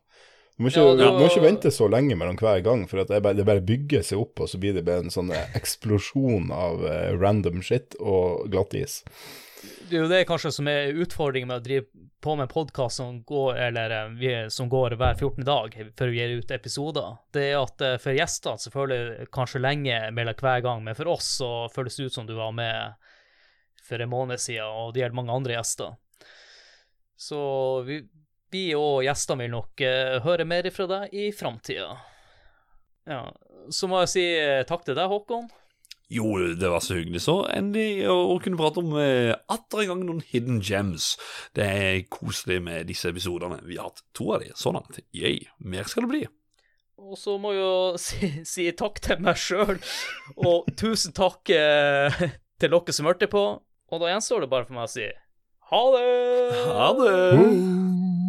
Du 0.60 0.66
må, 0.66 0.72
ja, 0.76 1.12
må 1.16 1.24
ikke, 1.24 1.46
vente 1.46 1.70
så 1.72 1.86
lenge 1.88 2.18
mellom 2.20 2.36
hver 2.36 2.60
gang, 2.66 2.82
for 2.84 3.00
det 3.00 3.22
bare, 3.24 3.38
det, 3.38 3.46
bare, 3.48 3.64
bygger 3.64 4.02
seg 4.04 4.20
opp, 4.20 4.42
og 4.44 4.50
så 4.52 4.58
blir 4.60 4.74
det 4.76 4.84
bare 4.84 5.06
en 5.06 5.14
sånn 5.14 5.32
eksplosjon 5.56 6.50
av 6.52 6.84
uh, 6.84 7.14
random 7.16 7.62
shit 7.64 7.96
og 7.96 8.50
glattis. 8.52 8.98
Det 9.88 9.96
er 9.96 10.04
jo 10.04 10.10
det 10.12 10.26
kanskje 10.28 10.52
som 10.58 10.68
er 10.68 11.00
utfordringen 11.00 11.48
med 11.48 11.62
å 11.62 11.64
drive 11.64 11.88
på 12.20 12.36
med 12.36 12.52
podkast 12.52 13.00
som, 13.00 13.22
uh, 13.24 14.36
som, 14.52 14.68
går 14.76 14.98
hver 15.00 15.16
14. 15.16 15.48
dag 15.48 15.80
før 15.96 16.12
vi 16.12 16.20
gir 16.20 16.36
ut 16.44 16.52
episoder. 16.52 17.16
Det 17.32 17.48
er 17.54 17.62
at 17.62 17.88
for 18.04 18.20
gjestene 18.20 18.60
så 18.60 18.76
føler 18.76 19.08
det 19.14 19.32
kanskje 19.32 19.64
lenge 19.64 20.04
mellom 20.12 20.44
hver 20.44 20.68
gang, 20.68 20.84
men 20.84 21.00
for 21.00 21.16
oss 21.16 21.38
så 21.40 21.54
føles 21.72 21.96
det 21.96 22.12
ut 22.12 22.20
som 22.20 22.28
du 22.28 22.36
var 22.36 22.52
med 22.52 23.00
for 23.88 24.04
en 24.04 24.12
måned 24.12 24.44
siden, 24.44 24.68
og 24.68 24.92
det 24.92 25.06
gjelder 25.06 25.22
mange 25.24 25.40
andre 25.40 25.56
gjester. 25.56 25.96
Så 27.20 27.40
vi, 27.88 28.04
vi 28.54 28.66
og 28.78 29.04
gjestene 29.06 29.46
vil 29.46 29.54
nok 29.54 29.84
uh, 29.86 30.18
høre 30.26 30.48
mer 30.48 30.70
fra 30.74 30.88
deg 30.90 31.16
i 31.16 31.30
framtida. 31.36 31.94
Ja, 33.10 33.24
så 33.74 33.90
må 33.90 34.04
jeg 34.04 34.14
si 34.14 34.26
uh, 34.38 34.62
takk 34.70 34.86
til 34.88 34.98
deg, 34.98 35.10
Håkon. 35.12 35.50
Jo, 36.10 36.26
det 36.58 36.70
var 36.72 36.82
så 36.82 36.98
hyggelig 36.98 37.22
så 37.22 37.36
endelig 37.54 38.08
å, 38.10 38.16
å 38.34 38.40
kunne 38.42 38.58
prate 38.58 38.82
om 38.82 38.96
uh, 38.98 39.36
atter 39.54 39.84
en 39.84 39.92
gang 39.92 40.04
noen 40.08 40.24
hidden 40.32 40.58
gems. 40.66 41.14
Det 41.58 41.68
er 41.70 42.02
koselig 42.10 42.58
med 42.66 42.90
disse 42.90 43.12
episodene. 43.14 43.62
Vi 43.70 43.78
har 43.78 43.92
hatt 43.92 44.02
to 44.18 44.32
av 44.34 44.42
de 44.42 44.50
så 44.58 44.74
langt. 44.74 44.98
Yay. 45.14 45.44
Mer 45.62 45.90
skal 45.90 46.08
det 46.08 46.14
bli. 46.16 46.26
Og 47.00 47.16
så 47.16 47.38
må 47.40 47.54
jeg 47.54 47.62
jo 47.62 47.78
si, 48.08 48.34
si 48.50 48.68
takk 48.78 49.00
til 49.06 49.22
meg 49.24 49.38
sjøl, 49.40 49.78
og 50.42 50.70
tusen 50.80 51.16
takk 51.16 51.54
uh, 51.54 52.22
til 52.60 52.74
dere 52.74 52.96
som 52.98 53.10
hørte 53.10 53.30
på. 53.30 53.46
Og 53.90 54.02
da 54.02 54.12
gjenstår 54.12 54.46
det 54.46 54.52
bare 54.52 54.66
for 54.66 54.78
meg 54.78 54.90
å 54.90 54.94
si 54.98 55.10
ha 55.70 55.84
det! 55.94 56.10
Ha 56.74 56.90
det! 56.98 58.29